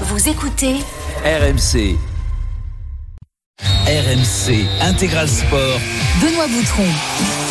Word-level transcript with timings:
Vous 0.00 0.28
écoutez 0.28 0.74
RMC. 1.24 1.96
RMC 3.86 4.66
Intégral 4.80 5.28
Sport. 5.28 5.78
Benoît 6.20 6.48
Boutron.– 6.48 6.82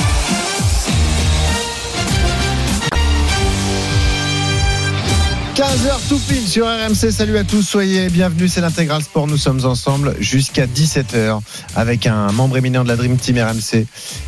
15h 5.64 6.10
tout 6.10 6.20
pile 6.28 6.46
sur 6.46 6.66
RMC. 6.66 7.10
Salut 7.10 7.38
à 7.38 7.46
tous, 7.46 7.62
soyez 7.62 8.10
bienvenus. 8.10 8.52
C'est 8.52 8.60
l'intégral 8.60 9.02
sport. 9.02 9.28
Nous 9.28 9.38
sommes 9.38 9.64
ensemble 9.64 10.14
jusqu'à 10.20 10.68
17h 10.68 11.40
avec 11.78 12.06
un 12.06 12.34
membre 12.34 12.58
éminent 12.58 12.84
de 12.84 12.90
la 12.90 12.98
Dream 12.98 13.16
Team 13.16 13.38
RMC. 13.38 13.86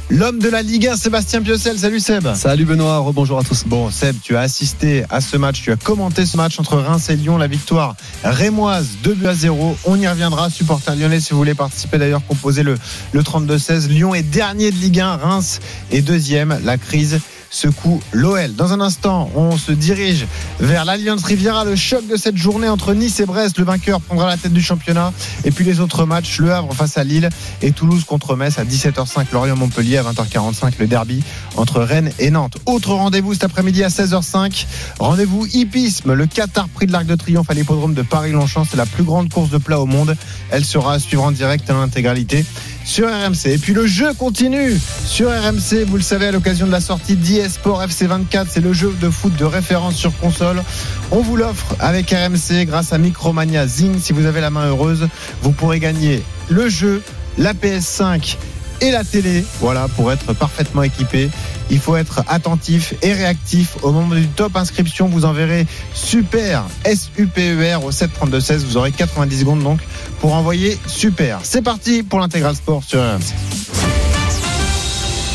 L'homme 0.10 0.40
de 0.40 0.48
la 0.48 0.62
Ligue 0.62 0.88
1, 0.88 0.96
Sébastien 0.96 1.42
Piocel. 1.42 1.78
Salut 1.78 2.00
Seb. 2.00 2.34
Salut 2.36 2.64
Benoît, 2.64 3.00
rebonjour 3.00 3.38
à 3.38 3.44
tous. 3.44 3.66
Bon, 3.66 3.92
Seb, 3.92 4.16
tu 4.24 4.38
as 4.38 4.42
assisté 4.42 5.04
à 5.10 5.20
ce 5.20 5.36
match, 5.36 5.62
tu 5.62 5.74
as 5.74 5.76
commenté 5.76 6.26
ce 6.26 6.38
match 6.38 6.58
entre 6.58 6.78
Reims 6.78 7.10
et 7.10 7.18
Lyon, 7.18 7.38
la 7.38 7.48
victoire 7.48 7.98
rémoise 8.24 8.88
2 9.04 9.16
buts 9.16 9.28
à 9.28 9.36
0. 9.36 9.76
On 9.84 10.00
y 10.00 10.08
reviendra, 10.08 10.50
supporter 10.50 10.95
lyonnais, 10.95 11.20
si 11.20 11.31
vous 11.31 11.38
voulez 11.38 11.54
participer 11.54 11.98
d'ailleurs, 11.98 12.22
composez 12.26 12.64
le, 12.64 12.78
le 13.12 13.22
32-16. 13.22 13.90
Lyon 13.90 14.16
est 14.16 14.23
dernier 14.23 14.72
de 14.72 14.78
Ligue 14.78 15.02
1, 15.02 15.17
Reims 15.17 15.59
est 15.92 16.02
deuxième. 16.02 16.58
La 16.64 16.78
crise 16.78 17.20
secoue 17.49 18.02
l'OL. 18.12 18.54
Dans 18.55 18.73
un 18.73 18.81
instant, 18.81 19.30
on 19.35 19.58
se 19.58 19.72
dirige 19.72 20.26
vers 20.59 20.86
l'Alliance 20.86 21.23
Riviera, 21.23 21.66
le 21.66 21.76
choc 21.76 22.08
de 22.08 22.17
cette 22.17 22.38
journée 22.38 22.67
entre 22.70 22.94
Nice 22.94 23.20
et 23.20 23.26
Brest. 23.26 23.58
Le 23.58 23.66
vainqueur 23.66 24.02
prendra 24.02 24.27
la 24.27 24.38
tête 24.38 24.53
du 24.53 24.62
championnat. 24.62 25.13
Et 25.44 25.52
puis 25.52 25.66
les 25.66 25.80
autres 25.80 26.05
matchs, 26.05 26.39
Le 26.39 26.52
Havre 26.52 26.73
face 26.73 26.98
à 26.98 27.03
Lille 27.03 27.30
et 27.62 27.72
Toulouse 27.72 28.03
contre 28.03 28.36
Metz 28.36 28.58
à 28.59 28.63
17h05, 28.63 29.27
Lorient-Montpellier 29.31 29.98
à 29.98 30.03
20h45, 30.03 30.73
le 30.80 30.88
derby 30.88 31.23
entre 31.55 31.81
Rennes 31.81 32.12
et 32.20 32.31
Nantes. 32.31 32.58
Autre 32.66 32.94
rendez-vous 32.94 33.34
cet 33.34 33.44
après-midi 33.44 33.84
à 33.84 33.89
16h05. 33.89 34.66
Rendez-vous 35.00 35.45
hippisme, 35.45 36.14
le 36.14 36.25
Qatar 36.25 36.67
Prix 36.70 36.88
de 36.88 36.91
l'Arc 36.91 37.05
de 37.05 37.16
Triomphe 37.16 37.50
à 37.50 37.53
l'hippodrome 37.53 37.94
de 37.94 38.02
Paris-Longchamp. 38.02 38.66
C'est 38.70 38.77
la 38.77 38.86
plus 38.86 39.03
grande 39.03 39.31
course 39.31 39.50
de 39.50 39.58
plat 39.58 39.80
au 39.80 39.86
monde. 39.86 40.16
Elle 40.52 40.66
sera 40.66 40.94
à 40.94 41.00
suivre 41.00 41.23
en 41.23 41.31
direct 41.31 41.70
en 41.70 41.81
intégralité 41.81 42.45
sur 42.86 43.08
RMC. 43.09 43.47
Et 43.47 43.58
puis 43.58 43.73
le 43.73 43.86
jeu 43.86 44.14
continue 44.14 44.80
sur 45.05 45.30
RMC, 45.30 45.86
vous 45.88 45.97
le 45.97 46.03
savez, 46.03 46.28
à 46.28 46.31
l'occasion 46.31 46.67
de 46.67 46.72
la 46.72 46.80
sortie 46.80 47.16
d'eSport 47.16 47.83
FC24, 47.86 48.45
c'est 48.50 48.61
le 48.61 48.72
jeu 48.72 48.95
de 49.02 49.09
foot 49.09 49.36
de 49.36 49.44
référence 49.44 49.95
sur 49.95 50.16
console. 50.17 50.64
On 51.11 51.22
vous 51.22 51.36
l'offre 51.36 51.75
avec 51.80 52.11
RMC 52.11 52.66
grâce 52.66 52.94
à 52.94 52.97
Micromania 52.97 53.67
Zing. 53.67 54.00
Si 54.00 54.14
vous 54.14 54.25
avez 54.25 54.39
la 54.39 54.52
main 54.52 54.67
heureuse, 54.67 55.08
vous 55.42 55.52
pourrez 55.52 55.80
gagner 55.80 56.23
le 56.50 56.69
jeu, 56.69 57.02
la 57.38 57.53
PS5 57.53 58.38
et 58.81 58.92
la 58.92 59.04
télé. 59.04 59.44
Voilà, 59.59 59.88
pour 59.95 60.12
être 60.12 60.34
parfaitement 60.34 60.84
équipé. 60.84 61.30
Il 61.70 61.80
faut 61.80 61.95
être 61.95 62.23
attentif 62.28 62.94
et 63.02 63.14
réactif. 63.14 63.78
Au 63.82 63.92
moment 63.92 64.16
du 64.16 64.28
top 64.28 64.56
inscription, 64.56 65.08
vous 65.08 65.26
enverrez 65.26 65.66
super 65.94 66.66
S-U-P-E-R 66.84 67.84
au 67.84 67.92
732-16. 67.92 68.58
Vous 68.66 68.78
aurez 68.78 68.92
90 68.92 69.40
secondes 69.40 69.64
donc 69.64 69.80
pour 70.20 70.34
envoyer 70.34 70.78
super. 70.88 71.40
C'est 71.44 71.62
parti 71.64 72.04
pour 72.04 72.20
l'intégral 72.20 72.56
sport 72.56 72.84
sur 72.84 73.00
RMC. 73.00 73.95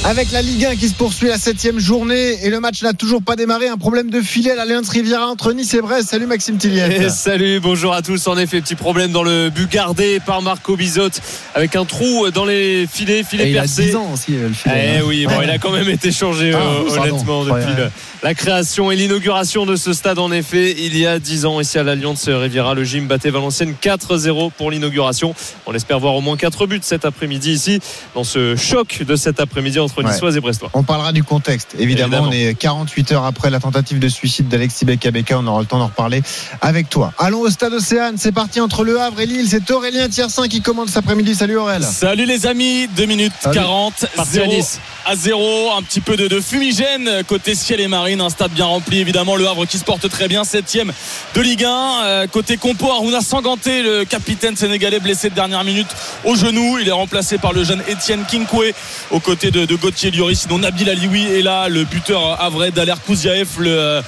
Avec 0.03 0.33
la 0.33 0.41
Ligue 0.41 0.65
1 0.65 0.77
qui 0.77 0.89
se 0.89 0.95
poursuit 0.95 1.29
la 1.29 1.37
septième 1.37 1.79
journée 1.79 2.39
et 2.43 2.49
le 2.49 2.59
match 2.59 2.83
n'a 2.83 2.95
toujours 2.95 3.23
pas 3.23 3.37
démarré. 3.37 3.69
Un 3.69 3.77
problème 3.77 4.09
de 4.09 4.23
filet 4.23 4.51
à 4.53 4.55
l'Alliance 4.55 4.89
Riviera 4.89 5.27
entre 5.27 5.53
Nice 5.53 5.75
et 5.75 5.83
Brest. 5.83 6.09
Salut 6.09 6.25
Maxime 6.27 6.57
Tilliette. 6.57 7.01
Et 7.03 7.11
salut, 7.11 7.61
bonjour 7.61 7.93
à 7.93 8.01
tous. 8.01 8.27
En 8.27 8.39
effet, 8.39 8.63
petit 8.63 8.77
problème 8.77 9.13
dans 9.13 9.23
le 9.23 9.51
but 9.51 9.71
gardé 9.71 10.19
par 10.25 10.41
Marco 10.41 10.75
Bizot 10.75 11.11
avec 11.55 11.77
un 11.77 11.85
trou 11.85 12.31
dans 12.31 12.47
les 12.47 12.89
filets, 12.91 13.23
filet 13.23 13.49
Et 13.49 13.51
il 13.51 13.59
a 13.59 13.63
percé. 13.63 13.83
10 13.89 13.97
ans 13.97 14.11
aussi, 14.15 14.33
le 14.33 14.49
filet. 14.49 14.95
Eh 15.01 15.03
oui, 15.03 15.27
bon, 15.27 15.35
il 15.43 15.51
a 15.51 15.59
quand 15.59 15.71
même 15.71 15.89
été 15.91 16.11
changé 16.11 16.53
Ah, 16.55 16.59
euh, 16.61 16.85
pardon. 16.95 17.03
honnêtement 17.03 17.45
depuis 17.45 17.55
Ouais. 17.73 17.77
le- 17.85 17.91
la 18.23 18.35
création 18.35 18.91
et 18.91 18.97
l'inauguration 18.97 19.65
de 19.67 19.77
ce 19.77 19.93
stade. 19.93 20.19
En 20.19 20.33
effet, 20.33 20.75
il 20.79 20.97
y 20.97 21.07
a 21.07 21.19
10 21.19 21.45
ans 21.47 21.61
ici 21.61 21.79
à 21.79 21.83
l'Alliance 21.83 22.27
Riviera, 22.29 22.75
le 22.75 22.85
gym 22.85 23.07
battait 23.07 23.31
Valenciennes 23.31 23.75
4-0 23.81 24.51
pour 24.57 24.71
l'inauguration. 24.71 25.35
On 25.67 25.75
espère 25.75 25.99
voir 26.01 26.15
au 26.15 26.21
moins 26.23 26.37
4 26.39 26.67
buts 26.67 26.81
cet 26.83 27.05
après-midi 27.05 27.53
ici 27.53 27.81
dans 28.15 28.25
ce 28.25 28.57
choc 28.57 29.03
de 29.07 29.15
cet 29.17 29.41
après-midi 29.41 29.79
entre 29.91 30.05
Ouais. 30.05 30.13
Niçois 30.13 30.37
et 30.37 30.41
Brestois. 30.41 30.71
On 30.75 30.83
parlera 30.83 31.13
du 31.13 31.23
contexte. 31.25 31.75
Évidemment, 31.79 32.27
Évidemment. 32.29 32.29
on 32.29 32.51
est 32.51 32.55
48 32.59 33.13
heures 33.13 33.25
après 33.25 33.51
la 33.51 33.61
tentative 33.61 33.99
de 33.99 34.09
suicide 34.09 34.49
d'Alexis 34.49 34.85
Beka 34.85 35.11
On 35.39 35.47
aura 35.47 35.61
le 35.61 35.67
temps 35.67 35.79
d'en 35.79 35.87
reparler 35.87 36.23
avec 36.61 36.89
toi. 36.89 37.13
Allons 37.19 37.41
au 37.41 37.51
stade 37.51 37.73
Océane. 37.73 38.17
C'est 38.19 38.33
parti 38.33 38.61
entre 38.61 38.85
Le 38.85 39.01
Havre 39.01 39.21
et 39.21 39.27
Lille. 39.27 39.47
C'est 39.49 39.71
Aurélien 39.71 40.09
Tiersin 40.09 40.49
qui 40.49 40.61
commande 40.63 40.89
cet 40.89 40.99
après-midi. 40.99 41.35
Salut 41.35 41.57
Aurélien. 41.57 41.87
Salut 41.87 42.25
les 42.25 42.47
amis, 42.47 42.89
2 42.97 43.05
minutes 43.07 43.33
Salut. 43.41 43.55
40, 43.57 43.95
Parti 44.17 44.21
à 44.21 44.25
0 44.45 44.53
Nice. 44.53 44.81
à 45.07 45.17
0, 45.17 45.71
un 45.77 45.83
petit 45.83 46.01
peu 46.01 46.17
de, 46.17 46.29
de 46.29 46.41
fumigène 46.41 47.09
côté 47.29 47.55
ciel 47.55 47.81
et 47.81 47.89
marine, 47.89 48.21
un 48.21 48.31
stade 48.31 48.51
bien 48.53 48.65
rempli 48.67 48.99
évidemment, 49.01 49.37
le 49.37 49.47
Havre 49.47 49.67
qui 49.67 49.79
se 49.79 49.85
porte 49.85 50.09
très 50.09 50.29
bien, 50.29 50.43
7ème 50.43 50.91
de 51.35 51.41
Ligue 51.41 51.65
1, 51.65 51.71
Euh, 52.03 52.27
côté 52.27 52.57
compo 52.57 52.91
Aruna 52.91 53.21
Sanganté, 53.21 53.83
le 53.83 54.05
capitaine 54.05 54.57
sénégalais 54.57 55.01
blessé 55.01 55.31
de 55.31 55.35
dernière 55.35 55.65
minute 55.65 55.89
au 56.25 56.35
genou, 56.35 56.79
il 56.79 56.89
est 56.89 56.93
remplacé 56.93 57.39
par 57.39 57.53
le 57.53 57.65
jeune 57.65 57.83
Étienne 57.89 58.25
Kinkwe 58.31 58.73
aux 59.11 59.21
côtés 59.21 59.51
de, 59.51 59.65
de 59.65 59.77
Gauthier 59.81 60.11
Lloris, 60.11 60.43
sinon 60.43 60.59
Nabil 60.59 60.89
Alioui 60.89 61.25
est 61.25 61.43
là, 61.43 61.69
le 61.69 61.85
buteur 61.85 62.41
havrais 62.41 62.71
Daler 62.71 62.95
Kouziaev, 63.07 63.49
le 63.59 63.71
euh, 63.71 64.03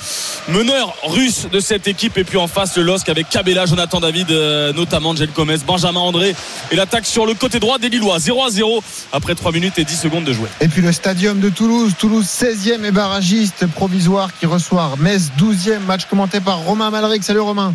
meneur 0.48 0.94
russe 1.04 1.46
de 1.50 1.60
cette 1.60 1.88
équipe 1.88 2.18
et 2.18 2.24
puis 2.24 2.38
en 2.38 2.46
face 2.46 2.76
le 2.76 2.82
LOSC 2.82 3.08
avec 3.08 3.28
Kabela, 3.28 3.66
Jonathan 3.66 4.00
David 4.00 4.30
euh, 4.30 4.72
notamment, 4.72 5.10
Angel 5.10 5.30
Gomez, 5.34 5.58
Benjamin 5.66 6.00
André 6.00 6.34
et 6.70 6.76
l'attaque 6.76 7.06
sur 7.06 7.26
le 7.26 7.34
côté 7.34 7.58
droit 7.58 7.78
des 7.78 7.88
Lillois 7.88 8.18
0 8.18 8.44
à 8.44 8.50
0 8.50 8.82
après 9.12 9.34
3 9.34 9.52
minutes 9.52 9.78
et 9.78 9.84
10 9.84 9.96
secondes 9.96 10.24
de 10.24 10.32
jouer. 10.32 10.48
Et 10.60 10.68
puis 10.68 10.82
le 10.82 10.92
stadium 10.92 11.40
de 11.40 11.48
Toulouse. 11.48 11.94
Toulouse 11.98 12.26
16e 12.26 12.84
et 12.84 12.90
barragiste 12.90 13.66
provisoire 13.66 14.30
qui 14.38 14.46
reçoit 14.46 14.94
Metz 14.98 15.30
12e. 15.38 15.80
Match 15.80 16.06
commenté 16.06 16.40
par 16.40 16.58
Romain 16.58 16.90
Malric. 16.90 17.24
Salut 17.24 17.40
Romain. 17.40 17.74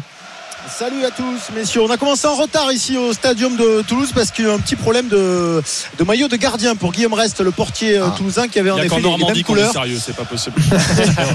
Salut 0.70 1.06
à 1.06 1.12
tous, 1.12 1.56
messieurs. 1.56 1.82
On 1.82 1.90
a 1.90 1.98
commencé 1.98 2.28
en 2.28 2.36
retard 2.36 2.72
ici 2.72 2.98
au 2.98 3.14
stadium 3.14 3.56
de 3.56 3.82
Toulouse 3.88 4.12
parce 4.14 4.32
qu'il 4.32 4.46
y 4.46 4.48
a 4.48 4.52
eu 4.52 4.54
un 4.54 4.60
petit 4.60 4.76
problème 4.76 5.08
de, 5.08 5.62
de 5.98 6.04
maillot 6.04 6.28
de 6.28 6.36
gardien 6.36 6.76
pour 6.76 6.92
Guillaume 6.92 7.14
Rest, 7.14 7.40
le 7.42 7.52
portier 7.52 7.98
euh, 7.98 8.06
Ah. 8.08 8.14
toulousain 8.16 8.48
qui 8.48 8.60
avait 8.60 8.70
en 8.72 8.78
effet 8.78 9.00
les, 9.00 9.18
mêmes 9.18 9.44
couleurs. 9.44 9.72
sérieux, 9.72 9.98
c'est 10.04 10.16
pas 10.16 10.26
possible. 10.26 10.56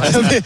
Il 0.08 0.16
avait, 0.16 0.42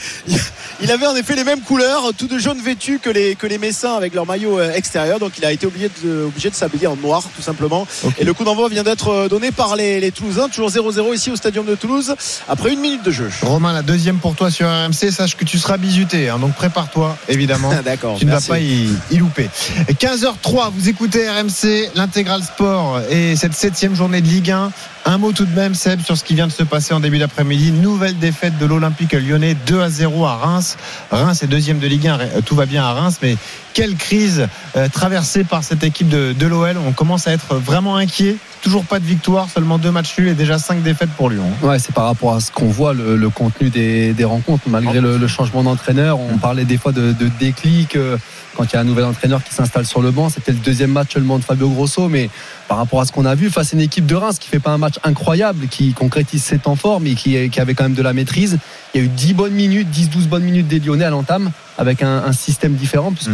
il 0.83 0.91
avait 0.91 1.07
en 1.07 1.17
effet 1.17 1.35
les 1.35 1.45
mêmes 1.45 1.61
couleurs, 1.63 2.11
tout 2.17 2.27
de 2.27 2.39
jaune 2.39 2.61
vêtu 2.61 2.99
que 2.99 3.11
les, 3.11 3.35
que 3.35 3.47
les 3.47 3.59
Messins 3.59 3.95
avec 3.95 4.15
leur 4.15 4.27
maillot 4.27 4.59
euh, 4.59 4.73
extérieur. 4.73 5.19
Donc 5.19 5.33
il 5.39 5.45
a 5.45 5.53
été 5.53 5.67
obligé 5.67 5.91
de, 6.05 6.25
obligé 6.25 6.51
de 6.51 6.55
s'habiller 6.55 6.87
en 6.87 6.97
noir, 6.97 7.23
tout 7.35 7.43
simplement. 7.43 7.87
Et 8.19 8.25
le 8.25 8.35
coup 8.35 8.45
d'envoi 8.45 8.69
vient 8.69 8.83
d'être 8.83 9.09
euh, 9.09 9.29
donné 9.29 9.51
par 9.53 9.77
les, 9.77 10.01
les 10.01 10.13
Toulousains. 10.13 10.49
Toujours 10.49 10.71
0-0 10.71 11.15
ici 11.15 11.31
au 11.31 11.37
stadium 11.37 11.65
de 11.67 11.75
Toulouse 11.75 12.15
après 12.49 12.73
une 12.73 12.81
minute 12.81 13.03
de 13.03 13.11
jeu. 13.11 13.31
Romain, 13.43 13.73
la 13.73 13.83
deuxième 13.83 14.19
pour 14.19 14.35
toi 14.37 14.51
sur 14.51 14.69
RMC. 14.69 15.11
Sache 15.11 15.37
que 15.37 15.45
tu 15.45 15.59
seras 15.59 15.77
bisuté. 15.77 16.29
hein, 16.29 16.39
donc 16.39 16.55
prépare-toi, 16.55 17.17
évidemment. 17.29 17.73
D'accord. 17.85 18.17
Tu 18.19 18.27
ne 18.27 18.31
vas 18.33 18.41
pas 18.41 18.59
y, 18.61 18.76
y 19.11 19.17
louper. 19.19 19.49
15h03, 19.91 20.71
vous 20.73 20.89
écoutez 20.89 21.29
RMC, 21.29 21.91
l'intégral 21.95 22.43
sport 22.43 23.01
et 23.11 23.37
cette 23.37 23.55
septième 23.55 23.95
journée 23.95 24.21
de 24.21 24.27
Ligue 24.27 24.51
1. 24.51 24.71
Un 25.09 25.19
mot 25.19 25.33
tout 25.33 25.45
de 25.45 25.55
même, 25.55 25.75
Seb, 25.75 26.01
sur 26.01 26.17
ce 26.17 26.25
qui 26.25 26.35
vient 26.35 26.49
de 26.49 26.53
se 26.53 26.65
passer 26.65 26.93
en 26.93 26.99
début 27.01 27.19
d'après-midi. 27.19 27.71
Nouvelle 27.71 28.19
défaite 28.19 28.59
de 28.59 28.67
l'Olympique 28.67 29.13
lyonnais, 29.13 29.57
2 29.67 29.81
à 29.81 29.89
0 29.89 30.27
à 30.27 30.35
Reims. 30.37 30.77
Reims 31.13 31.43
est 31.43 31.47
deuxième 31.47 31.79
de 31.79 31.87
Ligue 31.87 32.09
1, 32.09 32.19
euh, 32.19 32.41
tout 32.45 32.57
va 32.57 32.67
bien 32.67 32.85
à 32.85 32.93
Reims, 32.93 33.19
mais 33.23 33.37
quelle 33.73 33.95
crise 33.95 34.49
euh, 34.77 34.89
traversée 34.89 35.45
par 35.45 35.63
cette 35.63 35.85
équipe 35.85 36.09
de, 36.09 36.33
de 36.33 36.47
l'OL. 36.47 36.77
On 36.87 36.93
commence 36.93 37.29
à 37.29 37.33
être 37.33 37.55
vraiment 37.55 37.97
inquiet. 37.97 38.37
Toujours 38.63 38.85
pas 38.85 38.99
de 38.99 39.05
victoire, 39.05 39.49
seulement 39.49 39.79
deux 39.79 39.93
matchs 39.93 40.19
nuls 40.19 40.29
et 40.29 40.35
déjà 40.35 40.59
cinq 40.59 40.83
défaites 40.83 41.11
pour 41.11 41.31
Lyon. 41.31 41.45
Ouais, 41.63 41.79
c'est 41.79 41.95
par 41.95 42.07
rapport 42.07 42.35
à 42.35 42.41
ce 42.41 42.51
qu'on 42.51 42.67
voit, 42.67 42.95
le, 42.95 43.17
le 43.17 43.31
contenu 43.31 43.71
des, 43.71 44.13
des 44.13 44.25
rencontres, 44.25 44.65
malgré 44.67 45.01
le, 45.01 45.19
le 45.19 45.29
changement 45.29 45.63
d'entraîneur. 45.63 46.19
On 46.19 46.39
parlait 46.39 46.65
des 46.65 46.79
fois 46.79 46.91
de, 46.91 47.13
de 47.13 47.31
déclic 47.39 47.95
euh, 47.95 48.17
quand 48.57 48.65
il 48.65 48.73
y 48.73 48.77
a 48.77 48.81
un 48.81 48.85
nouvel 48.85 49.05
entraîneur 49.05 49.45
qui 49.45 49.55
s'installe 49.55 49.87
sur 49.87 50.03
le 50.03 50.11
banc. 50.11 50.31
C'était 50.31 50.53
le 50.53 50.59
deuxième 50.59 50.91
match 50.91 51.13
seulement 51.13 51.39
de 51.39 51.45
Fabio 51.45 51.69
Grosso, 51.69 52.09
mais 52.09 52.31
par 52.69 52.79
rapport 52.79 53.01
à 53.01 53.05
ce 53.05 53.13
qu'on 53.13 53.25
a 53.25 53.35
vu 53.35 53.51
face 53.51 53.73
à 53.73 53.77
une 53.77 53.83
équipe 53.83 54.07
de 54.07 54.15
Reims 54.15 54.39
qui 54.39 54.49
fait 54.49 54.61
pas 54.61 54.71
un 54.71 54.79
match 54.79 54.95
incroyable, 55.05 55.69
qui 55.69 55.93
concrétise 55.93 56.43
ses 56.43 56.59
temps 56.59 56.77
forts, 56.77 57.01
mais 57.01 57.15
qui, 57.15 57.51
qui 57.51 57.61
avait 57.61 57.75
quand 57.75 57.85
même 57.85 57.95
de 57.95 58.03
la 58.03 58.13
maîtrise. 58.13 58.59
Il 58.97 59.01
y 59.01 59.03
a 59.03 59.09
eu 59.09 59.11
10 59.11 59.35
bonnes 59.35 59.53
minutes, 59.53 59.89
10-12 59.95 60.27
bonnes 60.27 60.43
minutes 60.45 60.69
des 60.69 60.81
Lyonnais 60.81 61.05
à 61.05 61.11
l'entame, 61.11 61.51
avec 61.77 62.03
un, 62.03 62.25
un 62.25 62.33
système 62.33 62.77
différent, 62.77 63.13
puisque 63.13 63.31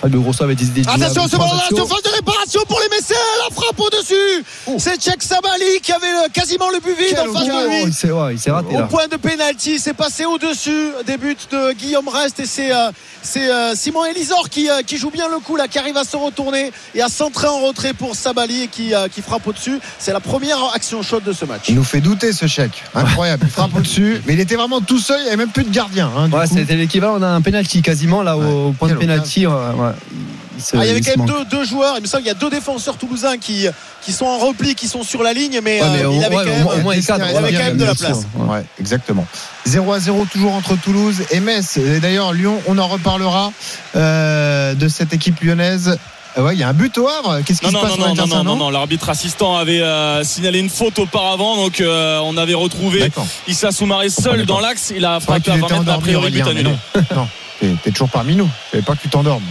Fabio 0.00 0.20
Grosso 0.22 0.42
avait 0.42 0.56
décidé 0.56 0.80
de 0.80 0.88
jouer 0.90 0.94
Attention, 1.04 1.20
avec 1.22 1.30
ce 1.30 1.36
trois 1.36 1.46
ballon 1.46 1.56
là, 1.58 1.62
axiaux. 1.70 1.76
surface 1.86 2.02
de 2.02 2.08
réparation 2.16 2.60
pour 2.66 2.80
les 2.80 2.88
Messins, 2.96 3.14
la 3.48 3.54
frappe 3.54 3.78
au-dessus. 3.78 4.76
C'est 4.78 5.00
Tchèque 5.00 5.22
Sabali 5.22 5.80
qui 5.84 5.92
avait 5.92 6.06
euh, 6.08 6.28
quasiment 6.32 6.68
le 6.70 6.80
but 6.80 6.98
vide 6.98 7.10
Quel 7.16 7.28
en 7.28 7.32
face 7.32 7.42
Oh, 7.48 7.62
de 7.62 7.68
lui. 7.68 7.82
il 7.86 7.94
s'est 7.94 8.10
ouais, 8.10 8.34
il 8.34 8.40
s'est 8.40 8.50
raté 8.50 8.74
Au 8.74 8.80
là. 8.80 8.86
point 8.86 9.06
de 9.06 9.14
pénalty, 9.16 9.78
c'est 9.78 9.94
passé 9.94 10.24
au-dessus 10.24 10.88
des 11.06 11.16
buts 11.16 11.36
de 11.52 11.72
Guillaume 11.74 12.08
Rest 12.08 12.40
et 12.40 12.46
c'est 12.46 12.72
euh, 12.74 12.90
c'est 13.22 13.48
euh, 13.48 13.74
Simon 13.76 14.04
Elisor 14.06 14.48
qui, 14.50 14.68
euh, 14.68 14.82
qui 14.82 14.96
joue 14.98 15.10
bien 15.10 15.28
le 15.28 15.38
coup 15.38 15.54
là, 15.54 15.68
qui 15.68 15.78
arrive 15.78 15.96
à 15.96 16.04
se 16.04 16.16
retourner 16.16 16.72
et 16.96 17.00
à 17.02 17.08
centrer 17.08 17.46
en 17.46 17.60
retrait 17.60 17.94
pour 17.94 18.16
Sabali 18.16 18.62
et 18.64 18.66
qui, 18.68 18.92
euh, 18.94 19.06
qui 19.08 19.22
frappe 19.22 19.46
au-dessus. 19.46 19.78
C'est 20.00 20.12
la 20.12 20.20
première 20.20 20.58
action 20.74 21.00
chaude 21.02 21.22
de 21.22 21.32
ce 21.32 21.44
match. 21.44 21.62
Il 21.68 21.76
nous 21.76 21.84
fait 21.84 22.00
douter 22.00 22.32
ce 22.32 22.46
chèque. 22.46 22.82
Incroyable. 22.96 23.44
Il 23.46 23.50
frappe 23.52 23.74
au-dessus, 23.76 24.20
mais 24.26 24.32
il 24.34 24.40
était 24.40 24.56
vraiment 24.56 24.80
tout 24.80 24.98
seul. 25.04 25.18
Il 25.20 25.22
n'y 25.24 25.28
avait 25.28 25.36
même 25.36 25.50
plus 25.50 25.64
de 25.64 25.70
gardien. 25.70 26.10
hein, 26.16 26.28
Ouais, 26.30 26.46
c'était 26.46 26.74
l'équivalent 26.76 27.18
d'un 27.20 27.40
penalty 27.40 27.82
quasiment 27.82 28.22
là 28.22 28.36
au 28.36 28.72
point 28.72 28.88
de 28.88 28.94
penalty. 28.94 29.42
se, 29.42 30.76
Ah, 30.76 30.84
il 30.84 30.86
y 30.86 30.90
avait 30.90 31.00
quand 31.00 31.16
même 31.16 31.26
deux, 31.26 31.44
deux 31.50 31.64
joueurs. 31.64 31.94
Il 31.98 32.02
me 32.02 32.06
semble 32.06 32.22
qu'il 32.22 32.32
y 32.32 32.34
a 32.34 32.38
deux 32.38 32.48
défenseurs 32.50 32.96
toulousains 32.96 33.38
qui, 33.38 33.66
qui 34.02 34.12
sont 34.12 34.24
en 34.26 34.38
repli, 34.38 34.74
qui 34.76 34.86
sont 34.88 35.02
sur 35.02 35.22
la 35.22 35.32
ligne, 35.32 35.60
mais, 35.62 35.82
Ouais, 35.82 35.88
mais 35.92 36.02
euh, 36.04 36.08
au- 36.08 36.12
il 36.14 36.24
avait 36.24 36.36
ouais, 36.36 36.44
quand 36.44 36.50
même. 36.50 36.62
moins- 36.62 36.74
au 36.76 36.80
moins, 36.80 36.94
il 36.94 37.04
cadre, 37.04 37.24
il 37.28 37.36
avait 37.36 37.52
quand 37.52 37.58
même 37.64 37.76
de 37.76 37.84
la 37.84 37.94
place. 37.94 38.20
Ouais, 38.36 38.62
exactement. 38.80 39.26
0 39.66 39.92
à 39.92 39.98
0 40.00 40.24
toujours 40.30 40.54
entre 40.54 40.76
Toulouse 40.76 41.22
et 41.32 41.40
Metz. 41.40 41.76
Et 41.76 41.98
d'ailleurs, 42.00 42.32
Lyon, 42.32 42.60
on 42.68 42.78
en 42.78 42.86
reparlera 42.86 43.52
euh, 43.96 44.74
de 44.74 44.88
cette 44.88 45.12
équipe 45.12 45.40
lyonnaise. 45.40 45.98
Ouais, 46.36 46.54
il 46.54 46.58
y 46.58 46.62
a 46.62 46.68
un 46.68 46.72
but 46.72 46.96
au 46.98 47.08
Havre. 47.08 47.40
Qu'est-ce 47.44 47.60
qui 47.60 47.66
Non, 47.66 47.70
se 47.70 47.74
non, 47.76 47.80
passe 47.82 47.98
non, 47.98 48.06
non, 48.08 48.14
non, 48.14 48.26
non, 48.26 48.44
non, 48.44 48.56
non. 48.56 48.70
L'arbitre 48.70 49.08
assistant 49.10 49.56
avait 49.56 49.80
euh, 49.80 50.24
signalé 50.24 50.58
une 50.58 50.68
faute 50.70 50.98
auparavant, 50.98 51.56
donc 51.56 51.80
euh, 51.80 52.18
on 52.24 52.36
avait 52.36 52.54
retrouvé. 52.54 53.10
Issa 53.46 53.70
Soumaré 53.70 54.08
seul 54.10 54.22
comprenais 54.24 54.44
dans 54.46 54.60
l'axe. 54.60 54.92
Il 54.96 55.04
a 55.04 55.20
frappé 55.20 55.50
à 55.50 55.54
qu'il 55.54 55.60
20 55.60 55.66
était 55.66 55.78
mètres, 55.78 55.92
a 55.92 55.98
priori, 55.98 56.30
but 56.32 56.42
annulé. 56.42 56.62
non. 56.64 56.78
non. 57.16 57.28
T'es- 57.60 57.74
T'es 57.84 57.90
toujours 57.92 58.08
parmi 58.10 58.34
nous. 58.34 58.48
Je 58.66 58.70
savais 58.72 58.82
pas 58.82 58.94
que 58.96 59.02
tu 59.02 59.08
t'endormes. 59.08 59.44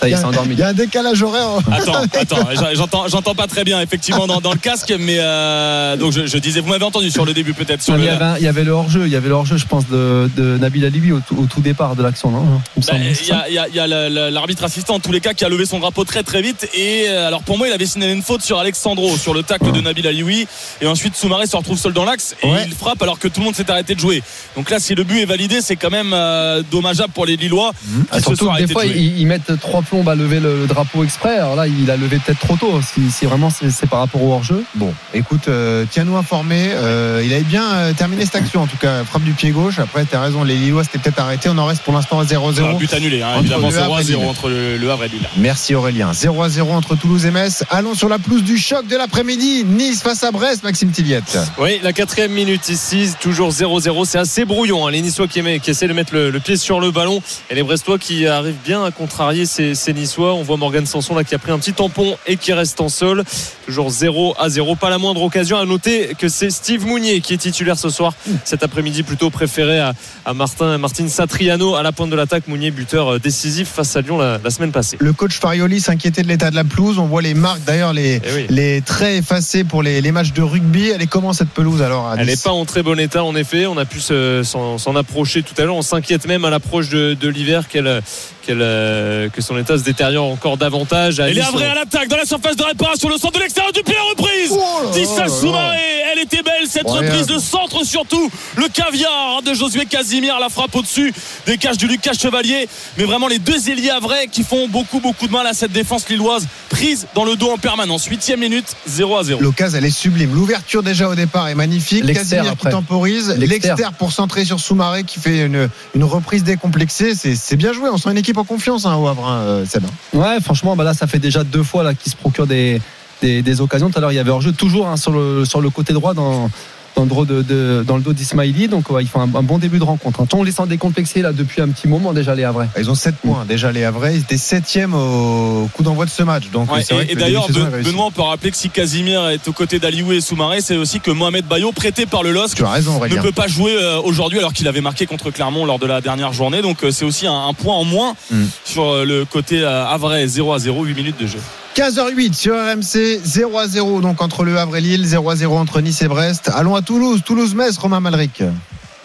Ça 0.00 0.08
y 0.08 0.10
Il 0.10 0.14
est, 0.14 0.16
y, 0.16 0.18
c'est 0.18 0.24
a, 0.24 0.28
endormi. 0.28 0.54
il 0.54 0.58
y 0.58 0.62
a 0.62 0.68
un 0.68 0.72
décalage 0.72 1.22
horaire. 1.22 1.48
Attends, 1.70 1.94
attends, 2.20 2.48
j'entends, 2.74 3.08
j'entends 3.08 3.34
pas 3.34 3.46
très 3.46 3.64
bien 3.64 3.80
effectivement 3.80 4.26
dans, 4.26 4.40
dans 4.40 4.52
le 4.52 4.58
casque, 4.58 4.94
mais 4.98 5.16
euh, 5.18 5.96
donc 5.96 6.12
je, 6.12 6.26
je 6.26 6.38
disais, 6.38 6.60
vous 6.60 6.68
m'avez 6.68 6.84
entendu 6.84 7.10
sur 7.10 7.24
le 7.24 7.32
début 7.32 7.54
peut-être 7.54 7.82
sur 7.82 7.94
le. 7.94 8.00
il, 8.00 8.06
y 8.06 8.08
avait, 8.08 8.24
un- 8.24 8.36
il 8.36 8.42
y 8.44 8.48
avait 8.48 8.64
le 8.64 8.72
hors-jeu, 8.72 9.06
il 9.06 9.12
y 9.12 9.16
avait 9.16 9.28
le 9.28 9.34
hors-jeu, 9.34 9.56
je 9.56 9.66
pense, 9.66 9.86
de, 9.88 10.30
de 10.36 10.58
Nabil 10.58 10.84
Alibi 10.84 11.12
au, 11.12 11.20
tout- 11.20 11.36
au 11.38 11.46
tout 11.46 11.60
départ 11.60 11.96
de 11.96 12.02
l'action, 12.02 12.30
non? 12.30 12.60
Il 12.76 12.84
Bah, 12.84 12.92
Il 12.98 13.26
y 13.28 13.32
a, 13.32 13.48
il 13.48 13.54
y 13.54 13.58
a- 13.58 13.68
il 13.68 13.74
y 13.74 13.80
a 13.80 13.86
le- 13.86 14.08
le- 14.14 14.30
l'arbitre 14.30 14.64
assistant 14.64 14.94
en 14.96 15.00
tous 15.00 15.12
les 15.12 15.20
cas 15.20 15.32
qui 15.34 15.44
a 15.44 15.48
levé 15.48 15.64
son 15.66 15.78
drapeau 15.78 16.04
très 16.04 16.22
très 16.22 16.42
vite 16.42 16.68
et 16.74 17.04
euh, 17.08 17.26
alors 17.28 17.42
pour 17.42 17.56
moi 17.58 17.66
il 17.68 17.72
avait 17.72 17.86
signalé 17.86 18.12
une 18.12 18.22
faute 18.22 18.42
sur 18.42 18.58
Alexandro 18.58 19.16
sur 19.16 19.32
le 19.34 19.42
tacle 19.42 19.72
de 19.72 19.80
Nabil 19.80 20.06
Alioui 20.06 20.46
et 20.80 20.86
ensuite 20.86 21.16
Soumaré 21.16 21.46
se 21.46 21.56
retrouve 21.56 21.78
seul 21.78 21.92
dans 21.92 22.04
l'axe 22.04 22.34
et 22.42 22.46
Ouais. 22.46 22.64
il 22.66 22.74
frappe 22.74 23.00
alors 23.02 23.18
que 23.18 23.28
tout 23.28 23.40
le 23.40 23.46
monde 23.46 23.54
s'est 23.56 23.70
arrêté 23.70 23.94
de 23.94 24.00
jouer 24.00 24.22
donc 24.56 24.70
là 24.70 24.78
si 24.78 24.94
le 24.94 25.04
but 25.04 25.20
est 25.20 25.24
validé 25.24 25.60
c'est 25.60 25.76
quand 25.76 25.90
même 25.90 26.12
euh, 26.12 26.62
dommageable 26.70 27.12
pour 27.12 27.26
les 27.26 27.36
Lillois 27.36 27.72
Ah, 28.10 28.16
qui 28.16 28.22
se 28.22 28.26
surtout 28.28 28.48
arrêtés 28.50 28.66
des 28.66 28.72
fois, 28.72 28.84
de 28.84 28.88
jouer. 28.90 28.98
ils, 28.98 29.20
ils 29.20 29.26
mettent 29.26 29.53
trois 29.56 29.82
plombes 29.82 30.08
à 30.08 30.14
lever 30.14 30.40
le, 30.40 30.60
le 30.60 30.66
drapeau 30.66 31.04
exprès. 31.04 31.36
Alors 31.38 31.56
là, 31.56 31.66
il 31.66 31.90
a 31.90 31.96
levé 31.96 32.18
peut-être 32.18 32.38
trop 32.40 32.56
tôt. 32.56 32.80
Si, 32.82 33.10
si 33.10 33.26
vraiment 33.26 33.50
c'est 33.50 33.86
par 33.88 34.00
rapport 34.00 34.22
au 34.22 34.32
hors-jeu. 34.32 34.64
Bon, 34.74 34.92
écoute, 35.12 35.48
euh, 35.48 35.84
tiens-nous 35.90 36.16
informés. 36.16 36.70
Euh, 36.72 37.22
il 37.24 37.32
avait 37.32 37.42
bien 37.42 37.64
euh, 37.74 37.92
terminé 37.92 38.24
cette 38.24 38.36
action, 38.36 38.62
en 38.62 38.66
tout 38.66 38.76
cas, 38.76 39.04
frappe 39.04 39.22
du 39.24 39.32
pied 39.32 39.50
gauche. 39.50 39.78
Après, 39.78 40.04
t'as 40.04 40.20
raison, 40.20 40.44
les 40.44 40.56
Lillois 40.56 40.84
s'étaient 40.84 40.98
peut-être 40.98 41.20
arrêtés. 41.20 41.48
On 41.48 41.58
en 41.58 41.66
reste 41.66 41.82
pour 41.82 41.92
l'instant 41.94 42.18
à 42.20 42.24
0-0. 42.24 42.62
Un 42.64 42.74
but 42.74 42.92
annulé 42.94 43.22
hein, 43.22 43.28
évidemment 43.40 43.68
le 43.68 43.72
0 43.74 43.84
Havre 43.84 43.96
à 43.96 44.00
et 44.00 44.04
0 44.04 44.20
Lille. 44.20 44.30
entre 44.30 44.48
le, 44.48 44.76
le 44.76 44.90
Havre 44.90 45.04
et 45.04 45.08
Lille 45.08 45.28
Merci 45.36 45.74
Aurélien. 45.74 46.12
0 46.12 46.42
à 46.42 46.48
0 46.48 46.72
entre 46.72 46.96
Toulouse 46.96 47.26
et 47.26 47.30
Metz. 47.30 47.64
Allons 47.70 47.94
sur 47.94 48.08
la 48.08 48.18
pelouse 48.18 48.42
du 48.42 48.58
choc 48.58 48.86
de 48.86 48.96
l'après-midi. 48.96 49.64
Nice 49.64 50.02
face 50.02 50.22
à 50.24 50.30
Brest, 50.30 50.62
Maxime 50.64 50.90
Tilliette. 50.90 51.38
Oui, 51.58 51.80
la 51.82 51.92
quatrième 51.92 52.32
minute 52.32 52.68
ici, 52.68 53.10
toujours 53.20 53.50
0-0. 53.50 54.04
C'est 54.04 54.18
assez 54.18 54.44
brouillon. 54.44 54.86
hein. 54.86 54.90
Les 54.90 55.00
Niçois 55.02 55.26
qui, 55.28 55.38
aiment- 55.40 55.60
qui 55.60 55.70
essaient 55.70 55.88
de 55.88 55.92
mettre 55.92 56.14
le, 56.14 56.30
le 56.30 56.40
pied 56.40 56.56
sur 56.56 56.80
le 56.80 56.90
ballon 56.90 57.20
et 57.50 57.54
les 57.54 57.62
Brestois 57.62 57.98
qui 57.98 58.26
arrivent 58.26 58.56
bien 58.64 58.84
à 58.84 58.90
contrarier 58.90 59.43
ces, 59.46 59.74
ces 59.74 59.92
Niçois. 59.92 60.34
On 60.34 60.42
voit 60.42 60.56
Morgan 60.56 60.86
Sanson 60.86 61.14
là 61.14 61.24
qui 61.24 61.34
a 61.34 61.38
pris 61.38 61.52
un 61.52 61.58
petit 61.58 61.72
tampon 61.72 62.16
et 62.26 62.36
qui 62.36 62.52
reste 62.52 62.80
en 62.80 62.88
sol. 62.88 63.24
Toujours 63.66 63.90
0 63.90 64.34
à 64.38 64.48
0. 64.48 64.76
Pas 64.76 64.90
la 64.90 64.98
moindre 64.98 65.22
occasion. 65.22 65.58
À 65.58 65.64
noter 65.64 66.14
que 66.18 66.28
c'est 66.28 66.50
Steve 66.50 66.86
Mounier 66.86 67.20
qui 67.20 67.34
est 67.34 67.38
titulaire 67.38 67.78
ce 67.78 67.88
soir. 67.90 68.14
Cet 68.44 68.62
après-midi, 68.62 69.02
plutôt 69.02 69.30
préféré 69.30 69.78
à, 69.80 69.94
à 70.24 70.34
Martin, 70.34 70.76
Martin 70.78 71.08
Satriano 71.08 71.74
à 71.74 71.82
la 71.82 71.92
pointe 71.92 72.10
de 72.10 72.16
l'attaque. 72.16 72.48
Mounier, 72.48 72.70
buteur 72.70 73.14
euh, 73.14 73.18
décisif 73.18 73.68
face 73.68 73.96
à 73.96 74.00
Lyon 74.00 74.18
la, 74.18 74.38
la 74.42 74.50
semaine 74.50 74.72
passée. 74.72 74.96
Le 75.00 75.12
coach 75.12 75.38
Farioli 75.38 75.80
s'inquiétait 75.80 76.22
de 76.22 76.28
l'état 76.28 76.50
de 76.50 76.56
la 76.56 76.64
pelouse. 76.64 76.98
On 76.98 77.06
voit 77.06 77.22
les 77.22 77.34
marques, 77.34 77.64
d'ailleurs, 77.64 77.92
les, 77.92 78.20
Eh 78.24 78.34
oui. 78.34 78.46
les 78.50 78.80
traits 78.82 79.18
effacés 79.18 79.64
pour 79.64 79.82
les, 79.82 80.00
les 80.00 80.12
matchs 80.12 80.32
de 80.32 80.42
rugby. 80.42 80.88
Elle 80.90 81.02
est 81.02 81.06
comment 81.06 81.32
cette 81.32 81.50
pelouse 81.50 81.82
alors 81.82 82.08
à 82.08 82.16
Elle 82.18 82.26
n'est 82.26 82.36
pas 82.36 82.50
en 82.52 82.64
très 82.64 82.82
bon 82.82 82.98
état, 82.98 83.24
en 83.24 83.34
effet. 83.36 83.66
On 83.66 83.76
a 83.78 83.84
pu 83.84 84.00
se- 84.00 84.42
s'en 84.44 84.78
s'en 84.78 84.96
approcher 84.96 85.42
tout 85.42 85.54
à 85.60 85.64
l'heure. 85.64 85.76
On 85.76 85.82
s'inquiète 85.82 86.26
même 86.26 86.44
à 86.44 86.50
l'approche 86.50 86.88
de, 86.88 87.14
de 87.14 87.28
l'hiver 87.28 87.68
qu'elle- 87.68 88.02
euh, 88.48 89.28
que 89.28 89.40
son 89.42 89.56
état 89.58 89.76
se 89.78 89.82
détériore 89.84 90.26
encore 90.26 90.56
davantage. 90.56 91.20
Les 91.20 91.34
Nice, 91.34 91.44
Havrais 91.48 91.68
on- 91.68 91.70
à 91.72 91.74
l'attaque 91.74 92.08
dans 92.08 92.16
la 92.16 92.24
surface 92.24 92.56
de 92.56 92.62
réparation 92.64 93.08
le 93.08 93.16
centre 93.16 93.34
de 93.34 93.40
l'extérieur 93.40 93.72
du 93.72 93.82
pied 93.82 93.94
reprise 94.10 94.50
Oh 94.52 94.90
Tissa. 94.92 95.28
Soumaré, 95.28 95.78
elle 96.12 96.18
était 96.22 96.42
belle 96.42 96.66
cette 96.68 96.88
reprise 96.88 97.26
ouais. 97.28 97.34
de 97.34 97.38
centre 97.38 97.84
surtout 97.84 98.30
le 98.56 98.68
caviar 98.68 99.42
de 99.44 99.54
Josué 99.54 99.86
Casimir 99.86 100.38
la 100.40 100.48
frappe 100.48 100.74
au-dessus 100.76 101.12
des 101.46 101.58
cages 101.58 101.76
du 101.78 101.86
Lucas 101.86 102.12
Chevalier 102.14 102.68
mais 102.98 103.04
vraiment 103.04 103.28
les 103.28 103.38
deux 103.38 103.68
ailiers 103.68 103.90
vrais 104.00 104.26
qui 104.28 104.42
font 104.44 104.68
beaucoup 104.68 105.00
beaucoup 105.00 105.26
de 105.26 105.32
mal 105.32 105.46
à 105.46 105.52
cette 105.54 105.72
défense 105.72 106.08
lilloise 106.08 106.46
prise 106.68 107.06
dans 107.14 107.24
le 107.24 107.36
dos 107.36 107.50
en 107.50 107.58
permanence 107.58 108.06
8 108.06 108.36
minute 108.38 108.66
0 108.86 109.16
à 109.18 109.24
0 109.24 109.40
L'occasion, 109.40 109.78
elle 109.78 109.84
est 109.84 109.90
sublime. 109.90 110.34
L'ouverture 110.34 110.82
déjà 110.82 111.08
au 111.08 111.14
départ 111.14 111.48
est 111.48 111.54
magnifique. 111.54 112.04
Casimir 112.12 112.56
qui 112.56 112.66
temporise. 112.68 113.28
L'exter. 113.38 113.68
L'exter 113.70 113.88
pour 113.98 114.12
centrer 114.12 114.44
sur 114.44 114.58
Soumaré 114.60 115.04
qui 115.04 115.20
fait 115.20 115.40
une, 115.46 115.68
une 115.94 116.04
reprise 116.04 116.44
décomplexée. 116.44 117.14
C'est 117.14 117.34
c'est 117.36 117.56
bien 117.56 117.72
joué. 117.72 117.88
On 117.90 117.98
sent 117.98 118.10
une 118.10 118.18
équipe 118.18 118.33
en 118.38 118.44
confiance 118.44 118.86
hein, 118.86 118.96
au 118.96 119.06
Havre, 119.06 119.26
hein, 119.26 119.38
euh, 119.40 119.66
Seb. 119.66 119.84
Ouais, 120.12 120.40
franchement, 120.40 120.76
bah 120.76 120.84
là, 120.84 120.94
ça 120.94 121.06
fait 121.06 121.18
déjà 121.18 121.44
deux 121.44 121.62
fois 121.62 121.82
là 121.82 121.94
qu'il 121.94 122.10
se 122.10 122.16
procure 122.16 122.46
des, 122.46 122.80
des, 123.22 123.42
des 123.42 123.60
occasions. 123.60 123.90
Tout 123.90 123.98
à 123.98 124.00
l'heure, 124.00 124.12
il 124.12 124.16
y 124.16 124.18
avait 124.18 124.30
hors-jeu 124.30 124.52
toujours 124.52 124.88
hein, 124.88 124.96
sur, 124.96 125.12
le, 125.12 125.44
sur 125.44 125.60
le 125.60 125.70
côté 125.70 125.92
droit 125.92 126.14
dans, 126.14 126.50
dans 126.96 127.02
le 127.04 127.08
dos 127.08 127.24
de, 127.24 127.42
de- 127.42 127.84
dans 127.86 127.96
le 127.96 128.02
dos 128.02 128.12
d'Ismaili. 128.12 128.68
Donc, 128.68 128.90
ouais, 128.90 129.02
ils 129.02 129.08
font 129.08 129.20
un, 129.20 129.24
un 129.34 129.42
bon 129.42 129.58
début 129.58 129.78
de 129.78 129.84
rencontre. 129.84 130.20
hein. 130.20 130.26
On 130.34 130.42
les 130.42 130.52
sent 130.52 130.66
décomplexés 130.66 131.22
là 131.22 131.32
depuis 131.32 131.60
un 131.62 131.68
petit 131.68 131.88
moment 131.88 132.12
déjà 132.12 132.34
les 132.34 132.44
Havrais. 132.44 132.68
Ils 132.78 132.90
ont 132.90 132.94
7 132.94 133.16
points 133.16 133.44
déjà 133.46 133.72
les 133.72 133.84
Havrais. 133.84 134.14
Ils 134.16 134.20
étaient 134.20 134.36
7 134.36 134.64
au 134.94 135.68
coup 135.72 135.82
d'envoi 135.82 136.04
de 136.06 136.10
ce 136.10 136.22
match. 136.22 136.44
Donc 136.52 136.72
Ouais, 136.72 136.82
et, 137.08 137.14
d'ailleurs, 137.14 137.46
Ben-. 137.50 137.82
Benoît, 137.82 138.06
on 138.06 138.10
peut 138.10 138.22
rappeler 138.22 138.50
que 138.50 138.56
si 138.56 138.70
Casimir 138.70 139.28
est 139.28 139.46
aux 139.48 139.52
côtés 139.52 139.78
d'Aliou 139.78 140.12
et 140.12 140.20
Soumaré, 140.20 140.60
c'est 140.60 140.76
aussi 140.76 141.00
que 141.00 141.10
Mohamed 141.10 141.44
Bayo, 141.46 141.72
prêté 141.72 142.06
par 142.06 142.22
le 142.22 142.32
LOSC, 142.32 142.58
raison, 142.64 143.00
ne 143.04 143.20
peut 143.22 143.32
pas 143.32 143.46
jouer 143.48 143.72
euh, 143.76 144.00
aujourd'hui 144.00 144.38
alors 144.38 144.52
qu'il 144.52 144.66
avait 144.68 144.80
marqué 144.80 145.06
contre 145.06 145.30
Clermont 145.30 145.64
lors 145.66 145.78
de 145.78 145.86
la 145.86 146.00
dernière 146.00 146.32
journée. 146.32 146.62
Donc 146.62 146.82
euh, 146.84 146.90
c'est 146.90 147.04
aussi 147.04 147.26
un, 147.26 147.46
un 147.48 147.54
point 147.54 147.74
en 147.74 147.84
moins 147.84 148.14
Mm. 148.30 148.44
sur 148.64 148.84
euh, 148.88 149.04
le 149.04 149.24
côté 149.24 149.62
Havrais 149.64 150.26
0 150.26 150.52
à 150.52 150.58
0, 150.58 150.84
8 150.84 150.94
minutes 150.94 151.20
de 151.20 151.26
jeu. 151.26 151.38
15h08 151.74 152.34
sur 152.34 152.54
RMC, 152.54 153.20
0 153.24 153.58
à 153.58 153.66
0 153.66 154.00
donc 154.00 154.22
entre 154.22 154.44
le 154.44 154.56
Havre 154.56 154.76
et 154.76 154.80
Lille, 154.80 155.04
0 155.04 155.28
à 155.28 155.34
0 155.34 155.56
entre 155.56 155.80
Nice 155.80 156.02
et 156.02 156.08
Brest. 156.08 156.48
Allons 156.54 156.76
à 156.76 156.82
Toulouse, 156.82 157.22
Toulouse-Metz, 157.26 157.78
Romain 157.78 157.98
Malric. 157.98 158.44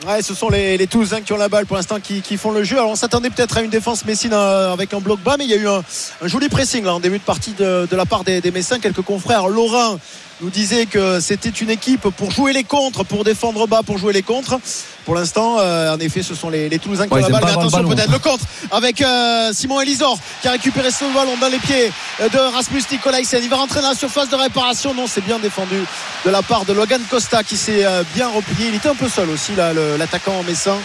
Ouais, 0.07 0.21
ce 0.21 0.35
sont 0.35 0.49
les, 0.49 0.77
les 0.77 0.85
Toulousains 0.85 1.21
qui 1.21 1.33
ont 1.33 1.37
la 1.37 1.49
balle 1.49 1.65
pour 1.65 1.77
l'instant 1.77 1.99
qui, 1.99 2.21
qui 2.21 2.37
font 2.37 2.51
le 2.51 2.63
jeu. 2.63 2.77
Alors 2.77 2.91
on 2.91 2.95
s'attendait 2.95 3.31
peut-être 3.31 3.57
à 3.57 3.63
une 3.63 3.71
défense 3.71 4.05
messine 4.05 4.33
euh, 4.33 4.71
avec 4.71 4.93
un 4.93 4.99
bloc 4.99 5.19
bas, 5.21 5.35
mais 5.39 5.45
il 5.45 5.49
y 5.49 5.55
a 5.55 5.57
eu 5.57 5.67
un, 5.67 5.83
joli 6.27 6.47
pressing 6.47 6.85
là, 6.85 6.93
en 6.93 6.99
début 6.99 7.17
de 7.17 7.23
partie 7.23 7.53
de, 7.53 7.87
de 7.89 7.95
la 7.95 8.05
part 8.05 8.23
des, 8.23 8.39
des 8.39 8.51
Messins. 8.51 8.77
Quelques 8.79 9.01
confrères, 9.01 9.47
Laurent 9.47 9.97
nous 10.41 10.49
disait 10.49 10.85
que 10.85 11.19
c'était 11.19 11.49
une 11.49 11.69
équipe 11.69 12.01
pour 12.01 12.31
jouer 12.31 12.53
les 12.53 12.63
contres, 12.63 13.03
pour 13.03 13.23
défendre 13.23 13.67
bas, 13.67 13.81
pour 13.85 13.97
jouer 13.97 14.13
les 14.13 14.21
contres. 14.21 14.57
Pour 15.05 15.15
l'instant, 15.15 15.57
euh, 15.59 15.93
en 15.93 15.99
effet, 15.99 16.23
ce 16.23 16.35
sont 16.35 16.49
les, 16.49 16.69
les 16.69 16.79
Toulousains 16.79 17.07
qui 17.07 17.13
ont 17.13 17.17
la 17.17 17.29
balle. 17.29 17.43
Mais 17.45 17.51
attention 17.51 17.87
peut-être 17.87 18.11
le 18.11 18.19
contre 18.19 18.45
avec 18.71 19.01
euh, 19.01 19.51
Simon 19.53 19.81
Elisor 19.81 20.17
qui 20.41 20.47
a 20.47 20.51
récupéré 20.51 20.91
ce 20.91 21.03
ballon 21.13 21.35
dans 21.41 21.49
les 21.49 21.57
pieds 21.57 21.91
de 22.21 22.37
Rasmus 22.37 22.83
Nicolaisen. 22.91 23.41
Il 23.43 23.49
va 23.49 23.57
rentrer 23.57 23.81
dans 23.81 23.89
la 23.89 23.95
surface 23.95 24.29
de 24.29 24.35
réparation. 24.35 24.93
Non, 24.93 25.07
c'est 25.07 25.23
bien 25.23 25.39
défendu 25.39 25.83
de 26.25 26.29
la 26.29 26.41
part 26.41 26.65
de 26.65 26.73
Logan 26.73 27.01
Costa 27.09 27.43
qui 27.43 27.57
s'est 27.57 27.85
euh, 27.85 28.03
bien 28.13 28.29
replié. 28.29 28.69
Il 28.69 28.75
était 28.75 28.89
un 28.89 28.95
peu 28.95 29.09
seul 29.09 29.29
aussi 29.29 29.55
là, 29.55 29.73
l'attaquant 29.97 30.43
messin 30.43 30.77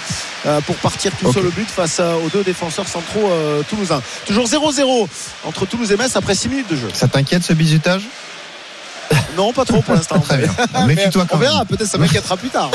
euh, 0.46 0.60
pour 0.62 0.76
partir 0.76 1.12
tout 1.16 1.32
seul 1.32 1.46
au 1.46 1.50
but 1.50 1.68
face 1.68 2.00
aux 2.00 2.28
deux 2.30 2.42
défenseurs 2.42 2.88
centraux 2.88 3.30
toulousains. 3.68 4.02
Toujours 4.26 4.46
0-0 4.46 5.06
entre 5.44 5.66
Toulouse 5.66 5.92
et 5.92 5.96
Metz 5.96 6.16
après 6.16 6.34
6 6.34 6.49
minutes 6.49 6.70
de 6.70 6.76
jeu. 6.76 6.88
Ça 6.92 7.08
t'inquiète 7.08 7.44
ce 7.44 7.52
bisutage? 7.52 8.08
Non, 9.37 9.53
pas 9.53 9.64
trop 9.64 9.81
pour 9.81 9.95
l'instant. 9.95 10.19
Très 10.29 10.38
bien. 10.38 10.50
Mais 10.87 10.97
quand 11.12 11.26
on 11.33 11.37
verra, 11.37 11.64
peut-être 11.64 11.88
ça 11.88 11.99
m'inquiétera 11.99 12.37
plus 12.37 12.50
tard. 12.50 12.71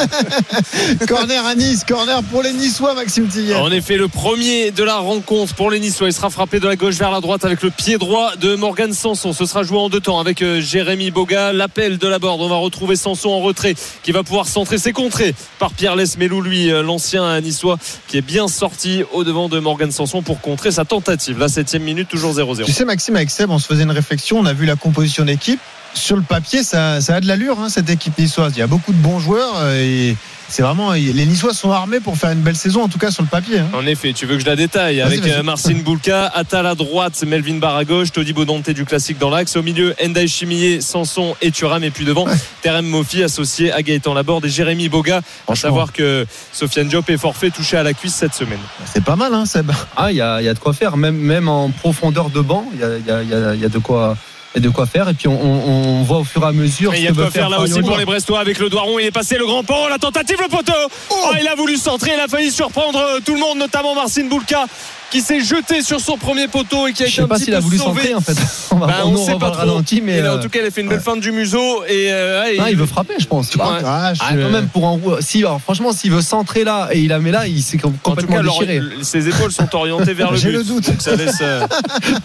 Corner 1.08 1.46
à 1.46 1.56
Nice, 1.56 1.84
corner 1.88 2.22
pour 2.24 2.44
les 2.44 2.54
Niçois, 2.54 2.94
Maxime 2.94 3.28
Tillier. 3.28 3.56
En 3.56 3.72
effet, 3.72 3.98
le 3.98 4.08
premier 4.08 4.72
de 4.72 4.84
la 4.84 4.98
rencontre 4.98 5.54
pour 5.56 5.72
les 5.72 5.80
Niçois. 5.80 6.08
Il 6.08 6.14
sera 6.14 6.30
frappé 6.30 6.60
de 6.60 6.68
la 6.68 6.76
gauche 6.76 6.96
vers 6.96 7.12
la 7.12 7.22
droite 7.22 7.46
avec 7.46 7.62
le 7.62 7.70
pied 7.70 7.98
droit 7.98 8.36
de 8.36 8.56
Morgan 8.56 8.94
Sanson. 8.94 9.34
Ce 9.34 9.46
sera 9.46 9.64
joué 9.64 9.78
en 9.78 9.90
deux 9.90 10.00
temps 10.00 10.20
avec 10.20 10.42
euh, 10.42 10.62
Jérémy 10.62 11.12
Boga. 11.12 11.54
L'appel 11.54 11.98
de 11.98 12.08
la 12.08 12.20
borde. 12.20 12.42
On 12.42 12.50
va 12.50 12.58
retrouver 12.58 12.96
Sanson 12.96 13.30
en 13.30 13.40
retrait 13.40 13.76
qui 14.04 14.12
va 14.12 14.24
pouvoir 14.24 14.48
centrer. 14.48 14.78
C'est 14.78 14.94
contré 14.94 15.34
par 15.60 15.72
Pierre 15.72 15.96
Lesmelou, 15.96 16.42
lui, 16.42 16.72
euh, 16.72 16.84
l'ancien 16.84 17.40
Niçois, 17.42 17.78
qui 18.08 18.18
est 18.18 18.22
bien 18.22 18.48
sorti 18.48 19.04
au 19.14 19.24
devant 19.24 19.50
de 19.50 19.60
Morgan 19.60 19.92
Sanson 19.92 20.22
pour 20.22 20.42
contrer 20.42 20.72
sa 20.72 20.86
tentative. 20.86 21.40
La 21.40 21.50
septième 21.50 21.84
minute, 21.84 22.08
toujours 22.08 22.34
0-0. 22.34 22.66
Tu 22.66 22.72
sais, 22.72 22.86
Maxime, 22.86 23.16
avec 23.16 23.30
Seb, 23.30 23.50
on 23.50 23.60
se 23.60 23.68
faisait 23.68 23.84
une 23.84 23.92
réflexion. 23.92 24.40
On 24.40 24.46
a 24.46 24.54
vu 24.54 24.66
la 24.66 24.76
composition 24.76 25.26
d'équipe. 25.26 25.60
Sur 25.94 26.16
le 26.16 26.22
papier, 26.22 26.64
ça, 26.64 27.02
ça 27.02 27.16
a 27.16 27.20
de 27.22 27.28
l'allure, 27.28 27.60
hein, 27.60 27.70
cette 27.70 27.90
équipe 27.90 28.18
niçoise. 28.18 28.54
Il 28.56 28.60
y 28.60 28.64
a 28.64 28.68
beaucoup 28.68 28.94
de 28.94 28.98
bons 28.98 29.20
joueurs 29.20 29.54
euh, 29.58 29.76
et 29.84 30.16
c'est 30.48 30.62
vraiment. 30.64 30.94
Les 30.94 31.26
Niçois 31.26 31.54
sont 31.54 31.72
armés 31.72 32.00
pour 32.00 32.16
faire 32.18 32.32
une 32.32 32.40
belle 32.42 32.56
saison, 32.56 32.84
en 32.84 32.88
tout 32.88 32.98
cas 32.98 33.12
sur 33.12 33.22
le 33.22 33.28
papier. 33.28 33.60
hein. 33.60 33.68
En 33.74 33.86
effet, 33.86 34.14
tu 34.14 34.26
veux 34.26 34.36
que 34.36 34.42
je 34.42 34.46
la 34.48 34.56
détaille 34.56 35.02
avec 35.02 35.20
euh, 35.32 35.44
Marcin 35.44 35.74
Boulka, 35.84 36.26
Attal 36.34 36.66
à 36.66 36.74
droite, 36.76 37.22
Melvin 37.28 37.58
Barr 37.58 37.76
à 37.76 37.86
gauche, 37.86 38.12
Todi 38.12 38.34
Bodonte 38.34 38.70
du 38.70 38.86
classique 38.86 39.18
dans 39.20 39.30
l'axe. 39.30 39.56
Au 39.58 39.62
milieu, 39.62 39.94
Endai 40.04 40.28
Chimier, 40.28 40.82
Sanson 40.82 41.36
et 41.42 41.52
Thuram. 41.52 41.84
Et 41.84 41.92
puis 41.92 42.06
devant, 42.06 42.26
Terem 42.62 42.86
Mofi 42.88 43.22
associé 43.24 43.72
à 43.72 43.82
Gaëtan 43.84 44.14
Laborde 44.14 44.46
et 44.46 44.50
Jérémy 44.50 44.90
Boga. 44.90 45.18
À 45.48 45.56
savoir 45.56 45.92
que 45.94 46.26
Sofiane 46.54 46.88
Diop 46.88 47.10
est 47.10 47.18
forfait 47.18 47.50
touché 47.52 47.78
à 47.78 47.84
la 47.84 47.94
cuisse 47.94 48.16
cette 48.16 48.34
semaine. 48.34 48.60
C'est 48.92 49.04
pas 49.04 49.16
mal, 49.16 49.34
hein, 49.34 49.46
Seb. 49.46 49.72
Ah, 49.98 50.12
il 50.12 50.18
y 50.18 50.22
a, 50.22 50.42
il 50.42 50.46
y 50.46 50.50
a 50.50 50.54
de 50.54 50.60
quoi 50.60 50.74
faire, 50.74 50.98
même, 50.98 51.18
même 51.18 51.48
en 51.48 51.70
profondeur 51.70 52.30
de 52.30 52.42
banc, 52.42 52.66
il 52.74 52.80
y 52.80 52.82
y 52.82 53.12
a- 53.12 53.22
il 53.24 53.30
y 53.30 53.34
a- 53.34 53.54
il 53.56 53.62
y 53.62 53.66
a 53.66 53.70
de 53.70 53.80
quoi. 53.80 54.18
A 54.56 54.60
de 54.60 54.70
quoi 54.70 54.86
faire 54.86 55.08
et 55.10 55.14
puis 55.14 55.28
on, 55.28 55.40
on- 55.40 56.00
on 56.00 56.04
voit 56.04 56.18
au 56.20 56.24
fur 56.24 56.44
et 56.44 56.48
à 56.48 56.52
mesure 56.52 56.94
Et 56.94 56.98
ce 56.98 57.02
il 57.02 57.06
y 57.06 57.08
a 57.08 57.12
de 57.12 57.16
quoi 57.18 57.30
faire 57.32 57.50
là 57.50 57.60
aussi 57.60 57.82
pour 57.82 57.98
les 57.98 58.06
Brestois 58.06 58.40
avec 58.40 58.58
le 58.60 58.70
Doiron. 58.70 58.98
Il 59.00 59.06
est 59.06 59.12
passé 59.12 59.38
le 59.38 59.46
grand 59.46 59.64
pont, 59.64 59.88
la 59.88 59.98
tentative, 60.00 60.38
le 60.42 60.48
poteau. 60.50 60.74
Oh, 61.12 61.32
il 61.40 61.48
a 61.48 61.56
voulu 61.56 61.78
centrer, 61.78 62.12
il 62.16 62.20
a 62.20 62.28
failli 62.28 62.52
surprendre 62.52 63.00
euh, 63.00 63.20
tout 63.24 63.34
le 63.36 63.40
monde, 63.40 63.58
notamment 63.60 63.94
Marcin 63.96 64.26
Boulka. 64.26 64.66
Qui 65.12 65.22
s'est 65.22 65.40
jeté 65.42 65.82
sur 65.82 66.00
son 66.00 66.18
premier 66.18 66.48
poteau 66.48 66.88
et 66.88 66.94
qui 66.94 67.04
a 67.04 67.06
Je 67.08 67.12
été 67.12 67.16
sais 67.18 67.22
un 67.24 67.28
pas 67.28 67.36
petit 67.36 67.46
s'il 67.46 67.54
a 67.56 67.58
peu 67.58 67.64
voulu 67.64 67.78
sauvé. 67.78 68.02
centrer 68.02 68.14
en 68.16 68.22
fait. 68.22 68.38
On 68.72 68.76
va 68.78 68.88
Bah, 68.88 68.96
on 69.06 69.14
on 69.16 69.26
sait 69.26 69.32
pas 69.34 69.50
trop. 69.50 69.60
ralenti, 69.60 70.02
mais 70.02 70.18
Et 70.18 70.22
là, 70.22 70.34
en 70.34 70.38
euh, 70.38 70.42
tout 70.42 70.50
cas, 70.50 70.60
il 70.62 70.68
a 70.68 70.72
fait 70.72 70.82
une 70.82 70.90
belle 70.90 71.00
feinte 71.00 71.20
du 71.22 71.32
museau 71.32 71.84
et, 71.88 72.12
euh, 72.14 72.44
ouais, 72.44 72.58
ah, 72.60 72.70
il 72.70 72.78
veut 72.78 72.86
frapper, 72.86 73.16
je 73.20 73.26
pense. 73.26 73.54
Ouais. 73.56 73.62
Ah, 73.86 74.14
je- 74.14 74.20
Ah, 74.24 74.30
quand 74.34 74.50
même 74.50 74.68
pour 74.68 74.86
en 74.86 75.00
si 75.22 75.40
alors, 75.40 75.60
franchement 75.62 75.92
s'il 75.94 76.12
veut 76.12 76.22
centrer 76.22 76.64
là 76.64 76.90
et 76.92 77.00
il 77.00 77.08
la 77.10 77.20
met 77.20 77.32
là 77.32 77.48
il 77.48 77.62
s'est 77.64 77.78
En 77.84 77.90
tout 77.90 77.96
complètement 78.04 78.38
cas, 78.38 78.44
déchiré 78.44 78.82
ses 79.02 79.28
épaules 79.28 79.52
sont 79.52 79.68
orientées 79.76 80.14
vers 80.14 80.32
le 80.32 80.38
J'ai 80.40 80.50
but. 80.50 80.58
le 80.58 80.64
doute. 80.64 80.86
Donc 80.86 81.02
ça 81.02 81.16
laisse. 81.16 81.38
euh, 81.42 81.66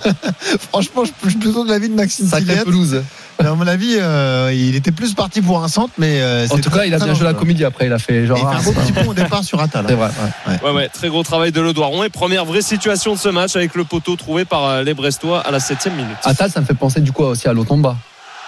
Franchement, 0.70 1.04
je 1.04 1.28
suis 1.30 1.38
plutôt 1.38 1.64
de 1.64 1.70
l'avis 1.70 1.88
de 1.88 1.94
Maxime 1.94 2.28
sacré 2.28 2.46
Tilliette. 2.46 2.64
À 3.38 3.54
mon 3.54 3.66
avis, 3.66 3.96
euh, 3.98 4.52
il 4.54 4.74
était 4.74 4.90
plus 4.92 5.14
parti 5.14 5.42
pour 5.42 5.62
un 5.62 5.68
centre, 5.68 5.92
mais 5.98 6.20
euh, 6.20 6.44
en 6.44 6.54
c'est 6.56 6.60
tout 6.62 6.70
très- 6.70 6.80
cas 6.80 6.84
il 6.86 6.94
a 6.94 6.98
bien 6.98 7.14
joué 7.14 7.24
la 7.24 7.34
comédie 7.34 7.64
après 7.64 7.86
il 7.86 7.92
a 7.92 7.98
fait 7.98 8.26
genre 8.26 8.38
Il 8.38 8.42
fait 8.42 8.46
ah, 8.54 8.58
un 8.58 8.62
beau 8.62 8.72
petit 8.72 8.92
pont 8.92 9.10
au 9.10 9.14
départ 9.14 9.42
sur 9.44 9.60
Attal. 9.60 9.84
c'est 9.88 9.94
vrai 9.94 10.08
ouais. 10.46 10.58
Ouais, 10.64 10.70
ouais, 10.70 10.88
très 10.88 11.08
gros 11.08 11.22
travail 11.22 11.52
de 11.52 11.60
Le 11.60 11.72
Doiron. 11.72 12.04
Et 12.04 12.08
première 12.10 12.44
vraie 12.44 12.62
situation 12.62 13.14
de 13.14 13.18
ce 13.18 13.28
match 13.28 13.56
avec 13.56 13.74
le 13.74 13.84
poteau 13.84 14.16
trouvé 14.16 14.44
par 14.44 14.64
euh, 14.64 14.82
les 14.82 14.94
Brestois 14.94 15.40
à 15.40 15.50
la 15.50 15.60
7 15.60 15.86
minute. 15.96 16.16
Attal 16.22 16.50
ça 16.50 16.60
me 16.60 16.66
fait 16.66 16.74
penser 16.74 17.00
du 17.00 17.12
coup 17.12 17.24
aussi 17.24 17.48
à 17.48 17.52
Lotomba 17.52 17.96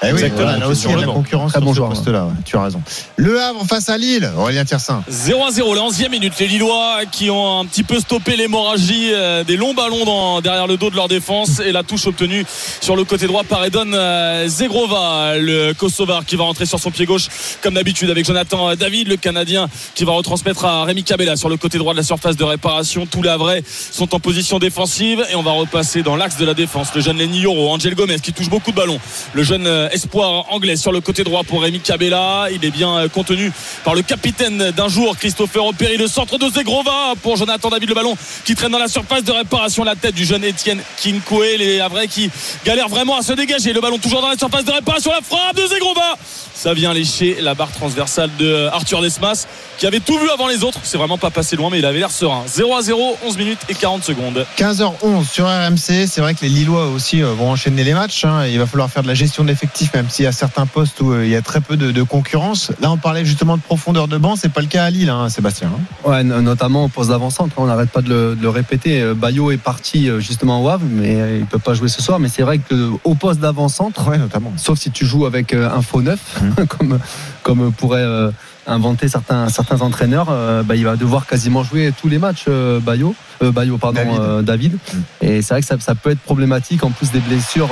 Eh 0.03 0.07
oui, 0.07 0.13
Exactement. 0.13 0.43
voilà, 0.43 0.59
là 0.59 0.69
aussi, 0.69 0.85
il 0.85 0.91
y 0.91 0.93
a 0.93 0.97
de 0.97 1.01
la 1.01 1.07
concurrence 1.13 1.53
Très 1.53 1.61
sur 1.61 1.65
bon 1.67 1.73
ce 1.73 1.77
joueur, 1.77 1.89
poste-là. 1.89 2.25
ouais, 2.27 2.33
tu 2.45 2.57
as 2.57 2.63
raison. 2.63 2.83
Le 3.17 3.41
Havre 3.41 3.65
face 3.67 3.89
à 3.89 3.97
Lille, 3.97 4.31
Aurélien 4.37 4.65
Tiersin. 4.65 5.03
0 5.09 5.45
à 5.47 5.51
0, 5.51 5.75
la 5.75 5.81
11e 5.83 6.11
minute. 6.11 6.35
Les 6.39 6.47
Lillois 6.49 6.99
qui 7.11 7.31
ont 7.31 7.61
un 7.61 7.65
petit 7.65 7.83
peu 7.83 7.99
stoppé 7.99 8.37
l'hémorragie 8.37 9.11
euh, 9.15 9.43
des 9.43 9.57
longs 9.57 9.73
ballons 9.73 10.05
dans- 10.05 10.41
derrière 10.43 10.67
le 10.67 10.77
dos 10.77 10.91
de 10.91 10.97
leur 10.97 11.09
défense 11.09 11.61
et 11.61 11.73
la 11.73 11.83
touche 11.83 12.07
obtenue 12.07 12.45
sur 12.83 12.95
le 12.95 13.05
côté 13.05 13.27
droit 13.27 13.43
par 13.43 13.65
Edon 13.65 13.91
euh, 13.95 14.47
Zegrova, 14.49 15.39
le 15.39 15.73
Kosovar 15.73 16.27
qui 16.27 16.37
va 16.37 16.45
rentrer 16.45 16.67
sur 16.67 16.79
son 16.79 16.91
pied 16.91 17.07
gauche 17.07 17.29
comme 17.63 17.75
d'habitude 17.75 18.11
avec 18.11 18.27
Jonathan 18.27 18.75
David, 18.75 19.09
le 19.09 19.17
Canadien 19.17 19.69
qui 19.95 20.05
va 20.05 20.13
retransmettre 20.13 20.65
à 20.67 20.85
Rémi 20.85 21.05
Cabella 21.05 21.37
sur 21.37 21.49
le 21.49 21.57
côté 21.57 21.79
droit 21.79 21.95
de 21.95 21.99
la 21.99 22.05
surface 22.05 22.37
de 22.37 22.45
réparation. 22.45 23.07
Tous 23.07 23.23
les 23.23 23.31
Havrais 23.31 23.63
sont 23.67 24.15
en 24.15 24.21
position 24.21 24.59
défensive 24.59 25.25
et 25.31 25.37
on 25.37 25.43
va 25.43 25.53
repasser 25.53 26.03
dans 26.03 26.17
l'axe 26.17 26.37
de 26.37 26.45
la 26.45 26.53
défense. 26.55 26.89
Le 26.95 27.01
jeune 27.01 27.17
Lenny 27.17 27.41
Yoro, 27.41 27.71
Angel 27.73 27.95
Gomez 27.95 28.21
qui 28.21 28.35
touche 28.35 28.51
beaucoup 28.51 28.73
de 28.73 28.77
ballons. 28.77 29.01
Le 29.33 29.43
jeune 29.43 29.67
euh, 29.67 29.86
espoir 29.93 30.53
anglais 30.53 30.77
sur 30.77 30.93
le 30.93 31.01
côté 31.01 31.25
droit 31.25 31.43
pour 31.45 31.63
Rémi 31.63 31.81
Cabella. 31.81 32.49
Il 32.53 32.65
est 32.65 32.71
bien 32.71 32.97
euh, 32.97 33.09
contenu 33.09 33.53
par 33.85 33.95
le 33.95 34.03
capitaine 34.03 34.71
d'un 34.71 34.89
jour, 34.89 35.17
Christopher 35.17 35.65
Opéry, 35.65 35.97
le 35.97 36.07
centre 36.07 36.39
de 36.39 36.49
Zegrova 36.49 37.15
pour 37.23 37.37
Jonathan 37.37 37.69
David, 37.69 37.89
le 37.89 37.95
ballon 37.95 38.17
qui 38.45 38.55
traîne 38.55 38.73
dans 38.73 38.79
la 38.79 38.89
surface 38.89 39.25
de 39.25 39.33
réparation, 39.33 39.85
la 39.85 39.97
tête 39.97 40.15
du 40.15 40.25
jeune 40.25 40.45
Étienne 40.45 40.81
Kinkoué, 40.97 41.57
les 41.57 41.81
Havrais 41.81 42.09
qui 42.09 42.31
galèrent 42.65 42.89
vraiment 42.89 43.17
à 43.17 43.23
se 43.23 43.33
dégager. 43.33 43.73
Le 43.73 43.81
ballon 43.81 43.99
toujours 43.99 44.23
dans 44.23 44.29
la 44.29 44.39
surface 44.39 44.65
de 44.65 44.73
réparation, 44.73 45.11
la 45.11 45.23
frappe 45.23 45.57
de 45.57 45.67
Zegrova. 45.67 46.17
Ça 46.59 46.73
vient 46.73 46.95
lécher 46.95 47.37
la 47.43 47.53
barre 47.55 47.71
transversale 47.71 48.31
de 48.39 48.67
Arthur 48.73 49.03
Desmas 49.03 49.47
qui 49.77 49.87
avait 49.87 50.01
tout 50.01 50.19
vu 50.19 50.31
avant 50.31 50.49
les 50.49 50.65
autres. 50.65 50.81
C'est 50.85 50.97
vraiment 50.97 51.19
pas 51.19 51.29
passé 51.29 51.55
loin, 51.55 51.69
mais 51.71 51.81
il 51.81 51.85
avait 51.85 51.99
l'air 51.99 52.11
serein. 52.11 52.45
0 52.47 52.75
à 52.75 52.81
0, 52.81 53.19
11 53.27 53.37
minutes 53.37 53.59
et 53.69 53.75
40 53.75 54.03
secondes. 54.03 54.47
15h11 54.57 55.29
sur 55.31 55.45
RMC. 55.47 56.07
C'est 56.07 56.21
vrai 56.23 56.33
que 56.33 56.41
les 56.41 56.49
Lillois 56.49 56.87
aussi 56.87 57.23
euh, 57.23 57.35
vont 57.35 57.51
enchaîner 57.51 57.85
les 57.85 57.93
matchs. 57.93 58.25
hein. 58.25 58.47
Il 58.47 58.59
va 58.59 58.65
falloir 58.65 58.89
faire 58.91 59.03
de 59.03 59.09
la 59.09 59.13
gestion 59.15 59.45
d'effectifs, 59.45 59.93
même 59.93 60.09
s'il 60.09 60.25
y 60.25 60.29
a 60.29 60.33
certains 60.33 60.65
postes 60.65 60.99
où 61.03 61.13
euh, 61.13 61.27
il 61.27 61.31
y 61.31 61.37
a 61.37 61.43
très 61.43 61.61
peu 61.61 61.77
de, 61.77 61.91
de 61.93 62.03
concurrence. 62.03 62.73
Là, 62.81 62.91
on 62.91 62.97
parlait 62.97 63.27
justement 63.27 63.59
de 63.59 63.63
profondeur 63.63 64.09
de 64.09 64.17
banc. 64.17 64.35
C'est 64.37 64.49
pas 64.49 64.63
le 64.63 64.67
cas 64.67 64.85
à 64.85 64.91
Lille, 64.91 65.11
hein, 65.11 65.29
Sébastien. 65.29 65.69
hein. 65.77 66.09
Ouais, 66.11 66.25
no- 66.25 66.41
notamment 66.41 66.85
au 66.85 66.89
poste 66.89 67.11
d'avant-centre. 67.11 67.53
On 67.59 67.67
n'arrête 67.67 67.91
pas 67.91 68.01
de 68.01 68.09
le, 68.09 68.35
de 68.35 68.41
le 68.43 68.49
répéter. 68.49 69.03
Euh, 69.03 69.13
Bayo 69.15 69.51
est 69.51 69.59
parti 69.59 70.09
euh, 70.09 70.21
justement 70.21 70.65
au 70.65 70.69
Havre, 70.71 70.87
mais 70.91 71.21
euh, 71.21 71.37
il 71.41 71.45
peut 71.45 71.59
pas 71.59 71.75
jouer 71.75 71.89
ce 71.89 72.01
soir. 72.01 72.19
Mais 72.19 72.31
c'est 72.31 72.43
vrai 72.43 72.59
que 72.59 72.93
au 73.05 73.15
poste 73.15 73.41
d'avant-centre, 73.41 74.09
Ouais, 74.09 74.17
notamment. 74.17 74.55
sauf 74.57 74.79
si 74.79 74.91
tu 74.91 75.05
joues 75.05 75.27
avec 75.27 75.53
euh, 75.53 75.69
un 75.71 75.83
faux 75.83 76.01
neuf, 76.01 76.21
comme 76.69 76.99
comme 77.43 77.73
pourraient 77.73 78.01
euh, 78.03 78.31
inventer 78.67 79.09
certains 79.09 79.49
certains 79.49 79.81
entraîneurs, 79.83 80.29
euh, 80.31 80.63
bah, 80.63 80.77
il 80.77 80.85
va 80.85 80.97
devoir 80.97 81.27
quasiment 81.27 81.63
jouer 81.63 81.93
tous 82.01 82.09
les 82.09 82.19
matchs. 82.19 82.45
euh, 82.49 82.81
Bayo, 82.81 83.15
Bayo, 83.41 83.79
pardon, 83.79 84.01
David. 84.43 84.45
David. 84.45 84.79
Et 85.21 85.43
c'est 85.43 85.55
vrai 85.55 85.61
que 85.61 85.67
ça, 85.67 85.77
ça 85.79 85.95
peut 85.95 86.11
être 86.11 86.21
problématique 86.21 86.83
en 86.85 86.91
plus 86.91 87.11
des 87.11 87.21
blessures 87.21 87.71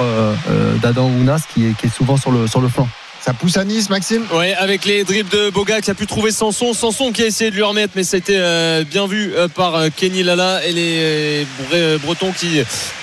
d'Adam 0.83 1.09
Ounas 1.09 1.45
qui 1.53 1.67
est, 1.67 1.77
qui 1.77 1.87
est 1.87 1.95
souvent 1.95 2.17
sur 2.17 2.31
le 2.31 2.47
sur 2.47 2.61
le 2.61 2.69
flanc. 2.69 2.89
Ça 3.25 3.33
pousse 3.33 3.57
à 3.57 3.65
Nice, 3.65 3.89
Maxime 3.89 4.23
Ouais, 4.35 4.53
avec 4.55 4.85
les 4.85 5.03
dribbles 5.03 5.31
de 5.31 5.49
Boga 5.49 5.81
qui 5.81 5.91
a 5.91 5.95
pu 5.95 6.07
trouver 6.07 6.31
Sanson. 6.31 6.75
Sanson 6.75 7.11
qui 7.11 7.23
a 7.23 7.27
essayé 7.27 7.51
de 7.51 7.57
lui 7.57 7.63
remettre, 7.63 7.95
mais 7.97 8.03
ça 8.05 8.17
a 8.17 8.19
été 8.19 8.35
euh, 8.37 8.85
bien 8.85 9.07
vu 9.07 9.33
euh, 9.35 9.49
par 9.49 9.77
euh, 9.77 9.89
Kenny 9.97 10.23
Lala 10.23 10.63
et 10.67 10.73
les 10.73 10.97
euh, 10.99 11.45
Bre- 11.73 11.99
Bretons 12.03 12.33
qui 12.33 12.61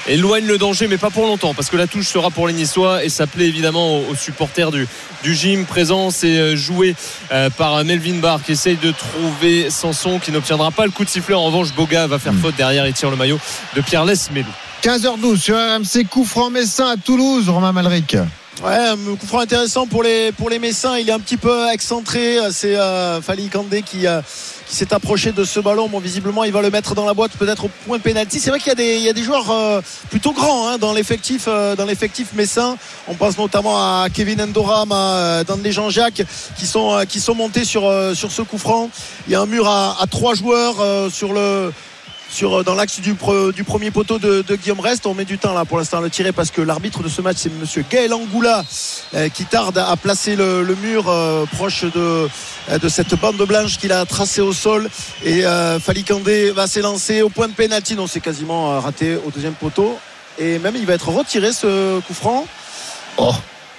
éloignent 0.07 0.45
le 0.45 0.59
danger, 0.59 0.87
mais 0.87 0.99
pas 0.99 1.09
pour 1.09 1.25
longtemps, 1.25 1.55
parce 1.55 1.71
que 1.71 1.75
la 1.77 1.87
touche 1.87 2.07
sera 2.07 2.29
pour 2.29 2.47
les 2.47 2.53
Niçois 2.53 3.03
et 3.03 3.09
ça 3.09 3.25
plaît 3.25 3.47
évidemment 3.47 3.97
aux, 3.97 4.11
aux 4.11 4.15
supporters 4.15 4.69
du, 4.69 4.87
du 5.23 5.33
gym 5.33 5.65
présent. 5.65 6.11
C'est 6.11 6.37
euh, 6.37 6.55
joué 6.55 6.95
par 7.57 7.83
Melvin 7.83 8.19
Barr 8.19 8.43
qui 8.43 8.51
essaye 8.51 8.75
de 8.77 8.91
trouver 8.91 9.71
Sanson 9.71 10.19
qui 10.19 10.31
n'obtiendra 10.31 10.69
pas 10.69 10.85
le 10.85 10.91
coup 10.91 11.03
de 11.03 11.09
sifflet. 11.09 11.33
En 11.33 11.45
revanche, 11.45 11.73
Boga 11.73 12.05
va 12.05 12.19
faire 12.19 12.33
faute 12.39 12.55
derrière 12.55 12.85
et 12.85 12.93
tire 12.93 13.09
le 13.09 13.15
maillot 13.17 13.39
de 13.75 13.81
Pierre 13.81 14.05
Lesmelou. 14.05 14.45
15h12 14.83 15.37
sur 15.39 15.55
RMC. 15.55 16.05
Coup 16.07 16.25
franc 16.25 16.51
Messin 16.51 16.89
à 16.89 16.95
Toulouse, 16.97 17.49
Romain 17.49 17.71
Malric. 17.71 18.15
Ouais, 18.59 18.75
un 18.75 19.15
coup 19.15 19.25
franc 19.25 19.39
intéressant 19.39 19.87
pour 19.87 20.03
les 20.03 20.31
pour 20.33 20.49
les 20.49 20.59
Messins. 20.59 20.97
Il 20.99 21.09
est 21.09 21.13
un 21.13 21.19
petit 21.19 21.37
peu 21.37 21.69
excentré. 21.71 22.37
C'est 22.51 22.75
euh, 22.75 23.19
Fali 23.19 23.47
Kandé 23.47 23.81
qui 23.81 24.05
euh, 24.05 24.21
qui 24.67 24.75
s'est 24.75 24.93
approché 24.93 25.31
de 25.31 25.43
ce 25.45 25.59
ballon. 25.59 25.87
Bon, 25.87 25.99
visiblement, 25.99 26.43
il 26.43 26.51
va 26.51 26.61
le 26.61 26.69
mettre 26.69 26.93
dans 26.93 27.05
la 27.05 27.13
boîte, 27.15 27.31
peut-être 27.39 27.65
au 27.65 27.69
point 27.87 27.97
pénalty. 27.97 28.39
C'est 28.39 28.51
vrai 28.51 28.59
qu'il 28.59 28.67
y 28.67 28.71
a 28.71 28.75
des 28.75 28.97
il 28.97 29.03
y 29.03 29.09
a 29.09 29.13
des 29.13 29.23
joueurs 29.23 29.49
euh, 29.49 29.81
plutôt 30.11 30.33
grands 30.33 30.67
hein, 30.67 30.77
dans 30.77 30.93
l'effectif 30.93 31.45
euh, 31.47 31.75
dans 31.75 31.85
l'effectif 31.85 32.33
messin. 32.33 32.77
On 33.07 33.15
pense 33.15 33.37
notamment 33.37 33.77
à 33.77 34.07
Kevin 34.13 34.41
Endoram, 34.41 34.91
à 34.91 34.95
euh, 34.95 35.43
Danley 35.43 35.71
Jean-Jacques 35.71 36.23
qui 36.57 36.67
sont 36.67 36.93
euh, 36.97 37.05
qui 37.05 37.19
sont 37.19 37.33
montés 37.33 37.63
sur 37.63 37.89
sur 38.13 38.31
ce 38.31 38.43
coup 38.43 38.59
franc. 38.59 38.89
Il 39.27 39.33
y 39.33 39.35
a 39.35 39.41
un 39.41 39.47
mur 39.47 39.67
à, 39.67 39.97
à 39.99 40.05
trois 40.07 40.35
joueurs 40.35 40.75
sur 41.09 41.33
le 41.33 41.71
euh, 42.43 42.63
dans 42.63 42.75
l'axe 42.75 42.99
du, 42.99 43.13
pre- 43.13 43.53
du 43.53 43.63
premier 43.63 43.91
poteau 43.91 44.19
de, 44.19 44.43
Guillaume 44.55 44.79
Rest. 44.79 45.05
On 45.05 45.13
met 45.13 45.25
du 45.25 45.37
temps 45.37 45.53
là 45.53 45.65
pour 45.65 45.77
l'instant 45.77 45.97
à 45.97 46.01
le 46.01 46.09
tirer 46.09 46.31
parce 46.31 46.51
que 46.51 46.61
l'arbitre 46.61 47.03
de 47.03 47.09
ce 47.09 47.21
match 47.21 47.37
c'est 47.39 47.51
Monsieur 47.53 47.83
Gaël 47.89 48.13
Angoula 48.13 48.63
euh, 49.13 49.29
qui 49.29 49.45
tarde 49.45 49.77
à 49.77 49.95
placer 49.97 50.35
le, 50.35 50.75
mur 50.81 51.05
euh, 51.09 51.45
proche 51.45 51.85
de, 51.85 52.29
cette 52.89 53.15
bande 53.19 53.37
blanche 53.37 53.77
qu'il 53.77 53.91
a 53.91 54.05
tracée 54.05 54.41
au 54.41 54.53
sol. 54.53 54.89
Et 55.23 55.45
euh, 55.45 55.79
Fali 55.79 56.03
Kandé 56.03 56.51
va 56.51 56.67
s'élancer 56.67 57.21
au 57.21 57.29
point 57.29 57.47
de 57.47 57.53
pénalty. 57.53 57.95
Non, 57.95 58.07
c'est 58.07 58.21
quasiment 58.21 58.79
raté 58.79 59.15
au 59.15 59.31
deuxième 59.31 59.53
poteau. 59.53 59.97
Et 60.39 60.59
même 60.59 60.75
il 60.75 60.85
va 60.85 60.93
être 60.93 61.09
retiré 61.09 61.51
ce 61.51 61.99
coup 62.01 62.13
franc. 62.13 62.45
Oh. 63.17 63.33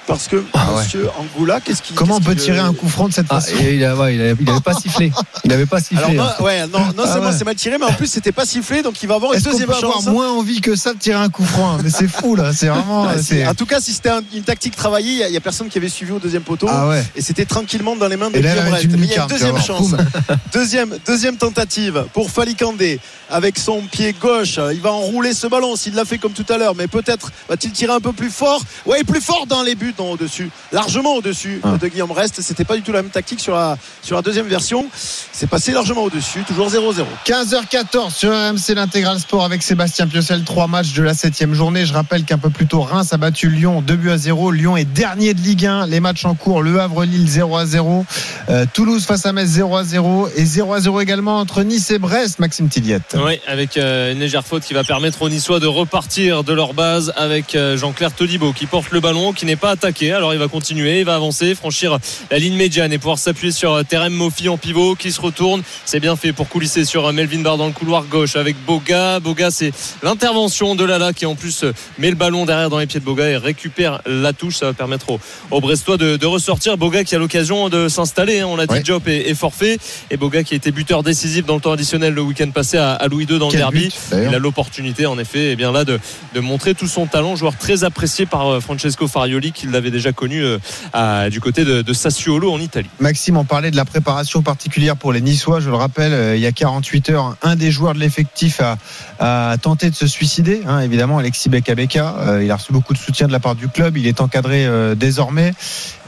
Parce 0.06 0.26
que 0.26 0.42
Ah 0.52 0.72
ouais. 0.72 0.82
Monsieur 0.82 1.08
Angoula, 1.16 1.60
qu'est-ce 1.60 1.80
qu'il 1.80 1.94
Comment 1.94 2.16
on 2.16 2.20
peut 2.20 2.34
tirer 2.34 2.58
un 2.58 2.72
coup 2.74 2.88
franc 2.88 3.08
de 3.08 3.14
cette 3.14 3.26
Ah, 3.30 3.40
façon 3.40 3.54
et 3.62 3.76
il, 3.76 3.84
a- 3.84 3.94
ouais, 3.94 4.16
il 4.16 4.20
avait, 4.20 4.36
il 4.40 4.50
avait 4.50 4.60
pas 4.60 4.74
sifflé. 4.74 5.12
Il 5.44 5.52
avait 5.52 5.64
pas 5.66 5.80
sifflé. 5.80 5.98
alors 5.98 6.12
non, 6.12 6.22
hein. 6.24 6.42
ouais, 6.44 6.66
non, 6.66 6.78
non 6.96 7.04
Ah 7.04 7.12
seulement 7.12 7.28
ouais. 7.30 7.34
c'est 7.38 7.44
mal 7.44 7.54
tiré, 7.54 7.78
mais 7.78 7.84
en 7.86 7.92
plus 7.92 8.08
c'était 8.08 8.32
pas 8.32 8.44
sifflé, 8.44 8.82
donc 8.82 9.00
il 9.02 9.08
va 9.08 9.14
avoir 9.14 9.32
une 9.32 9.40
deuxième 9.40 9.68
peut 9.68 9.74
avoir 9.74 9.92
chance. 9.94 10.08
hein. 10.08 10.12
moins 10.12 10.30
envie 10.30 10.60
que 10.60 10.74
ça 10.74 10.92
de 10.92 10.98
tirer 10.98 11.18
un 11.20 11.28
coup 11.28 11.44
franc 11.44 11.78
Mais 11.82 11.90
c'est 11.90 12.08
fou 12.08 12.34
là, 12.34 12.52
c'est 12.52 12.66
vraiment. 12.66 13.06
C'est- 13.22 13.46
en 13.46 13.54
tout 13.54 13.64
cas, 13.66 13.80
si 13.80 13.92
c'était 13.92 14.10
un- 14.10 14.22
une 14.34 14.42
tactique 14.42 14.74
travaillée, 14.76 15.24
il 15.28 15.32
y 15.32 15.36
a- 15.36 15.40
personne 15.40 15.68
qui 15.68 15.78
avait 15.78 15.88
suivi 15.88 16.12
au 16.12 16.18
deuxième 16.18 16.42
poteau. 16.42 16.66
Ah 16.68 16.88
ouais. 16.88 17.04
Et 17.16 17.20
c'était 17.22 17.44
tranquillement 17.44 17.94
dans 17.96 18.08
les 18.08 18.16
mains 18.16 18.30
de 18.30 18.38
Guillaume 18.38 18.72
Rest. 18.72 18.84
une 18.84 18.96
Mais 18.96 19.06
il 19.06 19.12
y 19.12 19.16
a 19.16 19.22
une 19.22 19.28
deuxième 19.28 19.60
chance. 19.60 19.94
Deuxième, 20.52 20.96
deuxième 21.06 21.36
tentative 21.36 22.04
pour 22.12 22.30
Fali 22.30 22.54
Kandé 22.54 23.00
avec 23.30 23.58
son 23.58 23.80
pied 23.82 24.14
gauche. 24.20 24.58
Il 24.72 24.80
va 24.80 24.92
enrouler 24.92 25.32
ce 25.32 25.46
ballon 25.46 25.76
s'il 25.76 25.94
l'a 25.94 26.04
fait 26.04 26.18
comme 26.18 26.32
tout 26.32 26.44
à 26.52 26.58
l'heure, 26.58 26.74
mais 26.74 26.86
peut-être 26.88 27.30
va-t-il 27.48 27.72
tirer 27.72 27.92
un 27.92 28.00
peu 28.00 28.12
plus 28.12 28.30
fort. 28.30 28.62
Ouais, 28.86 29.02
plus 29.04 29.20
fort 29.20 29.46
dans 29.48 29.62
les 29.62 29.74
buts, 29.74 29.91
non, 29.98 30.12
au-dessus, 30.12 30.50
largement 30.72 31.14
au-dessus 31.16 31.60
Ah. 31.64 31.76
de 31.80 31.88
Guillaume 31.88 32.12
Rest. 32.12 32.40
C'était 32.40 32.64
pas 32.64 32.76
du 32.76 32.82
tout 32.82 32.92
la 32.92 33.02
même 33.02 33.10
tactique 33.10 33.40
sur 33.40 33.54
la, 33.54 33.76
sur 34.02 34.16
la 34.16 34.22
deuxième 34.22 34.46
version. 34.46 34.86
C'est 35.32 35.48
passé 35.48 35.72
largement 35.72 36.02
au-dessus, 36.04 36.42
toujours 36.46 36.68
0-0. 36.68 37.04
15h14 37.26 38.14
sur 38.14 38.30
RMC 38.30 38.74
l'intégral 38.74 39.18
sport 39.18 39.44
avec 39.44 39.62
Sébastien 39.62 40.06
Piocel, 40.06 40.44
trois 40.44 40.66
matchs 40.66 40.92
de 40.92 41.02
la 41.02 41.14
septième 41.14 41.54
journée. 41.54 41.84
Je 41.86 41.92
rappelle 41.92 42.24
qu'un 42.24 42.38
peu 42.38 42.50
plus 42.50 42.66
tôt, 42.66 42.80
Reims 42.82 43.12
a 43.12 43.16
battu 43.16 43.48
Lyon 43.50 43.82
2 43.82 43.96
buts 43.96 44.10
à 44.10 44.18
0. 44.18 44.50
Lyon 44.52 44.76
est 44.76 44.84
dernier 44.84 45.34
de 45.34 45.40
Ligue 45.40 45.66
1. 45.66 45.86
Les 45.86 46.00
matchs 46.00 46.24
en 46.24 46.34
cours, 46.34 46.62
Le 46.62 46.80
Havre-Lille 46.80 47.28
0 47.28 47.56
à 47.56 47.66
0. 47.66 48.04
Euh, 48.48 48.66
Toulouse 48.72 49.04
face 49.04 49.26
à 49.26 49.32
Metz 49.32 49.48
0 49.48 49.76
à 49.76 49.84
0. 49.84 50.28
Et 50.36 50.44
0 50.44 50.72
à 50.74 50.80
0 50.80 51.00
également 51.00 51.38
entre 51.38 51.62
Nice 51.62 51.90
et 51.90 51.98
Brest, 51.98 52.38
Maxime 52.38 52.68
Tilliette. 52.68 53.16
Oui, 53.24 53.38
avec 53.46 53.76
euh, 53.76 54.12
une 54.12 54.18
légère 54.20 54.44
faute 54.44 54.62
qui 54.62 54.74
va 54.74 54.84
permettre 54.84 55.22
aux 55.22 55.28
Niçois 55.28 55.60
de 55.60 55.66
repartir 55.66 56.44
de 56.44 56.52
leur 56.52 56.74
base 56.74 57.12
avec 57.16 57.54
euh, 57.54 57.76
Jean-Claire 57.76 58.12
Todibo 58.12 58.52
qui 58.52 58.66
porte 58.66 58.90
le 58.90 59.00
ballon, 59.00 59.32
qui 59.32 59.46
n'est 59.46 59.56
pas 59.56 59.76
Alors 59.84 60.32
il 60.32 60.38
va 60.38 60.48
continuer, 60.48 61.00
il 61.00 61.04
va 61.04 61.14
avancer, 61.16 61.54
franchir 61.54 61.98
la 62.30 62.38
ligne 62.38 62.54
médiane 62.54 62.92
et 62.92 62.98
pouvoir 62.98 63.18
s'appuyer 63.18 63.52
sur 63.52 63.72
euh, 63.72 63.82
Terem 63.82 64.12
Mofi 64.12 64.48
en 64.48 64.56
pivot 64.56 64.94
qui 64.94 65.10
se 65.10 65.20
retourne. 65.20 65.62
C'est 65.84 65.98
bien 66.00 66.14
fait 66.14 66.32
pour 66.32 66.48
coulisser 66.48 66.84
sur 66.84 67.06
euh, 67.06 67.12
Melvin 67.12 67.40
Barr 67.40 67.56
dans 67.56 67.66
le 67.66 67.72
couloir 67.72 68.04
gauche 68.04 68.36
avec 68.36 68.56
Boga. 68.64 69.18
Boga, 69.20 69.50
c'est 69.50 69.72
l'intervention 70.02 70.74
de 70.74 70.84
Lala 70.84 71.12
qui 71.12 71.26
en 71.26 71.34
plus 71.34 71.64
euh, 71.64 71.72
met 71.98 72.10
le 72.10 72.16
ballon 72.16 72.44
derrière 72.44 72.70
dans 72.70 72.78
les 72.78 72.86
pieds 72.86 73.00
de 73.00 73.04
Boga 73.04 73.28
et 73.28 73.36
récupère 73.36 74.00
la 74.06 74.32
touche. 74.32 74.56
Ça 74.56 74.66
va 74.66 74.72
permettre 74.72 75.10
aux, 75.10 75.20
aux 75.50 75.60
Brestois 75.60 75.96
de, 75.96 76.16
de 76.16 76.26
ressortir. 76.26 76.76
Boga 76.76 77.02
qui 77.04 77.14
a 77.14 77.18
l'occasion 77.18 77.68
de 77.68 77.88
s'installer. 77.88 78.40
hein. 78.40 78.46
On 78.48 78.56
l'a 78.56 78.66
dit, 78.66 78.72
Ouais. 78.74 78.82
Job 78.84 79.02
est, 79.08 79.28
est 79.30 79.34
forfait. 79.34 79.78
Et 80.10 80.16
Boga 80.16 80.42
qui 80.44 80.54
a 80.54 80.56
été 80.56 80.70
buteur 80.70 81.02
décisif 81.02 81.44
dans 81.44 81.54
le 81.56 81.60
temps 81.60 81.72
additionnel 81.72 82.14
le 82.14 82.22
week-end 82.22 82.50
passé 82.50 82.78
à, 82.78 82.92
à 82.92 83.08
Louis 83.08 83.24
II 83.28 83.38
dans 83.38 83.48
Quel 83.48 83.60
le 83.60 83.64
derby. 83.64 83.84
but. 83.86 83.94
Il 84.28 84.34
a 84.34 84.38
l'opportunité, 84.38 85.06
en 85.06 85.18
effet, 85.18 85.50
et 85.52 85.56
bien 85.56 85.72
là, 85.72 85.84
de, 85.84 85.98
de 86.34 86.40
montrer 86.40 86.74
tout 86.74 86.86
son 86.86 87.06
talent. 87.06 87.36
Joueur 87.36 87.56
très 87.58 87.84
apprécié 87.84 88.26
par 88.26 88.60
Francesco 88.62 89.08
Farioli, 89.08 89.52
qui 89.52 89.66
l'avait 89.72 89.90
déjà 89.90 90.12
connu 90.12 90.42
euh, 90.42 90.58
à- 90.92 91.28
du 91.30 91.40
côté 91.40 91.64
de, 91.64 91.82
de 91.82 91.92
Sassuolo 91.92 92.52
en 92.52 92.60
Italie. 92.60 92.88
Maxime, 93.00 93.36
on 93.36 93.44
parlait 93.44 93.70
de 93.70 93.76
la 93.76 93.84
préparation 93.84 94.42
particulière 94.42 94.96
pour 94.96 95.12
les 95.12 95.20
Niçois. 95.20 95.60
Je 95.60 95.68
le 95.70 95.76
rappelle, 95.76 96.12
euh, 96.12 96.36
il 96.36 96.42
y 96.42 96.46
a 96.46 96.52
48 96.52 97.10
heures, 97.10 97.36
un 97.42 97.56
des 97.56 97.70
joueurs 97.70 97.94
de 97.94 97.98
l'effectif 98.00 98.60
a, 98.60 98.76
a 99.24 99.56
tenté 99.56 99.88
de 99.88 99.94
se 99.94 100.08
suicider. 100.08 100.62
hein, 100.66 100.80
évidemment, 100.80 101.18
Alexis 101.18 101.48
Beka 101.48 101.74
Euh, 101.74 102.42
il 102.42 102.50
a 102.50 102.56
reçu 102.56 102.72
beaucoup 102.72 102.92
de 102.92 102.98
soutien 102.98 103.28
de 103.28 103.32
la 103.32 103.38
part 103.38 103.54
du 103.54 103.68
club. 103.68 103.96
Il 103.96 104.06
est 104.06 104.20
encadré 104.20 104.66
euh, 104.66 104.96
désormais. 104.96 105.52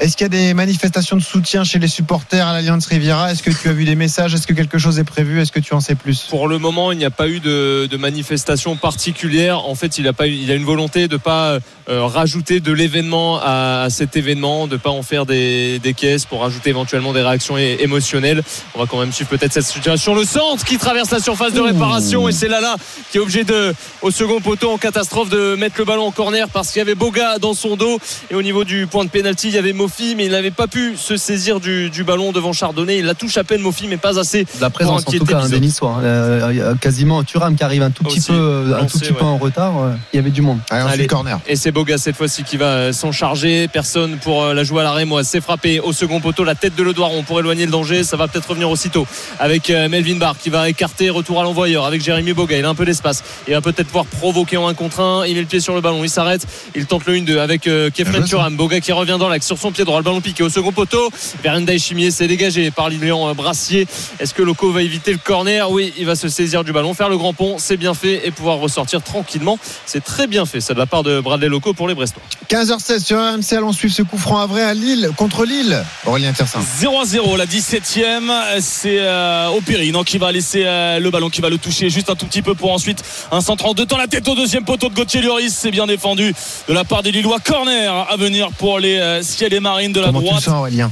Est-ce 0.00 0.16
qu'il 0.16 0.24
y 0.24 0.26
a 0.26 0.28
des 0.28 0.52
manifestations 0.52 1.16
de 1.16 1.22
soutien 1.22 1.62
chez 1.62 1.78
les 1.78 1.86
supporters 1.86 2.46
à 2.46 2.52
l'Alliance 2.52 2.86
Riviera? 2.86 3.30
Est-ce 3.30 3.42
que 3.44 3.52
tu 3.52 3.68
as 3.68 3.72
vu 3.72 3.84
des 3.84 3.94
messages? 3.94 4.34
Est-ce 4.34 4.46
que 4.48 4.52
quelque 4.52 4.78
chose 4.78 4.98
est 4.98 5.04
prévu? 5.04 5.40
Est-ce 5.40 5.52
que 5.52 5.60
tu 5.60 5.74
en 5.74 5.80
sais 5.80 5.94
plus? 5.94 6.26
Pour 6.28 6.48
le 6.48 6.58
moment, 6.58 6.90
il 6.90 6.98
n'y 6.98 7.04
a 7.04 7.10
pas 7.10 7.28
eu 7.28 7.38
de, 7.38 7.86
de 7.86 7.96
manifestation 7.96 8.74
particulière. 8.74 9.64
En 9.64 9.76
fait, 9.76 9.96
il 9.98 10.08
a, 10.08 10.12
pas 10.12 10.26
il 10.26 10.50
a 10.50 10.54
une 10.54 10.64
volonté 10.64 11.06
de 11.06 11.16
pas 11.16 11.58
euh, 11.88 12.06
rajouter 12.06 12.58
de 12.58 12.72
l'événement 12.72 13.38
à, 13.40 13.82
à 13.84 13.90
cet 13.90 14.16
événement, 14.16 14.66
de 14.66 14.76
pas 14.76 14.90
en 14.90 15.02
faire 15.02 15.24
des, 15.24 15.78
des 15.78 15.94
caisses 15.94 16.24
pour 16.26 16.40
rajouter 16.40 16.70
éventuellement 16.70 17.12
des 17.12 17.22
réactions 17.22 17.56
émotionnelles. 17.56 18.42
On 18.74 18.80
va 18.80 18.86
quand 18.86 18.98
même 18.98 19.12
suivre 19.12 19.30
peut-être 19.30 19.52
cette 19.52 19.64
situation. 19.64 20.14
Le 20.16 20.24
centre 20.24 20.64
qui 20.64 20.78
traverse 20.78 21.10
la 21.12 21.20
surface 21.20 21.52
de 21.52 21.60
réparation 21.60 22.28
et 22.28 22.32
c'est 22.32 22.48
Lala 22.48 22.74
qui 23.10 23.18
est 23.18 23.20
obligé 23.20 23.44
de, 23.44 23.74
au 24.02 24.10
second 24.10 24.40
poteau 24.40 24.70
en 24.70 24.78
catastrophe, 24.78 25.28
de 25.30 25.54
mettre 25.56 25.76
le 25.78 25.84
ballon 25.84 26.06
en 26.06 26.10
corner 26.10 26.48
parce 26.48 26.70
qu'il 26.70 26.78
y 26.78 26.82
avait 26.82 26.94
Boga 26.94 27.38
dans 27.38 27.54
son 27.54 27.76
dos 27.76 27.98
et 28.30 28.34
au 28.34 28.42
niveau 28.42 28.64
du 28.64 28.86
point 28.86 29.04
de 29.04 29.10
pénalty, 29.10 29.48
il 29.48 29.54
y 29.54 29.58
avait 29.58 29.72
Mofi, 29.72 30.14
mais 30.16 30.26
il 30.26 30.32
n'avait 30.32 30.50
pas 30.50 30.66
pu 30.66 30.94
se 30.96 31.16
saisir 31.16 31.60
du, 31.60 31.90
du 31.90 32.04
ballon 32.04 32.32
devant 32.32 32.52
Chardonnay. 32.52 32.98
Il 32.98 33.04
la 33.06 33.14
touche 33.14 33.36
à 33.36 33.44
peine 33.44 33.60
Mofi, 33.60 33.86
mais 33.88 33.96
pas 33.96 34.18
assez. 34.18 34.46
La 34.60 34.70
présence 34.70 35.02
en 35.06 35.10
tout 35.10 35.24
cas 35.24 35.46
des 35.48 35.60
Niçois. 35.60 35.98
Euh, 36.02 36.72
a 36.72 36.76
quasiment 36.76 37.22
Thuram 37.24 37.56
qui 37.56 37.62
arrive 37.64 37.82
un 37.82 37.90
tout 37.90 38.04
petit 38.04 38.18
Aussi, 38.18 38.28
peu, 38.32 38.34
euh, 38.38 38.78
un 38.80 38.86
tout 38.86 38.98
petit 38.98 39.12
peu 39.12 39.24
en 39.24 39.36
retard. 39.38 39.78
euh, 39.82 39.92
Il 40.12 40.16
y 40.16 40.18
avait 40.18 40.30
du 40.30 40.42
monde. 40.42 40.58
Allez, 40.70 40.82
ensuite 40.82 40.98
Allez. 41.00 41.06
corner. 41.06 41.40
Et 41.46 41.56
c'est 41.56 41.72
Boga 41.72 41.98
cette 41.98 42.16
fois-ci 42.16 42.42
qui 42.44 42.56
va 42.56 42.66
euh, 42.66 42.92
s'en 42.92 43.12
charger. 43.12 43.68
Personne 43.68 44.16
pour 44.18 44.42
euh, 44.42 44.54
la 44.54 44.64
jouer 44.64 44.80
à 44.80 44.84
la 44.84 44.92
Rémoise. 44.92 45.28
C'est 45.28 45.40
frappé 45.40 45.80
au 45.80 45.92
second 45.92 46.20
poteau. 46.20 46.44
La 46.44 46.54
tête 46.54 46.74
de 46.76 46.82
Ledoiron 46.82 47.22
pour 47.22 47.38
éloigner 47.40 47.64
le 47.66 47.72
danger. 47.72 48.04
Ça 48.04 48.16
va 48.16 48.28
peut-être 48.28 48.48
revenir 48.48 48.70
aussitôt 48.70 49.06
avec 49.38 49.70
euh, 49.70 49.88
Melvin 49.88 50.16
Barr 50.16 50.36
qui 50.38 50.50
va 50.50 50.68
écarter. 50.68 51.10
Retour 51.10 51.40
à 51.40 51.44
l'envoyeur 51.44 51.84
avec 51.84 52.02
Jérémy 52.02 52.32
Boga. 52.32 52.58
Il 52.58 52.64
a 52.64 52.68
un 52.68 52.74
peu 52.74 52.84
d'espace. 52.94 53.22
Il 53.46 53.54
va 53.54 53.60
peut-être 53.60 53.86
pouvoir 53.86 54.06
provoquer 54.06 54.56
en 54.56 54.68
1 54.68 54.74
contre 54.74 55.00
1. 55.00 55.26
Il 55.26 55.34
met 55.34 55.40
le 55.40 55.46
pied 55.46 55.60
sur 55.60 55.74
le 55.74 55.80
ballon. 55.80 56.04
Il 56.04 56.10
s'arrête. 56.10 56.46
Il 56.74 56.86
tente 56.86 57.06
le 57.06 57.14
1-2 57.14 57.38
avec 57.38 57.66
euh, 57.66 57.90
Kefren. 57.90 58.24
Turam. 58.24 58.56
Boga 58.56 58.80
qui 58.80 58.92
revient 58.92 59.16
dans 59.18 59.28
l'axe 59.28 59.46
sur 59.46 59.58
son 59.58 59.72
pied 59.72 59.84
droit. 59.84 59.98
Le 59.98 60.04
ballon 60.04 60.20
piqué 60.20 60.42
au 60.42 60.48
second 60.48 60.72
poteau. 60.72 61.10
Verenda 61.42 61.76
Chimier 61.76 62.10
s'est 62.10 62.26
dégagé 62.26 62.70
par 62.70 62.88
Lilian 62.88 63.28
euh, 63.28 63.34
Brassier. 63.34 63.86
Est-ce 64.18 64.34
que 64.34 64.42
Loco 64.42 64.70
va 64.70 64.82
éviter 64.82 65.12
le 65.12 65.18
corner? 65.18 65.70
Oui, 65.70 65.92
il 65.98 66.06
va 66.06 66.16
se 66.16 66.28
saisir 66.28 66.64
du 66.64 66.72
ballon, 66.72 66.94
faire 66.94 67.08
le 67.08 67.18
grand 67.18 67.32
pont. 67.32 67.56
C'est 67.58 67.76
bien 67.76 67.94
fait 67.94 68.26
et 68.26 68.30
pouvoir 68.30 68.58
ressortir 68.58 69.02
tranquillement. 69.02 69.58
C'est 69.86 70.02
très 70.02 70.26
bien 70.26 70.46
fait. 70.46 70.60
Ça 70.60 70.74
de 70.74 70.78
la 70.78 70.86
part 70.86 71.02
de 71.02 71.20
Bradley 71.20 71.48
Loco 71.48 71.72
pour 71.72 71.88
les 71.88 71.94
Brestois. 71.94 72.22
15h16 72.48 73.04
sur 73.04 73.18
RMC. 73.18 73.56
Allons 73.56 73.72
suivre 73.72 73.94
ce 73.94 74.02
coup 74.02 74.18
franc 74.18 74.38
à 74.38 74.46
vrai 74.46 74.62
à 74.62 74.74
Lille 74.74 75.10
contre 75.16 75.44
Lille. 75.44 75.84
Aurélien 76.06 76.32
Tiersin. 76.32 76.60
0 76.80 77.00
à 77.00 77.04
0, 77.04 77.36
la 77.36 77.46
17e, 77.46 78.60
c'est 78.60 78.98
euh, 79.00 79.48
Opiri 79.48 79.92
non, 79.92 80.04
qui 80.04 80.18
va 80.18 80.32
laisser 80.32 80.62
euh, 80.64 80.98
le 80.98 81.10
ballon, 81.10 81.30
qui 81.30 81.40
va 81.40 81.50
le 81.50 81.58
toucher 81.58 81.90
juste 81.90 82.10
un 82.10 82.14
tout 82.14 82.26
petit 82.26 82.42
peu 82.42 82.54
pour 82.54 82.73
ensuite. 82.74 83.02
Un 83.32 83.40
centre 83.40 83.66
en 83.66 83.74
deux 83.74 83.86
temps, 83.86 83.96
la 83.96 84.06
tête 84.06 84.28
au 84.28 84.34
deuxième 84.34 84.64
poteau 84.64 84.88
de 84.88 84.94
Gauthier 84.94 85.22
Lloris, 85.22 85.54
c'est 85.54 85.70
bien 85.70 85.86
défendu 85.86 86.34
de 86.68 86.72
la 86.74 86.84
part 86.84 87.02
des 87.02 87.12
Lillois. 87.12 87.38
Corner 87.40 88.06
à 88.10 88.16
venir 88.16 88.50
pour 88.58 88.78
les 88.78 88.98
euh, 88.98 89.22
ciels 89.22 89.54
et 89.54 89.60
marines 89.60 89.92
de 89.92 90.00
la 90.00 90.06
Comment 90.06 90.20
tu 90.20 90.24
le 90.24 90.30
droite 90.30 90.44
sens, 90.44 90.54
Aurélien? 90.54 90.90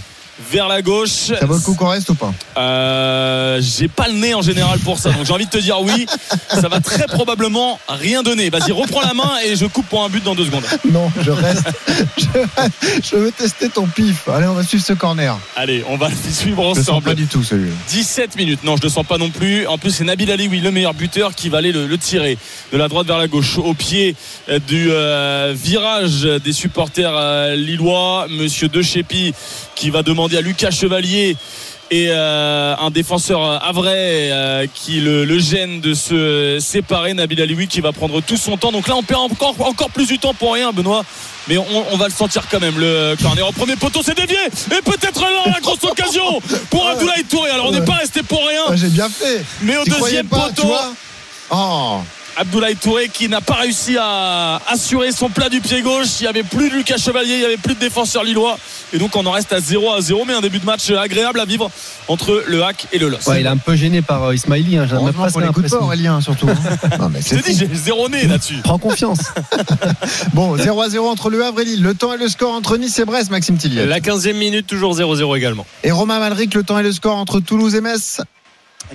Vers 0.51 0.69
la 0.69 0.83
gauche. 0.83 1.09
Ça 1.39 1.47
vaut 1.47 1.55
le 1.55 1.61
coup 1.61 1.75
qu'on 1.75 1.89
reste 1.89 2.09
ou 2.11 2.15
pas? 2.15 2.33
Euh, 2.57 3.61
j'ai 3.61 3.89
pas 3.89 4.09
le 4.09 4.15
nez 4.15 4.35
en 4.35 4.43
général 4.43 4.79
pour 4.81 4.99
ça, 4.99 5.11
donc 5.11 5.25
j'ai 5.27 5.33
envie 5.33 5.47
de 5.47 5.51
te 5.51 5.59
dire 5.59 5.81
oui. 5.81 6.07
Ça 6.49 6.69
va 6.69 6.81
très 6.81 7.07
probablement 7.07 7.79
rien 7.89 8.23
donner. 8.23 8.51
Vas-y, 8.51 8.73
reprends 8.73 9.03
la 9.03 9.15
main 9.15 9.31
et 9.45 9.57
je 9.57 9.67
coupe 9.67 9.87
pour 9.87 10.05
un 10.05 10.09
but 10.09 10.23
dans 10.25 10.35
deux 10.35 10.47
secondes. 10.47 10.65
Non, 10.91 11.11
je 11.21 11.31
reste. 11.31 11.65
je, 12.19 12.25
je 13.03 13.17
veux 13.17 13.33
tester 13.33 13.69
ton 13.69 13.87
pif. 13.87 14.29
Allez, 14.29 14.47
on 14.47 14.55
va 14.55 14.63
suivre 14.65 14.85
ce 14.85 14.93
corner. 14.95 15.37
Allez, 15.57 15.85
on 15.89 15.97
va 15.97 16.09
le 16.09 16.15
suivre 16.33 16.63
Je 16.75 16.81
le 16.81 16.85
sens 16.85 16.87
pas 16.87 16.93
ensemble. 17.11 17.15
du 17.15 17.27
tout 17.27 17.43
celui-là. 17.45 17.75
17 17.89 18.37
minutes. 18.37 18.65
Non, 18.65 18.77
je 18.77 18.83
ne 18.83 18.87
le 18.87 18.93
sens 18.93 19.07
pas 19.07 19.19
non 19.19 19.31
plus. 19.31 19.67
En 19.67 19.79
plus, 19.79 19.91
c'est 19.91 20.05
Nabil 20.05 20.31
Ali, 20.31 20.49
oui, 20.49 20.61
le 20.61 20.71
meilleur 20.71 20.95
buteur 20.95 21.35
qui 21.35 21.49
va 21.49 21.59
aller 21.59 21.73
le, 21.73 21.87
le 21.87 21.99
tirer 21.99 22.39
de 22.73 22.79
la 22.79 22.89
droite 22.89 23.07
vers 23.07 23.19
la 23.19 23.29
gauche 23.29 23.59
au 23.59 23.75
pied 23.75 24.15
euh, 24.49 24.59
du 24.67 24.89
euh, 24.91 25.55
virage 25.57 26.23
des 26.23 26.53
supporters 26.53 27.13
euh, 27.15 27.55
lillois. 27.57 28.27
Monsieur 28.31 28.69
De 28.69 28.81
Chepi 28.83 29.35
qui 29.75 29.91
va 29.91 30.03
demander 30.03 30.22
à 30.31 30.41
Lucas 30.41 30.71
Chevalier 30.71 31.37
et 31.91 32.07
euh, 32.09 32.75
un 32.79 32.91
défenseur 32.91 33.45
euh, 33.45 33.59
Avray 33.59 34.31
euh, 34.31 34.67
qui 34.73 35.01
le, 35.01 35.25
le 35.25 35.39
gêne 35.39 35.81
de 35.81 35.93
se 35.93 36.59
séparer. 36.59 37.13
Nabil 37.13 37.41
Alioui 37.43 37.67
qui 37.67 37.81
va 37.81 37.93
prendre 37.93 38.23
tout 38.23 38.39
son 38.39 38.57
temps. 38.57 38.73
Donc 38.73 38.89
là, 38.89 38.97
on 38.97 39.03
perd 39.03 39.21
encore, 39.21 39.55
encore 39.61 39.91
plus 39.91 40.07
du 40.07 40.19
temps 40.19 40.33
pour 40.33 40.55
rien, 40.55 40.73
Benoît. 40.73 41.05
Mais 41.49 41.59
on, 41.59 41.67
on 41.93 41.97
va 41.97 42.07
le 42.07 42.15
sentir 42.15 42.45
quand 42.51 42.61
même. 42.61 42.79
Le 42.79 43.15
corner 43.21 43.47
au 43.47 43.53
premier 43.53 43.77
poteau, 43.77 44.01
c'est 44.03 44.17
dévié. 44.17 44.39
Et 44.47 44.83
peut-être 44.83 45.21
là, 45.21 45.43
la 45.53 45.61
grosse 45.61 45.85
occasion 45.85 46.41
pour 46.71 46.89
Abdoulaye 46.89 47.25
Touré. 47.25 47.51
Alors, 47.51 47.67
on 47.67 47.73
n'est 47.73 47.85
pas 47.85 47.97
resté 47.97 48.23
pour 48.23 48.41
rien. 48.47 48.75
J'ai 48.75 48.89
bien 48.89 49.09
fait. 49.09 49.45
Mais 49.61 49.77
au 49.77 49.85
deuxième 49.85 50.29
pas, 50.29 50.49
poteau, 50.49 50.73
Oh, 51.55 51.99
Abdoulaye 52.37 52.77
Touré 52.77 53.09
qui 53.09 53.29
n'a 53.29 53.41
pas 53.41 53.55
réussi 53.55 53.97
à 54.01 54.61
assurer 54.69 55.13
son 55.13 55.29
plat 55.29 55.49
du 55.49 55.61
pied 55.61 55.83
gauche. 55.83 56.21
Il 56.21 56.23
n'y 56.23 56.29
avait 56.29 56.43
plus 56.43 56.71
de 56.71 56.77
Lucas 56.77 56.97
Chevalier, 56.97 57.35
il 57.35 57.39
n'y 57.39 57.45
avait 57.45 57.57
plus 57.57 57.75
de 57.75 57.81
défenseur 57.81 58.25
lillois. 58.25 58.59
Et 58.93 58.99
donc 58.99 59.15
on 59.17 59.25
en 59.27 59.31
reste 59.31 59.53
à 59.53 59.61
0 59.61 59.93
à 59.93 60.01
0. 60.01 60.25
Mais 60.27 60.35
un 60.35 60.41
début 60.41 60.59
de 60.59 60.65
match 60.65 60.91
agréable 60.91 61.41
à 61.41 61.45
vivre 61.45 61.71
entre 62.09 62.43
le 62.47 62.65
Hack 62.65 62.87
et 62.93 62.99
le 62.99 63.09
Los. 63.09 63.29
Ouais, 63.29 63.41
il 63.41 63.47
est 63.47 63.51
un 63.51 63.57
peu 63.57 63.77
gêné 63.77 64.03
par 64.03 64.25
euh, 64.25 64.35
Ismaili. 64.35 64.77
Hein, 64.77 64.87
j'ai 64.89 64.95
même 64.95 65.03
heureusement 65.05 65.23
presque 65.23 65.35
qu'on 65.35 65.41
l'écoute 65.41 65.55
pas, 65.55 65.61
l'impression. 65.63 65.83
Aurélien, 65.85 66.21
surtout. 66.21 66.47
non, 66.99 67.09
mais 67.11 67.21
Je 67.21 67.29
c'est 67.29 67.37
te 67.43 67.51
dis, 67.51 67.57
j'ai 67.57 67.69
zéro 67.75 68.09
nez 68.09 68.27
là-dessus. 68.27 68.57
Prends 68.65 68.79
confiance. 68.79 69.21
Bon, 70.35 70.57
0 70.57 70.81
à 70.81 70.89
0 70.89 71.09
entre 71.09 71.31
le 71.31 71.45
Havre 71.45 71.61
et 71.61 71.65
Lille. 71.65 71.83
Le 71.83 71.95
temps 71.95 72.13
et 72.13 72.17
le 72.17 72.29
score 72.29 72.53
entre 72.55 72.77
Nice 72.77 72.99
et 72.99 73.05
Brest, 73.05 73.31
Maxime 73.31 73.57
Tillier. 73.57 73.87
La 73.87 74.01
15e 74.01 74.35
minute, 74.35 74.67
toujours 74.67 74.97
0-0 74.97 75.37
également. 75.37 75.67
Et 75.85 75.91
Romain 75.91 76.19
Malric, 76.19 76.55
le 76.55 76.63
temps 76.63 76.79
et 76.79 76.83
le 76.83 76.93
score 76.93 77.17
entre 77.17 77.41
Toulouse 77.41 77.75
et 77.75 77.81
Metz. 77.81 78.21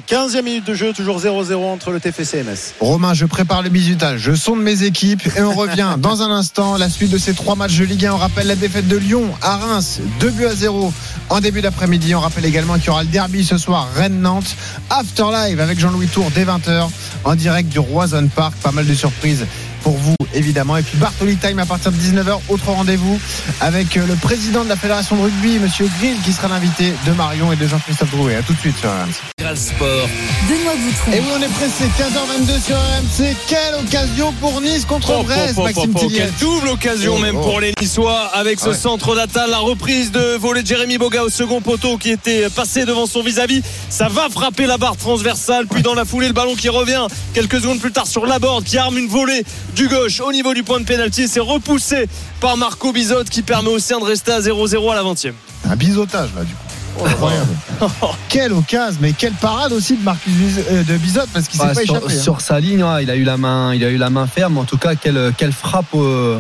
15e 0.08 0.44
minute 0.44 0.66
de 0.66 0.74
jeu, 0.74 0.94
toujours 0.94 1.20
0-0 1.20 1.56
entre 1.56 1.92
le 1.92 2.00
TFC 2.00 2.38
et 2.38 2.44
Metz. 2.44 2.76
Romain, 2.80 3.14
je 3.14 3.26
prépare 3.26 3.64
le 3.64 3.70
bisutage, 3.70 4.20
je 4.20 4.34
sonde 4.34 4.62
mes 4.62 4.84
équipes 4.84 5.22
et 5.36 5.42
on 5.42 5.54
revient 5.54 5.96
dans 5.98 6.22
un 6.22 6.30
instant. 6.30 6.78
La 6.78 6.90
suite 6.90 7.12
de 7.12 7.18
ces 7.18 7.34
trois 7.34 7.56
matchs 7.56 7.78
de 7.78 7.86
Ligue 7.86 8.06
1. 8.06 8.14
On 8.14 8.18
rappelle 8.18 8.48
la 8.48 8.56
défaite 8.56 8.88
de 8.88 8.98
Lyon 8.98 9.30
à 9.42 9.58
Reims, 9.58 10.00
2 10.20 10.30
buts 10.30 10.46
à 10.46 10.56
0 10.56 10.94
en 11.30 11.40
début 11.40 11.62
d'après-midi. 11.62 12.14
On 12.14 12.20
rappelle 12.20 12.46
également 12.46 12.76
qu'il 12.76 12.88
y 12.88 12.90
aura 12.90 13.04
le 13.04 13.10
derby 13.10 13.44
ce 13.44 13.58
soir, 13.58 13.88
Rennes-Nantes. 13.96 14.56
Afterlive 14.90 15.60
avec 15.60 15.80
Jean-Louis 15.80 16.08
Tour 16.08 16.30
dès 16.36 16.46
20h 16.46 16.90
en 17.24 17.36
direct 17.36 17.70
du 17.70 17.80
Roison 17.80 18.28
Park. 18.28 18.54
Pas 18.62 18.72
mal 18.72 18.86
de 18.86 18.94
surprises 18.94 19.46
pour 19.84 19.98
vous 19.98 20.16
évidemment. 20.34 20.78
Et 20.78 20.84
puis 20.84 20.98
Bartoli 20.98 21.38
Time 21.38 21.60
à 21.60 21.66
partir 21.66 21.92
de 21.92 21.98
19h, 21.98 22.40
autre 22.50 22.66
rendez-vous 22.72 23.20
avec 23.62 23.98
euh, 23.98 24.06
le 24.08 24.16
président 24.16 24.64
de 24.64 24.70
la 24.70 24.76
Fédération 24.76 25.16
de 25.16 25.22
rugby, 25.24 25.60
Monsieur 25.60 25.90
Grill, 26.00 26.18
qui 26.24 26.32
sera 26.34 26.48
l'invité 26.48 26.94
de 27.06 27.12
Marion 27.14 27.52
et 27.52 27.56
de 27.56 27.68
Jean-Christophe 27.68 28.12
Drouet. 28.12 28.36
À 28.36 28.42
tout 28.42 28.54
de 28.54 28.60
suite 28.60 28.78
sur 28.78 28.90
RMC. 28.90 29.56
Sport, 29.56 30.10
Benoît 30.50 30.74
Boutron. 30.76 31.12
Et 31.14 31.20
oui, 31.22 31.28
on 31.38 31.42
est 31.42 31.48
pressé. 31.54 31.86
15h22 31.98 32.62
sur 32.62 32.76
RMC. 32.76 33.36
Quelle 33.48 33.76
occasion 33.76 34.34
pour 34.42 34.60
Nice 34.62 34.86
contre 34.86 35.14
Oh, 35.20 35.24
Brest, 35.24 35.54
oh, 35.58 35.62
oh, 35.62 35.64
Maxime 35.64 35.94
oh, 35.96 36.00
oh. 36.04 36.12
Quelle 36.14 36.34
double 36.40 36.68
occasion 36.68 37.16
Oh, 37.18 37.22
même 37.22 37.38
oh. 37.38 37.42
pour 37.44 37.60
les 37.62 37.72
Niçois 37.82 38.26
avec 38.34 38.60
ce 38.60 38.70
Ouais. 38.70 38.76
centre 38.76 39.16
d'attaque, 39.16 39.50
la 39.50 39.60
reprise 39.60 40.12
de 40.12 40.36
volée 40.38 40.64
de 40.64 40.68
Jérémy 40.68 40.98
Boga 40.98 41.24
au 41.24 41.30
second 41.30 41.62
poteau 41.62 41.98
qui 41.98 42.12
était 42.12 42.50
passé 42.50 42.84
devant 42.86 43.06
son 43.06 43.24
vis-à-vis. 43.24 43.62
Ça 43.90 44.10
va 44.10 44.28
frapper 44.30 44.66
la 44.66 44.78
barre 44.78 44.98
transversale, 44.98 45.66
puis 45.68 45.82
dans 45.82 45.94
la 45.96 46.04
foulée 46.04 46.28
le 46.28 46.34
ballon 46.34 46.56
qui 46.56 46.68
revient 46.70 47.08
quelques 47.34 47.62
secondes 47.62 47.80
plus 47.80 47.92
tard 47.94 48.06
sur 48.08 48.26
la 48.26 48.40
borde 48.40 48.66
qui 48.66 48.78
arme 48.78 48.98
une 48.98 49.08
volée 49.08 49.46
du 49.78 49.88
gauche 49.88 50.20
au 50.22 50.32
niveau 50.32 50.54
du 50.54 50.64
point 50.64 50.80
de 50.80 50.86
pénalty. 50.86 51.28
C'est 51.28 51.40
repoussé 51.40 52.08
par 52.40 52.58
Marco 52.58 52.92
Bizot 52.92 53.24
qui 53.30 53.44
permet 53.44 53.70
au 53.70 53.80
Sien 53.80 54.00
de 54.00 54.06
rester 54.06 54.32
à 54.32 54.40
0-0 54.40 54.92
à 54.92 54.96
la 54.96 55.04
20e. 55.04 55.34
Un 55.70 55.76
biseautage 55.76 56.30
là 56.36 56.44
du 56.44 56.54
coup. 56.54 57.06
Incroyable. 57.06 57.52
quelle 58.30 58.54
occasion, 58.54 58.98
mais 59.02 59.14
quelle 59.14 59.34
parade 59.34 59.72
aussi 59.72 59.96
de 59.98 60.04
Marcus 60.04 60.34
euh, 60.72 60.84
de 60.84 60.98
Bizot 60.98 61.22
parce 61.32 61.48
qu'il 61.48 61.60
s'est 61.60 61.68
Ouais, 61.68 61.74
pas 61.76 61.84
sur, 61.84 61.96
échappé. 61.98 62.14
hein. 62.14 62.22
sur 62.24 62.42
sa 62.42 62.60
ligne, 62.60 62.84
ouais, 62.84 63.04
il 63.04 63.12
a 63.12 63.16
eu 63.16 63.24
la 63.24 63.38
main, 63.38 63.76
il 63.76 63.84
a 63.84 63.90
eu 63.90 63.98
la 63.98 64.10
main 64.10 64.26
ferme. 64.26 64.58
En 64.58 64.64
tout 64.64 64.80
cas, 64.80 64.96
quelle, 64.96 65.32
quelle 65.38 65.52
frappe 65.52 65.86
euh, 65.94 66.40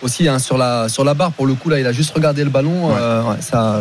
aussi 0.00 0.28
hein, 0.28 0.38
sur 0.38 0.56
la 0.56 0.88
sur 0.88 1.04
la 1.04 1.12
barre. 1.12 1.32
Pour 1.32 1.46
le 1.46 1.52
coup, 1.54 1.68
là, 1.68 1.78
il 1.78 1.86
a 1.86 1.92
juste 1.92 2.14
regardé 2.14 2.42
le 2.42 2.48
ballon. 2.48 2.88
Ouais. 2.88 2.94
euh, 2.98 3.22
ouais, 3.24 3.36
ça, 3.42 3.80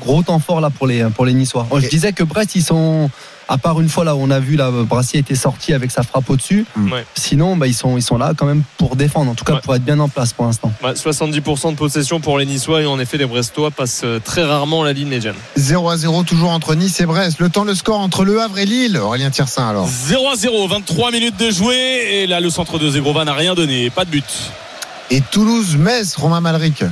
gros 0.00 0.22
temps 0.22 0.38
fort 0.38 0.60
là 0.60 0.70
pour 0.70 0.86
les 0.86 1.02
pour 1.06 1.26
les 1.26 1.32
Niçois. 1.32 1.66
Oh, 1.70 1.80
je 1.80 1.88
disais 1.88 2.12
que 2.12 2.22
Brest, 2.22 2.54
ils 2.54 2.62
sont 2.62 3.10
à 3.48 3.58
part 3.58 3.80
une 3.80 3.88
fois 3.88 4.04
là 4.04 4.14
où 4.14 4.20
on 4.20 4.30
a 4.30 4.40
vu 4.40 4.56
là 4.56 4.70
Brassier 4.70 5.20
était 5.20 5.34
sorti 5.34 5.72
avec 5.72 5.90
sa 5.90 6.02
frappe 6.02 6.28
au-dessus. 6.30 6.66
Mm. 6.76 6.92
Ouais. 6.92 7.06
Sinon, 7.14 7.56
bah, 7.56 7.66
ils 7.66 7.74
sont 7.74 7.96
ils 7.96 8.02
sont 8.02 8.18
là 8.18 8.32
quand 8.36 8.46
même 8.46 8.62
pour 8.76 8.94
défendre. 8.96 9.30
En 9.30 9.34
tout 9.34 9.44
cas, 9.44 9.54
Ouais. 9.54 9.60
pour 9.62 9.74
être 9.74 9.84
bien 9.84 9.98
en 10.00 10.08
place 10.08 10.32
pour 10.32 10.44
l'instant. 10.46 10.72
Ouais, 10.84 10.92
70% 10.94 11.72
de 11.72 11.76
possession 11.76 12.20
pour 12.20 12.38
les 12.38 12.46
Niçois 12.46 12.82
et 12.82 12.86
en 12.86 12.98
effet 13.00 13.16
les 13.16 13.26
Brestois 13.26 13.70
passent 13.70 14.02
euh, 14.04 14.20
très 14.22 14.44
rarement 14.44 14.82
la 14.84 14.92
ligne 14.92 15.08
médiane. 15.08 15.34
0 15.56 15.88
à 15.90 15.96
0 15.96 16.22
toujours 16.24 16.50
entre 16.50 16.74
Nice 16.74 17.00
et 17.00 17.06
Brest. 17.06 17.38
Le 17.40 17.48
temps, 17.48 17.64
le 17.64 17.74
score 17.74 18.00
entre 18.00 18.24
Le 18.24 18.40
Havre 18.40 18.58
et 18.58 18.66
Lille. 18.66 18.96
Aurélien 18.98 19.30
Tiersin 19.30 19.68
alors. 19.68 19.88
0 19.88 20.28
à 20.28 20.36
0, 20.36 20.68
23 20.68 21.10
minutes 21.10 21.36
de 21.38 21.50
jouer. 21.50 21.74
Et 22.22 22.26
là, 22.26 22.40
le 22.40 22.50
centre 22.50 22.78
de 22.78 22.90
Zegrova 22.90 23.24
n'a 23.24 23.32
rien 23.34 23.54
donné. 23.54 23.90
Pas 23.90 24.04
de 24.04 24.10
but. 24.10 24.24
Et 25.10 25.22
Toulouse, 25.22 25.76
Metz, 25.76 26.16
Romain 26.16 26.40
Malric. 26.42 26.84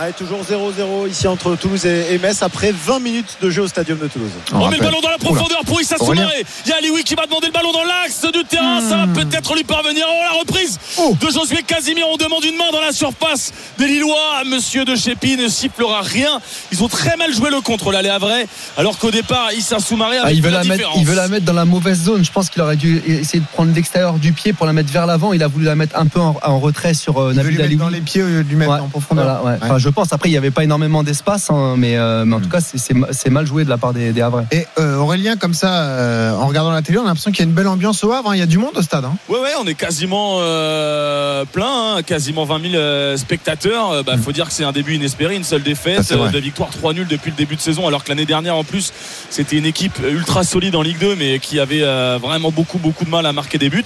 Ouais, 0.00 0.12
toujours 0.12 0.40
0-0 0.42 1.08
ici 1.08 1.28
entre 1.28 1.54
Toulouse 1.54 1.86
et, 1.86 2.14
et 2.14 2.18
Metz 2.18 2.42
après 2.42 2.72
20 2.72 2.98
minutes 2.98 3.36
de 3.40 3.48
jeu 3.48 3.62
au 3.62 3.68
stadium 3.68 3.96
de 3.98 4.08
Toulouse. 4.08 4.30
On, 4.52 4.68
met 4.68 4.78
le 4.78 4.82
ballon 4.82 5.00
dans 5.00 5.08
la 5.08 5.18
profondeur 5.18 5.60
pour 5.64 5.80
Issa. 5.80 5.96
Soumaré. 5.98 6.44
Il 6.66 6.70
y 6.70 6.72
a 6.72 6.78
Alioui 6.78 7.04
qui 7.04 7.14
va 7.14 7.26
demander 7.26 7.46
le 7.46 7.52
ballon 7.52 7.70
dans 7.70 7.84
l'axe 7.84 8.20
du 8.32 8.44
terrain. 8.44 8.80
Ça 8.80 8.96
va 8.96 9.06
peut-être 9.06 9.54
lui 9.54 9.62
parvenir. 9.62 10.04
Oh, 10.08 10.20
la 10.32 10.40
reprise 10.40 10.80
Oh. 10.98 11.16
de 11.20 11.30
Josué 11.30 11.62
Casimir. 11.62 12.06
On 12.12 12.16
demande 12.16 12.44
une 12.44 12.56
main 12.56 12.72
dans 12.72 12.80
la 12.80 12.90
surface 12.90 13.52
des 13.78 13.86
Lillois. 13.86 14.42
Monsieur 14.50 14.84
de 14.84 14.96
Chépi 14.96 15.36
ne 15.36 15.46
sifflera 15.46 16.02
rien. 16.02 16.40
Ils 16.72 16.82
ont 16.82 16.88
très 16.88 17.16
mal 17.16 17.32
joué 17.32 17.50
le 17.50 17.60
contre 17.60 17.92
l'aller 17.92 18.08
à 18.08 18.18
vrai. 18.18 18.48
Alors 18.76 18.98
qu'au 18.98 19.12
départ, 19.12 19.52
Issa 19.52 19.78
Soumaré 19.78 20.16
Ah, 20.20 20.32
il, 20.32 20.42
veut 20.42 20.48
fait 20.48 20.56
la, 20.56 20.62
la 20.64 20.68
mettre, 20.76 20.90
il 20.96 21.04
veut 21.06 21.14
la 21.14 21.28
mettre 21.28 21.44
dans 21.44 21.52
la 21.52 21.64
mauvaise 21.64 22.02
zone. 22.02 22.24
Je 22.24 22.32
pense 22.32 22.50
qu'il 22.50 22.60
aurait 22.62 22.74
dû 22.76 23.00
essayer 23.06 23.38
de 23.38 23.46
prendre 23.52 23.72
l'extérieur 23.72 24.14
du 24.14 24.32
pied 24.32 24.52
pour 24.52 24.66
la 24.66 24.72
mettre 24.72 24.90
vers 24.90 25.06
l'avant. 25.06 25.32
Il 25.32 25.42
a 25.44 25.46
voulu 25.46 25.66
la 25.66 25.76
mettre 25.76 25.96
un 25.96 26.06
peu 26.08 26.18
en, 26.20 26.34
en 26.42 26.58
retrait 26.58 26.94
sur 26.94 27.18
euh, 27.22 27.32
Nabil 27.32 27.52
mettre 27.52 27.64
Alioui. 27.64 27.76
dans 27.78 27.88
les 27.88 28.00
pieds 28.00 28.24
au 28.24 28.26
lieu 28.26 28.42
de 28.42 28.48
lui 28.48 28.56
mettre 28.56 28.72
Ouais, 28.72 28.80
en 28.80 28.88
profondeur. 28.88 29.24
Voilà, 29.40 29.42
ouais. 29.56 29.58
Enfin, 29.62 29.78
je 29.84 29.90
pense. 29.90 30.12
Après, 30.12 30.28
il 30.28 30.32
n'y 30.32 30.38
avait 30.38 30.50
pas 30.50 30.64
énormément 30.64 31.02
d'espace, 31.02 31.50
hein, 31.50 31.74
mais, 31.76 31.96
euh, 31.96 32.24
mais 32.24 32.34
en 32.36 32.40
tout 32.40 32.48
cas, 32.48 32.60
c'est- 32.60 33.30
mal 33.30 33.46
joué 33.46 33.64
de 33.64 33.68
la 33.68 33.76
part 33.78 33.92
des, 33.92 34.12
des 34.12 34.20
Havrais. 34.22 34.46
Et 34.52 34.66
euh, 34.78 34.96
Aurélien, 34.96 35.36
comme 35.36 35.54
ça, 35.54 35.82
euh, 35.82 36.32
en 36.36 36.46
regardant 36.46 36.70
la 36.72 36.82
télé, 36.82 36.98
on 36.98 37.02
a 37.02 37.06
l'impression 37.06 37.30
qu'il 37.30 37.40
y 37.40 37.42
a 37.42 37.48
une 37.48 37.54
belle 37.54 37.68
ambiance 37.68 38.02
au 38.04 38.12
Havre. 38.12 38.30
hein. 38.30 38.34
Il 38.36 38.38
y 38.38 38.42
a 38.42 38.46
du 38.46 38.58
monde 38.58 38.72
au 38.76 38.82
stade. 38.82 39.04
hein. 39.04 39.14
Ouais, 39.28 39.38
ouais, 39.40 39.50
on 39.60 39.66
est 39.66 39.74
quasiment 39.74 40.38
euh, 40.40 41.44
plein, 41.44 41.96
hein, 41.96 42.02
quasiment 42.02 42.44
20 42.44 42.62
000 42.62 42.74
euh, 42.74 43.16
spectateurs. 43.16 43.90
Euh, 43.90 44.02
Bah, 44.02 44.16
faut 44.16 44.32
dire 44.32 44.46
que 44.46 44.52
c'est 44.52 44.64
un 44.64 44.72
début 44.72 44.94
inespéré, 44.94 45.34
une 45.36 45.44
seule 45.44 45.62
Ah, 45.64 45.68
défaite, 45.68 46.12
euh, 46.12 46.28
de 46.30 46.38
victoire 46.38 46.70
3 46.70 46.92
nuls 46.94 47.06
depuis 47.08 47.30
le 47.30 47.36
début 47.36 47.56
de 47.56 47.60
saison, 47.60 47.86
alors 47.86 48.04
que 48.04 48.08
l'année 48.10 48.26
dernière, 48.26 48.56
en 48.56 48.64
plus, 48.64 48.92
c'était 49.30 49.56
une 49.56 49.66
équipe 49.66 49.98
ultra 50.08 50.44
solide 50.44 50.76
en 50.76 50.82
Ligue 50.82 50.98
2, 50.98 51.14
mais 51.16 51.38
qui 51.38 51.58
avait 51.60 51.82
euh, 51.82 52.18
vraiment 52.22 52.50
beaucoup, 52.50 52.78
beaucoup 52.78 53.04
de 53.04 53.10
mal 53.10 53.26
à 53.26 53.32
marquer 53.32 53.58
des 53.58 53.68
buts. 53.68 53.84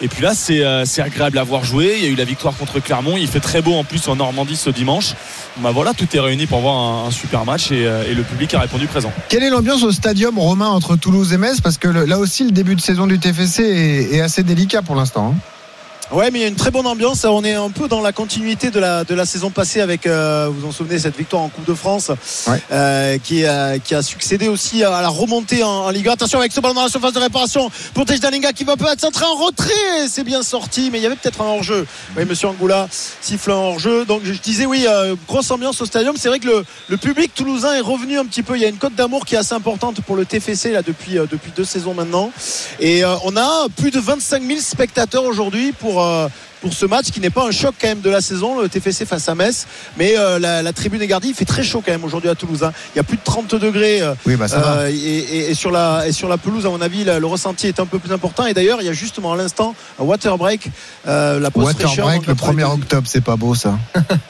Et 0.00 0.08
puis 0.08 0.22
là, 0.22 0.32
c'est 0.34 0.64
euh, 0.64 0.84
c'est 0.84 1.00
agréable 1.02 1.38
à 1.38 1.44
voir 1.44 1.64
jouer. 1.64 1.94
Il 1.98 2.04
y 2.04 2.06
a 2.08 2.10
eu 2.10 2.16
la 2.16 2.24
victoire 2.24 2.54
contre 2.56 2.80
Clermont. 2.80 3.16
Il 3.16 3.28
fait 3.28 3.38
très 3.40 3.62
beau 3.62 3.74
en 3.74 3.84
plus 3.84 4.08
en 4.08 4.16
Normandie 4.16 4.56
ce 4.56 4.68
dimanche. 4.70 5.14
Bah 5.58 5.70
voilà, 5.70 5.92
tout 5.92 6.06
est 6.16 6.20
réuni 6.20 6.46
pour 6.46 6.60
voir 6.60 7.06
un, 7.06 7.10
super 7.10 7.44
match 7.44 7.70
et, 7.70 7.86
euh, 7.86 8.04
et 8.10 8.14
le 8.14 8.22
public 8.22 8.54
a 8.54 8.60
répondu 8.60 8.86
présent. 8.86 9.12
Quelle 9.28 9.42
est 9.42 9.50
l'ambiance 9.50 9.82
au 9.82 9.92
stadium 9.92 10.38
romain 10.38 10.68
entre 10.68 10.96
Toulouse 10.96 11.32
et 11.32 11.38
Metz? 11.38 11.60
Parce 11.60 11.76
que 11.78 11.88
là 11.88 12.18
aussi, 12.18 12.44
le 12.44 12.52
début 12.52 12.74
de 12.74 12.80
saison 12.80 13.06
du 13.06 13.18
TFC 13.18 13.62
est, 13.62 14.14
est 14.14 14.20
assez 14.20 14.42
délicat 14.42 14.82
pour 14.82 14.94
l'instant. 14.94 15.34
hein. 15.34 15.40
Ouais, 16.12 16.30
mais 16.30 16.40
il 16.40 16.42
y 16.42 16.44
a 16.44 16.48
une 16.48 16.56
très 16.56 16.70
bonne 16.70 16.86
ambiance. 16.86 17.24
On 17.24 17.42
est 17.42 17.54
un 17.54 17.70
peu 17.70 17.88
dans 17.88 18.02
la 18.02 18.12
continuité 18.12 18.70
de 18.70 18.78
la, 18.78 19.02
de 19.02 19.14
la 19.14 19.24
saison 19.24 19.48
passée 19.48 19.80
avec, 19.80 20.06
euh, 20.06 20.48
vous 20.52 20.60
vous 20.60 20.68
en 20.68 20.72
souvenez, 20.72 20.98
cette 20.98 21.16
victoire 21.16 21.40
en 21.42 21.48
Coupe 21.48 21.64
de 21.64 21.72
France 21.72 22.10
Ouais. 22.46 22.60
euh, 22.70 23.16
qui, 23.16 23.46
a, 23.46 23.78
qui 23.78 23.94
a 23.94 24.02
succédé 24.02 24.48
aussi 24.48 24.84
à 24.84 25.00
la 25.00 25.08
remontée 25.08 25.62
en, 25.62 25.68
en 25.86 25.90
Ligue 25.90 26.08
1. 26.08 26.12
Attention 26.12 26.38
avec 26.38 26.52
ce 26.52 26.60
ballon 26.60 26.74
dans 26.74 26.82
la 26.82 26.90
surface 26.90 27.14
de 27.14 27.18
réparation 27.18 27.70
pour 27.94 28.04
Dalinga 28.04 28.52
qui 28.52 28.64
va 28.64 28.76
peut-être 28.76 29.00
centrer 29.00 29.24
en 29.24 29.36
retrait. 29.36 29.72
C'est 30.06 30.22
bien 30.22 30.42
sorti, 30.42 30.90
mais 30.92 30.98
il 30.98 31.02
y 31.02 31.06
avait 31.06 31.16
peut-être 31.16 31.40
un 31.40 31.46
hors-jeu. 31.46 31.86
Oui, 32.14 32.26
monsieur 32.26 32.48
Angoula 32.48 32.88
siffle 33.22 33.50
un 33.50 33.54
hors-jeu. 33.54 34.04
Donc 34.04 34.20
je 34.22 34.32
disais, 34.34 34.66
oui, 34.66 34.84
euh, 34.86 35.14
grosse 35.26 35.50
ambiance 35.50 35.80
au 35.80 35.86
stadium. 35.86 36.16
C'est 36.18 36.28
vrai 36.28 36.40
que 36.40 36.46
le, 36.46 36.64
le 36.88 36.96
public 36.98 37.34
toulousain 37.34 37.72
est 37.74 37.80
revenu 37.80 38.18
un 38.18 38.26
petit 38.26 38.42
peu. 38.42 38.56
Il 38.56 38.60
y 38.60 38.66
a 38.66 38.68
une 38.68 38.76
cote 38.76 38.94
d'amour 38.94 39.24
qui 39.24 39.34
est 39.34 39.38
assez 39.38 39.54
importante 39.54 40.02
pour 40.02 40.16
le 40.16 40.26
TFC 40.26 40.72
là, 40.72 40.82
depuis, 40.82 41.16
euh, 41.18 41.24
depuis 41.30 41.52
deux 41.56 41.64
saisons 41.64 41.94
maintenant. 41.94 42.30
Et 42.80 43.02
euh, 43.02 43.14
on 43.24 43.34
a 43.38 43.68
plus 43.78 43.90
de 43.90 43.98
25 43.98 44.42
000 44.46 44.60
spectateurs 44.60 45.24
aujourd'hui 45.24 45.72
pour, 45.72 46.00
euh, 46.00 46.01
pour 46.60 46.72
ce 46.72 46.86
match 46.86 47.06
qui 47.10 47.18
n'est 47.20 47.30
pas 47.30 47.44
un 47.46 47.50
choc 47.50 47.74
quand 47.80 47.88
même 47.88 48.00
de 48.02 48.10
la 48.10 48.20
saison, 48.20 48.60
le 48.60 48.68
TFC 48.68 49.04
face 49.04 49.28
à 49.28 49.34
Metz. 49.34 49.66
Mais 49.98 50.14
euh, 50.16 50.38
la, 50.38 50.62
la 50.62 50.72
tribune 50.72 51.04
gardée. 51.06 51.28
Il 51.28 51.34
fait 51.34 51.44
très 51.44 51.62
chaud 51.64 51.82
quand 51.84 51.90
même 51.90 52.04
aujourd'hui 52.04 52.30
à 52.30 52.34
Toulouse. 52.36 52.62
hein. 52.62 52.72
Il 52.94 52.98
y 52.98 53.00
a 53.00 53.02
plus 53.02 53.16
de 53.16 53.22
30 53.24 53.54
degrés. 53.56 54.00
euh, 54.00 54.14
Oui, 54.26 54.36
bah 54.36 54.46
ça 54.46 54.58
va. 54.60 54.72
euh, 54.82 54.88
et, 54.90 54.94
et- 54.94 55.50
et 55.50 55.54
sur 55.54 55.70
la, 55.72 56.06
et 56.06 56.12
sur 56.12 56.28
la 56.28 56.38
pelouse, 56.38 56.64
à 56.64 56.68
mon 56.70 56.80
avis, 56.80 57.02
la- 57.04 57.18
le 57.18 57.26
ressenti 57.26 57.66
est 57.66 57.80
un 57.80 57.86
peu 57.86 57.98
plus 57.98 58.12
important. 58.12 58.46
Et 58.46 58.54
d'ailleurs, 58.54 58.78
il 58.80 58.86
y 58.86 58.90
a 58.90 58.92
justement 58.92 59.32
à 59.32 59.36
l'instant 59.36 59.74
un 60.00 60.04
water 60.04 60.38
break. 60.38 60.68
euh, 61.08 61.40
la 61.40 61.50
pause 61.50 61.64
Water 61.64 61.86
fraîcheur, 61.88 62.06
break 62.06 62.26
le 62.26 62.32
après 62.32 62.52
1er 62.52 62.56
les- 62.58 62.64
octobre, 62.64 63.06
c'est 63.10 63.20
pas 63.24 63.36
beau 63.36 63.54
ça. 63.56 63.76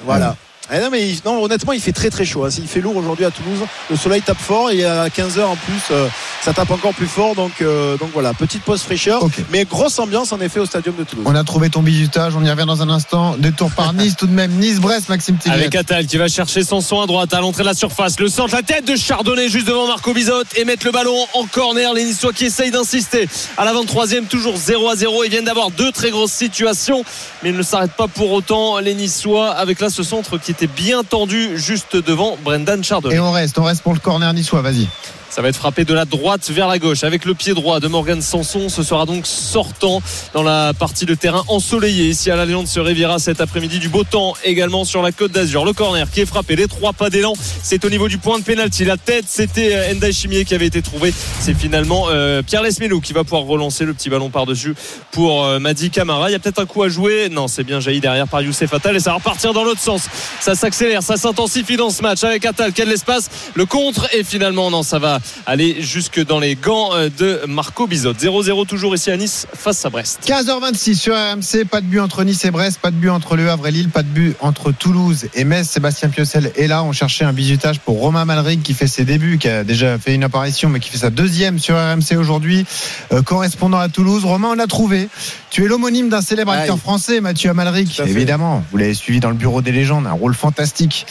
Voilà. 0.04 0.36
Eh 0.70 0.78
non, 0.78 0.88
mais 0.90 1.08
il- 1.08 1.20
non, 1.24 1.42
honnêtement, 1.42 1.72
il 1.72 1.80
fait 1.80 1.92
très 1.92 2.08
très 2.08 2.24
chaud. 2.24 2.44
hein. 2.44 2.48
Il 2.56 2.68
fait 2.68 2.80
lourd 2.80 2.96
aujourd'hui 2.96 3.24
à 3.24 3.30
Toulouse. 3.30 3.58
Le 3.90 3.96
soleil 3.96 4.22
tape 4.22 4.38
fort 4.38 4.70
et 4.70 4.84
à 4.84 5.08
15h 5.08 5.42
en 5.44 5.56
plus, 5.56 5.80
euh, 5.90 6.06
ça 6.40 6.52
tape 6.54 6.70
encore 6.70 6.94
plus 6.94 7.08
fort. 7.08 7.34
Donc, 7.34 7.50
euh, 7.60 7.96
donc 7.98 8.10
voilà, 8.14 8.32
petite 8.32 8.62
pause 8.62 8.80
fraîcheur. 8.80 9.22
Mais 9.50 9.64
grosse 9.64 9.98
ambiance 9.98 10.32
en 10.32 10.40
effet 10.40 10.60
au 10.60 10.66
stadium 10.66 10.94
de 10.96 11.02
Toulouse. 11.04 11.24
On 11.28 11.34
a 11.34 11.42
trouvé 11.44 11.68
ton 11.68 11.82
bizutage, 11.82 12.34
on 12.36 12.44
y 12.44 12.50
revient 12.50 12.64
dans 12.66 12.80
un 12.80 12.88
instant. 12.90 13.36
Détour 13.36 13.70
par 13.72 13.92
Nice 13.94 14.14
tout 14.16 14.26
de 14.28 14.32
même. 14.32 14.52
Nice-Brest, 14.52 15.08
Maxime 15.08 15.36
Tigret. 15.36 15.58
Avec 15.58 15.74
Attal 15.74 16.06
qui 16.06 16.16
va 16.16 16.28
chercher 16.28 16.62
son 16.62 16.80
son 16.80 17.00
à 17.00 17.06
droite 17.06 17.34
à 17.34 17.40
l'entrée 17.40 17.64
de 17.64 17.68
la 17.68 17.74
surface. 17.74 18.18
Le 18.20 18.28
centre, 18.28 18.54
la 18.54 18.62
tête 18.62 18.86
de 18.86 18.94
Chardonnay 18.96 19.48
juste 19.48 19.66
devant 19.66 19.86
Marco 19.88 20.14
Bizot 20.14 20.44
et 20.56 20.64
mettre 20.64 20.86
le 20.86 20.92
ballon 20.92 21.16
en 21.34 21.44
corner. 21.44 21.92
Les 21.92 22.04
Niçois 22.04 22.32
qui 22.32 22.44
essayent 22.46 22.70
d'insister. 22.70 23.28
À 23.58 23.64
la 23.64 23.72
23e, 23.74 24.26
toujours 24.26 24.56
0 24.56 24.88
à 24.88 24.94
0. 24.96 25.24
Ils 25.24 25.30
viennent 25.30 25.44
d'avoir 25.44 25.70
deux 25.72 25.90
très 25.92 26.10
grosses 26.10 26.32
situations, 26.32 27.04
mais 27.42 27.50
ils 27.50 27.56
ne 27.56 27.62
s'arrêtent 27.62 27.92
pas 27.96 28.06
pour 28.08 28.30
autant. 28.30 28.78
Les 28.78 28.94
Niçois 28.94 29.50
avec 29.50 29.80
là 29.80 29.90
ce 29.90 30.02
centre 30.04 30.38
qui 30.38 30.51
était 30.52 30.66
bien 30.66 31.02
tendu 31.02 31.58
juste 31.58 31.96
devant 31.96 32.36
Brendan 32.42 32.84
Chardonnay. 32.84 33.16
Et 33.16 33.20
on 33.20 33.32
reste, 33.32 33.58
on 33.58 33.64
reste 33.64 33.82
pour 33.82 33.94
le 33.94 33.98
corner 33.98 34.32
niçois, 34.34 34.60
vas-y. 34.60 34.86
Ça 35.32 35.40
va 35.40 35.48
être 35.48 35.56
frappé 35.56 35.86
de 35.86 35.94
la 35.94 36.04
droite 36.04 36.50
vers 36.50 36.68
la 36.68 36.78
gauche 36.78 37.04
avec 37.04 37.24
le 37.24 37.32
pied 37.32 37.54
droit 37.54 37.80
de 37.80 37.88
Morgan 37.88 38.20
Sanson. 38.20 38.68
Ce 38.68 38.82
sera 38.82 39.06
donc 39.06 39.26
sortant 39.26 40.02
dans 40.34 40.42
la 40.42 40.74
partie 40.74 41.06
de 41.06 41.14
terrain 41.14 41.42
ensoleillée 41.48 42.10
ici 42.10 42.30
à 42.30 42.36
l'Alliance 42.36 42.76
Riviera 42.76 43.18
cet 43.18 43.40
après-midi. 43.40 43.78
Du 43.78 43.88
beau 43.88 44.04
temps 44.04 44.34
également 44.44 44.84
sur 44.84 45.00
la 45.00 45.10
côte 45.10 45.32
d'Azur. 45.32 45.64
Le 45.64 45.72
corner 45.72 46.10
qui 46.10 46.20
est 46.20 46.26
frappé, 46.26 46.54
les 46.54 46.68
trois 46.68 46.92
pas 46.92 47.08
d'élan. 47.08 47.32
C'est 47.62 47.82
au 47.86 47.88
niveau 47.88 48.08
du 48.08 48.18
point 48.18 48.40
de 48.40 48.44
pénalty. 48.44 48.84
La 48.84 48.98
tête, 48.98 49.24
c'était 49.26 49.74
euh, 49.74 49.94
Endai 49.94 50.12
Chimier 50.12 50.44
qui 50.44 50.54
avait 50.54 50.66
été 50.66 50.82
trouvé. 50.82 51.14
C'est 51.40 51.54
finalement 51.54 52.08
euh, 52.10 52.42
Pierre 52.42 52.62
Lesmelou 52.62 53.00
qui 53.00 53.14
va 53.14 53.24
pouvoir 53.24 53.44
relancer 53.44 53.86
le 53.86 53.94
petit 53.94 54.10
ballon 54.10 54.28
par-dessus 54.28 54.74
pour 55.12 55.46
euh, 55.46 55.58
Madi 55.58 55.88
Camara. 55.88 56.28
Il 56.28 56.34
y 56.34 56.36
a 56.36 56.40
peut-être 56.40 56.60
un 56.60 56.66
coup 56.66 56.82
à 56.82 56.90
jouer. 56.90 57.30
Non, 57.30 57.48
c'est 57.48 57.64
bien 57.64 57.80
jailli 57.80 58.00
derrière 58.00 58.28
par 58.28 58.42
Youssef 58.42 58.74
Attal 58.74 58.96
et 58.96 59.00
ça 59.00 59.12
va 59.12 59.16
repartir 59.16 59.54
dans 59.54 59.64
l'autre 59.64 59.80
sens. 59.80 60.02
Ça 60.40 60.54
s'accélère, 60.54 61.02
ça 61.02 61.16
s'intensifie 61.16 61.78
dans 61.78 61.88
ce 61.88 62.02
match 62.02 62.22
avec 62.22 62.44
Attal. 62.44 62.74
Quel 62.74 62.92
espace 62.92 63.30
Le 63.54 63.64
contre 63.64 64.14
et 64.14 64.24
finalement, 64.24 64.70
non, 64.70 64.82
ça 64.82 64.98
va 64.98 65.21
aller 65.46 65.82
jusque 65.82 66.24
dans 66.24 66.38
les 66.38 66.54
gants 66.54 66.94
euh, 66.94 67.08
de 67.18 67.40
Marco 67.46 67.86
Bizot. 67.86 68.12
0-0 68.12 68.66
toujours 68.66 68.94
ici 68.94 69.10
à 69.10 69.16
Nice 69.16 69.46
face 69.54 69.84
à 69.84 69.90
Brest. 69.90 70.20
15h26 70.26 70.94
sur 70.94 71.14
RMC, 71.14 71.64
pas 71.70 71.80
de 71.80 71.86
but 71.86 72.00
entre 72.00 72.24
Nice 72.24 72.44
et 72.44 72.50
Brest, 72.50 72.78
pas 72.80 72.90
de 72.90 72.96
but 72.96 73.10
entre 73.10 73.36
Le 73.36 73.50
Havre 73.50 73.68
et 73.68 73.70
Lille, 73.70 73.88
pas 73.88 74.02
de 74.02 74.08
but 74.08 74.36
entre 74.40 74.72
Toulouse 74.72 75.26
et 75.34 75.44
Metz. 75.44 75.68
Sébastien 75.68 76.08
Piocel 76.08 76.52
est 76.56 76.66
là. 76.66 76.82
On 76.84 76.92
cherchait 76.92 77.24
un 77.24 77.32
bizutage 77.32 77.80
pour 77.80 78.00
Romain 78.00 78.24
Malric 78.24 78.62
qui 78.62 78.74
fait 78.74 78.86
ses 78.86 79.04
débuts, 79.04 79.38
qui 79.38 79.48
a 79.48 79.64
déjà 79.64 79.98
fait 79.98 80.14
une 80.14 80.24
apparition, 80.24 80.68
mais 80.68 80.80
qui 80.80 80.90
fait 80.90 80.98
sa 80.98 81.10
deuxième 81.10 81.58
sur 81.58 81.76
RMC 81.76 82.16
aujourd'hui, 82.16 82.64
euh, 83.12 83.22
correspondant 83.22 83.78
à 83.78 83.88
Toulouse. 83.88 84.24
Romain, 84.24 84.48
on 84.52 84.54
l'a 84.54 84.66
trouvé. 84.66 85.08
Tu 85.50 85.64
es 85.64 85.68
l'homonyme 85.68 86.08
d'un 86.08 86.22
célèbre 86.22 86.52
Aïe. 86.52 86.60
acteur 86.60 86.78
français, 86.78 87.20
Mathieu 87.20 87.50
Amalric. 87.50 88.00
Évidemment, 88.06 88.64
vous 88.70 88.78
l'avez 88.78 88.94
suivi 88.94 89.20
dans 89.20 89.28
le 89.30 89.34
bureau 89.36 89.62
des 89.62 89.72
légendes, 89.72 90.06
un 90.06 90.12
rôle 90.12 90.34
fantastique. 90.34 91.06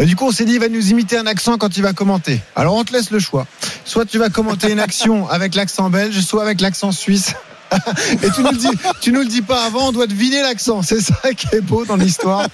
Euh, 0.00 0.04
Du 0.04 0.16
coup, 0.16 0.26
on 0.26 0.32
s'est 0.32 0.44
dit, 0.44 0.54
il 0.54 0.60
va 0.60 0.68
nous 0.68 0.90
imiter 0.90 1.16
un 1.18 1.26
accent 1.26 1.58
quand 1.58 1.76
il 1.76 1.82
va 1.82 1.92
commenter. 1.92 2.40
Alors, 2.56 2.74
on 2.74 2.84
te 2.84 2.92
laisse 2.92 3.10
le 3.10 3.18
choix. 3.18 3.46
Soit 3.84 4.04
tu 4.06 4.18
vas 4.18 4.28
commenter 4.28 4.70
une 4.70 4.80
action 4.80 5.28
avec 5.28 5.54
l'accent 5.54 5.90
belge, 5.90 6.18
soit 6.20 6.42
avec 6.42 6.60
l'accent 6.60 6.92
suisse. 6.92 7.34
Et 8.22 8.30
tu 8.30 8.42
nous 8.42 8.50
le 8.50 8.56
dis, 8.56 8.68
tu 9.00 9.12
nous 9.12 9.20
le 9.20 9.26
dis 9.26 9.42
pas 9.42 9.64
avant, 9.64 9.88
on 9.88 9.92
doit 9.92 10.06
deviner 10.06 10.42
l'accent. 10.42 10.82
C'est 10.82 11.00
ça 11.00 11.14
qui 11.36 11.46
est 11.54 11.60
beau 11.60 11.84
dans 11.84 11.96
l'histoire. 11.96 12.46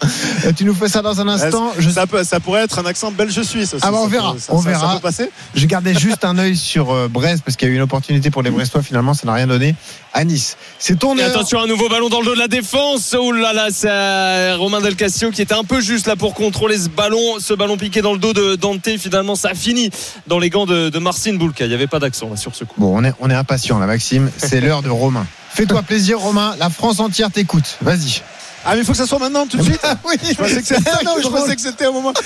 Euh, 0.44 0.52
Tu 0.56 0.64
nous 0.64 0.74
fais 0.74 0.88
ça 0.88 1.02
dans 1.02 1.20
un 1.20 1.28
instant. 1.28 1.72
Je, 1.78 1.88
ça, 1.90 2.06
peut, 2.06 2.24
ça 2.24 2.40
pourrait 2.40 2.62
être 2.62 2.78
un 2.78 2.86
accent 2.86 3.10
belge-suisse. 3.12 3.74
aussi. 3.74 3.84
Ah 3.86 3.90
bah, 3.90 3.98
on 4.00 4.04
Ça 4.04 4.10
verra, 4.10 4.32
peut- 4.34 4.38
ça- 4.38 4.52
on 4.54 4.62
ça- 4.62 4.68
verra. 4.68 4.88
Ça 4.88 4.94
peut 4.94 5.00
passer 5.00 5.30
je 5.54 5.66
gardais 5.66 5.94
juste 5.94 6.24
un 6.24 6.36
œil 6.38 6.56
sur 6.56 6.92
euh, 6.92 7.08
Brest 7.08 7.42
parce 7.44 7.56
qu'il 7.56 7.68
y 7.68 7.70
a 7.70 7.74
eu 7.74 7.76
une 7.76 7.82
opportunité 7.82 8.30
pour 8.30 8.42
les 8.42 8.50
Brestois. 8.50 8.82
Finalement, 8.82 9.14
ça 9.14 9.26
n'a 9.26 9.34
rien 9.34 9.46
donné 9.46 9.74
à 10.12 10.24
Nice. 10.24 10.56
C'est 10.78 10.98
ton 10.98 11.16
Et 11.16 11.22
heure. 11.22 11.30
attention, 11.30 11.60
un 11.60 11.66
nouveau 11.66 11.88
ballon 11.88 12.08
dans 12.08 12.20
le 12.20 12.26
dos 12.26 12.34
de 12.34 12.38
la 12.38 12.48
défense. 12.48 13.14
Oh 13.18 13.32
là 13.32 13.52
là, 13.52 13.68
c'est 13.70 13.88
euh, 13.90 14.56
Romain 14.58 14.80
Del 14.80 14.96
Castillo 14.96 15.30
qui 15.30 15.42
était 15.42 15.54
un 15.54 15.64
peu 15.64 15.80
juste 15.80 16.06
là 16.06 16.16
pour 16.16 16.34
contrôler 16.34 16.76
ce 16.78 16.88
ballon. 16.88 17.38
Ce 17.38 17.54
ballon 17.54 17.76
piqué 17.76 18.02
dans 18.02 18.12
le 18.12 18.18
dos 18.18 18.32
de 18.32 18.56
Dante. 18.56 18.88
Finalement, 18.98 19.34
ça 19.36 19.50
a 19.50 19.54
fini 19.54 19.90
dans 20.26 20.38
les 20.38 20.50
gants 20.50 20.66
de, 20.66 20.88
de 20.90 20.98
Marcin 20.98 21.34
Boulka. 21.34 21.64
Il 21.64 21.68
n'y 21.68 21.74
avait 21.74 21.86
pas 21.86 21.98
d'accent 22.00 22.28
là 22.28 22.36
sur 22.36 22.54
ce 22.54 22.64
coup. 22.64 22.74
Bon, 22.78 22.96
on 22.96 23.04
est, 23.04 23.12
on 23.20 23.30
est 23.30 23.34
impatient 23.34 23.78
là, 23.78 23.86
Maxime. 23.86 24.30
C'est 24.38 24.60
l'heure 24.60 24.82
de 24.82 24.88
Romain. 25.04 25.26
Fais-toi 25.50 25.82
plaisir, 25.82 26.18
Romain. 26.18 26.54
La 26.58 26.70
France 26.70 26.98
entière 26.98 27.30
t'écoute. 27.30 27.76
Vas-y. 27.82 28.22
Ah, 28.66 28.72
mais 28.74 28.78
il 28.80 28.84
faut 28.84 28.92
que 28.92 28.98
ça 28.98 29.06
soit 29.06 29.18
maintenant, 29.18 29.46
tout 29.46 29.56
de 29.58 29.62
suite. 29.62 29.80
Ah 29.84 29.96
oui, 30.06 30.16
Je 30.22 30.34
pensais 30.34 30.60
que 30.62 30.66
c'était 30.66 30.90
non, 31.04 31.12
je 31.22 31.28
pensais 31.28 31.54
que 31.54 31.60
c'était 31.60 31.86
un 31.86 31.92
moment. 31.92 32.12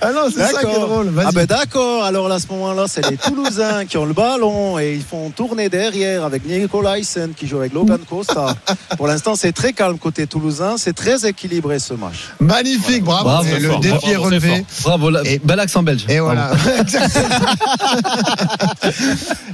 Ah 0.00 0.12
non, 0.12 0.22
c'est 0.34 0.40
ça 0.52 0.60
qui 0.60 0.66
est 0.66 0.74
drôle. 0.80 1.12
Ah 1.26 1.30
ben 1.32 1.46
d'accord. 1.46 2.04
Alors 2.04 2.28
là, 2.28 2.34
à 2.36 2.38
ce 2.38 2.46
moment-là, 2.48 2.84
c'est 2.88 3.08
les 3.10 3.16
Toulousains 3.16 3.86
qui 3.86 3.96
ont 3.96 4.04
le 4.04 4.12
ballon 4.12 4.78
et 4.78 4.94
ils 4.94 5.02
font 5.02 5.30
tourner 5.30 5.68
derrière 5.68 6.24
avec 6.24 6.44
Nicolaisen 6.46 7.32
qui 7.34 7.46
joue 7.46 7.58
avec 7.58 7.72
Logan 7.72 7.98
Costa. 8.08 8.54
Pour 8.96 9.06
l'instant, 9.06 9.34
c'est 9.34 9.52
très 9.52 9.72
calme 9.72 9.98
côté 9.98 10.26
toulousain. 10.26 10.76
C'est 10.76 10.92
très 10.92 11.26
équilibré 11.26 11.78
ce 11.78 11.94
match. 11.94 12.28
Magnifique, 12.40 13.02
bravo. 13.04 13.24
Bravo, 13.24 13.48
Et 13.48 13.52
c'est 13.52 13.60
le 13.60 13.68
fort, 13.70 13.80
défi 13.80 13.94
bravo, 13.96 14.12
est 14.12 14.16
relevé. 14.16 14.66
Bravo, 14.82 15.10
la- 15.10 15.22
Et- 15.24 15.38
bel 15.42 15.60
accent 15.60 15.82
belge. 15.82 16.04
Et 16.08 16.20
voilà. 16.20 16.50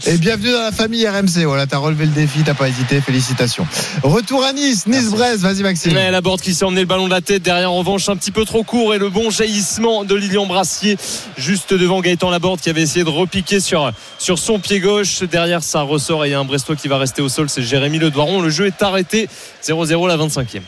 Et 0.07 0.17
bienvenue 0.19 0.53
dans 0.53 0.63
la 0.63 0.73
famille 0.73 1.07
RMC. 1.07 1.45
Voilà, 1.45 1.67
t'as 1.67 1.79
relevé 1.79 2.07
le 2.07 2.13
défi, 2.13 2.41
t'as 2.45 2.55
pas 2.55 2.69
hésité. 2.69 3.01
Félicitations. 3.01 3.67
Retour 4.03 4.45
à 4.45 4.53
Nice, 4.53 4.87
Nice-Brest. 4.87 5.39
Vas-y, 5.41 5.60
La 6.11 6.21
board 6.21 6.41
qui 6.41 6.55
s'est 6.55 6.65
emmené 6.65 6.81
le 6.81 6.87
ballon 6.87 7.07
de 7.07 7.11
la 7.11 7.21
tête 7.21 7.43
derrière 7.43 7.71
en 7.71 7.79
revanche 7.79 8.09
un 8.09 8.17
petit 8.17 8.31
peu 8.31 8.45
trop 8.45 8.63
court 8.63 8.95
et 8.95 8.99
le 8.99 9.11
bon 9.11 9.31
jaillissement 9.31 10.05
de 10.05 10.15
Lilian 10.15 10.47
Brassier 10.47 10.97
juste 11.37 11.75
devant 11.75 12.01
Gaëtan 12.01 12.31
Laborde 12.31 12.61
qui 12.61 12.71
avait 12.71 12.83
essayé 12.83 13.05
de 13.05 13.11
repiquer 13.11 13.61
sur, 13.61 13.93
sur 14.19 14.39
son 14.39 14.59
pied 14.59 14.81
gauche. 14.81 15.23
Derrière 15.23 15.63
ça 15.63 15.83
ressort 15.83 16.25
et 16.25 16.29
il 16.29 16.31
y 16.33 16.35
a 16.35 16.41
un 16.41 16.45
Brestois 16.45 16.77
qui 16.77 16.89
va 16.89 16.99
rester 16.99 17.21
au 17.21 17.29
sol 17.29 17.49
c'est 17.51 17.63
Jérémy 17.63 17.99
Le 17.99 18.11
Doiron 18.11 18.41
le 18.41 18.51
jeu 18.51 18.67
est 18.67 18.83
arrêté. 18.83 19.29
0-0 19.63 20.09
la 20.09 20.17
25e 20.17 20.61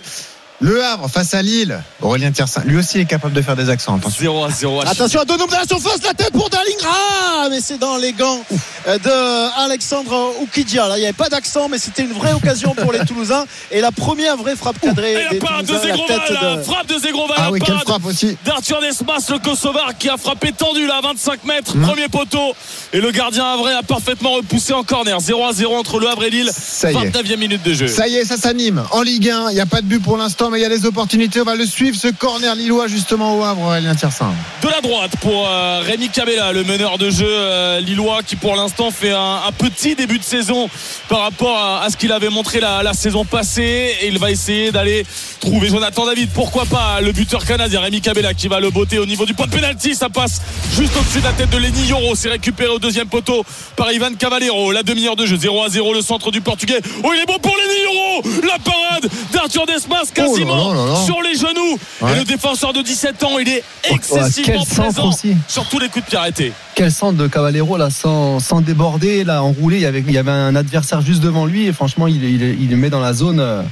Le 0.65 0.83
Havre 0.85 1.09
face 1.09 1.35
à 1.35 1.43
Lille. 1.43 1.77
Aurélien 2.01 2.31
Tiersin, 2.31 2.63
lui 2.65 2.77
aussi 2.79 2.99
est 3.01 3.05
capable 3.05 3.35
de 3.35 3.43
faire 3.43 3.57
des 3.57 3.69
accents. 3.69 3.97
Attention. 3.97 4.23
0 4.23 4.45
à 4.45 4.51
0 4.51 4.81
à 4.83 4.89
Attention 4.91 5.21
à 5.21 5.25
deux 5.25 5.37
de 5.37 5.43
la 5.51 5.65
surface, 5.67 6.01
la 6.05 6.15
tête 6.15 6.31
pour 6.33 6.49
Darling. 6.51 6.77
Ah, 6.87 7.49
mais 7.51 7.61
c'est 7.61 7.79
dans 7.79 7.97
les 7.97 8.13
gants 8.13 8.41
euh, 8.87 8.97
de 8.99 9.61
Alexandre 9.65 10.33
Oukidja. 10.41 10.87
Là, 10.89 10.97
il 10.99 11.01
n'y 11.01 11.07
avait 11.07 11.13
pas 11.13 11.29
d'accent, 11.29 11.69
mais 11.69 11.79
c'était 11.79 12.03
une 12.03 12.13
vraie 12.13 12.33
occasion 12.33 12.75
pour 12.77 12.93
les 12.93 13.01
Toulousains. 13.01 13.45
Et 13.73 13.81
la 13.81 13.91
première 13.91 14.37
vraie 14.37 14.55
frappe 14.55 14.81
cadrée 14.81 15.13
Et 15.13 15.39
des 15.39 15.41
la 15.41 15.63
de 15.63 15.67
Zegrova, 15.67 16.07
tête 16.07 16.31
la 16.41 16.57
de- 16.57 16.63
frappe 16.63 16.87
de 16.87 16.99
Zegrova, 16.99 17.35
Ah 17.37 17.43
la 17.47 17.51
oui, 17.51 17.59
quelle 17.65 17.79
frappe 17.79 18.05
aussi. 18.07 18.37
d'Arthur 18.45 18.81
Desmas, 18.81 19.29
le 19.31 19.39
Kosovar 19.41 19.99
qui 19.99 20.09
a 20.09 20.17
frappé 20.17 20.53
tendu 20.53 20.87
là 20.87 20.99
à 20.99 21.01
25 21.01 21.45
mètres, 21.45 21.77
Mmh. 21.77 21.83
premier 21.87 22.09
poteau. 22.09 22.53
Et 22.93 23.01
le 23.01 23.11
gardien 23.11 23.45
Havre 23.47 23.69
a 23.79 23.83
parfaitement 23.83 24.33
repoussé 24.35 24.73
en 24.73 24.85
corner. 24.85 25.19
0 25.19 25.45
à 25.45 25.53
0 25.53 25.75
entre 25.77 25.99
le 25.99 26.09
Havre 26.09 26.23
et 26.25 26.31
Lille. 26.31 26.51
Ça 26.57 26.93
y 26.93 26.95
est. 26.97 26.99
29e 27.11 27.37
minute 27.39 27.63
de 27.65 27.73
jeu. 27.75 27.89
Ça 27.89 28.07
y 28.07 28.15
est, 28.17 28.25
ça 28.25 28.37
s'anime. 28.37 28.85
En 28.93 29.03
Ligue 29.03 29.29
1, 29.29 29.51
il 29.51 29.55
n'y 29.55 29.61
a 29.61 29.67
pas 29.67 29.81
de 29.81 29.87
but 29.87 30.01
pour 30.01 30.17
l'instant, 30.17 30.51
mais 30.53 30.59
il 30.59 30.63
y 30.63 30.67
a 30.67 30.69
des 30.69 30.85
opportunités. 30.85 31.41
On 31.41 31.45
va 31.45 31.55
le 31.55 31.65
suivre, 31.65 31.97
ce 31.97 32.09
corner 32.09 32.55
lillois, 32.55 32.87
justement 32.87 33.39
au 33.39 33.43
Havre, 33.43 33.63
Aurélien 33.63 33.95
Tiersin. 33.95 34.33
De 34.63 34.69
la 34.69 34.83
droite 34.83 35.13
pour 35.21 35.49
euh, 35.49 35.81
Rémi 35.83 36.11
Cabella, 36.11 36.53
le 36.53 36.63
meneur 36.63 36.99
de 36.99 37.09
jeu 37.11 37.27
euh, 37.27 37.81
lillois 37.81 38.21
qui 38.23 38.37
pour 38.37 38.55
l'instant 38.55 38.91
fait 38.91 39.13
un, 39.13 39.41
petit 39.57 39.95
début 39.95 40.19
de 40.19 40.25
saison 40.25 40.69
par 41.09 41.21
rapport 41.21 41.57
à, 41.57 41.89
ce 41.89 41.97
qu'il 41.97 42.13
avait 42.13 42.29
montré 42.29 42.61
la, 42.61 42.93
saison 42.93 43.25
passée. 43.25 43.97
Et 44.03 44.09
il 44.09 44.19
va 44.19 44.31
essayer 44.31 44.73
d'aller 44.73 45.07
trouver 45.41 45.69
Jonathan 45.69 46.05
David. 46.05 46.29
Pourquoi 46.35 46.67
pas 46.67 47.01
le 47.01 47.13
buteur 47.13 47.45
canadien 47.45 47.81
Rémi 47.81 48.03
Cabella 48.03 48.35
qui 48.35 48.49
va 48.49 48.61
le 48.61 48.71
botter 48.71 48.99
au 48.99 49.07
niveau 49.07 49.25
du 49.25 49.33
point 49.33 49.47
de 49.47 49.53
pénalty. 49.53 49.95
Ça 49.95 50.11
passe 50.11 50.43
juste 50.77 50.95
au-dessus 50.97 51.21
de 51.21 51.25
la 51.25 51.33
tête 51.33 51.51
de 51.51 51.57
Lenny 51.57 51.87
Yoro. 51.87 52.15
C'est 52.15 52.31
récupéré 52.31 52.69
au 52.69 52.79
deuxième 52.79 53.09
poteau 53.09 53.45
par 53.75 53.91
Ivan 53.91 54.15
Cavallero. 54.19 54.71
La 54.73 54.83
demi-heure 54.83 55.17
de 55.17 55.25
jeu 55.25 55.37
0 55.37 55.65
à 55.65 55.71
0 55.71 55.95
le 55.95 56.03
centre 56.03 56.31
du 56.31 56.43
portugais. 56.43 56.81
Oh 57.03 57.11
il 57.15 57.23
est 57.23 57.27
bon 57.27 57.39
pour 57.39 57.57
Lenny 57.57 57.83
Yoro. 57.85 58.43
La 58.47 58.59
parade 58.59 59.11
d'Arthur 59.33 59.67
Desmas 59.67 60.11
quasiment 60.45 60.73
là 60.73 60.81
là 60.81 60.87
là 60.87 60.93
là. 60.93 61.05
sur 61.05 61.21
les 61.23 61.35
genoux. 61.35 61.79
Ouais. 62.01 62.13
Et 62.13 62.19
le 62.19 62.25
défenseur 62.25 62.73
de 62.73 62.83
17 62.83 63.23
ans 63.25 63.39
il 63.39 63.49
est 63.49 63.65
excessivement 63.91 64.65
présent 64.65 65.09
aussi. 65.09 65.37
sur 65.49 65.65
tous 65.69 65.79
les 65.79 65.89
coups 65.89 66.05
de 66.05 66.11
pied 66.11 66.19
arrêtés. 66.19 66.53
Quel 66.75 66.91
centre 66.93 67.17
de 67.19 67.27
Cavallero 67.27 67.77
là, 67.77 67.91
sans, 67.91 68.41
sans 68.41 68.61
déborder, 68.61 69.25
là, 69.25 69.43
enroulé. 69.43 69.77
Il 69.77 69.83
y, 69.83 69.87
avait, 69.87 70.01
il 70.07 70.13
y 70.13 70.19
avait 70.19 70.31
un 70.31 70.55
adversaire 70.57 71.01
juste 71.03 71.23
devant 71.23 71.45
lui 71.47 71.67
et 71.67 71.73
franchement, 71.73 72.07
il, 72.07 72.23
il, 72.25 72.77
met 72.77 72.91
dans 72.91 73.01
la 73.01 73.13
zone. 73.13 73.41
euh, 73.41 73.63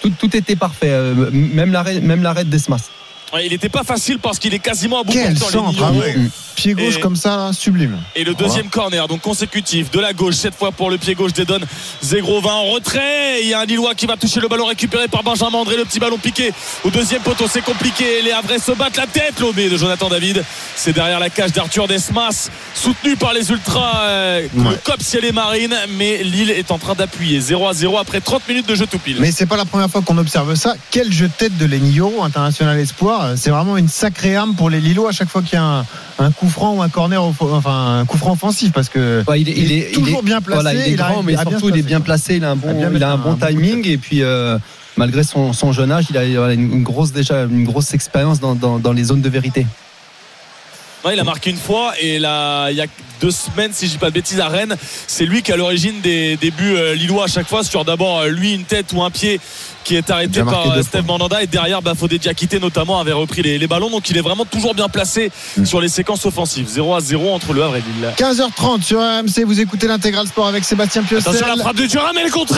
Tout, 0.00 0.10
tout 0.10 0.36
était 0.36 0.54
parfait, 0.56 0.90
euh, 0.90 1.30
même 1.32 1.72
l'arrêt, 1.72 2.00
même 2.00 2.22
l'arrêt 2.22 2.44
de 2.44 2.50
Desmas. 2.50 2.90
Il 3.42 3.50
n'était 3.50 3.68
pas 3.68 3.84
facile 3.84 4.18
parce 4.18 4.38
qu'il 4.38 4.54
est 4.54 4.58
quasiment 4.58 5.00
à 5.00 5.04
bout 5.04 5.12
Quel 5.12 5.28
Lenny 5.28 5.38
centre, 5.38 5.82
ah 5.84 5.92
ouais. 5.92 6.16
Pied 6.56 6.74
gauche 6.74 6.96
Et- 6.96 7.00
comme 7.00 7.14
ça, 7.14 7.50
sublime. 7.52 7.98
Et 8.16 8.24
le 8.24 8.34
deuxième 8.34 8.68
corner, 8.68 9.06
donc 9.06 9.20
consécutif, 9.20 9.90
de 9.92 10.00
la 10.00 10.12
gauche, 10.12 10.34
cette 10.34 10.54
fois 10.56 10.72
pour 10.72 10.90
le 10.90 10.98
pied 10.98 11.14
gauche 11.14 11.32
d'Edon 11.32 11.60
Zegrovin 12.02 12.52
en 12.52 12.64
retrait. 12.72 13.42
Il 13.42 13.48
y 13.48 13.54
a 13.54 13.60
un 13.60 13.64
Lillois 13.64 13.94
qui 13.94 14.06
va 14.06 14.16
toucher 14.16 14.40
le 14.40 14.48
ballon 14.48 14.66
récupéré 14.66 15.06
par 15.08 15.22
Benjamin 15.22 15.58
André, 15.58 15.76
le 15.76 15.84
petit 15.84 16.00
ballon 16.00 16.18
piqué 16.18 16.52
au 16.84 16.90
deuxième 16.90 17.22
poteau. 17.22 17.44
C'est 17.48 17.62
compliqué. 17.62 18.22
Les 18.24 18.32
Havrais 18.32 18.58
se 18.58 18.72
battent 18.72 18.96
la 18.96 19.06
tête. 19.06 19.38
Lobé 19.40 19.68
de 19.68 19.76
Jonathan 19.76 20.08
David. 20.08 20.42
C'est 20.74 20.92
derrière 20.92 21.20
la 21.20 21.30
cage 21.30 21.52
d'Arthur 21.52 21.86
Desmas, 21.86 22.48
soutenu 22.74 23.14
par 23.16 23.34
les 23.34 23.50
Ultras, 23.50 24.02
euh, 24.06 24.48
le 24.56 24.62
Ouais. 24.62 24.76
COP 24.82 25.00
Ciel 25.02 25.24
et 25.26 25.32
Marine. 25.32 25.76
Mais 25.96 26.24
Lille 26.24 26.50
est 26.50 26.70
en 26.72 26.78
train 26.78 26.94
d'appuyer 26.94 27.40
0 27.40 27.68
à 27.68 27.72
0 27.74 27.98
après 27.98 28.20
30 28.20 28.48
minutes 28.48 28.66
de 28.68 28.74
jeu 28.74 28.86
tout 28.86 28.98
pile. 28.98 29.18
Mais 29.20 29.30
c'est 29.30 29.46
pas 29.46 29.56
la 29.56 29.64
première 29.64 29.90
fois 29.90 30.02
qu'on 30.02 30.18
observe 30.18 30.54
ça. 30.56 30.74
Quel 30.90 31.12
jeu 31.12 31.28
de 31.28 31.32
tête 31.32 31.56
de 31.56 31.66
Lenny 31.66 31.92
Yoro, 31.92 32.24
international 32.24 32.78
espoir. 32.80 33.17
C'est 33.36 33.50
vraiment 33.50 33.76
une 33.76 33.88
sacrée 33.88 34.36
arme 34.36 34.54
pour 34.54 34.70
les 34.70 34.80
Lillois 34.80 35.10
à 35.10 35.12
chaque 35.12 35.28
fois 35.28 35.42
qu'il 35.42 35.54
y 35.54 35.56
a 35.56 35.64
un, 35.64 35.84
un 36.18 36.30
coup 36.30 36.48
franc 36.48 36.74
ou 36.76 36.82
un 36.82 36.88
corner, 36.88 37.22
enfin 37.22 37.98
un 38.00 38.04
coup 38.04 38.16
franc 38.18 38.32
offensif 38.32 38.72
parce 38.72 38.88
que 38.88 39.22
il, 39.36 39.48
est, 39.48 39.52
il 39.56 39.72
est 39.72 39.92
toujours 39.92 40.22
bien 40.22 40.40
placé, 40.40 40.62
Voilà, 40.62 40.74
il 40.86 40.92
est 40.92 40.96
grand, 40.96 41.22
mais 41.22 41.36
surtout 41.36 41.68
il 41.70 41.78
est 41.78 41.82
bien 41.82 42.00
placé. 42.00 42.36
Il 42.36 42.44
a 42.44 42.50
un 42.52 42.56
bon, 42.56 42.68
il 42.94 43.02
a 43.04 43.12
un 43.12 43.20
un- 43.30 43.36
timing 43.36 43.86
et 43.86 43.98
puis 43.98 44.22
euh, 44.22 44.58
malgré 44.96 45.22
son, 45.22 45.52
son 45.52 45.72
jeune 45.72 45.92
âge, 45.92 46.06
il 46.10 46.16
a, 46.18 46.24
il 46.24 46.36
a 46.38 46.52
une 46.52 46.82
grosse 46.82 47.12
déjà 47.12 47.44
une 47.44 47.64
grosse 47.64 47.94
expérience 47.94 48.40
dans, 48.40 48.54
dans, 48.54 48.78
dans 48.78 48.92
les 48.92 49.04
zones 49.04 49.20
de 49.22 49.28
vérité. 49.28 49.66
Il 51.12 51.18
a 51.20 51.24
marqué 51.24 51.50
une 51.50 51.56
fois 51.56 51.92
et 52.00 52.18
là, 52.18 52.70
il 52.70 52.76
y 52.76 52.80
a 52.82 52.86
deux 53.20 53.30
semaines, 53.30 53.70
si 53.72 53.86
je 53.86 53.92
dis 53.92 53.98
pas 53.98 54.10
de 54.10 54.14
bêtises, 54.14 54.38
à 54.40 54.48
Rennes, 54.48 54.76
c'est 55.08 55.24
lui 55.24 55.42
qui 55.42 55.50
est 55.50 55.54
à 55.54 55.56
l'origine 55.56 56.00
des, 56.02 56.36
des 56.36 56.50
buts 56.52 56.74
euh, 56.76 56.94
lillois 56.94 57.24
à 57.24 57.26
chaque 57.26 57.48
fois 57.48 57.64
sur 57.64 57.84
d'abord 57.84 58.20
euh, 58.20 58.28
lui 58.28 58.52
une 58.54 58.62
tête 58.64 58.92
ou 58.92 59.02
un 59.02 59.10
pied 59.10 59.40
qui 59.82 59.96
est 59.96 60.08
arrêté 60.10 60.42
par 60.44 60.70
euh, 60.76 60.82
Steve. 60.82 61.04
Mandanda 61.06 61.42
et 61.42 61.46
derrière 61.48 61.82
Bafodé 61.82 62.18
Diakité 62.18 62.60
notamment 62.60 63.00
avait 63.00 63.12
repris 63.12 63.42
les, 63.42 63.58
les 63.58 63.66
ballons 63.66 63.90
donc 63.90 64.08
il 64.10 64.16
est 64.18 64.20
vraiment 64.20 64.44
toujours 64.44 64.74
bien 64.74 64.88
placé 64.88 65.32
Mm. 65.56 65.64
sur 65.64 65.80
les 65.80 65.88
séquences 65.88 66.26
offensives 66.26 66.68
0 66.68 66.94
à 66.94 67.00
0 67.00 67.32
entre 67.32 67.52
le 67.54 67.62
Havre 67.62 67.76
et 67.76 67.80
Lille 67.80 68.12
15h30 68.16 68.82
sur 68.82 69.00
RMC, 69.00 69.44
vous 69.46 69.60
écoutez 69.60 69.88
l'intégral 69.88 70.26
sport 70.28 70.46
avec 70.46 70.62
Sébastien 70.64 71.02
Piocel. 71.02 71.34
Attention 71.34 71.56
la 71.56 71.62
frappe 71.62 71.76
de 71.76 71.86
Thuram 71.86 72.16
et 72.18 72.22
le 72.24 72.30
Oh, 72.36 72.44
oh, 72.48 72.54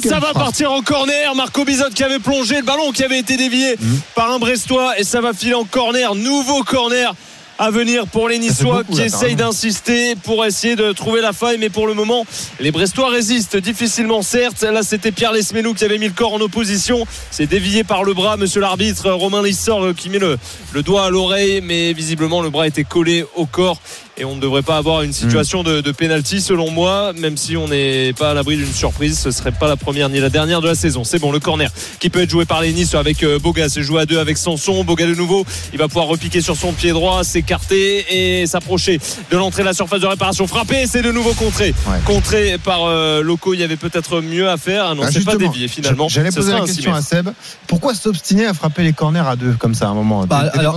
quelle 0.00 0.10
Ça 0.10 0.18
va 0.20 0.28
frappe. 0.28 0.34
partir 0.44 0.72
en 0.72 0.80
corner 0.80 1.34
Marco 1.34 1.64
Bizot 1.64 1.90
qui 1.94 2.04
avait 2.04 2.20
plongé 2.20 2.56
le 2.56 2.62
ballon 2.62 2.92
qui 2.92 3.02
avait 3.04 3.18
été 3.18 3.36
dévié 3.36 3.76
Mhm. 3.78 4.00
par 4.14 4.30
un 4.30 4.38
Brestois 4.38 4.98
et 4.98 5.04
ça 5.04 5.20
va 5.20 5.32
filer 5.34 5.54
en 5.54 5.64
corner 5.64 6.14
nouveau 6.14 6.62
corner 6.62 7.12
à 7.60 7.70
venir 7.70 8.06
pour 8.06 8.30
les 8.30 8.38
Niçois 8.38 8.84
beaucoup, 8.84 8.94
qui 8.94 9.02
essayent 9.02 9.36
d'insister 9.36 10.14
pour 10.16 10.46
essayer 10.46 10.76
de 10.76 10.92
trouver 10.92 11.20
la 11.20 11.34
faille 11.34 11.58
mais 11.58 11.68
pour 11.68 11.86
le 11.86 11.92
moment 11.92 12.24
les 12.58 12.72
Brestois 12.72 13.10
résistent 13.10 13.58
difficilement. 13.58 14.22
Certes 14.22 14.62
là 14.62 14.82
c'était 14.82 15.12
Pierre 15.12 15.32
Lesmelou 15.32 15.74
qui 15.74 15.84
avait 15.84 15.98
mis 15.98 16.06
le 16.06 16.14
corps 16.14 16.32
en 16.32 16.40
opposition. 16.40 17.06
C'est 17.30 17.46
dévié 17.46 17.84
par 17.84 18.02
le 18.02 18.14
bras 18.14 18.38
monsieur 18.38 18.62
l'arbitre. 18.62 19.10
Romain 19.10 19.42
Lissor 19.42 19.84
euh, 19.84 19.92
qui 19.92 20.08
met 20.08 20.18
le, 20.18 20.38
le 20.72 20.82
doigt 20.82 21.04
à 21.04 21.10
l'oreille 21.10 21.60
mais 21.62 21.92
visiblement 21.92 22.40
le 22.40 22.48
bras 22.48 22.66
était 22.66 22.84
collé 22.84 23.26
au 23.36 23.44
corps 23.44 23.78
et 24.20 24.24
on 24.24 24.36
ne 24.36 24.40
devrait 24.40 24.62
pas 24.62 24.76
avoir 24.76 25.02
une 25.02 25.12
situation 25.12 25.62
de, 25.62 25.80
de 25.80 25.92
pénalty 25.92 26.40
selon 26.40 26.70
moi 26.70 27.12
même 27.18 27.36
si 27.36 27.56
on 27.56 27.68
n'est 27.68 28.12
pas 28.12 28.30
à 28.30 28.34
l'abri 28.34 28.56
d'une 28.56 28.72
surprise 28.72 29.18
ce 29.18 29.30
serait 29.30 29.52
pas 29.52 29.66
la 29.68 29.76
première 29.76 30.08
ni 30.08 30.20
la 30.20 30.28
dernière 30.30 30.60
de 30.60 30.68
la 30.68 30.74
saison. 30.74 31.04
C'est 31.04 31.18
bon 31.18 31.32
le 31.32 31.40
corner 31.40 31.70
qui 31.98 32.10
peut 32.10 32.20
être 32.20 32.30
joué 32.30 32.44
par 32.44 32.60
les 32.60 32.72
Nice 32.72 32.94
avec 32.94 33.22
euh, 33.22 33.38
Boga 33.38 33.68
c'est 33.68 33.82
joué 33.82 34.02
à 34.02 34.06
deux 34.06 34.18
avec 34.18 34.36
Sanson 34.38 34.84
Boga 34.84 35.06
de 35.06 35.14
nouveau 35.14 35.44
il 35.72 35.78
va 35.78 35.88
pouvoir 35.88 36.06
repiquer 36.06 36.40
sur 36.40 36.56
son 36.56 36.72
pied 36.72 36.90
droit 36.92 37.24
s'écarter 37.24 38.40
et 38.40 38.46
s'approcher 38.46 39.00
de 39.30 39.36
l'entrée 39.36 39.62
de 39.62 39.68
la 39.68 39.74
surface 39.74 40.00
de 40.00 40.06
réparation. 40.06 40.46
Frapper 40.46 40.86
c'est 40.86 41.02
de 41.02 41.10
nouveau 41.12 41.32
contré. 41.34 41.74
Ouais. 41.88 41.98
contré 42.04 42.56
par 42.58 42.84
euh, 42.84 43.22
Loco 43.22 43.54
il 43.54 43.60
y 43.60 43.62
avait 43.62 43.76
peut-être 43.76 44.20
mieux 44.20 44.48
à 44.48 44.56
faire. 44.56 44.86
Ah 44.90 44.94
non 44.94 45.02
Ah, 45.04 45.10
c'est 45.12 45.24
pas 45.24 45.36
dévié 45.36 45.68
finalement. 45.68 46.08
J'allais 46.08 46.30
poser 46.30 46.52
la 46.52 46.60
question 46.66 46.92
à 46.94 47.02
Seb. 47.02 47.30
Pourquoi 47.66 47.94
s'obstiner 47.94 48.46
à 48.46 48.54
frapper 48.54 48.82
les 48.82 48.92
corners 48.92 49.26
à 49.26 49.36
deux 49.36 49.52
comme 49.52 49.74
ça 49.74 49.86
à 49.86 49.88
un 49.90 49.94
moment? 49.94 50.26
Bah, 50.26 50.44
alors- 50.60 50.74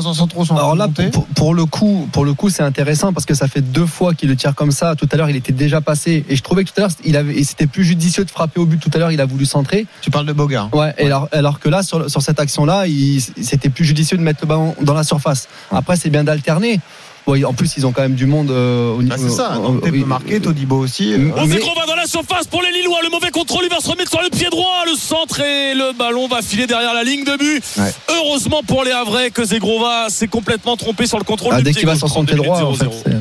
là, 0.75 0.87
pour- 1.11 1.25
pour 1.27 1.53
le 1.53 1.65
coup, 1.65 2.07
pour 2.11 2.25
le 2.25 2.33
coup, 2.33 2.49
c'est 2.49 2.63
intéressant 2.63 3.13
parce 3.13 3.25
que 3.25 3.32
ça 3.33 3.47
fait 3.47 3.61
deux 3.61 3.85
fois 3.85 4.13
qu'il 4.13 4.29
le 4.29 4.35
tire 4.35 4.55
comme 4.55 4.71
ça. 4.71 4.95
Tout 4.95 5.07
à 5.11 5.17
l'heure, 5.17 5.29
il 5.29 5.35
était 5.35 5.51
déjà 5.53 5.81
passé 5.81 6.25
et 6.29 6.35
je 6.35 6.41
trouvais 6.43 6.63
que 6.63 6.69
tout 6.69 6.75
à 6.77 6.81
l'heure, 6.81 6.91
il 7.05 7.17
avait, 7.17 7.33
et 7.35 7.43
c'était 7.43 7.67
plus 7.67 7.83
judicieux 7.83 8.25
de 8.25 8.31
frapper 8.31 8.59
au 8.59 8.65
but. 8.65 8.79
Tout 8.79 8.91
à 8.93 8.97
l'heure, 8.97 9.11
il 9.11 9.21
a 9.21 9.25
voulu 9.25 9.45
centrer. 9.45 9.85
Tu 10.01 10.11
parles 10.11 10.25
de 10.25 10.33
Boga. 10.33 10.63
hein. 10.63 10.69
Ouais. 10.77 10.93
Et 10.97 11.05
alors, 11.05 11.27
alors 11.31 11.59
que 11.59 11.69
là, 11.69 11.83
sur, 11.83 12.09
sur 12.09 12.21
cette 12.21 12.39
action-là, 12.39 12.87
il- 12.87 13.21
c'était 13.41 13.69
plus 13.69 13.85
judicieux 13.85 14.17
de 14.17 14.23
mettre 14.23 14.39
le 14.43 14.47
ballon 14.47 14.75
dans 14.81 14.93
la 14.93 15.03
surface. 15.03 15.47
Après, 15.71 15.95
c'est 15.97 16.09
bien 16.09 16.23
d'alterner. 16.23 16.79
Bon, 17.25 17.41
en 17.45 17.53
plus, 17.53 17.77
ils 17.77 17.85
ont 17.87 17.93
quand 17.93 18.01
même 18.01 18.15
du 18.15 18.25
monde 18.25 18.51
euh, 18.51 18.91
au 18.95 18.97
Bah, 18.97 19.15
niveau. 19.15 19.29
c'est 19.29 19.35
ça. 19.37 19.53
euh, 19.53 19.55
Donc, 19.55 19.87
euh, 19.87 19.91
peut 19.91 19.97
marquer, 20.05 20.41
Todibo 20.41 20.75
aussi. 20.79 21.13
euh, 21.13 21.29
On 21.33 21.45
va 21.79 21.85
dans 21.87 21.95
la 21.95 22.05
surface 22.05 22.47
pour 22.47 22.61
les 22.61 22.69
Lillois. 22.73 22.97
Le 23.01 23.09
mauvais 23.09 23.31
contrôle, 23.31 23.63
il 23.63 23.69
va 23.69 23.79
se 23.79 23.89
remettre 23.89 24.09
sur 24.11 24.21
le 24.21 24.29
pied 24.29 24.49
droit. 24.51 24.83
Le 24.85 24.97
centre 24.97 25.39
et 25.39 25.73
le 25.73 25.97
ballon 25.97 26.27
va 26.27 26.41
filer 26.41 26.67
derrière 26.67 26.93
la 26.93 27.05
ligne 27.05 27.23
de 27.23 27.37
but. 27.37 27.63
Ouais. 27.77 27.93
Heureusement 28.09 28.61
pour 28.67 28.83
les 28.83 28.91
Havrais 28.91 29.31
que 29.31 29.45
Zegrova 29.45 30.07
s'est 30.09 30.27
complètement 30.27 30.75
trompé 30.75 31.07
sur 31.07 31.17
le 31.17 31.23
contrôle 31.23 31.53
Ah, 31.53 31.59
du 31.59 31.63
dès 31.63 31.69
pied 31.71 31.79
qu'il 31.79 31.87
va 31.87 31.95
sur 31.95 32.09
son 32.09 32.25
32 32.25 32.33
pied 32.33 32.43
droit, 32.43 32.57
en 32.61 32.65
minutes, 32.71 32.79
fait, 32.79 32.85
0-0. 32.87 32.91
c'est. 33.05 33.11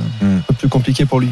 Un 0.42 0.44
peu 0.46 0.54
plus 0.54 0.68
compliqué 0.68 1.06
pour 1.06 1.20
lui. 1.20 1.28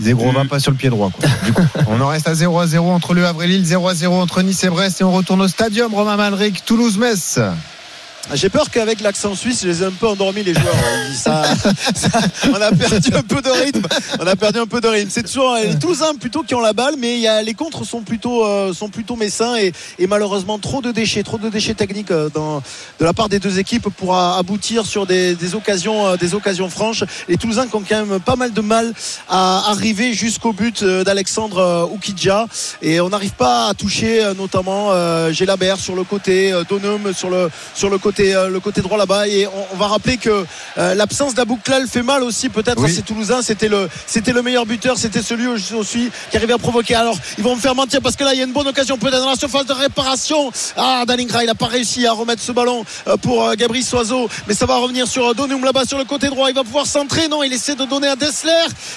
Zégro 0.00 0.32
va 0.32 0.44
Mm. 0.44 0.48
pas 0.48 0.58
sur 0.58 0.70
le 0.72 0.76
pied 0.76 0.88
droit. 0.90 1.10
quoi. 1.10 1.28
Du 1.44 1.52
coup, 1.52 1.62
on 1.86 2.00
en 2.00 2.08
reste 2.08 2.26
à 2.26 2.34
0 2.34 2.58
à 2.58 2.66
0 2.66 2.90
entre 2.90 3.14
le 3.14 3.24
Havre 3.26 3.42
et 3.44 3.46
Lille, 3.46 3.64
0 3.64 3.86
à 3.88 3.94
0 3.94 4.20
entre 4.20 4.42
Nice 4.42 4.64
et 4.64 4.70
Brest 4.70 5.00
et 5.00 5.04
on 5.04 5.12
retourne 5.12 5.40
au 5.42 5.48
stadium 5.48 5.94
Romain 5.94 6.16
Malric, 6.16 6.64
Toulouse-Metz. 6.64 7.38
J'ai 8.34 8.48
peur 8.48 8.70
qu'avec 8.70 9.00
l'accent 9.00 9.34
suisse, 9.34 9.62
je 9.62 9.68
les 9.68 9.82
ai 9.82 9.86
un 9.86 9.90
peu 9.90 10.06
endormis 10.06 10.44
les 10.44 10.54
joueurs. 10.54 10.74
On 12.50 12.54
a 12.54 12.70
perdu 12.72 13.10
un 13.14 13.22
peu 13.22 13.42
de 13.42 13.50
rythme. 13.50 13.86
On 14.20 14.26
a 14.26 14.36
perdu 14.36 14.60
un 14.60 14.66
peu 14.66 14.80
de 14.80 14.86
rythme. 14.86 15.10
C'est 15.10 15.24
toujours 15.24 15.56
les 15.56 15.76
Toulousains 15.78 16.14
plutôt 16.14 16.42
qui 16.44 16.54
ont 16.54 16.60
la 16.60 16.72
balle, 16.72 16.94
mais 16.98 17.42
les 17.42 17.54
contres 17.54 17.84
sont 17.84 18.02
plutôt 18.02 18.46
euh, 18.46 18.72
sont 18.72 18.88
plutôt 18.88 19.16
messins 19.16 19.56
et, 19.56 19.72
et 19.98 20.06
malheureusement 20.06 20.58
trop 20.60 20.80
de 20.80 20.92
déchets, 20.92 21.24
trop 21.24 21.36
de 21.36 21.48
déchets 21.48 21.74
techniques 21.74 22.12
euh, 22.12 22.30
dans, 22.32 22.62
de 23.00 23.04
la 23.04 23.12
part 23.12 23.28
des 23.28 23.40
deux 23.40 23.58
équipes 23.58 23.88
pour 23.88 24.16
aboutir 24.16 24.86
sur 24.86 25.04
des, 25.04 25.34
des 25.34 25.54
occasions 25.56 26.06
euh, 26.06 26.16
des 26.16 26.34
occasions 26.34 26.70
franches. 26.70 27.04
Les 27.28 27.36
Toulousains 27.36 27.66
qui 27.66 27.74
ont 27.74 27.82
quand 27.86 28.06
même 28.06 28.20
pas 28.20 28.36
mal 28.36 28.52
de 28.52 28.60
mal 28.60 28.94
à 29.28 29.70
arriver 29.70 30.14
jusqu'au 30.14 30.52
but 30.52 30.82
euh, 30.82 31.02
d'Alexandre 31.02 31.90
Oukidja 31.92 32.46
et 32.82 33.00
on 33.00 33.08
n'arrive 33.08 33.32
pas 33.32 33.68
à 33.68 33.74
toucher 33.74 34.32
notamment 34.38 34.92
euh, 34.92 35.32
Gélabert 35.32 35.78
sur 35.78 35.96
le 35.96 36.04
côté, 36.04 36.52
Donum 36.68 37.12
sur 37.12 37.28
le 37.28 37.50
sur 37.74 37.90
le 37.90 37.98
côté 37.98 38.11
côté, 38.12 38.34
euh, 38.34 38.48
le 38.48 38.60
côté 38.60 38.82
droit 38.82 38.98
là-bas. 38.98 39.26
Et 39.28 39.46
on, 39.46 39.66
on 39.72 39.76
va 39.76 39.86
rappeler 39.86 40.18
que 40.18 40.44
euh, 40.78 40.94
l'absence 40.94 41.34
d'Abouklal 41.34 41.86
fait 41.88 42.02
mal 42.02 42.22
aussi 42.22 42.48
peut-être 42.50 42.80
Oui. 42.82 42.90
à 42.90 42.94
ces 42.94 43.02
Toulousains. 43.02 43.40
C'était 43.42 43.68
le, 43.68 43.88
c'était 44.06 44.32
le 44.32 44.42
meilleur 44.42 44.66
buteur, 44.66 44.98
c'était 44.98 45.22
celui 45.22 45.46
aussi 45.46 46.10
qui 46.30 46.36
arrivait 46.36 46.52
à 46.52 46.58
provoquer. 46.58 46.94
Alors 46.94 47.16
ils 47.38 47.44
vont 47.44 47.56
me 47.56 47.60
faire 47.60 47.74
mentir 47.74 48.00
parce 48.02 48.16
que 48.16 48.24
là 48.24 48.34
il 48.34 48.38
y 48.38 48.42
a 48.42 48.44
une 48.44 48.52
bonne 48.52 48.68
occasion 48.68 48.98
peut-être 48.98 49.20
dans 49.20 49.30
la 49.30 49.36
surface 49.36 49.66
de 49.66 49.72
réparation. 49.72 50.52
Ah, 50.76 51.04
Dalingra, 51.06 51.42
il 51.42 51.46
n'a 51.46 51.54
pas 51.54 51.66
réussi 51.66 52.06
à 52.06 52.12
remettre 52.12 52.42
ce 52.42 52.52
ballon 52.52 52.84
euh, 53.08 53.16
pour 53.16 53.54
Gabriel 53.56 53.84
Soiseau, 53.84 54.28
mais 54.46 54.54
ça 54.54 54.66
va 54.66 54.76
revenir 54.76 55.06
sur 55.06 55.34
Donum 55.34 55.64
là-bas 55.64 55.84
sur 55.86 55.98
le 55.98 56.04
côté 56.04 56.28
droit. 56.28 56.48
Il 56.50 56.54
va 56.54 56.64
pouvoir 56.64 56.86
centrer. 56.86 57.28
Non, 57.28 57.42
il 57.42 57.52
essaie 57.52 57.74
de 57.74 57.84
donner 57.84 58.08
à 58.08 58.16
Dessler 58.16 58.50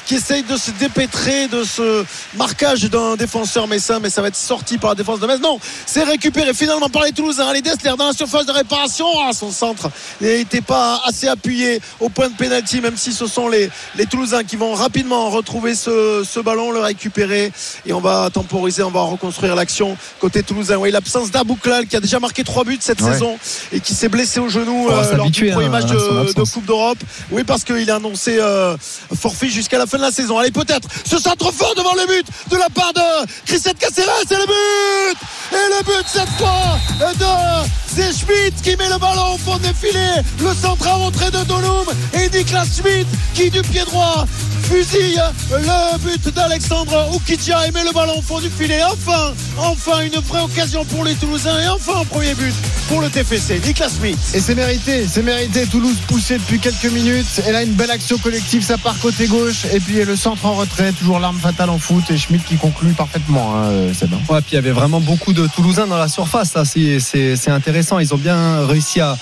qui 0.06 0.16
essaye 0.16 0.44
de 0.44 0.58
se 0.58 0.72
dépêtrer 0.72 1.48
de 1.48 1.64
ce 1.64 2.04
marquage 2.36 2.84
d'un 2.84 3.16
défenseur 3.16 3.68
messin, 3.68 4.00
mais 4.00 4.10
ça 4.10 4.22
va 4.22 4.28
être 4.28 4.36
sorti 4.36 4.78
par 4.78 4.90
la 4.92 4.96
défense 4.96 5.20
de 5.20 5.28
Metz. 5.28 5.40
Non, 5.42 5.58
c'est 5.86 6.04
récupéré 6.04 6.54
finalement 6.54 6.90
par 6.90 7.04
les 7.04 7.12
Toulousains. 7.14 7.48
Allez, 7.48 7.62
Dessler 7.62 7.94
dans 7.98 8.08
la 8.08 8.14
surface 8.14 8.46
de 8.46 8.52
réparation. 8.52 9.05
Ah, 9.28 9.34
son 9.34 9.52
centre 9.52 9.90
n'était 10.22 10.62
pas 10.62 11.02
assez 11.06 11.28
appuyé 11.28 11.82
au 12.00 12.10
point 12.10 12.30
de 12.30 12.36
pénalty, 12.36 12.82
même 12.82 12.98
si 12.98 13.14
ce 13.14 13.28
sont 13.28 13.48
les, 13.48 13.70
les 13.96 14.06
Toulousains 14.06 14.44
qui 14.44 14.56
vont 14.56 14.74
rapidement 14.74 15.30
retrouver 15.30 15.76
ce, 15.76 16.24
ce 16.28 16.40
ballon, 16.40 16.72
le 16.72 16.80
récupérer 16.80 17.52
et 17.86 17.94
on 17.94 18.02
va 18.02 18.30
temporiser, 18.32 18.84
on 18.84 18.92
va 18.92 19.02
reconstruire 19.02 19.56
l'action 19.56 19.98
côté 20.20 20.44
Toulousain. 20.44 20.78
Oui, 20.78 20.92
l'absence 20.92 21.32
d'Abouklal 21.32 21.88
qui 21.88 21.96
a 21.96 22.00
déjà 22.00 22.20
marqué 22.20 22.44
trois 22.44 22.64
buts 22.64 22.78
cette 22.80 23.02
Ouais. 23.02 23.12
saison 23.14 23.38
et 23.72 23.80
qui 23.82 23.94
s'est 23.94 24.10
blessé 24.10 24.40
au 24.40 24.50
genou 24.50 24.90
euh, 24.90 25.16
lors 25.16 25.30
du 25.30 25.52
premier 25.52 25.66
hein, 25.66 25.70
match 25.70 25.86
à 25.86 25.94
de. 25.94 26.50
Coupe 26.52 26.66
d'Europe. 26.66 26.98
Oui, 27.32 27.44
parce 27.44 27.64
qu'il 27.64 27.90
a 27.92 27.96
annoncé 27.96 28.38
euh, 28.40 28.76
forfait 29.16 29.50
jusqu'à 29.50 29.78
la 29.78 29.86
fin 29.86 29.98
de 29.98 30.04
la 30.04 30.12
saison. 30.12 30.38
Allez, 30.40 30.52
peut-être 30.52 30.88
ce 31.06 31.18
centre 31.20 31.52
fort 31.52 31.74
devant 31.76 31.94
le 31.94 32.08
but 32.08 32.26
de 32.50 32.56
la 32.58 32.70
part 32.70 32.94
de 32.94 33.02
Christian 33.46 33.74
Caceres 33.78 34.06
et 34.32 34.36
le 34.36 34.46
but 34.46 35.18
Et 35.52 35.70
le 35.70 35.84
but 35.84 36.06
cette 36.08 36.30
fois 36.38 36.80
de 37.14 37.70
c'est 37.96 38.12
Schmidt 38.14 38.54
qui 38.64 38.76
met 38.78 38.90
le 38.90 38.95
ballon 39.00 39.36
au 39.36 39.38
fond 39.38 39.58
des 39.58 39.74
filets. 39.74 40.24
Le 40.42 40.54
centre 40.54 40.88
à 40.88 40.94
rentrée 40.94 41.32
de 41.32 41.44
Dolum 41.46 41.86
et 42.14 42.30
Niklas 42.30 42.68
Schmidt 42.78 43.08
qui 43.34 43.50
du 43.50 43.62
pied 43.62 43.84
droit 43.86 44.26
fusille 44.64 45.22
le 45.52 45.98
but 46.00 46.34
d'Alexandre 46.34 47.10
Oukidja 47.14 47.68
et 47.68 47.72
met 47.72 47.84
le 47.84 47.94
ballon 47.94 48.18
au 48.18 48.22
fond 48.22 48.40
du 48.40 48.50
filet. 48.50 48.82
Enfin, 48.84 49.34
enfin 49.58 50.02
une 50.02 50.20
vraie 50.22 50.42
occasion 50.42 50.84
pour 50.86 51.04
les 51.04 51.14
Toulousains 51.16 51.62
et 51.62 51.68
enfin 51.68 52.02
un 52.02 52.06
premier 52.06 52.34
but 52.34 52.54
pour 52.88 53.02
le 53.02 53.10
TFC. 53.10 53.62
Niklas 53.66 53.92
Schmidt. 53.98 54.18
Et 54.34 54.40
c'est 54.40 54.56
mérité, 54.56 55.06
c'est 55.08 55.22
mérité. 55.22 55.66
Toulouse 55.68 55.98
poussé 56.08 56.38
depuis 56.38 56.60
quelques 56.60 56.92
minutes. 56.92 57.42
Et 57.48 57.52
là, 57.52 57.64
une 57.64 57.74
belle 57.74 57.92
action 57.92 58.18
collective, 58.18 58.64
ça 58.64 58.78
part 58.78 58.98
côté 59.00 59.28
gauche. 59.28 59.66
Et 59.74 59.80
puis 59.80 60.04
le 60.04 60.16
centre 60.16 60.46
en 60.46 60.54
retrait, 60.54 60.92
toujours 60.94 61.20
l'arme 61.20 61.40
fatale 61.40 61.70
en 61.70 61.78
foot. 61.80 62.04
Et 62.10 62.18
Schmidt 62.18 62.44
qui 62.46 62.58
conclut 62.58 62.94
parfaitement, 62.94 63.56
hein, 63.56 63.70
euh, 63.70 63.94
Seb. 63.94 64.14
Ouais, 64.30 64.42
puis 64.42 64.52
il 64.54 64.56
y 64.56 64.58
avait 64.58 64.72
vraiment 64.72 65.00
beaucoup 65.00 65.34
de 65.34 65.48
Toulousains 65.48 65.88
dans 65.88 65.98
la 65.98 66.08
surface. 66.08 66.54
Là, 66.54 66.66
c'est, 66.66 67.00
c'est, 67.00 67.36
c'est 67.36 67.52
intéressant. 67.52 68.00
Ils 68.00 68.14
ont 68.14 68.18
bien 68.18 68.66
réussi 68.66 68.85
à, 69.02 69.18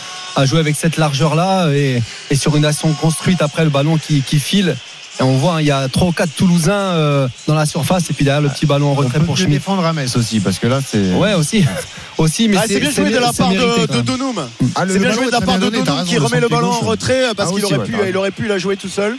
jouer 0.46 0.60
avec 0.60 0.76
cette 0.76 0.98
largeur-là 0.98 1.70
et, 1.72 2.02
et 2.30 2.36
sur 2.36 2.56
une 2.56 2.66
action 2.66 2.92
construite 2.94 3.42
après 3.42 3.64
le 3.64 3.70
ballon 3.70 3.98
qui 3.98 4.40
file. 4.40 4.76
Et 5.20 5.24
on 5.24 5.38
voit, 5.38 5.54
hein, 5.56 5.62
il 5.62 5.68
y 5.68 5.72
a 5.72 5.88
trois 5.90 6.08
ou 6.08 6.12
quatre 6.12 6.32
Toulousains 6.36 6.74
euh, 6.74 7.28
dans 7.48 7.54
la 7.54 7.66
surface 7.68 8.10
et 8.10 8.14
puis 8.14 8.26
derrière 8.26 8.42
le 8.42 8.50
petit 8.50 8.66
ballon 8.66 8.88
en 8.90 8.92
On 8.92 8.96
retrait 8.96 9.20
peut 9.20 9.26
pour 9.26 9.36
mieux 9.36 9.42
Schmidt. 9.42 9.54
défendre 9.60 9.86
à 9.86 9.94
Metz 9.94 10.16
aussi, 10.16 10.40
parce 10.40 10.58
que 10.58 10.66
là, 10.68 10.80
c'est. 10.86 11.14
Ouais, 11.14 11.34
aussi, 11.36 11.64
aussi, 12.18 12.48
mais 12.48 12.58
Ah, 12.60 12.64
c'est 12.68 12.80
bien 12.80 12.90
joué 12.90 13.12
de 13.12 13.18
la 13.20 13.32
part 13.32 13.50
mérité, 13.52 13.88
de. 13.98 14.02
Donum. 14.02 14.44
Ah, 14.76 14.84
C'est 14.88 14.98
bien 15.00 15.12
joué 15.12 15.28
de 15.28 15.32
la 15.32 15.42
part 15.42 15.60
de 15.60 15.68
raison, 15.70 16.04
qui 16.06 16.18
remet 16.18 16.40
le 16.40 16.48
ballon 16.48 16.72
en 16.72 16.80
retrait 16.80 17.26
parce 17.38 17.52
Ah, 17.52 17.56
qu'il 17.56 17.66
aurait 17.66 17.78
ouais, 17.78 17.86
pu, 17.86 17.96
il 18.10 18.18
aurait 18.18 18.32
pu 18.32 18.48
la 18.48 18.58
jouer 18.58 18.76
tout 18.76 18.90
seul. 18.90 19.16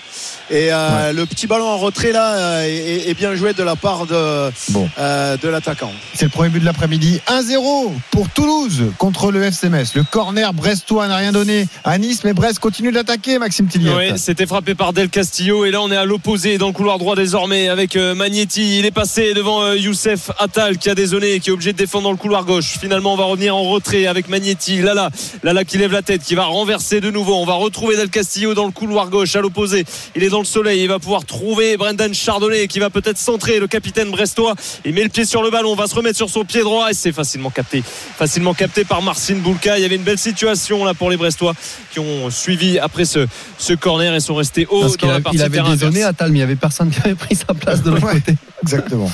Et 0.50 0.68
euh, 0.72 1.12
le 1.12 1.24
petit 1.26 1.46
ballon 1.46 1.66
en 1.66 1.78
retrait 1.78 2.12
là 2.12 2.34
euh, 2.34 2.64
est, 2.66 3.08
est 3.08 3.14
bien 3.14 3.34
joué 3.34 3.54
de 3.54 3.62
la 3.62 3.76
part 3.76 4.06
de, 4.06 4.50
Bon. 4.70 4.88
euh, 4.98 5.36
de 5.38 5.48
l'attaquant. 5.48 5.90
C'est 6.14 6.24
le 6.26 6.30
premier 6.30 6.50
but 6.50 6.60
de 6.60 6.64
l'après-midi. 6.66 7.20
1-0 7.28 7.92
pour 8.10 8.28
Toulouse 8.28 8.82
contre 8.98 9.30
le 9.30 9.42
FC 9.44 9.68
Metz. 9.70 9.94
Le 9.94 10.02
corner 10.02 10.52
brestois 10.52 11.08
n'a 11.08 11.16
rien 11.16 11.32
donné 11.32 11.66
à 11.84 11.96
Nice, 11.98 12.22
mais 12.24 12.32
Brest 12.34 12.58
continue 12.58 12.92
d'attaquer, 12.92 13.38
Maxime 13.38 13.68
Tillier. 13.68 13.92
Oui, 13.96 14.12
c'était 14.18 14.46
frappé 14.46 14.74
par 14.74 14.92
Del 14.92 15.08
Castillo 15.08 15.64
et 15.64 15.70
là 15.70 15.80
on 15.84 15.92
est 15.92 15.96
à 15.96 16.06
l'opposé 16.06 16.56
dans 16.56 16.68
le 16.68 16.72
couloir 16.72 16.98
droit 16.98 17.14
désormais 17.14 17.68
avec 17.68 17.94
euh, 17.96 18.14
Magnetti. 18.14 18.78
Il 18.78 18.86
est 18.86 18.90
passé 18.90 19.34
devant 19.34 19.62
euh, 19.62 19.76
Youssef 19.76 20.30
Attal 20.38 20.78
qui 20.78 20.88
a 20.88 20.94
désolé 20.94 21.32
et 21.32 21.40
qui 21.40 21.50
est 21.50 21.52
obligé 21.52 21.74
de 21.74 21.76
défendre 21.76 22.04
dans 22.04 22.10
le 22.10 22.16
couloir 22.16 22.46
gauche. 22.46 22.78
Finalement 22.80 23.12
on 23.12 23.16
va 23.16 23.24
revenir 23.24 23.54
en 23.54 23.64
retrait 23.64 24.06
avec 24.06 24.30
Magnetti. 24.30 24.80
Lala, 24.80 25.10
Lala 25.42 25.64
qui 25.64 25.76
lève 25.76 25.92
la 25.92 26.00
tête, 26.00 26.22
qui 26.22 26.34
va 26.34 26.44
renverser 26.44 27.02
de 27.02 27.10
nouveau. 27.10 27.34
On 27.34 27.44
va 27.44 27.52
retrouver 27.52 27.96
Del 27.96 28.08
Castillo 28.08 28.54
dans 28.54 28.64
le 28.64 28.72
couloir 28.72 29.10
gauche 29.10 29.36
à 29.36 29.42
l'opposé. 29.42 29.84
Il 30.16 30.22
est 30.22 30.30
dans 30.30 30.38
le 30.38 30.46
soleil, 30.46 30.80
il 30.80 30.88
va 30.88 30.98
pouvoir 30.98 31.26
trouver 31.26 31.76
Brendan 31.76 32.14
Chardonnay 32.14 32.66
qui 32.66 32.78
va 32.78 32.88
peut-être 32.88 33.18
centrer 33.18 33.60
le 33.60 33.66
capitaine 33.66 34.10
brestois. 34.10 34.54
Il 34.86 34.94
met 34.94 35.02
le 35.02 35.10
pied 35.10 35.26
sur 35.26 35.42
le 35.42 35.50
ballon, 35.50 35.72
on 35.72 35.76
va 35.76 35.86
se 35.86 35.94
remettre 35.94 36.16
sur 36.16 36.30
son 36.30 36.46
pied 36.46 36.62
droit 36.62 36.90
et 36.90 36.94
c'est 36.94 37.12
facilement 37.12 37.50
capté. 37.50 37.82
Facilement 38.16 38.54
capté 38.54 38.84
par 38.84 39.02
Marcin 39.02 39.36
Boulka. 39.36 39.76
Il 39.76 39.82
y 39.82 39.84
avait 39.84 39.96
une 39.96 40.02
belle 40.02 40.18
situation 40.18 40.82
là 40.86 40.94
pour 40.94 41.10
les 41.10 41.18
Brestois 41.18 41.54
qui 41.92 41.98
ont 41.98 42.30
suivi 42.30 42.78
après 42.78 43.04
ce, 43.04 43.26
ce 43.58 43.74
corner 43.74 44.14
et 44.14 44.20
sont 44.20 44.34
restés 44.34 44.66
haut 44.70 44.80
Parce 44.80 44.96
dans 44.96 45.08
la 45.08 45.20
partie 45.20 45.38
terrain 45.50 45.73
à 45.82 46.26
il 46.26 46.32
n'y 46.32 46.42
avait 46.42 46.56
personne 46.56 46.90
qui 46.90 47.00
avait 47.00 47.14
pris 47.14 47.34
sa 47.34 47.52
place 47.54 47.82
de 47.82 47.90
l'autre 47.90 48.06
Ouais. 48.06 48.14
côté. 48.14 48.36
Exactement. 48.62 49.10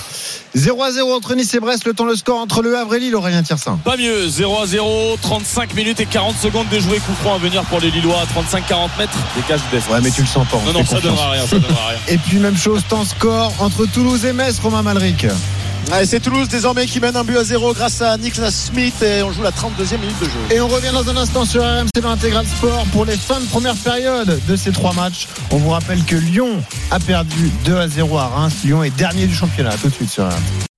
0 0.55 0.83
à 0.83 0.91
0 0.93 1.13
entre 1.15 1.35
Nice 1.35 1.53
et 1.55 1.61
Brest. 1.61 1.85
Le 1.87 1.93
temps, 1.95 2.05
le 2.05 2.15
score 2.17 2.39
entre 2.41 2.63
le 2.63 2.77
Havre 2.77 2.95
et 2.95 3.01
Lille. 3.01 3.15
Aurélien 3.17 3.43
Tiersin. 3.43 3.79
Pas 3.85 3.97
mieux, 3.97 4.29
0 4.29 4.61
à 4.63 4.67
0, 4.67 5.17
35 5.21 5.75
minutes 5.75 6.01
et 6.01 6.07
40 6.07 6.37
secondes 6.37 6.69
de 6.71 6.79
jouer 6.81 6.99
coup 6.99 7.13
franc 7.23 7.35
à 7.35 7.39
venir 7.39 7.63
pour 7.65 7.81
les 7.81 7.91
Lillois, 7.91 8.23
35-40 8.35 8.89
mètres, 8.99 9.13
du 9.37 9.43
défense. 9.73 9.93
Ouais, 9.93 10.01
mais 10.03 10.11
tu 10.11 10.21
le 10.23 10.27
sens 10.27 10.47
pas. 10.49 10.59
on 10.63 10.73
Non, 10.73 10.81
non, 10.81 10.87
ça 10.87 11.01
donnera 11.01 11.31
rien, 11.31 11.47
ça 11.47 11.59
donnera 11.59 11.89
rien. 11.89 11.99
Et 12.09 12.19
puis 12.19 12.39
même 12.39 12.57
chose, 12.57 12.83
temps 12.89 13.05
score 13.05 13.53
entre 13.61 13.87
Toulouse 13.87 14.25
et 14.25 14.33
Metz, 14.33 14.59
Romain 14.61 14.83
Malric. 14.83 15.27
Allez, 15.93 16.07
c'est 16.07 16.21
Toulouse 16.21 16.49
désormais 16.49 16.87
qui 16.87 17.01
mène 17.01 17.17
un 17.17 17.25
but 17.25 17.37
à 17.37 17.45
zéro 17.45 17.73
grâce 17.75 18.01
à 18.01 18.17
Niklas 18.17 18.51
Smith 18.51 19.03
et 19.03 19.23
on 19.23 19.33
joue 19.33 19.43
la 19.43 19.51
32e 19.51 19.99
minute 19.99 20.19
de 20.21 20.25
jeu. 20.27 20.55
Et 20.55 20.61
on 20.61 20.69
revient 20.69 20.93
dans 20.93 21.09
un 21.09 21.17
instant 21.17 21.45
sur 21.45 21.63
RMC 21.63 22.01
dans 22.01 22.11
l'intégral 22.11 22.47
sport 22.47 22.85
pour 22.93 23.05
les 23.05 23.17
fins 23.17 23.41
de 23.41 23.47
première 23.47 23.75
période 23.75 24.41
de 24.47 24.57
ces 24.57 24.71
trois 24.73 24.93
matchs. 24.93 25.27
On 25.51 25.57
vous 25.57 25.71
rappelle 25.71 26.05
que 26.05 26.17
Lyon 26.17 26.63
a 26.91 27.01
perdu 27.01 27.51
2 27.65 27.77
à 27.77 27.89
0 27.89 28.19
à 28.19 28.27
Reims. 28.29 28.55
Lyon 28.65 28.85
est 28.85 28.97
dernier 28.97 29.27
du 29.27 29.35
championnat. 29.35 29.73
Tout 29.81 29.89
de 29.89 29.95
suite 29.95 30.11
sur 30.11 30.25
RMC. 30.25 30.71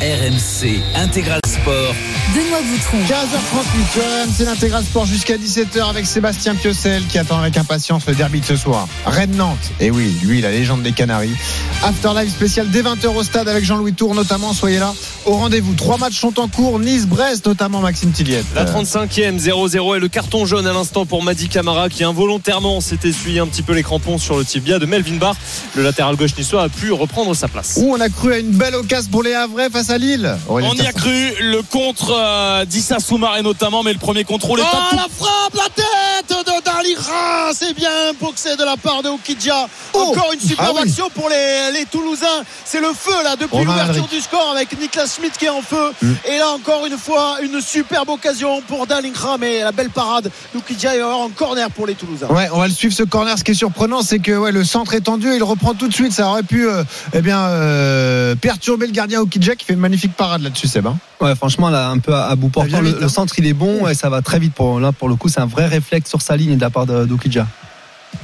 RMC 0.00 0.82
Intégral 0.96 1.40
Sport. 1.46 1.94
Benoît 2.32 2.62
Boutron. 2.62 2.98
15h38 2.98 3.92
sur 3.92 4.02
RMC 4.02 4.46
l'intégral 4.46 4.82
sport 4.82 5.04
jusqu'à 5.04 5.36
17h 5.36 5.88
avec 5.88 6.06
Sébastien 6.06 6.54
Piocel 6.54 7.04
qui 7.06 7.18
attend 7.18 7.38
avec 7.38 7.56
impatience 7.58 8.06
le 8.06 8.14
derby 8.14 8.40
de 8.40 8.46
ce 8.46 8.56
soir. 8.56 8.88
Rennes-Nantes. 9.04 9.72
Et 9.78 9.90
oui, 9.90 10.16
lui, 10.24 10.40
la 10.40 10.50
légende 10.50 10.82
des 10.82 10.92
Canaries. 10.92 11.34
Afterlife 11.82 12.30
spécial 12.30 12.70
dès 12.70 12.82
20h 12.82 13.08
au 13.08 13.22
stade 13.22 13.48
avec 13.48 13.64
Jean-Louis 13.64 13.92
Tour 13.92 14.14
notamment. 14.14 14.54
Soyez 14.54 14.78
là 14.78 14.94
au 15.26 15.32
rendez-vous. 15.32 15.74
Trois 15.74 15.98
matchs 15.98 16.18
sont 16.18 16.40
en 16.40 16.48
cours. 16.48 16.78
Nice-Brest 16.78 17.46
notamment 17.46 17.80
Maxime 17.80 18.10
Tilliette. 18.10 18.46
La 18.54 18.64
35e, 18.64 19.38
0-0 19.38 19.96
et 19.96 20.00
le 20.00 20.08
carton 20.08 20.46
jaune 20.46 20.66
à 20.66 20.72
l'instant 20.72 21.04
pour 21.04 21.22
Madi 21.22 21.48
Camara 21.48 21.88
qui 21.90 22.04
involontairement 22.04 22.80
s'est 22.80 23.00
essuyé 23.04 23.40
un 23.40 23.46
petit 23.46 23.62
peu 23.62 23.74
les 23.74 23.82
crampons 23.82 24.16
sur 24.18 24.38
le 24.38 24.44
tibia 24.44 24.78
de 24.78 24.86
Melvin 24.86 25.16
Barr. 25.16 25.36
Le 25.76 25.82
latéral 25.82 26.16
gauche 26.16 26.36
niçois 26.38 26.62
a 26.62 26.68
pu 26.70 26.90
reprendre 26.90 27.34
sa 27.34 27.48
place. 27.48 27.78
Où 27.82 27.92
on 27.94 28.00
a 28.00 28.08
cru 28.08 28.32
à 28.32 28.38
une 28.38 28.52
belle 28.52 28.74
occasion 28.74 29.10
pour 29.10 29.22
les 29.22 29.34
Havrais 29.34 29.68
face 29.68 29.90
à 29.90 29.98
Lille. 29.98 30.34
On 30.48 30.74
y 30.74 30.86
a 30.86 30.92
cru, 30.92 31.32
le 31.40 31.60
contre 31.62 32.13
euh, 32.14 32.64
d'Issa 32.64 32.98
Soumaré 32.98 33.42
notamment, 33.42 33.82
mais 33.82 33.92
le 33.92 33.98
premier 33.98 34.24
contrôle 34.24 34.60
est 34.60 34.64
Oh 34.72 34.76
la 34.96 35.06
frappe, 35.14 35.54
la 35.54 35.68
tête 35.74 36.28
de 36.46 36.64
Dalira 36.64 37.50
C'est 37.52 37.74
bien 37.74 37.90
boxé 38.20 38.56
de 38.56 38.64
la 38.64 38.76
part 38.76 39.02
de 39.02 39.08
Okidja. 39.08 39.66
Oh 39.92 40.10
Encore 40.10 40.32
une 40.32 40.40
superbe 40.40 40.68
Ah 40.70 40.80
oui. 40.82 40.88
action 40.88 41.08
pour 41.14 41.28
les, 41.28 41.72
les 41.78 41.84
Toulousains. 41.86 42.42
C'est 42.64 42.80
le 42.80 42.92
feu 42.92 43.12
là 43.24 43.36
depuis 43.36 43.64
l'ouverture 43.64 44.06
du 44.08 44.20
score 44.20 44.50
avec 44.52 44.78
Niklas 44.78 45.14
Schmidt 45.16 45.36
qui 45.38 45.46
est 45.46 45.50
en 45.50 45.62
feu. 45.62 45.92
Mm. 46.02 46.12
Et 46.26 46.38
là 46.38 46.48
encore 46.50 46.86
une 46.86 46.98
fois, 46.98 47.36
une 47.42 47.60
superbe 47.60 48.08
occasion 48.08 48.62
pour 48.62 48.86
Dalingra. 48.86 49.36
Mais 49.38 49.60
la 49.60 49.72
belle 49.72 49.90
parade 49.90 50.30
d'Okidja 50.54 50.96
et 50.96 51.02
en 51.02 51.28
corner 51.30 51.70
pour 51.70 51.86
les 51.86 51.94
Toulousains. 51.94 52.28
Ouais, 52.28 52.48
on 52.52 52.58
va 52.58 52.68
le 52.68 52.72
suivre 52.74 52.94
ce 52.94 53.02
corner. 53.02 53.38
Ce 53.38 53.44
qui 53.44 53.52
est 53.52 53.54
surprenant, 53.54 54.02
c'est 54.02 54.18
que 54.18 54.32
ouais, 54.36 54.52
le 54.52 54.64
centre 54.64 54.94
est 54.94 55.00
tendu 55.02 55.30
et 55.32 55.36
il 55.36 55.42
reprend 55.42 55.74
tout 55.74 55.88
de 55.88 55.94
suite. 55.94 56.12
Ça 56.12 56.28
aurait 56.28 56.42
pu 56.42 56.68
euh, 56.68 56.82
eh 57.12 57.20
bien, 57.20 57.40
euh, 57.40 58.34
perturber 58.36 58.86
le 58.86 58.92
gardien 58.92 59.20
Okidja 59.20 59.54
qui 59.56 59.64
fait 59.64 59.72
une 59.74 59.80
magnifique 59.80 60.14
parade 60.14 60.42
là-dessus, 60.42 60.68
Seb. 60.68 60.86
hein. 60.86 60.96
Ouais, 61.20 61.34
franchement, 61.36 61.70
là, 61.70 61.88
un 61.88 61.98
peu 62.04 62.14
à, 62.14 62.26
à 62.26 62.36
bout 62.36 62.48
portant. 62.48 62.80
Le, 62.80 62.88
vite, 62.88 62.98
le 62.98 63.04
hein. 63.04 63.08
centre, 63.08 63.34
il 63.38 63.46
est 63.46 63.52
bon 63.52 63.86
et 63.88 63.94
ça 63.94 64.08
va 64.08 64.22
très 64.22 64.38
vite. 64.38 64.54
Pour, 64.54 64.80
là, 64.80 64.92
pour 64.92 65.08
le 65.08 65.16
coup, 65.16 65.28
c'est 65.28 65.40
un 65.40 65.46
vrai 65.46 65.66
réflexe 65.66 66.08
sur 66.08 66.22
sa 66.22 66.36
ligne 66.36 66.56
de 66.56 66.60
la 66.60 66.70
part 66.70 66.86
d'Okidja. 66.86 67.46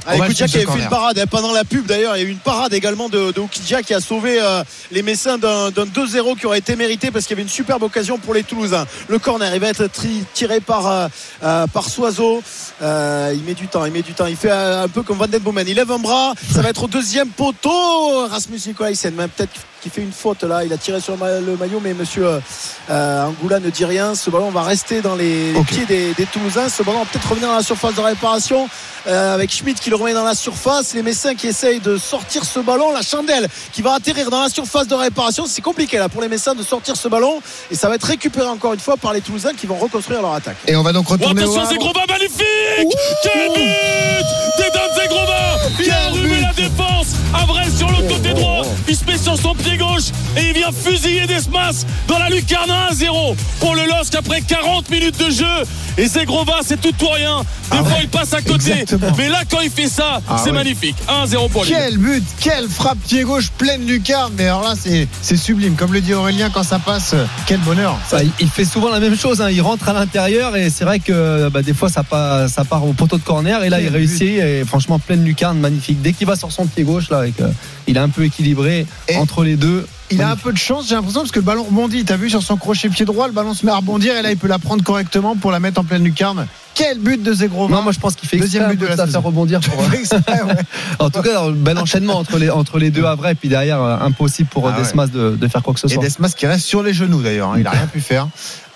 Ah, 0.07 0.15
le 0.15 0.33
qui 0.33 0.41
avait 0.43 0.65
fait 0.65 0.79
une 0.79 0.89
parade 0.89 1.19
hein, 1.19 1.25
pendant 1.29 1.51
la 1.51 1.65
pub 1.65 1.85
d'ailleurs. 1.85 2.15
Il 2.15 2.21
y 2.21 2.25
a 2.25 2.27
eu 2.27 2.31
une 2.31 2.37
parade 2.37 2.73
également 2.73 3.09
de, 3.09 3.33
de 3.33 3.39
Okidja 3.41 3.83
qui 3.83 3.93
a 3.93 3.99
sauvé 3.99 4.39
euh, 4.41 4.63
les 4.91 5.03
Messins 5.03 5.37
d'un 5.37 5.69
d'un 5.69 5.85
2-0 5.85 6.39
qui 6.39 6.45
aurait 6.45 6.59
été 6.59 6.77
mérité 6.77 7.11
parce 7.11 7.25
qu'il 7.25 7.35
y 7.35 7.35
avait 7.35 7.43
une 7.43 7.49
superbe 7.49 7.83
occasion 7.83 8.17
pour 8.17 8.33
les 8.33 8.43
Toulousains. 8.43 8.85
Le 9.09 9.19
corner, 9.19 9.53
il 9.53 9.59
va 9.59 9.67
être 9.67 9.87
tri- 9.87 10.23
tiré 10.33 10.61
par, 10.61 10.87
euh, 10.87 11.07
euh, 11.43 11.67
par 11.67 11.89
Soiseau. 11.89 12.41
Euh, 12.81 13.33
il 13.35 13.43
met 13.43 13.53
du 13.53 13.67
temps, 13.67 13.83
il 13.85 13.91
met 13.91 14.01
du 14.01 14.13
temps. 14.13 14.27
Il 14.27 14.37
fait 14.37 14.49
euh, 14.51 14.83
un 14.85 14.87
peu 14.87 15.03
comme 15.03 15.17
Van 15.17 15.27
Den 15.27 15.41
Boomen. 15.41 15.67
Il 15.67 15.75
lève 15.75 15.91
un 15.91 15.99
bras. 15.99 16.33
Ça 16.51 16.61
va 16.61 16.69
être 16.69 16.83
au 16.83 16.87
deuxième 16.87 17.27
poteau. 17.27 18.27
Rasmus 18.29 18.59
Nicolai, 18.67 18.95
c'est 18.95 19.11
même 19.11 19.29
peut-être 19.29 19.51
qui 19.81 19.89
fait 19.89 20.01
une 20.01 20.11
faute 20.11 20.43
là. 20.43 20.63
Il 20.63 20.71
a 20.71 20.77
tiré 20.77 21.01
sur 21.01 21.17
le 21.17 21.57
maillot, 21.57 21.79
mais 21.81 21.93
monsieur 21.93 22.39
euh, 22.89 23.25
Angoula 23.25 23.59
ne 23.59 23.69
dit 23.69 23.85
rien. 23.85 24.15
Ce 24.15 24.29
ballon 24.29 24.51
va 24.51 24.61
rester 24.61 25.01
dans 25.01 25.15
les, 25.15 25.53
pieds 25.67 25.85
des, 25.85 26.13
des, 26.13 26.25
Toulousains. 26.25 26.69
Ce 26.69 26.83
ballon 26.83 26.99
va 26.99 27.05
peut-être 27.05 27.27
revenir 27.27 27.49
dans 27.49 27.55
la 27.55 27.63
surface 27.63 27.95
de 27.95 28.01
réparation 28.01 28.69
euh, 29.07 29.33
avec 29.33 29.51
Schmidt 29.51 29.81
qui 29.81 29.89
le 29.89 29.95
remet 29.95 30.13
dans 30.13 30.23
la 30.23 30.35
surface. 30.35 30.93
Les 30.93 31.01
Messins 31.01 31.33
qui 31.33 31.47
essayent 31.47 31.79
de 31.79 31.97
sortir 31.97 32.45
ce 32.45 32.59
ballon. 32.59 32.91
La 32.91 33.01
chandelle 33.01 33.47
qui 33.71 33.81
va 33.81 33.95
atterrir 33.95 34.29
dans 34.29 34.43
la 34.43 34.49
surface 34.49 34.87
de 34.87 34.95
réparation. 34.95 35.45
C'est 35.47 35.61
compliqué 35.61 35.97
là 35.97 36.09
pour 36.09 36.21
les 36.21 36.27
Messins 36.27 36.53
de 36.53 36.63
sortir 36.63 36.95
ce 36.95 37.07
ballon 37.07 37.41
et 37.71 37.75
ça 37.75 37.89
va 37.89 37.95
être 37.95 38.07
récupéré 38.07 38.47
encore 38.47 38.73
une 38.73 38.79
fois 38.79 38.97
par 38.97 39.13
les 39.13 39.21
Toulousains 39.21 39.53
qui 39.53 39.65
vont 39.65 39.77
reconstruire 39.77 40.21
leur 40.21 40.33
attaque. 40.33 40.57
Et 40.67 40.75
on 40.75 40.83
va 40.83 40.93
donc 40.93 41.07
retourner. 41.07 41.43
Oh, 41.43 41.51
attention, 41.51 41.69
Zegrova 41.71 42.05
magnifique 42.07 42.45
Quel 43.23 43.49
but 43.53 44.25
Dedan 44.57 44.93
Zegrova 44.95 45.57
Il 45.79 45.91
a 45.91 46.47
la 46.47 46.53
défense. 46.53 47.07
Avray 47.33 47.69
sur 47.71 47.89
le 47.89 48.07
côté 48.07 48.33
droit. 48.33 48.63
Il 48.87 48.95
se 48.95 49.05
met 49.05 49.17
sur 49.17 49.37
son 49.37 49.55
pied 49.55 49.70
gauche 49.77 50.11
et 50.37 50.49
il 50.49 50.53
vient 50.53 50.71
fusiller 50.71 51.27
Desmas 51.27 51.85
dans 52.07 52.17
la 52.17 52.29
lucarne 52.29 52.71
1-0 52.91 53.35
pour 53.59 53.75
le 53.75 53.85
LOSC 53.85 54.15
après 54.15 54.41
40 54.41 54.89
minutes 54.89 55.19
de 55.19 55.31
jeu. 55.31 55.45
Et 55.97 56.07
Zegrova, 56.07 56.59
c'est 56.63 56.79
tout 56.79 56.93
ou 57.03 57.09
rien. 57.09 57.39
Des 57.71 57.77
ah 57.79 57.83
fois, 57.83 57.97
il 58.01 58.07
passe 58.07 58.33
à 58.33 58.41
côté. 58.41 58.71
Exactement. 58.71 59.11
Mais 59.17 59.29
là, 59.29 59.41
quand 59.49 59.59
il 59.61 59.69
fait 59.69 59.87
ça, 59.87 60.21
ah 60.27 60.37
c'est 60.37 60.49
ouais. 60.49 60.55
magnifique. 60.55 60.95
1-0 61.07 61.49
pour 61.49 61.63
lui. 61.63 61.71
Quel 61.71 61.97
but, 61.97 62.23
quelle 62.39 62.67
frappe 62.67 62.97
pied 62.99 63.23
gauche 63.23 63.49
pleine 63.57 63.85
lucarne. 63.85 64.33
Mais 64.37 64.45
alors 64.45 64.63
là, 64.63 64.73
c'est 64.75 65.37
sublime. 65.37 65.75
Comme 65.75 65.93
le 65.93 66.01
dit 66.01 66.13
Aurélien, 66.13 66.49
quand 66.49 66.63
ça 66.63 66.79
passe, 66.79 67.15
quel 67.45 67.59
bonheur. 67.59 67.97
Ça, 68.07 68.19
il 68.39 68.49
fait 68.49 68.65
souvent 68.65 68.89
la 68.89 68.99
même 68.99 69.17
chose. 69.17 69.41
Hein. 69.41 69.49
Il 69.51 69.61
rentre 69.61 69.89
à 69.89 69.93
l'intérieur 69.93 70.55
et 70.55 70.69
c'est 70.69 70.85
vrai 70.85 70.99
que 70.99 71.49
bah, 71.49 71.61
des 71.61 71.73
fois, 71.73 71.89
ça 71.89 72.03
part, 72.03 72.49
ça 72.49 72.63
part 72.63 72.85
au 72.85 72.93
poteau 72.93 73.17
de 73.17 73.23
corner. 73.23 73.63
Et 73.63 73.69
là, 73.69 73.77
quel 73.77 73.87
il 73.87 73.89
réussit. 73.89 74.19
But. 74.19 74.41
Et 74.41 74.63
franchement, 74.65 74.99
pleine 74.99 75.23
lucarne, 75.23 75.59
magnifique. 75.59 76.01
Dès 76.01 76.13
qu'il 76.13 76.27
va 76.27 76.35
sur 76.35 76.51
son 76.51 76.65
pied 76.65 76.83
gauche, 76.83 77.09
là, 77.09 77.19
avec, 77.19 77.39
euh, 77.41 77.49
il 77.87 77.97
est 77.97 78.01
un 78.01 78.09
peu 78.09 78.23
équilibré 78.23 78.85
et 79.07 79.17
entre 79.17 79.43
les 79.43 79.55
deux 79.55 79.60
il 80.11 80.21
a 80.21 80.29
un 80.29 80.35
peu 80.35 80.51
de 80.51 80.57
chance, 80.57 80.87
j'ai 80.89 80.95
l'impression, 80.95 81.21
parce 81.21 81.31
que 81.31 81.39
le 81.39 81.45
ballon 81.45 81.63
rebondit. 81.63 82.03
T'as 82.03 82.17
vu 82.17 82.29
sur 82.29 82.41
son 82.41 82.57
crochet 82.57 82.89
pied 82.89 83.05
droit, 83.05 83.27
le 83.27 83.33
ballon 83.33 83.53
se 83.53 83.65
met 83.65 83.71
à 83.71 83.77
rebondir 83.77 84.15
et 84.15 84.21
là 84.21 84.31
il 84.31 84.37
peut 84.37 84.47
la 84.47 84.59
prendre 84.59 84.83
correctement 84.83 85.35
pour 85.35 85.51
la 85.51 85.59
mettre 85.59 85.79
en 85.79 85.83
pleine 85.83 86.03
lucarne. 86.03 86.47
Quel 86.73 86.99
but 86.99 87.21
de 87.21 87.33
Zegrova 87.33 87.73
Non, 87.73 87.81
moi 87.81 87.91
je 87.91 87.99
pense 87.99 88.15
qu'il 88.15 88.27
fait 88.27 88.37
deuxième 88.37 88.69
but 88.69 88.79
de 88.79 88.85
la 88.87 89.07
faire 89.07 89.23
rebondir. 89.23 89.59
Pour... 89.61 89.83
en 90.99 91.09
tout 91.09 91.21
cas, 91.21 91.49
bel 91.51 91.77
enchaînement 91.77 92.17
entre 92.17 92.37
les 92.37 92.49
entre 92.49 92.79
les 92.79 92.91
deux 92.91 93.05
à 93.05 93.15
vrai, 93.15 93.35
puis 93.35 93.49
derrière 93.49 93.81
euh, 93.81 93.97
impossible 93.99 94.49
pour 94.49 94.67
ah 94.67 94.77
Desmas 94.77 95.05
ouais. 95.05 95.11
de, 95.11 95.35
de, 95.35 95.47
faire 95.47 95.61
quoi 95.61 95.73
que 95.73 95.79
ce 95.79 95.87
soit. 95.87 96.01
Et 96.01 96.05
Desmas 96.05 96.33
qui 96.35 96.47
reste 96.47 96.65
sur 96.65 96.81
les 96.81 96.93
genoux 96.93 97.21
d'ailleurs, 97.21 97.51
hein, 97.51 97.57
il 97.59 97.67
a 97.67 97.71
rien 97.71 97.87
pu 97.87 98.01
faire. 98.01 98.27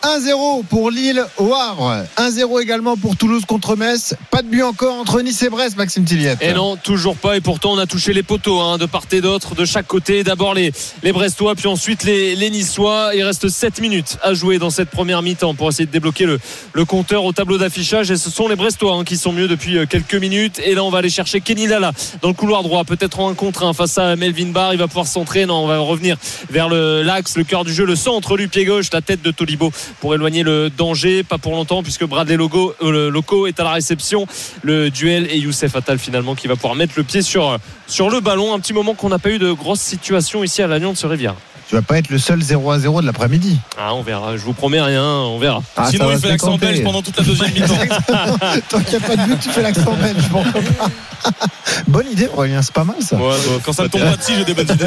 1-0 0.06 0.66
pour 0.66 0.92
Lille 0.92 1.26
au 1.38 1.52
Havre. 1.56 2.04
1-0 2.18 2.62
également 2.62 2.96
pour 2.96 3.18
Toulouse 3.18 3.44
contre 3.46 3.76
Metz. 3.76 4.16
Pas 4.30 4.44
de 4.44 4.48
but 4.48 4.62
encore 4.62 4.94
entre 5.00 5.20
Nice 5.22 5.42
et 5.42 5.50
Brest, 5.50 5.78
Maxime 5.78 6.06
Tilliette. 6.06 6.38
Et 6.42 6.54
non, 6.54 6.76
toujours 6.76 7.16
pas. 7.16 7.36
Et 7.36 7.42
pourtant, 7.42 7.72
on 7.72 7.80
a 7.80 7.88
touché 7.88 8.14
les 8.14 8.22
poteaux 8.22 8.60
hein, 8.60 8.78
de 8.78 8.86
part 8.86 9.06
et 9.12 9.22
d'autre, 9.22 9.56
de 9.56 9.66
chaque 9.66 9.88
côté. 9.88 10.24
D'abord 10.24 10.54
les, 10.54 10.72
Brestois, 11.12 11.56
puis 11.56 11.68
ensuite 11.68 12.04
les, 12.04 12.36
les 12.36 12.52
Niçois. 12.52 13.16
Il 13.16 13.24
reste 13.24 13.50
7 13.50 13.82
minutes 13.82 14.20
à 14.22 14.36
jouer 14.36 14.60
dans 14.60 14.70
cette 14.70 14.92
première 14.92 15.24
mi-temps 15.24 15.56
pour 15.56 15.70
essayer 15.70 15.88
de 15.88 15.92
débloquer 15.92 16.28
le, 16.28 16.86
compteur 16.86 17.24
au 17.24 17.32
tableau 17.32 17.58
d'affichage. 17.58 18.12
Et 18.12 18.18
ce 18.18 18.30
sont 18.30 18.48
les 18.48 18.56
Brestois 18.56 18.94
hein, 18.94 19.04
qui 19.04 19.18
sont 19.18 19.32
mieux 19.32 19.48
depuis 19.48 19.88
quelques 19.90 20.16
minutes. 20.16 20.62
Et 20.64 20.76
là, 20.76 20.84
on 20.84 20.92
va 20.92 21.00
aller 21.00 21.10
chercher 21.10 21.42
Kenny 21.42 21.66
Lala 21.66 21.94
dans 22.22 22.28
le 22.28 22.36
couloir 22.36 22.62
droit, 22.62 22.84
peut-être 22.84 23.20
en 23.20 23.32
un 23.32 23.34
contre 23.34 23.64
un 23.64 23.74
face 23.74 23.98
à 23.98 24.16
Melvin 24.16 24.52
Barr. 24.52 24.74
Il 24.74 24.78
va 24.78 24.88
pouvoir 24.88 25.08
centrer. 25.08 25.48
Non, 25.48 25.64
on 25.64 25.68
va 25.68 25.80
revenir 25.80 26.18
vers 26.52 26.70
l'axe, 26.70 27.36
le, 27.38 27.40
le 27.40 27.46
cœur 27.46 27.66
du 27.66 27.74
jeu, 27.74 27.86
le 27.86 27.96
centre 27.96 28.38
du 28.38 28.48
pied 28.48 28.66
gauche, 28.66 28.92
la 28.94 29.02
tête 29.02 29.24
de 29.24 29.32
Tolibo 29.32 29.72
pour 30.00 30.14
éloigner 30.16 30.44
le 30.44 30.70
danger, 30.70 31.24
pas 31.24 31.38
pour 31.38 31.54
longtemps 31.54 31.84
puisque 31.84 32.06
Bradley 32.06 32.38
Logo, 32.38 32.76
euh, 32.82 33.10
Loco 33.10 33.48
est 33.48 33.60
à 33.60 33.64
la 33.64 33.72
réception. 33.72 34.28
Le 34.62 34.90
duel 34.90 35.28
et 35.32 35.38
Youssef 35.38 35.76
Attal 35.76 36.00
finalement 36.00 36.36
qui 36.36 36.48
va 36.48 36.56
pouvoir 36.56 36.76
mettre 36.76 36.94
le 36.98 37.04
pied 37.04 37.22
sur, 37.22 37.58
sur 37.88 38.10
le 38.10 38.20
ballon. 38.20 38.54
Un 38.54 38.60
petit 38.60 38.74
moment 38.74 38.94
qu'on 38.94 39.10
n'a 39.10 39.20
pas 39.20 39.30
eu 39.30 39.40
de 39.40 39.52
grosses 39.52 39.82
situations 39.82 40.44
ici 40.44 40.62
à 40.62 40.68
l'Agnon 40.68 40.92
de 40.94 40.98
ce 40.98 41.08
Rivière. 41.08 41.36
Tu 41.68 41.74
vas 41.74 41.82
pas 41.82 41.98
être 41.98 42.12
le 42.12 42.20
seul 42.20 42.40
0 42.44 42.70
à 42.70 42.78
0 42.78 43.02
de 43.02 43.08
l'après-midi. 43.08 43.58
Ah, 43.76 43.96
on 43.96 44.04
verra. 44.04 44.38
Je 44.38 44.42
vous 44.44 44.54
promets 44.54 44.82
rien, 44.82 45.04
on 45.04 45.40
verra. 45.40 45.64
Ah, 45.76 45.90
Sinon, 45.90 46.12
il 46.12 46.20
fait 46.20 46.30
l'accent 46.30 46.58
belge 46.58 46.84
pendant 46.84 47.02
toute 47.02 47.18
la 47.18 47.24
deuxième 47.24 47.52
mi-temps. 47.54 47.74
Tant 48.70 48.80
qu'il 48.82 49.00
n'y 49.00 49.04
a 49.04 49.08
pas 49.08 49.16
de 49.16 49.22
but, 49.24 49.40
tu 49.40 49.50
fais 49.50 49.64
l'accent 49.64 49.94
belge. 49.94 50.30
Bon, 50.30 50.44
Bonne 51.88 52.12
idée, 52.12 52.28
Aurélien, 52.32 52.62
c'est 52.62 52.72
pas 52.72 52.84
mal 52.84 52.98
ça. 53.02 53.16
Ouais, 53.16 53.24
bon, 53.48 53.60
quand 53.64 53.74
ça 53.74 53.84
ne 53.84 53.88
tombe 53.88 54.02
pas 54.02 54.16
dessus, 54.16 54.34
j'ai 54.38 54.46
des 54.46 54.54
bonnes 54.54 54.70
idées. 54.76 54.86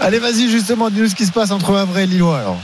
Allez, 0.00 0.18
vas-y, 0.18 0.48
justement, 0.48 0.88
dis-nous 0.88 1.08
ce 1.08 1.14
qui 1.14 1.26
se 1.26 1.32
passe 1.32 1.50
entre 1.50 1.76
Havre 1.76 1.98
et 1.98 2.06
Lillois 2.06 2.38
alors. 2.38 2.58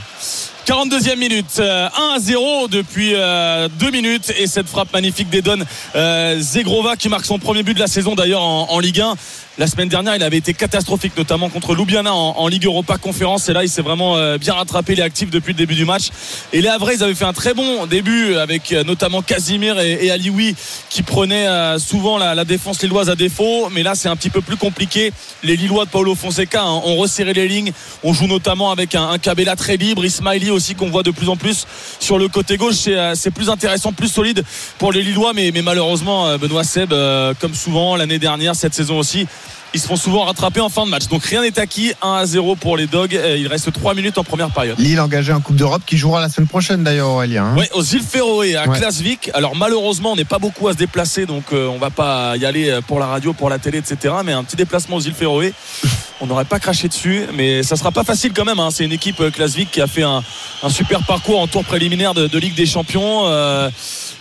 42e 0.65 1.17
minute, 1.17 1.59
1 1.59 1.89
à 2.15 2.19
0 2.19 2.69
depuis 2.69 3.11
2 3.11 3.91
minutes 3.91 4.31
et 4.37 4.47
cette 4.47 4.67
frappe 4.67 4.93
magnifique 4.93 5.29
d'Edon 5.29 5.59
euh, 5.95 6.39
Zegrova 6.39 6.95
qui 6.95 7.09
marque 7.09 7.25
son 7.25 7.37
premier 7.37 7.63
but 7.63 7.73
de 7.73 7.79
la 7.79 7.87
saison 7.87 8.15
d'ailleurs 8.15 8.41
en, 8.41 8.67
en, 8.69 8.79
Ligue 8.79 9.01
1. 9.01 9.15
La 9.59 9.67
semaine 9.67 9.87
dernière, 9.87 10.15
il 10.15 10.23
avait 10.23 10.37
été 10.37 10.55
catastrophique, 10.55 11.15
notamment 11.15 11.47
contre 11.47 11.75
Ljubljana 11.75 12.11
en, 12.11 12.47
Ligue 12.47 12.65
Europa 12.65 12.97
Conférence. 12.97 13.49
Et 13.49 13.53
là, 13.53 13.61
il 13.61 13.69
s'est 13.69 13.83
vraiment 13.83 14.17
euh, 14.17 14.39
bien 14.39 14.55
rattrapé. 14.55 14.93
Il 14.93 14.99
est 14.99 15.03
actif 15.03 15.29
depuis 15.29 15.53
le 15.53 15.57
début 15.57 15.75
du 15.75 15.85
match. 15.85 16.09
Et 16.53 16.61
les 16.61 16.69
Havrais, 16.69 16.95
ils 16.95 17.03
avaient 17.03 17.13
fait 17.13 17.23
un 17.25 17.33
très 17.33 17.53
bon 17.53 17.85
début 17.85 18.33
avec 18.33 18.71
euh, 18.71 18.83
notamment 18.83 19.21
Casimir 19.21 19.79
et, 19.79 20.05
et 20.05 20.09
Alioui 20.09 20.55
qui 20.89 21.03
prenaient 21.03 21.47
euh, 21.47 21.77
souvent 21.77 22.17
la, 22.17 22.43
défense 22.45 22.81
lilloise 22.81 23.11
à 23.11 23.15
défaut. 23.15 23.69
Mais 23.69 23.83
là, 23.83 23.93
c'est 23.93 24.09
un 24.09 24.15
petit 24.15 24.31
peu 24.31 24.41
plus 24.41 24.57
compliqué. 24.57 25.13
Les 25.43 25.55
Lillois 25.55 25.85
de 25.85 25.91
Paulo 25.91 26.15
Fonseca 26.15 26.63
hein, 26.63 26.81
ont 26.83 26.95
resserré 26.95 27.33
les 27.33 27.47
lignes. 27.47 27.73
On 28.03 28.11
joue 28.11 28.25
notamment 28.25 28.71
avec 28.71 28.95
un, 28.95 29.07
un 29.11 29.55
très 29.55 29.77
libre, 29.77 30.03
Ismaili 30.03 30.49
aussi 30.49 30.73
qu'on 30.73 30.89
voit 30.89 31.03
de 31.03 31.11
plus 31.11 31.29
en 31.29 31.37
plus 31.37 31.67
sur 31.99 32.17
le 32.17 32.27
côté 32.27 32.57
gauche. 32.57 32.87
C'est 33.13 33.31
plus 33.31 33.51
intéressant, 33.51 33.93
plus 33.93 34.07
solide 34.07 34.43
pour 34.79 34.91
les 34.91 35.03
Lillois. 35.03 35.33
Mais 35.33 35.51
malheureusement, 35.63 36.39
Benoît 36.39 36.63
Seb, 36.63 36.91
comme 37.39 37.53
souvent 37.53 37.95
l'année 37.95 38.19
dernière, 38.19 38.55
cette 38.55 38.73
saison 38.73 38.97
aussi, 38.97 39.27
ils 39.73 39.79
se 39.79 39.87
font 39.87 39.95
souvent 39.95 40.23
rattraper 40.25 40.59
en 40.59 40.69
fin 40.69 40.85
de 40.85 40.91
match. 40.91 41.07
Donc 41.07 41.23
rien 41.23 41.41
n'est 41.41 41.59
acquis. 41.59 41.93
1 42.01 42.13
à 42.13 42.25
0 42.25 42.55
pour 42.55 42.77
les 42.77 42.87
Dogs. 42.87 43.19
Il 43.37 43.47
reste 43.47 43.71
3 43.71 43.93
minutes 43.93 44.17
en 44.17 44.23
première 44.23 44.51
période. 44.51 44.79
Lille 44.79 44.99
engagé 44.99 45.33
en 45.33 45.41
Coupe 45.41 45.55
d'Europe 45.55 45.81
qui 45.85 45.97
jouera 45.97 46.21
la 46.21 46.29
semaine 46.29 46.47
prochaine 46.47 46.83
d'ailleurs 46.83 47.09
Aurélien. 47.09 47.45
Hein 47.45 47.55
oui, 47.57 47.65
aux 47.73 47.83
îles 47.83 48.01
Féroé 48.01 48.55
à 48.55 48.67
ouais. 48.67 48.77
Klasvik. 48.77 49.31
Alors 49.33 49.55
malheureusement 49.55 50.13
on 50.13 50.15
n'est 50.15 50.25
pas 50.25 50.39
beaucoup 50.39 50.67
à 50.67 50.73
se 50.73 50.77
déplacer 50.77 51.25
donc 51.25 51.45
euh, 51.53 51.67
on 51.67 51.77
va 51.77 51.89
pas 51.89 52.37
y 52.37 52.45
aller 52.45 52.79
pour 52.87 52.99
la 52.99 53.07
radio, 53.07 53.33
pour 53.33 53.49
la 53.49 53.59
télé, 53.59 53.79
etc. 53.79 54.13
Mais 54.25 54.33
un 54.33 54.43
petit 54.43 54.55
déplacement 54.55 54.97
aux 54.97 55.01
îles 55.01 55.13
Féroé. 55.13 55.53
On 56.21 56.27
n'aurait 56.27 56.45
pas 56.45 56.59
craché 56.59 56.87
dessus, 56.87 57.23
mais 57.33 57.63
ça 57.63 57.75
sera 57.75 57.91
pas 57.91 58.05
facile 58.05 58.31
quand 58.33 58.45
même. 58.45 58.59
Hein. 58.59 58.69
C'est 58.71 58.85
une 58.85 58.93
équipe 58.93 59.19
euh, 59.19 59.29
Klasvik 59.29 59.71
qui 59.71 59.81
a 59.81 59.87
fait 59.87 60.03
un, 60.03 60.23
un, 60.61 60.69
super 60.69 61.03
parcours 61.03 61.39
en 61.39 61.47
tour 61.47 61.65
préliminaire 61.65 62.13
de, 62.13 62.27
de 62.27 62.39
Ligue 62.39 62.55
des 62.55 62.65
Champions. 62.65 63.23
Euh, 63.25 63.69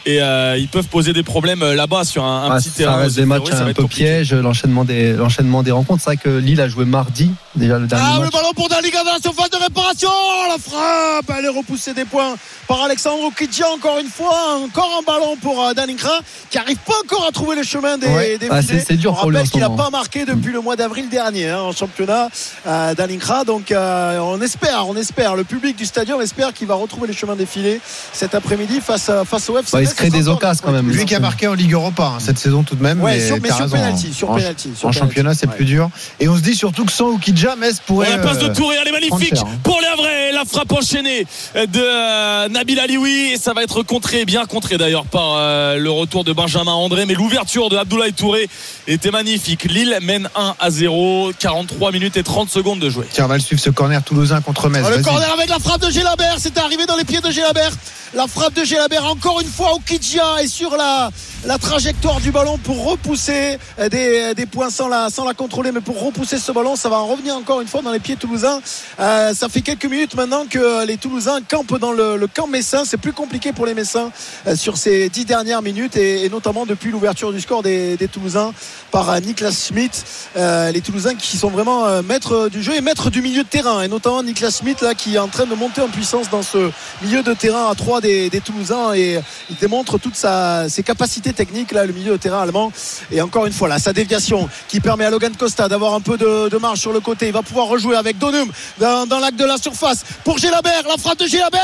et 0.05 0.21
euh, 0.21 0.57
ils 0.59 0.69
peuvent 0.69 0.89
poser 0.89 1.13
des 1.13 1.23
problèmes 1.23 1.65
là-bas 1.65 2.05
sur 2.05 2.25
un, 2.25 2.45
un 2.45 2.51
ah, 2.51 2.59
petit 2.59 2.71
ça 2.71 2.77
terrain. 2.77 2.97
reste 2.97 3.17
des 3.17 3.25
matchs 3.25 3.53
un 3.53 3.73
peu 3.73 3.87
pièges, 3.87 4.35
l'enchaînement 4.35 4.85
des, 4.85 5.13
l'enchaînement 5.13 5.63
des 5.63 5.71
rencontres. 5.71 6.03
C'est 6.03 6.11
vrai 6.11 6.17
que 6.17 6.29
Lille 6.29 6.61
a 6.61 6.69
joué 6.69 6.85
mardi, 6.85 7.31
déjà 7.55 7.79
le 7.79 7.87
dernier 7.87 8.05
ah, 8.07 8.19
match. 8.19 8.25
le 8.27 8.31
ballon 8.31 8.53
pour 8.55 8.69
Daliga 8.69 9.05
dans 9.05 9.13
la 9.13 9.21
surface 9.21 9.51
de 9.51 9.57
réparation. 9.57 10.11
La 10.49 10.59
frappe, 10.59 11.39
elle 11.39 11.45
est 11.45 11.49
repoussée 11.49 11.95
des 11.95 12.05
points 12.05 12.35
par 12.67 12.83
Alexandre 12.83 13.25
Okidja 13.25 13.67
encore 13.71 13.99
une 13.99 14.09
fois. 14.09 14.59
Encore 14.65 14.99
un 14.99 15.03
ballon 15.03 15.37
pour 15.37 15.63
euh, 15.63 15.75
Dalinkra 15.75 16.21
qui 16.51 16.59
arrive 16.59 16.79
pas 16.79 16.95
encore 17.05 17.27
à 17.27 17.33
trouver 17.33 17.57
le 17.57 17.63
chemin 17.63 17.99
des, 17.99 18.09
ouais. 18.09 18.39
des 18.39 18.49
ah, 18.51 18.61
c'est, 18.63 18.97
dur 18.97 19.13
On 19.13 19.27
rappelle 19.27 19.49
qu'il 19.49 19.61
n'a 19.61 19.71
pas 19.71 19.91
marqué 19.91 20.25
depuis 20.25 20.51
mmh. 20.51 20.55
le 20.55 20.61
mois 20.61 20.77
d'avril 20.77 21.09
dernier 21.09 21.51
hein, 21.51 21.61
en 21.61 21.73
championnat 21.73 22.29
euh, 22.67 22.95
Dalinkra. 22.95 23.45
Donc 23.45 23.71
euh, 23.71 24.19
on 24.19 24.41
espère, 24.41 24.89
on 24.89 24.97
espère. 24.97 25.37
Le 25.37 25.45
public 25.45 25.77
du 25.77 25.87
stadium 25.87 26.21
espère 26.21 26.53
qu'il 26.53 26.67
va 26.67 26.75
retrouver 26.75 27.07
les 27.07 27.15
chemins 27.15 27.37
des 27.37 27.47
filets 27.47 27.81
cet 28.13 28.35
après-midi 28.35 28.81
face, 28.81 29.09
à, 29.09 29.25
face 29.25 29.49
au 29.49 29.59
FC. 29.59 29.73
Bah, 29.73 29.83
se 29.93 29.97
crée 29.97 30.11
des 30.11 30.29
occasions 30.29 30.63
quand 30.65 30.73
même. 30.73 30.91
Lui 30.91 31.05
qui 31.05 31.15
a 31.15 31.21
marqué 31.21 31.47
en 31.47 31.55
Ligue 31.55 31.73
Europa 31.73 32.15
hein, 32.17 32.19
cette 32.21 32.39
saison 32.39 32.63
tout 32.63 32.75
de 32.75 32.83
même. 32.83 33.01
Ouais, 33.01 33.15
mais 33.15 33.27
sur, 33.27 33.37
mais 33.41 33.49
sur 33.49 33.59
raison, 33.59 33.77
penalty, 33.77 34.07
hein. 34.09 34.15
sur 34.15 34.31
en, 34.31 34.35
penalty, 34.35 34.71
sur 34.77 34.89
en 34.89 34.91
penalty. 34.91 34.99
championnat, 34.99 35.35
c'est 35.35 35.49
ouais. 35.49 35.55
plus 35.55 35.65
dur. 35.65 35.91
Et 36.21 36.29
on 36.29 36.37
se 36.37 36.43
dit 36.43 36.55
surtout 36.55 36.85
que 36.85 36.93
sans 36.93 37.09
Okidja, 37.09 37.57
Metz 37.57 37.81
pourrait. 37.87 38.09
Oh, 38.13 38.17
la 38.17 38.23
passe 38.23 38.39
de 38.39 38.47
euh, 38.47 38.55
Touré, 38.55 38.77
elle 38.81 38.89
est 38.89 38.93
magnifique 38.93 39.39
hein. 39.39 39.47
pour 39.63 39.79
les 39.81 40.03
vrais. 40.03 40.33
La 40.33 40.45
frappe 40.45 40.73
enchaînée 40.73 41.27
de 41.55 41.81
euh, 41.81 42.49
Nabil 42.49 42.79
Alioui. 42.81 43.33
Et 43.33 43.37
ça 43.37 43.53
va 43.53 43.63
être 43.63 43.83
contré, 43.83 44.25
bien 44.25 44.45
contré 44.47 44.79
d'ailleurs 44.79 45.05
par 45.05 45.35
euh, 45.37 45.77
le 45.77 45.91
retour 45.91 46.25
de 46.25 46.33
Benjamin 46.33 46.73
André. 46.73 47.07
Mais 47.07 47.15
l'ouverture 47.15 47.69
de 47.69 47.77
Abdoulaye 47.77 48.13
Touré 48.13 48.49
était 48.89 49.11
magnifique. 49.11 49.65
Lille 49.65 49.99
mène 50.03 50.29
1 50.35 50.55
à 50.59 50.71
0. 50.71 51.33
43 51.39 51.93
minutes 51.93 52.17
et 52.17 52.23
30 52.23 52.51
secondes 52.51 52.79
de 52.79 52.89
jouer. 52.89 53.07
Tiens, 53.11 53.25
on 53.25 53.29
va 53.29 53.35
le 53.35 53.41
suivre 53.41 53.61
ce 53.61 53.71
corner 53.71 54.03
toulousain 54.03 54.41
contre 54.41 54.69
Metz. 54.69 54.85
Oh, 54.87 54.97
le 54.97 55.03
corner 55.03 55.33
avec 55.33 55.49
la 55.49 55.59
frappe 55.59 55.81
de 55.81 55.91
Gélabert, 55.91 56.37
c'est 56.39 56.57
arrivé 56.59 56.87
dans 56.87 56.97
les 56.97 57.05
pieds 57.05 57.21
de 57.21 57.31
Gélabert. 57.31 57.73
La 58.15 58.27
frappe 58.27 58.53
de 58.53 58.63
Gélabert, 58.63 59.07
encore 59.11 59.41
une 59.41 59.49
fois, 59.49 59.73
Okidja 59.75 60.43
est 60.43 60.47
sur 60.47 60.77
la, 60.77 61.11
trajectoire 61.59 62.21
du 62.21 62.31
ballon 62.31 62.59
pour 62.59 62.85
repousser 62.85 63.59
des, 63.91 64.35
des 64.35 64.45
points 64.45 64.69
sans 64.69 64.89
la, 64.89 65.09
contrôler, 65.35 65.73
mais 65.73 65.81
pour 65.81 65.99
repousser 65.99 66.37
ce 66.37 66.53
ballon, 66.53 66.77
ça 66.77 66.91
va 66.91 66.99
en 66.99 67.07
revenir 67.07 67.35
encore 67.35 67.63
une 67.63 67.69
fois 67.69 67.81
dans 67.81 67.91
les 67.91 68.01
pieds 68.01 68.17
toulousains. 68.17 68.61
Euh, 69.01 69.33
ça 69.33 69.49
fait 69.49 69.63
quelques 69.63 69.87
minutes 69.87 70.15
maintenant 70.15 70.45
que 70.49 70.85
les 70.85 70.99
Toulousains 70.99 71.41
campent 71.41 71.79
dans 71.79 71.93
le, 71.93 72.27
camp 72.27 72.47
messin. 72.47 72.85
C'est 72.85 72.99
plus 72.99 73.15
compliqué 73.15 73.53
pour 73.53 73.65
les 73.65 73.73
Messins 73.73 74.11
euh, 74.47 74.57
sur 74.57 74.77
ces 74.77 75.09
dix 75.09 75.25
dernières 75.25 75.63
minutes 75.63 75.97
et, 75.97 76.29
notamment 76.29 76.67
depuis 76.67 76.91
l'ouverture 76.91 77.33
du 77.33 77.41
score 77.41 77.63
des, 77.63 77.97
Toulousains 78.13 78.53
par 78.93 79.09
euh, 79.11 79.21
Niklas 79.21 79.69
Schmidt. 79.69 80.05
Euh, 80.37 80.71
les 80.71 80.81
Toulousains 80.83 81.15
qui 81.15 81.37
sont 81.37 81.49
vraiment 81.49 81.87
euh, 81.87 82.03
maîtres 82.03 82.49
du 82.51 82.63
jeu 82.63 82.75
et 82.75 82.81
maîtres 82.81 83.11
du 83.11 83.23
milieu 83.23 83.43
de 83.43 83.49
terrain 83.49 83.83
et 83.83 83.89
notamment 83.89 84.23
Niklas 84.23 84.59
Schmidt 84.61 84.85
là 84.85 84.95
qui 84.95 85.17
est 85.17 85.19
en 85.19 85.29
train 85.29 85.47
de 85.47 85.55
monter 85.55 85.81
en 85.81 85.89
puissance 85.89 86.31
dans 86.31 86.43
ce 86.43 86.71
milieu 87.03 87.23
de 87.23 87.33
terrain 87.33 87.71
à 87.71 87.75
3 87.75 88.02
des, 88.03 88.29
des 88.29 88.41
Toulousains 88.41 88.93
et 88.95 89.19
il 89.49 89.57
démontre 89.57 89.99
toutes 89.99 90.17
sa, 90.17 90.69
ses 90.69 90.83
capacités 90.83 91.33
très 91.33 91.45
technique 91.45 91.73
là 91.73 91.87
le 91.87 91.93
milieu 91.93 92.13
de 92.13 92.17
terrain 92.17 92.43
allemand 92.43 92.73
et 93.11 93.21
encore 93.21 93.47
une 93.47 93.53
fois 93.53 93.69
là 93.69 93.79
sa 93.79 93.93
déviation 93.93 94.49
qui 94.69 94.81
permet 94.81 95.05
à 95.05 95.11
Logan 95.11 95.33
Costa 95.37 95.69
d'avoir 95.69 95.95
un 95.95 96.01
peu 96.01 96.17
de, 96.17 96.49
de 96.49 96.57
marge 96.59 96.79
sur 96.79 96.93
le 96.93 97.01
côté 97.01 97.27
il 97.27 97.33
va 97.33 97.43
pouvoir 97.43 97.67
rejouer 97.67 97.97
avec 97.97 98.19
Donum 98.19 98.51
dans, 98.79 99.07
dans 99.07 99.19
l'acte 99.19 99.39
de 99.39 99.45
la 99.45 99.57
surface 99.57 100.05
pour 100.25 100.39
Gélabert 100.39 100.83
la 100.89 100.97
frappe 100.97 101.19
de 101.19 101.27
Gélabert 101.27 101.61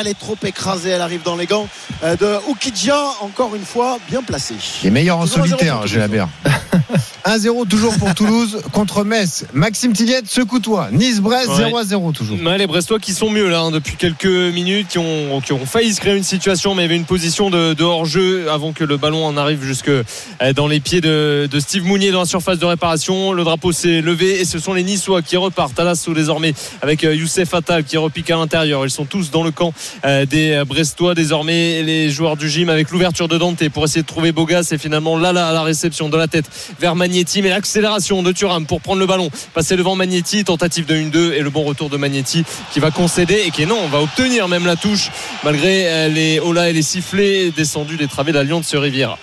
elle 0.00 0.06
est 0.06 0.18
trop 0.18 0.36
écrasée 0.44 0.90
elle 0.90 1.02
arrive 1.02 1.22
dans 1.22 1.36
les 1.36 1.46
gants 1.46 1.68
euh, 2.04 2.16
de 2.16 2.38
Oukidja 2.48 2.98
encore 3.20 3.54
une 3.54 3.64
fois 3.64 3.98
bien 4.08 4.22
placé 4.22 4.54
Les 4.82 4.90
meilleurs 4.90 5.18
en 5.18 5.26
solitaire, 5.26 5.82
bière. 6.08 6.28
1-0 7.26 7.68
toujours 7.68 7.94
pour 7.96 8.14
Toulouse 8.14 8.62
contre 8.72 9.04
Metz. 9.04 9.44
Maxime 9.52 9.92
Tilliette 9.92 10.28
se 10.28 10.40
côtoie. 10.40 10.88
Nice-Brest 10.92 11.48
Ouais. 11.48 11.70
0-0 11.70 12.12
toujours. 12.12 12.38
Ouais, 12.40 12.58
les 12.58 12.66
Brestois 12.66 12.98
qui 12.98 13.12
sont 13.12 13.30
mieux 13.30 13.48
là 13.48 13.60
hein, 13.60 13.70
depuis 13.70 13.96
quelques 13.96 14.24
minutes, 14.26 14.88
qui 14.88 14.98
ont, 14.98 15.40
qui 15.40 15.52
ont 15.52 15.66
failli 15.68 15.92
se 15.92 16.00
créer 16.00 16.16
une 16.16 16.24
situation, 16.24 16.74
mais 16.74 16.82
il 16.82 16.86
y 16.86 16.88
avait 16.88 16.96
une 16.96 17.04
position 17.04 17.50
de, 17.50 17.82
hors-jeu 17.82 18.50
avant 18.50 18.72
que 18.72 18.84
le 18.84 18.96
ballon 18.96 19.24
en 19.26 19.36
arrive 19.36 19.62
jusque 19.62 19.88
euh, 19.88 20.02
dans 20.54 20.66
les 20.66 20.80
pieds 20.80 21.00
de, 21.00 21.46
Steve 21.58 21.84
Mounier 21.84 22.10
dans 22.10 22.20
la 22.20 22.26
surface 22.26 22.58
de 22.58 22.64
réparation. 22.64 23.32
Le 23.32 23.44
drapeau 23.44 23.72
s'est 23.72 24.00
levé 24.00 24.40
et 24.40 24.44
ce 24.44 24.58
sont 24.58 24.72
les 24.72 24.82
Niçois 24.82 25.20
qui 25.20 25.36
repartent 25.36 25.78
à 25.78 25.84
l'assaut 25.84 26.14
désormais 26.14 26.54
avec 26.80 27.04
euh, 27.04 27.14
Youssef 27.14 27.52
Attal 27.52 27.84
qui 27.84 27.98
repique 27.98 28.30
à 28.30 28.36
l'intérieur. 28.36 28.84
Ils 28.86 28.90
sont 28.90 29.04
tous 29.04 29.30
dans 29.30 29.42
le 29.42 29.50
camp 29.50 29.74
euh, 30.06 30.24
des 30.24 30.62
Brestois 30.66 31.14
désormais. 31.14 31.82
Les 31.82 32.10
joueurs 32.10 32.36
du 32.36 32.48
gym 32.48 32.70
avec 32.70 32.90
l'ouverture 32.90 33.28
de 33.28 33.36
Dante 33.36 33.68
pour 33.68 33.84
essayer 33.84 34.02
de 34.02 34.06
trouver 34.06 34.32
Bogas 34.32 34.70
et 34.72 34.78
finalement 34.78 35.18
Lala 35.18 35.48
à 35.48 35.52
la 35.52 35.62
réception 35.62 36.08
de 36.08 36.16
la 36.16 36.28
tête 36.28 36.46
vers 36.80 36.96
Magnetti. 36.96 37.42
Mais 37.42 37.50
l'accélération 37.50 38.22
de 38.22 38.32
Thuram 38.32 38.64
pour 38.64 38.80
prendre 38.80 39.00
le 39.00 39.06
ballon, 39.06 39.30
passer 39.52 39.76
devant 39.76 39.96
Magnetti, 39.96 40.44
tentative 40.44 40.86
de 40.86 40.94
1-2 40.94 41.32
et 41.34 41.40
le 41.40 41.50
bon 41.50 41.64
retour 41.64 41.90
de 41.90 41.98
Magnetti 41.98 42.44
qui 42.72 42.80
va 42.80 42.90
concéder 42.90 43.42
et 43.46 43.50
qui 43.50 43.66
non, 43.66 43.86
va 43.88 44.00
obtenir 44.00 44.48
même 44.48 44.64
la 44.64 44.76
touche 44.76 45.10
malgré 45.44 45.57
euh, 45.64 46.08
les 46.08 46.40
holas 46.40 46.68
et 46.68 46.72
les 46.72 46.82
sifflets 46.82 47.50
descendus 47.50 47.96
des 47.96 48.08
travées 48.08 48.32
de 48.32 48.38
l'Alliance 48.38 48.74
Riviera. 48.74 49.18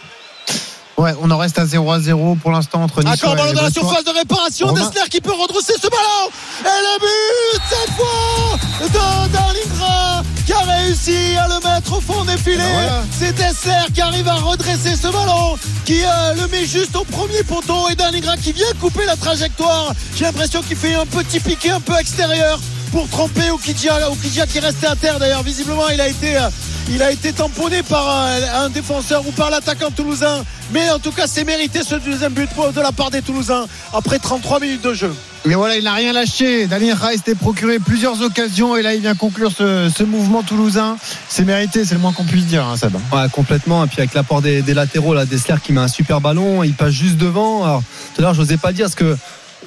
Ouais, 0.97 1.11
on 1.21 1.29
en 1.29 1.37
reste 1.37 1.59
à 1.59 1.65
0 1.65 1.91
à 1.91 1.99
0 1.99 2.35
pour 2.35 2.51
l'instant 2.51 2.81
entre 2.81 3.03
Nice 3.03 3.21
Encore 3.21 3.33
et 3.33 3.37
ballon 3.37 3.53
dans 3.53 3.63
la 3.63 3.69
surface 3.69 4.05
de 4.05 4.11
réparation 4.11 4.67
Romain. 4.67 4.79
Dessler 4.79 5.09
qui 5.09 5.19
peut 5.19 5.33
redresser 5.33 5.73
ce 5.81 5.87
ballon 5.87 6.29
et 6.61 6.63
le 6.63 6.99
but 7.01 7.61
cette 7.69 7.95
fois 7.95 9.27
de 9.27 9.31
Darlingra 9.33 10.23
qui 10.45 10.53
a 10.53 10.59
réussi 10.59 11.35
à 11.35 11.47
le 11.49 11.55
mettre 11.67 11.97
au 11.97 11.99
fond 11.99 12.23
des 12.23 12.37
filets 12.37 12.57
ben 12.57 12.71
voilà. 12.73 13.03
c'est 13.11 13.33
Dessler 13.35 13.91
qui 13.93 13.99
arrive 13.99 14.27
à 14.29 14.35
redresser 14.35 14.95
ce 14.95 15.07
ballon 15.09 15.57
qui 15.83 16.01
euh, 16.01 16.33
le 16.35 16.47
met 16.47 16.65
juste 16.65 16.95
au 16.95 17.03
premier 17.03 17.43
poteau 17.43 17.89
et 17.91 17.95
Darlingra 17.95 18.37
qui 18.37 18.53
vient 18.53 18.65
couper 18.79 19.05
la 19.05 19.17
trajectoire 19.17 19.93
j'ai 20.15 20.23
l'impression 20.23 20.61
qu'il 20.61 20.77
fait 20.77 20.95
un 20.95 21.05
petit 21.05 21.41
piqué 21.41 21.71
un 21.71 21.81
peu 21.81 21.97
extérieur 21.99 22.57
pour 22.95 23.09
tromper 23.09 23.49
Okidja 23.49 24.09
Okidja 24.09 24.47
qui 24.47 24.59
est 24.59 24.61
resté 24.61 24.87
à 24.87 24.95
terre 24.95 25.19
d'ailleurs 25.19 25.43
visiblement 25.43 25.89
il 25.89 25.99
a 25.99 26.07
été 26.07 26.37
euh, 26.37 26.47
il 26.89 27.03
a 27.03 27.11
été 27.11 27.33
tamponné 27.33 27.83
par 27.83 28.07
un, 28.07 28.63
un 28.63 28.69
défenseur 28.69 29.27
ou 29.27 29.31
par 29.31 29.49
l'attaquant 29.49 29.91
toulousain 29.91 30.45
mais 30.71 30.89
en 30.89 30.99
tout 30.99 31.11
cas 31.11 31.27
c'est 31.27 31.43
mérité 31.43 31.81
ce 31.83 31.95
deuxième 31.95 32.31
but 32.31 32.49
de 32.73 32.81
la 32.81 32.93
part 32.93 33.11
des 33.11 33.21
Toulousains 33.21 33.65
après 33.93 34.17
33 34.17 34.61
minutes 34.61 34.81
de 34.81 34.93
jeu 34.93 35.13
Mais 35.45 35.55
voilà, 35.55 35.75
il 35.75 35.83
n'a 35.83 35.93
rien 35.93 36.11
lâché. 36.11 36.67
Daniel 36.67 36.95
Rice 36.95 37.17
s'était 37.17 37.35
procuré 37.35 37.79
plusieurs 37.79 38.21
occasions 38.21 38.75
et 38.75 38.81
là, 38.81 38.95
il 38.95 39.01
vient 39.01 39.13
conclure 39.13 39.51
ce, 39.51 39.91
ce 39.95 40.03
mouvement 40.03 40.41
toulousain. 40.41 40.97
C'est 41.29 41.43
mérité, 41.43 41.85
c'est 41.85 41.93
le 41.93 42.01
moins 42.01 42.13
qu'on 42.13 42.23
puisse 42.23 42.45
dire, 42.45 42.65
hein, 42.65 42.77
Seb. 42.77 42.95
Ouais, 43.13 43.27
complètement. 43.31 43.83
Et 43.83 43.87
puis 43.87 43.99
avec 43.99 44.15
l'apport 44.15 44.41
des, 44.41 44.63
des 44.63 44.73
latéraux, 44.73 45.13
là, 45.13 45.25
Dessler 45.25 45.55
qui 45.63 45.71
met 45.71 45.81
un 45.81 45.87
super 45.87 46.19
ballon, 46.19 46.63
il 46.63 46.73
passe 46.73 46.93
juste 46.93 47.17
devant. 47.17 47.63
Alors, 47.63 47.83
tout 48.15 48.21
à 48.21 48.23
l'heure, 48.23 48.33
je 48.33 48.41
n'osais 48.41 48.57
pas 48.57 48.73
dire 48.73 48.85
parce 48.85 48.95
que 48.95 49.15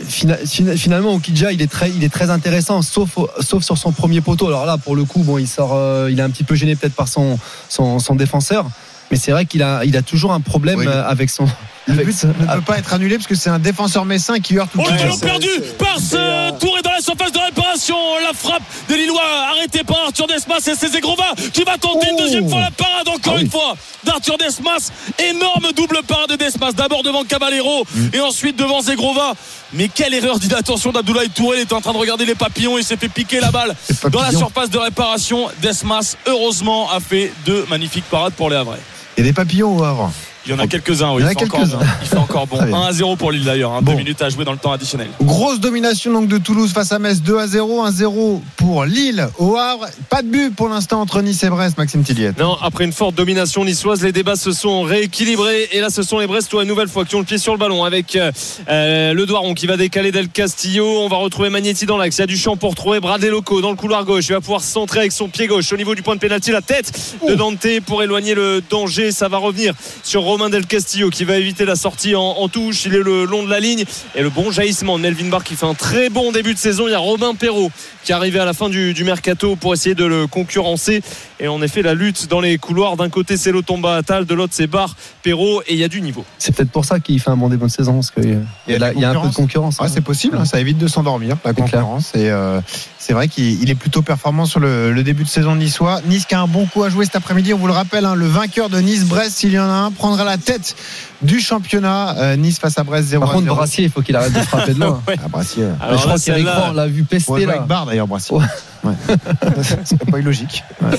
finalement, 0.00 1.14
Okidja, 1.14 1.52
il 1.52 1.62
est 1.62 1.70
très, 1.70 1.90
il 1.90 2.04
est 2.04 2.08
très 2.12 2.30
intéressant, 2.30 2.82
sauf, 2.82 3.16
au- 3.18 3.28
sauf 3.40 3.62
sur 3.64 3.78
son 3.78 3.92
premier 3.92 4.20
poteau. 4.20 4.46
Alors 4.48 4.66
là, 4.66 4.78
pour 4.78 4.96
le 4.96 5.04
coup, 5.04 5.22
bon, 5.22 5.38
il 5.38 5.46
sort, 5.48 5.72
euh, 5.74 6.08
il 6.10 6.18
est 6.18 6.22
un 6.22 6.30
petit 6.30 6.44
peu 6.44 6.54
gêné 6.54 6.76
peut-être 6.76 6.94
par 6.94 7.08
son, 7.08 7.38
son, 7.68 7.98
son 7.98 8.14
défenseur. 8.14 8.66
Mais 9.10 9.16
c'est 9.16 9.32
vrai 9.32 9.46
qu'il 9.46 9.62
a, 9.62 9.84
il 9.84 9.96
a 9.96 10.02
toujours 10.02 10.32
un 10.32 10.40
problème 10.40 10.78
Oui, 10.80 10.86
euh, 10.86 11.04
avec 11.08 11.30
son. 11.30 11.46
Le 11.88 12.04
but 12.04 12.24
ne 12.24 12.32
peut 12.56 12.60
pas 12.60 12.78
être 12.78 12.92
annulé 12.92 13.16
parce 13.16 13.26
que 13.26 13.34
c'est 13.34 13.48
un 13.50 13.58
défenseur 13.58 14.04
messin 14.04 14.38
qui 14.40 14.58
heurte 14.58 14.70
tout 14.72 14.80
Oh 14.84 14.90
le 14.90 14.96
ballon 14.96 15.18
perdu 15.18 15.48
par 15.78 15.98
ce 15.98 16.50
tour 16.58 16.76
est 16.78 16.82
dans 16.82 16.90
la 16.92 17.00
surface 17.00 17.32
de 17.32 17.38
réparation. 17.38 17.96
La 18.22 18.34
frappe 18.34 18.62
des 18.88 18.96
Lillois 18.98 19.22
arrêtée 19.56 19.84
par 19.84 19.96
Arthur 20.06 20.26
Desmas 20.26 20.58
et 20.58 20.74
c'est 20.76 20.88
Zegrova 20.88 21.32
qui 21.52 21.62
va 21.64 21.78
tenter 21.78 22.10
une 22.10 22.16
deuxième 22.18 22.48
fois 22.48 22.60
la 22.60 22.70
parade 22.70 23.08
encore 23.08 23.32
Ah 23.34 23.36
oui. 23.38 23.42
une 23.44 23.50
fois 23.50 23.74
d'Arthur 24.04 24.36
Desmas. 24.38 24.90
Énorme 25.18 25.72
double 25.74 26.00
parade 26.06 26.28
de 26.30 26.36
Desmas. 26.36 26.72
D'abord 26.72 27.02
devant 27.02 27.24
Caballero 27.24 27.86
Mm. 27.94 28.08
et 28.12 28.20
ensuite 28.20 28.56
devant 28.56 28.82
Zegrova. 28.82 29.32
Mais 29.72 29.88
quelle 29.88 30.12
erreur 30.14 30.38
d'inattention 30.38 30.92
d'Abdoulaye 30.92 31.30
Touré. 31.30 31.58
Il 31.58 31.62
était 31.62 31.72
en 31.74 31.80
train 31.80 31.92
de 31.92 31.98
regarder 31.98 32.24
les 32.26 32.34
papillons. 32.34 32.76
Il 32.78 32.84
s'est 32.84 32.96
fait 32.96 33.08
piquer 33.08 33.40
la 33.40 33.50
balle 33.50 33.74
dans 34.10 34.20
la 34.22 34.30
surface 34.32 34.68
de 34.70 34.78
réparation. 34.78 35.46
Desmas, 35.62 36.16
heureusement, 36.26 36.90
a 36.90 37.00
fait 37.00 37.32
deux 37.46 37.64
magnifiques 37.70 38.04
parades 38.10 38.32
pour 38.34 38.50
les 38.50 38.56
Havrais. 38.56 38.78
Il 39.16 39.24
y 39.24 39.26
a 39.26 39.30
des 39.30 39.32
papillons 39.34 39.76
au 39.76 39.82
Havre. 39.84 40.12
Il 40.48 40.52
y 40.52 40.54
en 40.54 40.58
a 40.60 40.66
quelques-uns, 40.66 41.12
oui. 41.12 41.20
Il 41.20 41.24
y 41.24 41.26
en 41.26 41.30
a 41.30 41.34
quelques-uns. 41.34 41.76
bon. 41.78 41.84
Il 42.02 42.08
fait 42.08 42.16
encore 42.16 42.46
bon. 42.46 42.56
Très 42.56 42.66
bien. 42.68 42.76
1 42.78 42.82
à 42.86 42.92
0 42.92 43.16
pour 43.16 43.30
Lille 43.32 43.44
d'ailleurs. 43.44 43.72
hein. 43.72 43.80
Bon. 43.82 43.92
Deux 43.92 43.98
minutes 43.98 44.22
à 44.22 44.30
jouer 44.30 44.46
dans 44.46 44.52
le 44.52 44.58
temps 44.58 44.72
additionnel. 44.72 45.08
Grosse 45.22 45.60
domination 45.60 46.10
donc 46.12 46.26
de 46.28 46.38
Toulouse 46.38 46.72
face 46.72 46.90
à 46.90 46.98
Metz 46.98 47.20
2 47.20 47.36
à 47.38 47.46
0, 47.46 47.86
1-0 47.86 48.40
pour 48.56 48.84
Lille 48.86 49.28
au 49.38 49.56
Havre. 49.56 49.86
Pas 50.08 50.22
de 50.22 50.28
but 50.28 50.54
pour 50.56 50.68
l'instant 50.70 51.02
entre 51.02 51.20
Nice 51.20 51.42
et 51.42 51.50
Brest, 51.50 51.76
Maxime 51.76 52.02
Tilliette. 52.02 52.38
Non, 52.38 52.56
après 52.62 52.84
une 52.84 52.92
forte 52.94 53.14
domination 53.14 53.62
niçoise, 53.64 54.02
les 54.02 54.12
débats 54.12 54.36
se 54.36 54.52
sont 54.52 54.80
rééquilibrés. 54.82 55.68
Et 55.72 55.80
là, 55.80 55.90
ce 55.90 56.02
sont 56.02 56.18
les 56.18 56.26
Brestois, 56.26 56.62
une 56.62 56.68
nouvelle 56.68 56.88
fois, 56.88 57.04
qui 57.04 57.14
ont 57.14 57.18
le 57.20 57.26
pied 57.26 57.36
sur 57.36 57.52
le 57.52 57.58
ballon 57.58 57.84
avec 57.84 58.16
euh, 58.16 58.32
euh, 58.70 59.12
le 59.12 59.26
Doiron 59.26 59.52
qui 59.52 59.66
va 59.66 59.76
décaler 59.76 60.12
Del 60.12 60.30
Castillo. 60.30 60.86
On 61.02 61.08
va 61.08 61.16
retrouver 61.18 61.50
Magnetti 61.50 61.84
dans 61.84 61.98
l'axe. 61.98 62.16
Il 62.16 62.20
y 62.20 62.24
a 62.24 62.26
du 62.26 62.38
champ 62.38 62.56
pour 62.56 62.74
trouver 62.74 63.00
Bradley 63.00 63.28
Loco 63.28 63.60
dans 63.60 63.70
le 63.70 63.76
couloir 63.76 64.04
gauche. 64.06 64.26
Il 64.28 64.32
va 64.32 64.40
pouvoir 64.40 64.62
centrer 64.62 65.00
avec 65.00 65.12
son 65.12 65.28
pied 65.28 65.46
gauche 65.46 65.70
au 65.72 65.76
niveau 65.76 65.94
du 65.94 66.02
point 66.02 66.14
de 66.14 66.20
pénalty. 66.20 66.52
La 66.52 66.62
tête 66.62 66.90
de 67.28 67.34
Dante 67.34 67.66
pour 67.84 68.02
éloigner 68.02 68.34
le 68.34 68.62
danger. 68.70 69.12
Ça 69.12 69.28
va 69.28 69.36
revenir 69.36 69.74
sur 70.02 70.22
Romain 70.22 70.37
Del 70.38 70.68
Castillo 70.68 71.10
qui 71.10 71.24
va 71.24 71.36
éviter 71.36 71.64
la 71.64 71.74
sortie 71.74 72.14
en, 72.14 72.48
touche. 72.48 72.84
Il 72.84 72.94
est 72.94 73.02
le 73.02 73.24
long 73.24 73.42
de 73.42 73.50
la 73.50 73.58
ligne. 73.58 73.84
Et 74.14 74.22
le 74.22 74.30
bon 74.30 74.52
jaillissement 74.52 74.96
de 74.96 75.02
Melvin 75.02 75.28
Barr 75.28 75.42
qui 75.42 75.56
fait 75.56 75.66
un 75.66 75.74
très 75.74 76.10
bon 76.10 76.30
début 76.30 76.54
de 76.54 76.58
saison. 76.58 76.86
Il 76.86 76.92
y 76.92 76.94
a 76.94 76.98
Robin 76.98 77.34
Perrault 77.34 77.72
qui 78.08 78.14
arrivé 78.14 78.40
à 78.40 78.46
la 78.46 78.54
fin 78.54 78.70
du, 78.70 78.94
du 78.94 79.04
mercato 79.04 79.54
pour 79.54 79.74
essayer 79.74 79.94
de 79.94 80.06
le 80.06 80.26
concurrencer. 80.26 81.02
Et 81.40 81.46
en 81.46 81.60
effet, 81.60 81.82
la 81.82 81.92
lutte 81.92 82.26
dans 82.30 82.40
les 82.40 82.56
couloirs, 82.56 82.96
d'un 82.96 83.10
côté 83.10 83.36
c'est 83.36 83.52
Lotomba 83.52 83.96
Attal, 83.96 84.24
de 84.24 84.32
l'autre 84.34 84.54
c'est 84.56 84.66
Barre, 84.66 84.96
Perrault, 85.22 85.60
et 85.66 85.74
il 85.74 85.78
y 85.78 85.84
a 85.84 85.88
du 85.88 86.00
niveau. 86.00 86.24
C'est 86.38 86.54
peut-être 86.56 86.70
pour 86.70 86.86
ça 86.86 87.00
qu'il 87.00 87.20
fait 87.20 87.28
un 87.28 87.36
bon 87.36 87.50
début 87.50 87.66
de 87.66 87.70
saison, 87.70 87.96
parce 87.96 88.10
qu'il 88.10 88.24
y, 88.66 88.74
a- 88.82 88.92
il 88.94 89.00
y 89.00 89.04
a 89.04 89.10
un 89.10 89.20
peu 89.20 89.28
de 89.28 89.34
concurrence. 89.34 89.78
Ouais, 89.78 89.84
hein. 89.84 89.90
c'est 89.92 90.00
possible, 90.00 90.38
hein, 90.38 90.46
ça 90.46 90.58
évite 90.58 90.78
de 90.78 90.88
s'endormir, 90.88 91.36
la 91.44 91.52
clair. 91.52 91.66
concurrence. 91.66 92.12
Et 92.14 92.30
euh, 92.30 92.62
c'est 92.98 93.12
vrai 93.12 93.28
qu'il 93.28 93.62
il 93.62 93.68
est 93.68 93.74
plutôt 93.74 94.00
performant 94.00 94.46
sur 94.46 94.58
le, 94.60 94.90
le 94.90 95.02
début 95.02 95.24
de 95.24 95.28
saison 95.28 95.54
niçois. 95.54 96.00
Nice 96.06 96.24
qui 96.24 96.34
a 96.34 96.40
un 96.40 96.46
bon 96.46 96.64
coup 96.64 96.84
à 96.84 96.88
jouer 96.88 97.04
cet 97.04 97.16
après-midi, 97.16 97.52
on 97.52 97.58
vous 97.58 97.66
le 97.66 97.74
rappelle, 97.74 98.06
hein, 98.06 98.14
le 98.14 98.26
vainqueur 98.26 98.70
de 98.70 98.80
Nice-Brest, 98.80 99.36
s'il 99.36 99.52
y 99.52 99.58
en 99.58 99.64
a 99.68 99.74
un, 99.84 99.90
prendra 99.90 100.24
la 100.24 100.38
tête 100.38 100.76
du 101.22 101.40
championnat. 101.40 102.14
Euh, 102.18 102.36
nice 102.36 102.58
face 102.58 102.78
à 102.78 102.84
Brest 102.84 103.08
0 103.08 103.20
Par 103.24 103.32
contre, 103.32 103.44
0. 103.44 103.56
Brassier, 103.56 103.84
il 103.84 103.90
faut 103.90 104.02
qu'il 104.02 104.14
arrête 104.16 104.32
de 104.32 104.38
frapper 104.40 104.74
de 104.74 104.80
loin. 104.80 105.00
Ouais. 105.08 105.16
Ah, 105.24 105.28
Brassier. 105.28 105.64
ouais. 105.64 105.70
Alors 105.80 105.94
je 105.96 106.00
crois 106.02 106.12
là, 106.12 106.18
celle-là- 106.18 106.54
Roy, 106.58 106.68
on 106.70 106.72
l'a 106.74 106.86
vu 106.86 107.02
pester 107.04 107.32
jouer 107.32 107.46
là. 107.46 107.54
avec 107.54 107.66
Barre 107.66 107.86
d'ailleurs, 107.86 108.06
Brassier. 108.06 108.36
Ouais. 108.36 108.44
Ouais. 108.84 108.94
C'est 109.84 110.04
pas 110.10 110.18
illogique. 110.18 110.62
Ouais. 110.82 110.98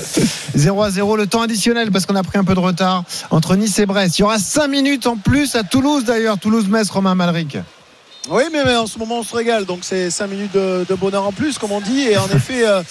0 0.54 0.82
à 0.82 0.90
0, 0.90 1.16
le 1.16 1.26
temps 1.26 1.42
additionnel 1.42 1.90
parce 1.90 2.06
qu'on 2.06 2.16
a 2.16 2.22
pris 2.22 2.38
un 2.38 2.44
peu 2.44 2.54
de 2.54 2.60
retard 2.60 3.04
entre 3.30 3.56
Nice 3.56 3.78
et 3.78 3.86
Brest. 3.86 4.18
Il 4.18 4.22
y 4.22 4.24
aura 4.24 4.38
5 4.38 4.68
minutes 4.68 5.06
en 5.06 5.16
plus 5.16 5.54
à 5.54 5.62
Toulouse 5.62 6.04
d'ailleurs. 6.04 6.38
Toulouse-Metz, 6.38 6.90
Romain 6.90 7.14
Malric. 7.14 7.56
Oui, 8.28 8.42
mais, 8.52 8.64
mais 8.66 8.76
en 8.76 8.86
ce 8.86 8.98
moment, 8.98 9.20
on 9.20 9.22
se 9.22 9.34
régale. 9.34 9.64
Donc, 9.64 9.78
c'est 9.82 10.10
5 10.10 10.26
minutes 10.26 10.52
de, 10.52 10.84
de 10.86 10.94
bonheur 10.94 11.24
en 11.24 11.32
plus, 11.32 11.56
comme 11.58 11.72
on 11.72 11.80
dit. 11.80 12.02
Et 12.02 12.18
en 12.18 12.28
effet, 12.36 12.66
euh, 12.68 12.82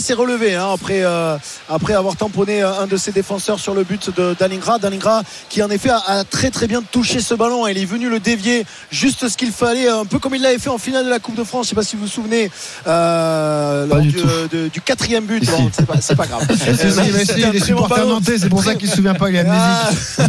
s'est 0.00 0.14
relevé 0.14 0.54
hein, 0.54 0.68
après, 0.72 1.02
euh, 1.04 1.36
après 1.68 1.94
avoir 1.94 2.14
tamponné 2.16 2.62
euh, 2.62 2.72
un 2.80 2.86
de 2.86 2.96
ses 2.96 3.10
défenseurs 3.10 3.58
sur 3.58 3.74
le 3.74 3.82
but 3.82 4.14
de 4.16 4.36
Dalingra. 4.38 4.78
Dalingra 4.78 5.22
qui, 5.48 5.60
en 5.62 5.70
effet, 5.70 5.90
a, 5.90 5.98
a 6.06 6.24
très 6.24 6.50
très 6.50 6.68
bien 6.68 6.82
touché 6.82 7.20
ce 7.20 7.34
ballon. 7.34 7.66
Il 7.66 7.76
est 7.78 7.84
venu 7.84 8.08
le 8.08 8.20
dévier 8.20 8.64
juste 8.92 9.28
ce 9.28 9.36
qu'il 9.36 9.50
fallait, 9.50 9.88
un 9.88 10.04
peu 10.04 10.20
comme 10.20 10.36
il 10.36 10.42
l'avait 10.42 10.58
fait 10.58 10.70
en 10.70 10.78
finale 10.78 11.04
de 11.06 11.10
la 11.10 11.18
Coupe 11.18 11.34
de 11.34 11.44
France. 11.44 11.66
Je 11.66 11.74
ne 11.74 11.74
sais 11.74 11.76
pas 11.76 11.82
si 11.82 11.96
vous 11.96 12.02
vous 12.02 12.08
souvenez 12.08 12.48
euh, 12.86 13.86
du 14.72 14.80
quatrième 14.80 15.24
but. 15.24 15.44
Bon, 15.46 15.68
c'est 15.72 15.84
pas, 15.86 15.94
pas 16.16 16.26
grave. 16.28 16.46
Si, 16.54 16.76
si, 16.92 17.10
mais 17.12 17.24
si, 17.24 17.26
C'était 17.26 17.44
un 17.44 17.50
il 17.50 17.56
est 17.56 17.60
très 17.60 17.72
bon 17.72 17.82
supporter 17.82 17.96
ballon. 17.96 18.08
nantais, 18.14 18.38
c'est 18.38 18.48
pour 18.48 18.62
ça 18.62 18.74
qu'il 18.76 18.88
se 18.88 18.96
souvient 18.96 19.14
pas, 19.14 19.30
il 19.30 19.36
est 19.36 19.38
amnésique. 19.40 20.18
Ah, 20.18 20.28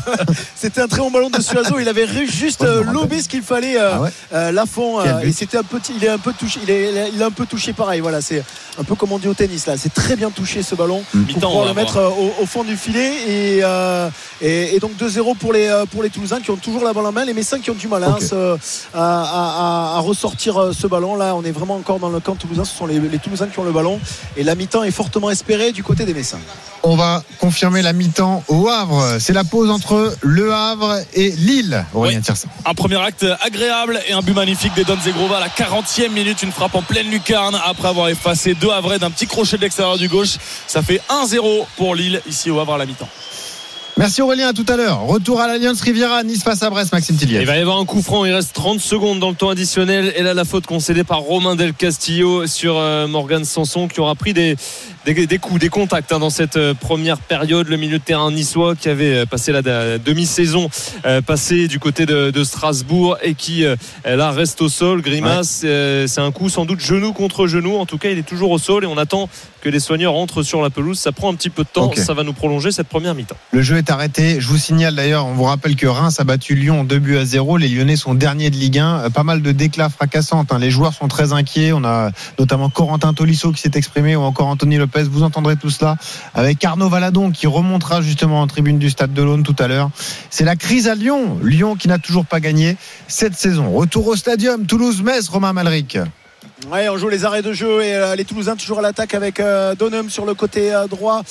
C'était 0.56 0.82
un 0.82 0.88
très 0.88 1.00
bon 1.00 1.12
ballon 1.12 1.30
de 1.30 1.40
Suazo. 1.42 1.80
Il 1.80 1.88
avait 1.88 2.08
juste 2.28 2.64
euh, 2.64 2.84
lobé 2.84 3.22
ce 3.22 3.30
qu'il 3.30 3.42
fallait. 3.44 3.78
euh, 3.80 3.92
Ah 3.96 4.02
ouais 4.02 4.10
euh, 4.34 4.52
Lafont, 4.52 5.00
euh, 5.00 5.20
et 5.20 5.32
c'était 5.32 5.58
un 5.58 5.64
petit. 5.64 5.94
Il 5.96 6.04
est 6.04 6.10
un 6.10 6.18
peu 6.18 6.34
touché. 6.34 6.60
Il 6.64 6.70
est, 6.70 7.12
il 7.14 7.22
est 7.22 7.26
un 7.26 7.32
peu 7.32 7.46
touché 7.46 7.74
pareil. 7.74 8.00
Voilà, 8.00 8.22
c'est 8.22 8.44
un 8.80 8.84
peu 8.84 8.96
comme 8.96 9.12
on 9.12 9.20
dit 9.20 9.28
au 9.28 9.34
tennis. 9.34 9.68
Là, 9.68 9.76
c'est 9.78 9.94
très 9.94 10.16
bien 10.16 10.32
touché 10.32 10.64
ce 10.64 10.76
ballon 10.76 11.04
pour 11.12 11.20
Mi-temps, 11.20 11.36
on 11.36 11.52
pouvoir 11.52 11.66
le 11.68 11.74
mettre 11.74 11.98
euh, 11.98 12.10
au, 12.10 12.34
au 12.42 12.46
fond 12.46 12.64
du 12.64 12.76
filet 12.78 13.14
et, 13.28 13.60
euh, 13.64 14.10
et, 14.42 14.76
et 14.76 14.80
donc 14.80 14.92
2-0 15.00 15.38
pour 15.38 15.54
les 15.54 15.68
euh, 15.68 15.86
pour 15.86 16.04
les 16.04 16.10
Toulousains 16.10 16.42
qui 16.42 16.52
ont 16.52 16.58
toujours 16.58 16.84
la 16.84 16.94
balle 16.94 17.06
en 17.06 17.12
main. 17.12 17.26
Les 17.26 17.34
Messins 17.34 17.60
qui 17.60 17.72
ont 17.72 17.76
du 17.76 17.88
mal 17.88 18.04
hein, 18.04 18.18
ce- 18.20 18.58
à, 18.94 18.98
à- 18.98 19.94
à- 19.94 19.98
à 19.98 20.00
ressortir 20.00 20.58
euh, 20.62 20.72
ce 20.74 20.88
ballon. 20.88 21.16
Là, 21.16 21.36
on 21.36 21.44
est 21.44 21.52
vraiment 21.52 21.76
encore 21.76 22.00
dans 22.00 22.10
le 22.10 22.20
camp 22.20 22.36
toulousain. 22.36 22.66
Ce 22.66 22.76
sont 22.76 22.86
les, 22.86 23.00
les 23.00 23.20
Toulousains 23.20 23.48
qui 23.48 23.60
ont 23.60 23.64
le 23.64 23.72
ballon 23.72 24.00
et 24.38 24.44
la 24.44 24.56
mi-temps 24.56 24.84
est 24.84 24.92
fortement 24.92 25.30
espérée 25.32 25.72
du 25.72 25.84
côté 25.84 26.06
des 26.06 26.14
Messins. 26.14 26.40
On 26.84 26.96
va 26.96 27.24
confirmer 27.40 27.82
la 27.82 27.94
mi-temps 27.94 28.44
au 28.48 28.68
Havre. 28.70 29.18
C'est 29.20 29.34
la 29.34 29.44
pause 29.44 29.72
entre 29.72 30.16
Le 30.22 30.54
Havre 30.54 31.00
et 31.16 31.32
Lille. 31.32 31.84
Aurélien 31.96 32.20
Oui. 32.20 32.36
Un 32.66 32.74
premier 32.76 33.02
acte 33.02 33.26
agréable 33.42 34.00
et 34.08 34.14
un 34.14 34.22
but 34.22 34.36
magnifique 34.36 34.76
des 34.76 34.84
Don 34.84 34.98
Zegrova 35.04 35.38
à 35.38 35.40
la 35.40 35.48
40e 35.50 36.12
minute. 36.12 36.44
Une 36.44 36.52
frappe 36.52 36.76
en 36.76 36.84
pleine 36.84 37.10
lucarne 37.10 37.60
après 37.66 37.88
avoir 37.88 38.10
effacé 38.10 38.54
deux 38.54 38.70
Havrais 38.70 39.00
d'un 39.00 39.10
petit 39.10 39.26
crochet 39.26 39.58
de 39.58 39.64
l'extérieur 39.64 39.98
du 39.98 40.08
gauche. 40.10 40.36
Ça 40.68 40.84
fait 40.84 41.02
1-0 41.10 41.66
pour 41.78 41.96
Lille 41.96 42.22
ici 42.28 42.52
au 42.52 42.60
Havre 42.60 42.76
à 42.76 42.78
la 42.78 42.86
mi-temps. 42.86 43.10
Merci 43.98 44.22
Aurélien, 44.22 44.50
à 44.50 44.54
tout 44.54 44.66
à 44.68 44.76
l'heure. 44.76 45.04
Retour 45.04 45.40
à 45.40 45.48
l'Alliance 45.48 45.80
Riviera, 45.80 46.22
Nice 46.24 46.44
face 46.44 46.62
à 46.64 46.70
Brest, 46.70 46.92
Maxime 46.92 47.16
Tillier. 47.16 47.40
Il 47.40 47.46
va 47.46 47.56
y 47.56 47.62
avoir 47.62 47.80
un 47.80 47.86
coup 47.86 48.02
franc, 48.02 48.26
il 48.26 48.34
reste 48.34 48.54
30 48.54 48.82
secondes 48.82 49.20
dans 49.20 49.30
le 49.30 49.36
temps 49.36 49.50
additionnel. 49.50 50.12
Et 50.18 50.22
là, 50.22 50.34
la 50.34 50.44
faute 50.44 50.66
concédée 50.66 51.06
par 51.06 51.20
Romain 51.20 51.56
Del 51.56 51.74
Castillo 51.74 52.46
sur 52.46 52.78
euh, 52.78 53.08
Morgan 53.08 53.46
Sanson 53.46 53.88
qui 53.88 54.02
aura 54.02 54.16
pris 54.16 54.34
des, 54.34 54.58
des, 55.06 55.28
des 55.28 55.38
coups, 55.38 55.60
des 55.60 55.70
contacts 55.70 56.12
hein, 56.12 56.20
dans 56.20 56.30
cette 56.30 56.58
euh, 56.58 56.74
première 56.74 57.18
période. 57.20 57.68
Le 57.68 57.78
milieu 57.78 58.00
de 58.00 58.04
terrain 58.04 58.32
niçois 58.32 58.76
qui 58.76 58.90
avait 58.90 59.16
euh, 59.20 59.26
passé 59.26 59.52
la, 59.52 59.62
la 59.62 59.98
demi-saison 59.98 60.70
euh, 61.06 61.22
passée 61.22 61.68
du 61.68 61.80
côté 61.80 62.06
de, 62.06 62.32
de 62.32 62.44
Strasbourg 62.44 63.18
et 63.22 63.34
qui 63.36 63.66
euh, 63.66 63.76
là 64.06 64.32
reste 64.32 64.62
au 64.62 64.70
sol. 64.70 65.02
Grimace, 65.02 65.62
euh, 65.64 66.08
c'est 66.08 66.22
un 66.22 66.32
coup 66.32 66.50
sans 66.50 66.66
doute 66.66 66.80
genou 66.80 67.14
contre 67.14 67.48
genou. 67.48 67.78
En 67.78 67.86
tout 67.86 67.98
cas, 67.98 68.10
il 68.10 68.18
est 68.18 68.24
toujours 68.28 68.52
au 68.52 68.58
sol 68.58 68.84
et 68.84 68.88
on 68.88 68.98
attend 68.98 69.30
que 69.62 69.70
les 69.70 69.80
soigneurs 69.80 70.14
rentrent 70.14 70.44
sur 70.44 70.62
la 70.62 70.70
pelouse. 70.70 71.00
Ça 71.00 71.12
prend 71.12 71.32
un 71.32 71.36
petit 71.36 71.50
peu 71.50 71.64
de 71.64 71.70
temps. 71.70 71.86
Ok. 71.86 71.98
Ça 71.98 72.14
va 72.14 72.24
nous 72.24 72.34
prolonger 72.34 72.72
cette 72.72 72.88
première 72.88 73.16
mi-temps. 73.16 73.36
Le 73.52 73.62
jeu 73.62 73.78
est 73.78 73.90
arrêté. 73.90 74.40
Je 74.40 74.48
vous 74.48 74.58
signale 74.58 74.96
d'ailleurs, 74.96 75.26
on 75.26 75.34
vous 75.34 75.44
rappelle 75.44 75.76
que 75.76 75.88
Reims 75.88 76.20
a 76.20 76.24
battu 76.24 76.56
Lyon 76.56 76.84
2 76.84 77.00
buts 77.00 77.18
à 77.18 77.26
0. 77.26 77.58
Les 77.58 77.68
Lyonnais 77.68 77.96
sont 77.96 78.14
derniers 78.14 78.50
de 78.50 78.56
Ligue 78.56 78.80
1. 78.80 79.00
Euh, 79.06 79.10
Pas 79.10 79.24
mal 79.24 79.42
de 79.42 79.52
déclats 79.52 79.90
fracassantes. 79.90 80.52
hein. 80.52 80.60
Les 80.60 80.72
joueurs 80.72 80.94
sont 80.94 81.08
très 81.08 81.34
inquiets. 81.34 81.74
On 81.74 81.84
a 81.84 82.12
notamment 82.40 82.70
Corentin 82.70 83.14
Tolisso 83.14 83.52
qui 83.52 83.62
s'est 83.62 83.72
exprimé 83.76 84.16
ou 84.16 84.22
encore 84.22 84.48
Anthony 84.48 84.78
Lopez. 84.78 84.95
Vous 85.04 85.24
entendrez 85.24 85.58
tout 85.58 85.70
cela 85.70 85.98
avec 86.34 86.64
Arnaud 86.64 86.88
Valadon 86.88 87.32
qui 87.32 87.48
remontera 87.48 88.02
justement 88.02 88.42
en 88.42 88.48
tribune 88.48 88.80
du 88.80 88.90
Stade 88.90 89.14
de 89.14 89.22
l'Aune 89.22 89.44
tout 89.44 89.56
à 89.60 89.68
l'heure. 89.68 89.90
C'est 90.30 90.46
la 90.46 90.56
crise 90.56 90.88
à 90.88 90.96
Lyon. 90.96 91.38
Lyon 91.44 91.76
qui 91.76 91.90
n'a 91.90 92.00
toujours 92.00 92.26
pas 92.26 92.40
gagné 92.40 92.78
cette 93.08 93.36
saison. 93.36 93.72
Retour 93.72 94.08
au 94.08 94.16
stadium. 94.16 94.66
Toulouse-Metz, 94.66 95.28
Romain 95.28 95.52
Malric. 95.52 95.98
On 96.72 96.98
joue 96.98 97.10
les 97.10 97.26
arrêts 97.26 97.44
de 97.44 97.54
jeu 97.54 97.84
et 97.84 97.94
euh, 97.94 98.16
les 98.16 98.26
Toulousains 98.26 98.56
toujours 98.56 98.80
à 98.80 98.82
l'attaque 98.82 99.14
avec 99.14 99.40
euh, 99.40 99.76
Donham 99.76 100.10
sur 100.10 100.26
le 100.26 100.34
côté 100.34 100.74
euh, 100.74 100.88
droit 100.88 101.22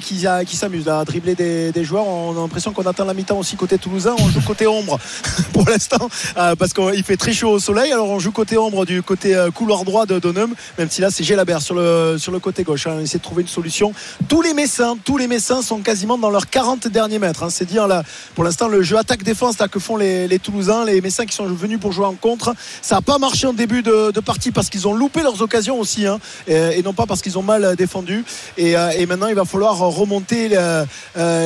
qui, 0.00 0.56
s'amuse 0.56 0.88
à 0.88 1.04
dribbler 1.04 1.34
des, 1.34 1.84
joueurs. 1.84 2.06
On 2.06 2.36
a 2.36 2.40
l'impression 2.40 2.72
qu'on 2.72 2.84
atteint 2.84 3.04
la 3.04 3.14
mi-temps 3.14 3.38
aussi 3.38 3.56
côté 3.56 3.78
Toulousain. 3.78 4.14
On 4.18 4.28
joue 4.28 4.40
côté 4.46 4.66
ombre 4.66 4.98
pour 5.52 5.68
l'instant 5.68 6.08
parce 6.34 6.72
qu'il 6.74 7.02
fait 7.04 7.16
très 7.16 7.32
chaud 7.32 7.50
au 7.50 7.58
soleil. 7.58 7.90
Alors 7.92 8.08
on 8.08 8.18
joue 8.18 8.32
côté 8.32 8.58
ombre 8.58 8.84
du 8.84 9.02
côté 9.02 9.34
couloir 9.54 9.84
droit 9.84 10.04
de 10.04 10.18
Donham, 10.18 10.54
même 10.78 10.90
si 10.90 11.00
là 11.00 11.10
c'est 11.10 11.24
Gélabert 11.24 11.62
sur 11.62 11.74
le, 11.74 12.38
côté 12.40 12.62
gauche. 12.62 12.86
hein. 12.86 12.96
On 12.98 13.00
essaie 13.00 13.18
de 13.18 13.22
trouver 13.22 13.42
une 13.42 13.48
solution. 13.48 13.92
Tous 14.28 14.42
les 14.42 14.52
Messins, 14.52 14.96
tous 15.04 15.16
les 15.16 15.26
Messins 15.26 15.62
sont 15.62 15.80
quasiment 15.80 16.18
dans 16.18 16.30
leurs 16.30 16.50
40 16.50 16.88
derniers 16.88 17.18
mètres. 17.18 17.44
hein. 17.44 17.50
C'est 17.50 17.66
dire 17.66 17.86
là, 17.86 18.02
pour 18.34 18.44
l'instant 18.44 18.68
le 18.68 18.82
jeu 18.82 18.98
attaque-défense 18.98 19.56
que 19.70 19.78
font 19.78 19.96
les, 19.96 20.28
les 20.28 20.38
Toulousains, 20.38 20.84
les 20.84 21.00
Messins 21.00 21.24
qui 21.24 21.34
sont 21.34 21.46
venus 21.46 21.80
pour 21.80 21.92
jouer 21.92 22.06
en 22.06 22.14
contre. 22.14 22.54
Ça 22.82 22.96
n'a 22.96 23.02
pas 23.02 23.18
marché 23.18 23.46
en 23.46 23.52
début 23.52 23.82
de, 23.82 24.10
de 24.10 24.20
partie 24.20 24.50
parce 24.50 24.68
qu'ils 24.68 24.81
ont 24.88 24.94
loupé 24.94 25.22
leurs 25.22 25.40
occasions 25.42 25.78
aussi, 25.78 26.06
hein, 26.06 26.18
et, 26.46 26.78
et 26.78 26.82
non 26.82 26.92
pas 26.92 27.06
parce 27.06 27.22
qu'ils 27.22 27.38
ont 27.38 27.42
mal 27.42 27.64
euh, 27.64 27.74
défendu. 27.74 28.24
Et, 28.56 28.76
euh, 28.76 28.90
et 28.96 29.06
maintenant, 29.06 29.28
il 29.28 29.34
va 29.34 29.44
falloir 29.44 29.76
remonter 29.78 30.50
euh, 30.54 30.84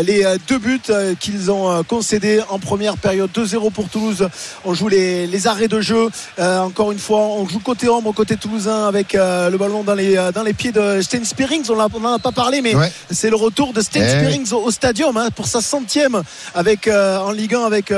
les 0.02 0.24
deux 0.48 0.58
buts 0.58 0.80
qu'ils 1.20 1.50
ont 1.50 1.82
concédés 1.84 2.40
en 2.48 2.58
première 2.58 2.96
période. 2.96 3.30
2-0 3.34 3.70
pour 3.72 3.88
Toulouse. 3.88 4.28
On 4.64 4.74
joue 4.74 4.88
les, 4.88 5.26
les 5.26 5.46
arrêts 5.46 5.68
de 5.68 5.80
jeu. 5.80 6.08
Encore 6.38 6.92
une 6.92 6.98
fois, 6.98 7.18
on 7.20 7.46
joue 7.48 7.58
côté 7.60 7.88
ombre, 7.88 8.12
côté 8.12 8.36
toulousain, 8.36 8.86
avec 8.86 9.14
le 9.14 9.56
ballon 9.56 9.82
dans 9.82 9.94
les, 9.94 10.16
dans 10.34 10.42
les 10.42 10.52
pieds 10.52 10.72
de 10.72 11.00
Sten 11.00 11.24
Spearings. 11.24 11.64
On 11.70 12.00
n'en 12.00 12.14
a 12.14 12.18
pas 12.18 12.32
parlé, 12.32 12.60
mais 12.62 12.74
Ouais. 12.74 12.92
c'est 13.10 13.30
le 13.30 13.36
retour 13.36 13.72
de 13.72 13.80
Sten 13.80 14.02
Eh. 14.04 14.08
Spearings 14.10 14.52
au, 14.52 14.64
au 14.66 14.70
stadium 14.70 15.16
hein, 15.16 15.28
pour 15.34 15.46
sa 15.46 15.60
centième 15.60 16.22
avec, 16.54 16.88
en 16.88 17.30
Ligue 17.32 17.54
1 17.54 17.64
avec, 17.64 17.92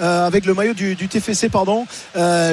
avec 0.00 0.46
le 0.46 0.54
maillot 0.54 0.74
du, 0.74 0.94
du 0.94 1.08
TFC. 1.08 1.48
Pardon. 1.48 1.86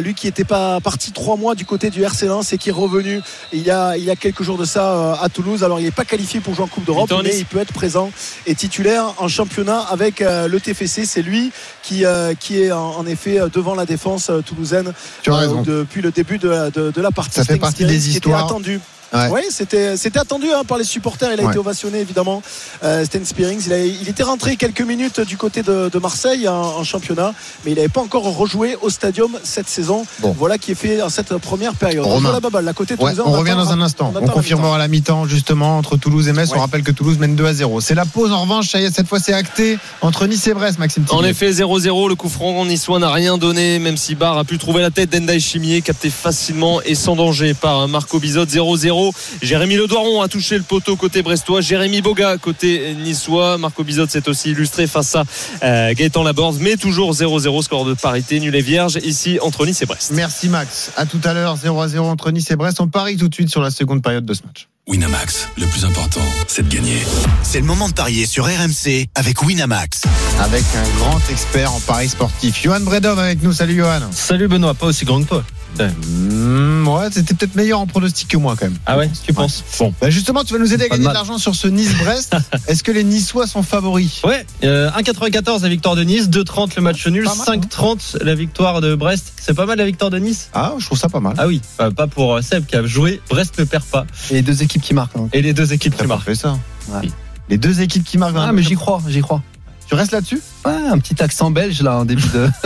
Lui 0.01 0.13
qui 0.13 0.27
n'était 0.27 0.43
pas 0.43 0.79
parti 0.79 1.11
trois 1.11 1.35
mois 1.37 1.55
du 1.55 1.65
côté 1.65 1.89
du 1.89 2.03
RC 2.03 2.12
Lens 2.21 2.53
et 2.53 2.57
qui 2.57 2.69
est 2.69 2.73
revenu 2.73 3.21
il 3.51 3.61
y 3.61 3.71
a, 3.71 3.97
il 3.97 4.03
y 4.03 4.09
a 4.09 4.15
quelques 4.15 4.43
jours 4.43 4.57
de 4.57 4.65
ça 4.65 4.93
euh, 4.93 5.15
à 5.21 5.29
Toulouse. 5.29 5.63
Alors 5.63 5.79
il 5.79 5.85
n'est 5.85 5.91
pas 5.91 6.05
qualifié 6.05 6.39
pour 6.39 6.53
jouer 6.55 6.65
en 6.65 6.67
Coupe 6.67 6.85
d'Europe, 6.85 7.11
mais 7.23 7.37
il 7.37 7.45
peut 7.45 7.59
être 7.59 7.73
présent 7.73 8.11
et 8.45 8.55
titulaire 8.55 9.13
en 9.17 9.27
championnat 9.27 9.79
avec 9.79 10.21
euh, 10.21 10.47
le 10.47 10.59
TFC. 10.59 11.05
C'est 11.05 11.21
lui 11.21 11.51
qui, 11.81 12.05
euh, 12.05 12.33
qui 12.39 12.61
est 12.61 12.71
en, 12.71 13.05
effet 13.05 13.39
devant 13.51 13.75
la 13.75 13.85
défense 13.85 14.31
toulousaine 14.45 14.93
Tu 15.21 15.31
as 15.31 15.33
euh, 15.33 15.37
raison. 15.37 15.61
depuis 15.61 16.01
le 16.01 16.11
début 16.11 16.37
de 16.37 16.49
la, 16.49 16.71
de, 16.71 16.91
de 16.91 17.01
la 17.01 17.11
partie. 17.11 17.35
Ça 17.35 17.43
fait 17.43 17.57
partie 17.57 17.85
des 17.85 18.09
histoires. 18.09 18.45
attendu. 18.45 18.79
Ouais. 19.13 19.29
Oui, 19.31 19.41
c'était 19.49 19.95
c'était 19.97 20.19
attendu 20.19 20.47
hein, 20.51 20.63
par 20.67 20.77
les 20.77 20.83
supporters. 20.83 21.31
Il 21.33 21.39
a 21.39 21.43
Ouais. 21.43 21.49
été 21.49 21.59
ovationné 21.59 21.99
évidemment. 21.99 22.41
Euh, 22.83 23.05
Sten 23.05 23.25
Spearings, 23.25 23.61
il, 23.67 23.73
a- 23.73 23.85
il 23.85 24.09
était 24.09 24.23
rentré 24.23 24.55
quelques 24.55 24.81
minutes 24.81 25.19
du 25.21 25.37
côté 25.37 25.61
de, 25.61 25.89
de 25.89 25.99
Marseille 25.99 26.47
en, 26.47 26.53
en 26.53 26.83
championnat, 26.83 27.33
mais 27.65 27.71
il 27.71 27.75
n'avait 27.75 27.89
pas 27.89 28.01
encore 28.01 28.23
rejoué 28.23 28.75
au 28.81 28.89
Stadium 28.89 29.31
cette 29.43 29.67
saison. 29.69 30.05
Bon. 30.19 30.35
Voilà 30.37 30.57
qui 30.57 30.71
est 30.71 30.75
fait 30.75 31.01
en 31.01 31.09
cette 31.09 31.35
première 31.37 31.75
période. 31.75 32.05
Romain. 32.05 32.29
On 32.29 32.33
la 32.33 32.39
baballe, 32.39 32.65
la 32.65 32.73
côté 32.73 32.95
Ouais, 32.99 33.11
on 33.25 33.31
revient 33.33 33.55
dans 33.57 33.71
un 33.71 33.81
instant. 33.81 34.11
On 34.15 34.19
la 34.19 34.27
confirmera 34.27 34.77
la 34.77 34.87
mi-temps 34.87 35.25
justement 35.27 35.77
entre 35.77 35.97
Toulouse 35.97 36.27
et 36.27 36.33
Metz. 36.33 36.49
Ouais. 36.49 36.57
On 36.57 36.61
rappelle 36.61 36.83
que 36.83 36.91
Toulouse 36.91 37.17
mène 37.19 37.35
2 37.35 37.45
à 37.45 37.53
0. 37.53 37.81
C'est 37.81 37.95
la 37.95 38.05
pause 38.05 38.31
en 38.31 38.41
revanche. 38.41 38.69
Ça 38.69 38.79
y 38.79 38.85
est, 38.85 38.95
cette 38.95 39.07
fois 39.07 39.19
c'est 39.19 39.33
acté 39.33 39.77
entre 40.01 40.25
Nice 40.27 40.47
et 40.47 40.53
Brest, 40.53 40.79
Maxime 40.79 41.05
En 41.11 41.23
effet, 41.23 41.51
0-0, 41.51 42.07
le 42.09 42.15
coup 42.15 42.29
franc 42.29 42.65
niçois 42.65 42.99
n'a 42.99 43.11
rien 43.11 43.37
donné, 43.37 43.77
même 43.79 43.97
si 43.97 44.15
Barre 44.15 44.37
a 44.37 44.43
pu 44.43 44.57
trouver 44.57 44.81
la 44.81 44.89
tête 44.91 45.09
d'Endai 45.11 45.39
Chimier, 45.39 45.81
capté 45.81 46.09
facilement 46.09 46.81
et 46.81 46.95
sans 46.95 47.15
danger 47.15 47.53
par 47.53 47.87
Marco 47.87 48.19
Bizot. 48.19 48.45
0-0. 48.45 49.02
Jérémy 49.41 49.75
Ledoiron 49.75 50.21
a 50.21 50.27
touché 50.27 50.57
le 50.57 50.63
poteau 50.63 50.95
côté 50.95 51.21
brestois. 51.21 51.61
Jérémy 51.61 52.01
Boga 52.01 52.37
côté 52.37 52.93
niçois. 52.93 53.57
Marco 53.57 53.83
Bizot 53.83 54.07
s'est 54.07 54.29
aussi 54.29 54.51
illustré 54.51 54.87
face 54.87 55.15
à 55.15 55.23
euh, 55.63 55.93
Gaëtan 55.93 56.23
Laborde, 56.23 56.57
mais 56.59 56.77
toujours 56.77 57.13
0-0, 57.13 57.63
score 57.63 57.85
de 57.85 57.93
parité, 57.93 58.39
nul 58.39 58.55
et 58.55 58.61
vierge 58.61 58.99
ici 59.03 59.39
entre 59.41 59.65
Nice 59.65 59.81
et 59.81 59.85
Brest. 59.85 60.11
Merci 60.13 60.49
Max. 60.49 60.91
À 60.95 61.05
tout 61.05 61.21
à 61.23 61.33
l'heure, 61.33 61.57
0 61.57 61.81
à 61.81 61.87
0 61.87 62.07
entre 62.07 62.31
Nice 62.31 62.51
et 62.51 62.55
Brest. 62.55 62.79
On 62.79 62.87
parie 62.87 63.17
tout 63.17 63.27
de 63.27 63.33
suite 63.33 63.49
sur 63.49 63.61
la 63.61 63.71
seconde 63.71 64.01
période 64.01 64.25
de 64.25 64.33
ce 64.33 64.43
match. 64.43 64.67
Winamax, 64.85 65.47
le 65.57 65.65
plus 65.65 65.85
important, 65.85 66.19
c'est 66.45 66.67
de 66.67 66.75
gagner. 66.75 66.97
C'est 67.41 67.61
le 67.61 67.65
moment 67.65 67.87
de 67.87 67.93
parier 67.93 68.25
sur 68.25 68.45
RMC 68.45 69.07
avec 69.15 69.41
Winamax. 69.41 70.01
Avec 70.41 70.63
un 70.75 70.97
grand 70.99 71.19
expert 71.29 71.73
en 71.73 71.79
paris 71.79 72.09
sportif. 72.09 72.61
Johan 72.61 72.81
Bredov 72.81 73.17
avec 73.17 73.41
nous. 73.43 73.53
Salut 73.53 73.77
Johan. 73.77 74.01
Salut 74.11 74.49
Benoît, 74.49 74.73
pas 74.73 74.87
aussi 74.87 75.05
grand 75.05 75.23
que 75.23 75.29
toi. 75.29 75.43
Mmh, 75.79 76.87
ouais, 76.87 77.07
c'était 77.11 77.33
peut-être 77.33 77.55
meilleur 77.55 77.79
en 77.79 77.87
pronostic 77.87 78.27
que 78.27 78.37
moi 78.37 78.55
quand 78.57 78.65
même. 78.65 78.77
Ah 78.85 78.97
ouais, 78.97 79.09
tu 79.25 79.33
penses 79.33 79.63
Bon. 79.79 79.93
Bah 80.01 80.09
justement, 80.09 80.43
tu 80.43 80.53
vas 80.53 80.59
nous 80.59 80.73
aider 80.73 80.85
à 80.85 80.87
de 80.87 80.91
gagner 80.93 81.07
de 81.07 81.13
l'argent 81.13 81.37
sur 81.37 81.55
ce 81.55 81.67
Nice-Brest. 81.67 82.35
Est-ce 82.67 82.83
que 82.83 82.91
les 82.91 83.03
Niçois 83.03 83.47
sont 83.47 83.63
favoris? 83.63 84.21
Ouais, 84.23 84.45
euh, 84.63 84.89
1,94 84.91 85.63
la 85.63 85.69
victoire 85.69 85.95
de 85.95 86.03
Nice, 86.03 86.29
2,30 86.29 86.73
le 86.75 86.81
match 86.81 87.07
nul, 87.07 87.23
Pas 87.25 87.35
mal, 87.35 87.47
hein. 87.49 87.61
5,30 87.69 88.23
la 88.23 88.35
victoire 88.35 88.81
de 88.81 88.95
Brest. 88.95 89.33
C'est 89.37 89.53
pas 89.53 89.65
mal 89.65 89.77
la 89.77 89.85
victoire 89.85 90.11
de 90.11 90.19
Nice? 90.19 90.49
Ah, 90.53 90.73
je 90.77 90.85
trouve 90.85 90.97
ça 90.97 91.09
pas 91.09 91.19
mal. 91.19 91.33
Ah 91.37 91.47
oui, 91.47 91.61
euh, 91.79 91.91
pas 91.91 92.07
pour 92.07 92.35
euh, 92.35 92.41
Seb 92.41 92.65
qui 92.65 92.75
a 92.75 92.85
joué, 92.85 93.21
Brest 93.29 93.59
ne 93.59 93.63
perd 93.65 93.83
pas. 93.83 94.05
Et 94.29 94.35
les 94.35 94.41
deux 94.41 94.63
équipes 94.63 94.81
qui 94.81 94.93
marquent. 94.93 95.13
Et 95.33 95.41
les 95.41 95.53
deux 95.53 95.73
équipes 95.73 95.95
qui 95.95 96.07
marquent. 96.07 96.23
fait 96.25 96.35
ça. 96.35 96.57
Ouais. 96.89 97.07
Les 97.49 97.57
deux 97.57 97.81
équipes 97.81 98.03
qui 98.03 98.17
marquent. 98.17 98.35
Ah, 98.37 98.51
mais 98.51 98.63
j'y 98.63 98.75
crois, 98.75 99.01
j'y 99.07 99.21
crois. 99.21 99.41
Tu 99.87 99.95
restes 99.95 100.11
là-dessus 100.11 100.41
Ouais, 100.65 100.71
un 100.89 100.97
petit 100.97 101.21
accent 101.21 101.51
belge 101.51 101.81
là 101.81 101.97
en 101.97 102.05
début 102.05 102.23
de. 102.33 102.47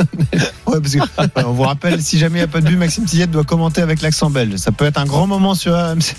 Ouais, 0.68 0.82
parce 0.82 0.94
que 0.96 1.00
ouais, 1.00 1.46
on 1.46 1.54
vous 1.54 1.64
rappelle, 1.64 2.02
si 2.02 2.20
jamais 2.20 2.36
il 2.40 2.42
n'y 2.42 2.44
a 2.44 2.48
pas 2.48 2.60
de 2.60 2.68
but, 2.68 2.76
Maxime 2.76 3.06
Tillette 3.06 3.32
doit 3.32 3.46
commenter 3.46 3.82
avec 3.82 4.02
l'accent 4.02 4.30
belge. 4.30 4.58
Ça 4.58 4.74
peut 4.74 4.84
être 4.86 4.98
un 5.00 5.06
grand 5.06 5.26
moment 5.26 5.56
sur 5.56 5.74
AMC. 5.74 6.14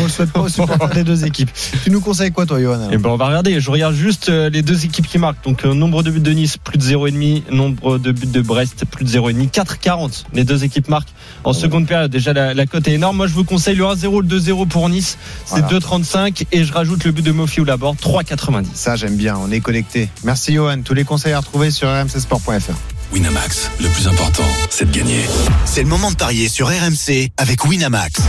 On 0.00 0.02
le 0.04 0.08
souhaite 0.10 0.30
pas 0.32 0.40
aux 0.40 0.48
supporters 0.50 0.90
des 0.90 1.02
deux 1.02 1.24
équipes. 1.24 1.50
Tu 1.82 1.90
nous 1.90 2.00
conseilles 2.02 2.30
quoi, 2.30 2.44
toi, 2.44 2.60
Johan 2.60 2.90
Et 2.90 2.98
ben 2.98 3.08
on 3.08 3.16
va 3.16 3.26
regarder, 3.28 3.58
je 3.58 3.70
regarde 3.70 3.94
juste 3.94 4.28
euh, 4.28 4.50
les 4.50 4.60
deux 4.60 4.84
équipes 4.84 5.06
qui 5.06 5.18
marquent. 5.18 5.42
Donc 5.44 5.64
euh, 5.64 5.72
nombre 5.72 6.02
de 6.02 6.10
buts 6.10 6.20
de 6.20 6.30
Nice, 6.30 6.58
plus 6.58 6.76
de 6.76 6.84
0,5, 6.84 7.50
nombre 7.52 7.96
de 7.98 8.12
buts 8.12 8.26
de 8.26 8.42
Brest, 8.42 8.84
plus 8.84 9.04
de 9.06 9.10
0,5, 9.10 9.50
4,40. 9.50 10.24
Les 10.34 10.44
deux 10.44 10.62
équipes 10.62 10.88
marquent 10.90 11.12
en 11.44 11.54
seconde 11.54 11.86
période. 11.86 12.10
Déjà 12.10 12.34
la, 12.34 12.52
la 12.52 12.66
cote 12.66 12.86
est 12.86 12.92
énorme. 12.92 13.16
Moi 13.16 13.26
je 13.28 13.32
vous 13.34 13.44
conseille 13.44 13.76
le 13.76 13.84
1-0, 13.84 14.22
le 14.22 14.28
2-0 14.40 14.68
pour 14.68 14.88
Nice, 14.90 15.16
c'est 15.46 15.60
Voilà. 15.62 15.78
2,35 15.78 16.44
et 16.52 16.64
je 16.64 16.72
rajoute 16.72 17.02
le 17.04 17.12
but 17.12 17.22
de 17.24 17.32
Mofi 17.32 17.62
ou 17.62 17.64
Laborde, 17.64 17.96
3,90. 17.96 18.66
Ça, 18.74 18.94
j'aime 18.96 19.16
bien. 19.16 19.36
On 19.38 19.50
est 19.50 19.60
connecté. 19.60 20.10
Merci, 20.22 20.45
Johan. 20.52 20.82
Tous 20.84 20.94
les 20.94 21.04
conseils 21.04 21.32
à 21.32 21.40
retrouver 21.40 21.70
sur 21.70 21.88
rmcsport.fr. 21.88 22.74
Winamax, 23.12 23.70
le 23.80 23.88
plus 23.88 24.08
important, 24.08 24.44
c'est 24.68 24.90
de 24.90 24.96
gagner. 24.96 25.24
C'est 25.64 25.82
le 25.82 25.88
moment 25.88 26.10
de 26.10 26.16
parier 26.16 26.48
sur 26.48 26.68
RMC 26.68 27.30
avec 27.36 27.64
Winamax. 27.64 28.20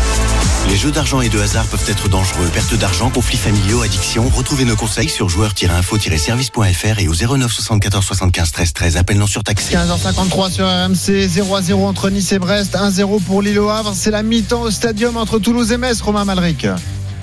Les 0.69 0.75
jeux 0.75 0.91
d'argent 0.91 1.21
et 1.21 1.29
de 1.29 1.39
hasard 1.39 1.65
peuvent 1.65 1.89
être 1.89 2.09
dangereux. 2.09 2.45
Perte 2.53 2.75
d'argent, 2.75 3.09
conflits 3.09 3.37
familiaux, 3.37 3.81
addiction. 3.81 4.29
Retrouvez 4.35 4.65
nos 4.65 4.75
conseils 4.75 5.07
sur 5.07 5.29
joueurs-info-service.fr 5.29 6.99
et 6.99 7.07
au 7.07 7.13
09 7.13 7.51
74 7.51 8.05
75 8.05 8.51
13 8.51 8.73
13. 8.73 8.97
Appel 8.97 9.17
non 9.17 9.27
surtaxé. 9.27 9.75
15h53 9.75 10.51
sur 10.51 10.67
RMC, 10.67 11.27
0 11.27 11.55
à 11.55 11.61
0 11.61 11.87
entre 11.87 12.09
Nice 12.09 12.33
et 12.33 12.39
Brest, 12.39 12.75
1-0 12.75 13.21
pour 13.23 13.41
Lille 13.41 13.59
au 13.59 13.69
Havre. 13.69 13.93
C'est 13.95 14.11
la 14.11 14.23
mi-temps 14.23 14.63
au 14.63 14.71
stadium 14.71 15.15
entre 15.17 15.39
Toulouse 15.39 15.71
et 15.71 15.77
Metz, 15.77 16.01
Romain 16.01 16.25
Malric. 16.25 16.67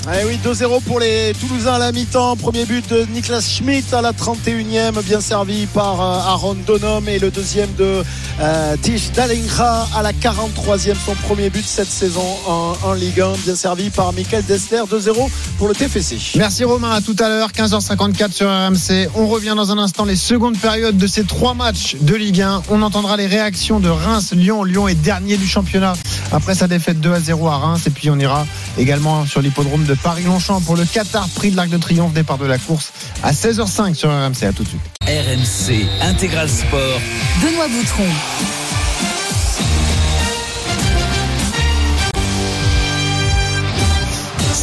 Eh 0.07 0.27
oui, 0.27 0.39
2-0 0.45 0.83
pour 0.83 1.01
les 1.01 1.33
Toulousains 1.41 1.75
à 1.75 1.79
la 1.79 1.91
mi-temps. 1.91 2.37
Premier 2.37 2.67
but 2.67 2.87
de 2.91 3.07
Niklas 3.07 3.41
Schmidt 3.41 3.95
à 3.95 4.03
la 4.03 4.13
31e, 4.13 5.03
bien 5.03 5.21
servi 5.21 5.65
par 5.65 5.99
euh, 5.99 6.31
Aaron 6.31 6.57
Donom. 6.67 7.03
Et 7.09 7.19
le 7.19 7.31
deuxième 7.31 7.73
de 7.79 8.03
euh, 8.41 8.77
Tish 8.83 9.13
Dalingra 9.13 9.89
à 9.97 10.03
la 10.03 10.13
43e, 10.13 10.95
son 11.03 11.15
premier 11.27 11.49
but 11.49 11.65
cette 11.65 11.89
saison 11.89 12.25
en, 12.47 12.75
en 12.83 12.93
Ligue 12.93 13.23
1, 13.23 13.33
bien 13.45 13.55
servi 13.55 13.89
par 13.89 14.13
Michael 14.13 14.45
Dessler. 14.45 14.83
2-0 14.91 15.31
pour 15.57 15.69
le 15.69 15.75
TFC. 15.75 16.19
Merci 16.37 16.65
Romain, 16.65 16.91
à 16.91 17.01
tout 17.01 17.17
à 17.19 17.29
l'heure, 17.31 17.49
15h54 17.53 18.33
sur 18.33 18.49
RMC. 18.49 19.09
On 19.15 19.27
revient 19.27 19.55
dans 19.57 19.73
un 19.73 19.79
instant 19.79 20.05
les 20.05 20.17
secondes 20.17 20.59
périodes 20.59 20.99
de 20.99 21.07
ces 21.07 21.25
trois 21.25 21.55
matchs 21.55 21.97
de 21.99 22.15
Ligue 22.15 22.43
1. 22.43 22.65
On 22.69 22.83
entendra 22.83 23.17
les 23.17 23.27
réactions 23.27 23.81
de 23.81 23.89
Reims, 23.89 24.33
Lyon. 24.35 24.65
Lyon 24.65 24.87
est 24.87 24.97
dernier 24.97 25.39
du 25.39 25.47
championnat 25.47 25.95
après 26.31 26.55
sa 26.55 26.67
défaite 26.69 27.01
2 27.01 27.11
à 27.11 27.21
0 27.21 27.49
à 27.49 27.57
Reims. 27.57 27.87
Et 27.87 27.91
puis 27.91 28.11
on 28.11 28.19
ira 28.19 28.47
également 28.77 29.25
sur 29.25 29.41
l'hippodrome 29.41 29.85
de 29.85 29.94
de 29.95 30.01
Paris-Longchamp 30.01 30.61
pour 30.63 30.77
le 30.77 30.85
Qatar 30.85 31.29
Prix 31.31 31.51
de 31.51 31.57
l'Arc 31.57 31.69
de 31.69 31.77
Triomphe. 31.77 32.13
Départ 32.13 32.39
de 32.39 32.47
la 32.47 32.59
course 32.59 32.93
à 33.23 33.33
16h05 33.33 33.95
sur 33.95 34.11
RMC. 34.11 34.45
À 34.45 34.53
tout 34.53 34.65
de 34.65 34.69
suite. 34.69 34.81
RMC 35.03 35.87
Intégral 36.03 36.49
Sport. 36.49 37.01
Benoît 37.43 37.69
Boutron.– 37.69 38.05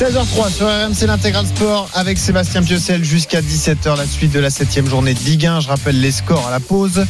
16h03 0.01 0.51
sur 0.51 0.65
RMC 0.65 1.05
l'intégral 1.05 1.45
sport 1.45 1.87
avec 1.93 2.17
Sébastien 2.17 2.63
Piocel 2.63 3.03
jusqu'à 3.03 3.39
17h 3.39 3.95
la 3.95 4.07
suite 4.07 4.31
de 4.31 4.39
la 4.39 4.49
7 4.49 4.87
journée 4.87 5.13
de 5.13 5.19
Ligue 5.19 5.45
1 5.45 5.59
je 5.59 5.67
rappelle 5.67 6.01
les 6.01 6.09
scores 6.09 6.47
à 6.47 6.49
la 6.49 6.59
pause. 6.59 7.05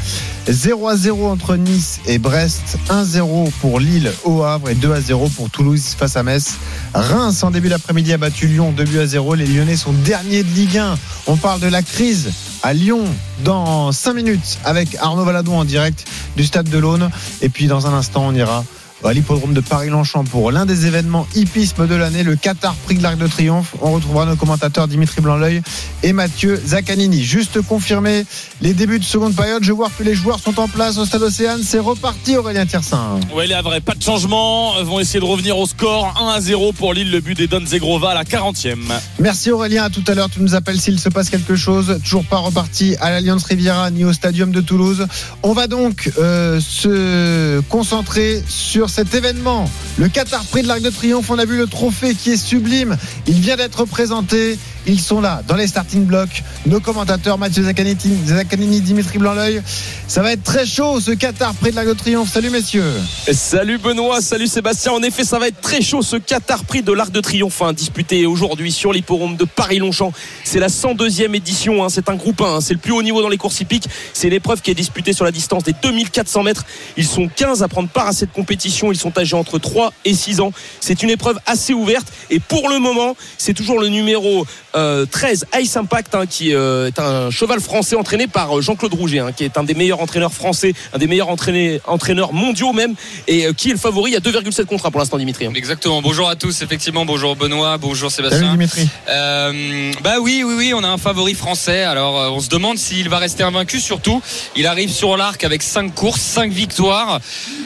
0 0.46 0.90
à 0.90 0.98
0 0.98 1.30
entre 1.30 1.56
Nice 1.56 2.02
et 2.06 2.18
Brest. 2.18 2.78
1-0 2.90 3.50
pour 3.62 3.80
Lille 3.80 4.12
au 4.26 4.44
Havre 4.44 4.72
et 4.72 4.76
2 4.76 4.92
à 4.92 5.00
0 5.00 5.30
pour 5.30 5.50
Toulouse 5.50 5.96
face 5.98 6.18
à 6.18 6.24
Metz. 6.24 6.56
Reims 6.94 7.42
en 7.44 7.52
début 7.52 7.70
d'après-midi 7.70 8.12
a 8.12 8.18
battu 8.18 8.48
Lyon 8.48 8.74
2 8.76 8.84
buts 8.84 9.00
à 9.00 9.08
0 9.08 9.36
les 9.36 9.46
Lyonnais 9.46 9.78
sont 9.78 9.94
derniers 9.94 10.44
de 10.44 10.50
Ligue 10.50 10.78
1 10.78 10.98
on 11.28 11.38
parle 11.38 11.62
de 11.62 11.68
la 11.68 11.84
crise 11.84 12.34
à 12.62 12.74
Lyon 12.74 13.06
dans 13.46 13.94
5 13.94 14.14
minutes 14.16 14.60
avec 14.66 14.98
Arnaud 15.00 15.24
Valadon 15.24 15.58
en 15.58 15.64
direct 15.64 16.06
du 16.36 16.44
stade 16.44 16.68
de 16.68 16.78
l'Aune. 16.78 17.10
Et 17.42 17.48
puis 17.48 17.68
dans 17.68 17.88
un 17.88 17.94
instant 17.94 18.26
on 18.28 18.36
ira 18.36 18.66
à 19.04 19.14
l'hippodrome 19.14 19.54
de 19.54 19.62
Paris-Longchamp 19.62 20.26
pour 20.26 20.52
l'un 20.52 20.66
des 20.66 20.86
événements 20.86 21.28
hippisme 21.36 21.88
de 21.88 21.96
l'année, 21.96 22.24
le 22.24 22.36
Qatar 22.36 22.76
Prix 22.76 22.96
de 22.96 23.04
l'Arc 23.04 23.18
de 23.18 23.28
Triomphe. 23.28 23.74
On 23.82 23.94
retrouvera 23.94 24.26
nos 24.26 24.36
commentateurs 24.36 24.88
Dimitri 24.88 25.22
Blanc-L'œil 25.22 25.62
et 26.04 26.14
Mathieu 26.14 26.62
Zaccanini. 26.66 27.24
Juste 27.24 27.62
confirmer 27.62 28.26
les 28.62 28.74
débuts 28.74 29.00
de 29.00 29.04
seconde 29.04 29.36
période. 29.36 29.64
Je 29.64 29.72
vois 29.72 29.90
que 29.98 30.04
les 30.04 30.14
joueurs 30.14 30.40
sont 30.40 30.60
en 30.60 30.68
place 30.68 30.98
au 30.98 31.06
stade 31.06 31.24
Océane. 31.24 31.62
C'est 31.64 31.80
reparti 31.80 32.38
Aurélien 32.38 32.66
Tiersin. 32.66 33.20
Ouais, 33.36 33.48
les 33.48 33.54
Havrais, 33.54 33.82
pas 33.82 33.96
de 33.96 34.04
changement. 34.04 34.74
Ils 34.80 34.86
vont 34.86 35.00
essayer 35.00 35.20
de 35.20 35.26
revenir 35.26 35.58
au 35.58 35.66
score 35.66 36.14
1 36.22 36.36
à 36.36 36.42
0 36.42 36.74
pour 36.74 36.94
Lille. 36.94 37.12
Le 37.12 37.22
but 37.22 37.36
des 37.36 37.48
Don 37.48 37.66
Zegrova 37.66 38.12
à 38.12 38.14
la 38.14 38.24
40e. 38.24 38.78
Merci 39.20 39.52
Aurélien. 39.52 39.86
À 39.86 39.90
tout 39.90 40.04
à 40.08 40.14
l'heure, 40.14 40.30
tu 40.30 40.42
nous 40.42 40.54
appelles 40.54 40.80
s'il 40.80 41.00
se 41.00 41.10
passe 41.10 41.30
quelque 41.30 41.56
chose. 41.56 42.00
Toujours 42.04 42.26
pas 42.26 42.38
reparti 42.38 42.96
à 43.02 43.10
l'Alliance 43.10 43.46
Riviera 43.46 43.90
ni 43.90 44.06
au 44.06 44.14
Stadium 44.14 44.52
de 44.52 44.62
Toulouse. 44.62 45.08
On 45.44 45.54
va 45.54 45.68
donc 45.68 46.12
euh, 46.18 46.60
se 46.60 47.62
concentrer 47.62 48.44
sur 48.48 48.91
cet 48.92 49.16
événement. 49.16 49.72
Le 49.98 50.10
Qatar 50.10 50.44
Prix 50.44 50.64
de 50.64 50.68
l'Arc 50.68 50.82
de 50.82 50.90
Triomphe, 50.90 51.30
on 51.30 51.40
a 51.40 51.46
vu 51.46 51.58
le 51.58 51.66
trophée 51.66 52.14
qui 52.14 52.32
est 52.32 52.38
sublime. 52.38 52.98
Il 53.26 53.40
vient 53.40 53.56
d'être 53.56 53.86
présenté. 53.86 54.60
Ils 54.88 55.00
sont 55.00 55.22
là 55.22 55.42
dans 55.48 55.56
les 55.56 55.68
starting 55.68 56.06
blocks. 56.06 56.44
Nos 56.66 56.80
commentateurs 56.80 57.38
Mathieu 57.38 57.64
Zaccanini, 57.64 58.82
Dimitri 58.82 59.20
Blanc-L'œil. 59.20 59.62
Ça 60.08 60.22
va 60.22 60.32
être 60.32 60.44
très 60.44 60.66
chaud 60.66 61.00
ce 61.00 61.12
Qatar 61.12 61.54
Prix 61.54 61.72
de 61.72 61.76
l'Arc 61.76 61.88
de 61.88 61.94
Triomphe. 61.94 62.32
Salut 62.32 62.50
messieurs. 62.50 62.94
Salut 63.32 63.78
Benoît, 63.78 64.22
salut 64.22 64.48
Sébastien. 64.48 64.92
En 64.92 65.04
effet, 65.04 65.24
ça 65.24 65.38
va 65.38 65.48
être 65.48 65.62
très 65.62 65.82
chaud 65.82 66.02
ce 66.02 66.16
Qatar 66.16 66.66
Prix 66.66 66.82
de 66.82 66.92
l'Arc 66.92 67.12
de 67.12 67.22
Triomphe 67.22 67.62
hein, 67.62 67.74
disputé 67.74 68.26
aujourd'hui 68.26 68.72
sur 68.72 68.92
l'hipporome 68.92 69.36
de 69.36 69.46
Paris-Longchamp. 69.46 70.14
C'est 70.44 70.60
la 70.60 70.68
102e 70.68 71.36
édition. 71.36 71.84
Hein. 71.84 71.90
C'est 71.90 72.10
un 72.10 72.16
groupe 72.16 72.42
1. 72.42 72.46
Hein. 72.46 72.62
C'est 72.62 72.74
le 72.74 72.80
plus 72.80 72.92
haut 72.92 73.04
niveau 73.04 73.22
dans 73.22 73.30
les 73.30 73.38
courses 73.38 73.62
hippiques. 73.62 73.88
C'est 74.14 74.30
l'épreuve 74.30 74.62
qui 74.62 74.72
est 74.72 74.76
disputée 74.76 75.14
sur 75.14 75.26
la 75.26 75.32
distance 75.32 75.64
des 75.64 75.76
2400 75.82 76.44
mètres. 76.44 76.66
Ils 76.98 77.06
sont 77.06 77.28
15 77.28 77.62
à 77.62 77.68
prendre 77.68 77.90
part 77.90 78.08
à 78.08 78.14
cette 78.14 78.34
compétition. 78.34 78.92
Ils 78.92 78.98
sont 78.98 79.18
âgés 79.18 79.36
entre 79.36 79.60
3 79.60 79.94
et 80.06 80.16
6 80.16 80.42
ans. 80.42 80.52
C'est 80.80 81.04
une 81.04 81.12
épreuve 81.12 81.40
assez 81.46 81.74
ouverte. 81.74 82.08
Et 82.32 82.40
pour 82.40 82.68
le 82.70 82.80
moment, 82.80 83.16
c'est 83.38 83.54
toujours 83.54 83.80
le 83.80 83.88
numéro 83.88 84.46
euh, 84.76 85.06
13 85.06 85.46
Ice 85.60 85.78
Impact 85.78 86.16
hein, 86.16 86.26
qui 86.26 86.54
euh, 86.54 86.88
est 86.88 87.00
un 87.00 87.30
cheval 87.30 87.60
français 87.60 87.96
entraîné 87.96 88.28
par 88.28 88.58
euh, 88.58 88.62
Jean-Claude 88.62 88.94
Rouget 88.94 89.20
hein, 89.20 89.32
qui 89.32 89.44
est 89.44 89.58
un 89.58 89.64
des 89.64 89.74
meilleurs 89.74 90.00
entraîneurs 90.02 90.34
français 90.34 90.74
un 90.94 90.98
des 90.98 91.08
meilleurs 91.08 91.30
entraîneurs 91.30 92.34
mondiaux 92.34 92.74
même 92.74 92.96
et 93.28 93.46
euh, 93.46 93.54
qui 93.54 93.70
est 93.70 93.74
le 93.74 93.78
favori 93.78 94.16
à 94.16 94.20
2,7 94.20 94.66
contrats 94.66 94.92
pour 94.92 95.00
l'instant 95.00 95.18
Dimitri 95.18 95.46
hein. 95.46 95.52
exactement. 95.56 96.02
Bonjour 96.02 96.30
à 96.30 96.36
tous 96.36 96.62
effectivement. 96.62 97.06
Bonjour 97.06 97.36
Benoît 97.36 97.78
bonjour 97.78 98.12
Sébastien. 98.12 98.40
Salut 98.40 98.52
Dimitri. 98.52 98.88
Euh, 99.10 99.92
bah 100.04 100.16
oui 100.22 100.44
oui 100.46 100.54
oui 100.58 100.74
on 100.76 100.84
a 100.84 100.88
un 100.88 100.98
favori 100.98 101.34
français. 101.34 101.84
Alors 101.84 102.34
on 102.34 102.40
se 102.40 102.50
demande 102.50 102.78
s'il 102.78 103.10
va 103.10 103.18
rester 103.18 103.44
invaincu 103.44 103.80
surtout. 103.80 104.22
Il 104.56 104.68
arrive 104.68 104.92
sur 104.92 105.18
l'arc 105.18 105.44
avec 105.44 105.64
5 105.64 105.94
courses 105.94 106.22
5 106.22 106.52
victoires. 106.52 107.20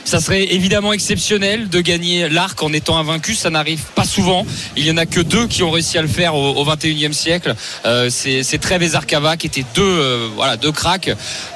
Ça 0.04 0.20
serait 0.20 0.54
évidemment 0.54 0.94
exceptionnel 0.94 1.70
de 1.70 1.82
gagner 1.82 2.30
l'arc 2.30 2.62
en 2.64 2.74
étant 2.74 2.98
invaincu. 2.98 3.36
Ça 3.36 3.50
n'arrive 3.50 3.84
pas 3.96 4.06
souvent. 4.06 4.46
Il 4.78 4.86
y 4.86 4.92
en 4.92 4.98
a 4.98 5.06
que 5.06 5.20
deux 5.20 5.48
qui 5.48 5.64
ont 5.64 5.72
réussi 5.72 5.98
à 5.98 6.02
le 6.02 6.08
faire 6.08 6.36
au, 6.36 6.54
au 6.56 6.64
21e 6.96 7.14
siècle 7.14 7.56
euh, 7.86 8.10
c'est 8.10 8.58
Trev 8.60 8.84
et 8.84 9.38
qui 9.38 9.48
étaient 9.48 9.66
deux, 9.76 9.84
euh, 9.84 10.30
voilà, 10.36 10.58
deux 10.58 10.72
cracks. 10.72 11.10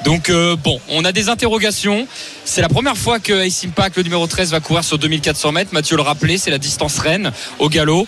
Donc 0.04 0.30
euh, 0.30 0.56
bon, 0.56 0.80
on 0.90 1.06
a 1.06 1.12
des 1.12 1.30
interrogations. 1.30 2.08
C'est 2.52 2.62
la 2.62 2.68
première 2.68 2.97
fois 2.97 3.20
que 3.20 3.45
Ace 3.45 3.64
Impact, 3.64 3.97
le 3.97 4.02
numéro 4.02 4.26
13, 4.26 4.50
va 4.50 4.60
courir 4.60 4.84
sur 4.84 4.97
2400 4.97 5.52
mètres. 5.52 5.70
Mathieu 5.72 5.95
le 5.95 6.02
rappelait, 6.02 6.39
c'est 6.39 6.50
la 6.50 6.58
distance 6.58 6.97
reine 6.97 7.32
au 7.60 7.70
galop. 7.70 8.08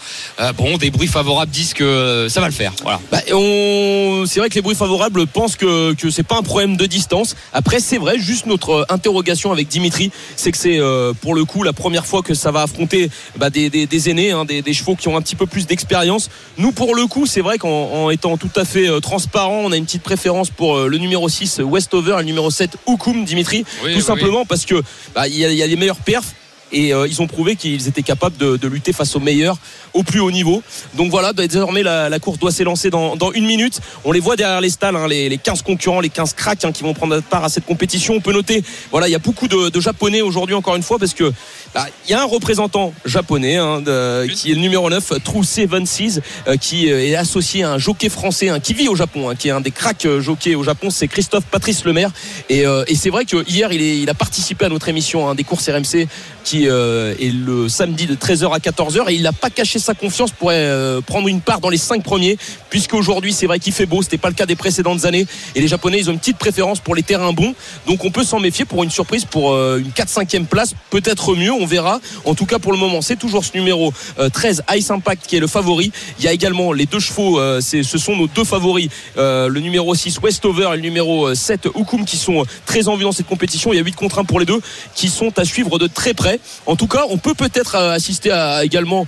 bon, 0.58 0.80
des 0.80 0.90
bruits 0.90 1.08
favorables 1.08 1.52
disent 1.52 1.76
que 1.76 2.26
ça 2.28 2.42
va 2.42 2.48
le 2.48 2.52
faire. 2.52 2.74
Voilà. 2.82 3.00
Bah, 3.12 3.20
on... 3.34 4.24
C'est 4.26 4.40
vrai 4.40 4.50
que 4.50 4.56
les 4.56 4.64
bruits 4.64 4.76
favorables 4.76 5.28
pensent 5.28 5.56
que, 5.56 5.94
que 5.94 6.10
c'est 6.10 6.24
pas 6.24 6.40
un 6.40 6.42
problème 6.42 6.76
de 6.76 6.88
distance. 6.88 7.36
Après, 7.54 7.80
c'est 7.80 8.00
vrai, 8.00 8.18
juste 8.18 8.48
notre 8.48 8.88
interrogation 8.90 9.52
avec 9.52 9.68
Dimitri, 9.68 10.12
c'est 10.36 10.52
que 10.52 10.58
c'est 10.58 10.80
pour 11.22 11.36
le 11.36 11.46
coup 11.46 11.62
la 11.62 11.74
première 11.74 12.08
fois 12.08 12.24
que 12.24 12.34
ça 12.34 12.50
va 12.50 12.64
affronter 12.64 13.12
bah, 13.36 13.52
des, 13.52 13.70
des, 13.70 13.86
des, 13.86 14.10
aînés, 14.10 14.32
hein, 14.32 14.46
des, 14.46 14.64
des, 14.64 14.74
chevaux 14.74 14.96
qui 14.96 15.08
ont 15.08 15.18
un 15.18 15.22
petit 15.22 15.36
peu 15.36 15.46
plus 15.46 15.68
d'expérience. 15.68 16.32
Nous, 16.58 16.72
pour 16.72 16.96
le 16.96 17.06
coup, 17.06 17.28
c'est 17.28 17.42
vrai 17.42 17.60
qu'en 17.60 17.70
en 17.70 18.10
étant 18.10 18.38
tout 18.38 18.50
à 18.56 18.66
fait 18.66 18.90
transparent, 19.02 19.62
on 19.66 19.72
a 19.72 19.78
une 19.78 19.86
petite 19.86 20.02
préférence 20.02 20.50
pour 20.50 20.80
le 20.80 20.98
numéro 20.98 21.30
6 21.30 21.60
Westover 21.60 22.14
et 22.16 22.22
le 22.22 22.24
numéro 22.24 22.50
7 22.50 22.72
Hukum 22.88 23.24
Dimitri, 23.24 23.66
oui, 23.84 23.92
tout 23.92 23.98
oui, 24.00 24.04
simplement 24.04 24.31
parce 24.46 24.66
que 24.66 24.82
bah, 25.14 25.28
il 25.28 25.36
y, 25.36 25.40
y, 25.40 25.64
a 25.64 25.68
les 25.68 25.76
meilleurs 25.76 25.98
perfs 25.98 26.34
et 26.72 26.94
euh, 26.94 27.08
ils 27.08 27.22
ont 27.22 27.28
prouvé 27.28 27.56
qu'ils 27.56 27.88
étaient 27.88 28.04
capables 28.04 28.38
de, 28.38 28.68
lutter 28.68 28.94
face 28.94 29.16
aux 29.16 29.20
meilleurs 29.20 29.58
au 29.94 30.04
plus 30.04 30.20
haut 30.20 30.32
niveau. 30.32 30.64
Donc 30.94 31.12
voilà, 31.12 31.34
bah, 31.34 31.46
désormais 31.46 31.84
la, 31.84 32.20
course 32.20 32.40
doit 32.40 32.52
s'élancer 32.52 32.90
dans, 32.90 33.32
une 33.34 33.46
minute. 33.46 33.82
On 34.06 34.12
les 34.12 34.20
voit 34.20 34.36
derrière 34.36 34.62
les 34.62 34.70
stalles, 34.70 34.96
hein, 34.96 35.08
les, 35.08 35.30
les, 35.30 35.38
15 35.38 35.62
concurrents, 35.62 36.00
les 36.00 36.10
15 36.10 36.34
cracks 36.34 36.64
hein, 36.64 36.72
qui 36.72 36.84
vont 36.84 36.94
prendre 36.94 37.20
part 37.22 37.44
à 37.44 37.50
cette 37.50 37.66
compétition. 37.66 38.14
On 38.14 38.22
peut 38.22 38.34
noter, 38.34 38.64
voilà, 38.92 39.08
il 39.08 39.12
y 39.12 39.16
a 39.16 39.20
beaucoup 39.20 39.48
de, 39.48 39.80
japonais 39.80 40.22
aujourd'hui 40.22 40.56
encore 40.56 40.76
une 40.76 40.84
fois 40.84 41.00
parce 41.00 41.14
que 41.14 41.34
bah, 41.74 41.88
y 42.08 42.14
a 42.14 42.22
un 42.22 42.26
représentant 42.26 42.94
japonais 43.04 43.58
hein, 43.58 43.82
qui 44.34 44.52
est 44.52 44.56
le 44.56 44.62
numéro 44.62 44.90
9, 44.90 45.24
True 45.24 45.44
Seven 45.44 45.86
Seas, 45.86 46.20
euh, 46.48 46.58
qui 46.58 46.88
est 46.88 47.16
associé 47.16 47.64
à 47.64 47.72
un 47.72 47.78
jockey 47.78 48.10
français 48.10 48.50
qui 48.62 48.74
vit 48.74 48.88
au 48.88 48.96
Japon, 48.96 49.34
qui 49.38 49.48
est 49.48 49.52
un 49.52 49.62
des 49.62 49.72
cracks 49.72 50.06
euh, 50.06 50.22
jockeys 50.22 50.56
au 50.56 50.64
Japon, 50.64 50.90
c'est 50.90 51.08
Christophe 51.08 51.46
Patrice 51.46 51.86
Lemaire. 51.86 52.12
Et, 52.50 52.66
euh, 52.66 52.84
c'est 52.96 53.10
vrai 53.10 53.26
que 53.26 53.44
hier 53.50 53.72
il, 53.74 54.10
a 54.10 54.14
participé 54.14 54.66
à 54.66 54.70
notre 54.70 54.88
émission 54.88 55.34
des 55.34 55.44
courses 55.44 55.68
RMC 55.68 56.08
euh, 56.68 57.14
est 57.20 57.34
le 57.34 57.70
samedi 57.70 58.06
de 58.06 58.16
13h 58.16 58.54
à 58.54 58.60
14h 58.60 59.10
et 59.10 59.16
il 59.16 59.22
n'a 59.24 59.34
pas 59.34 59.50
caché 59.50 59.80
sa 59.80 59.94
confiance 59.94 60.32
pour 60.32 60.50
euh, 60.52 61.02
prendre 61.02 61.28
une 61.28 61.42
part 61.42 61.60
dans 61.60 61.70
les 61.70 61.78
5 61.78 62.04
premiers 62.04 62.38
puisque 62.70 62.94
aujourd'hui 62.94 63.34
c'est 63.34 63.46
vrai 63.46 63.60
qu'il 63.60 63.74
fait 63.74 63.86
beau 63.86 64.02
c'était 64.02 64.18
pas 64.18 64.30
le 64.30 64.34
cas 64.34 64.46
des 64.46 64.56
précédentes 64.56 65.06
années. 65.06 65.26
Et 65.56 65.62
les 65.62 65.68
japonais 65.68 66.00
ils 66.00 66.10
ont 66.10 66.14
une 66.14 66.20
petite 66.20 66.38
préférence 66.38 66.80
pour 66.80 66.96
les 66.96 67.04
terrains 67.04 67.34
bons. 67.34 67.54
Donc 67.88 68.06
on 68.06 68.12
peut 68.12 68.24
s'en 68.24 68.40
méfier 68.40 68.66
pour 68.66 68.84
une 68.84 68.90
surprise 68.90 69.26
pour 69.26 69.54
euh, 69.54 69.80
une 69.80 69.92
4-5e 69.92 70.46
place 70.46 70.74
peut-être 70.90 71.36
mieux 71.36 71.52
on 71.52 71.66
verra. 71.66 72.00
En 72.26 72.36
tout 72.36 72.46
cas 72.46 72.60
pour 72.60 72.72
le 72.72 72.78
moment 72.78 73.02
c'est 73.02 73.18
toujours 73.18 73.46
ce 73.46 73.56
numéro 73.56 73.94
13 74.34 74.64
Ice 74.76 74.92
Impact 74.92 75.28
qui 75.28 75.36
est 75.36 75.40
le 75.40 75.48
favori. 75.48 75.92
Il 76.20 76.26
y 76.26 76.28
a 76.28 76.34
également 76.34 76.74
les 76.74 76.86
deux 76.86 77.00
chevaux 77.00 77.40
ce 77.62 77.98
sont 77.98 78.16
nos 78.16 78.28
deux 78.28 78.44
favoris 78.44 78.90
le 79.16 79.60
numéro 79.60 79.94
6 79.94 80.20
Westover 80.22 80.70
et 80.74 80.76
le 80.78 80.82
numéro 80.82 81.34
7 81.34 81.68
Hukum 81.76 82.06
qui 82.06 82.18
sont 82.18 82.46
très 82.66 82.88
en 82.88 82.96
vue 82.96 83.04
dans 83.04 83.12
cette 83.12 83.28
compétition. 83.28 83.74
Il 83.74 83.78
y 83.78 83.80
a 83.80 83.84
8 83.84 83.96
contre 83.96 84.20
1 84.20 84.26
pour 84.26 84.40
les 84.40 84.46
deux 84.46 84.62
qui 84.96 85.10
sont 85.10 85.38
à 85.38 85.46
suivre 85.46 85.78
de 85.78 85.88
très 85.88 86.14
près 86.14 86.40
en 86.66 86.76
tout 86.76 86.88
cas, 86.88 87.04
on 87.10 87.18
peut 87.18 87.34
peut-être 87.34 87.76
assister 87.76 88.32
à 88.32 88.64
également 88.64 89.06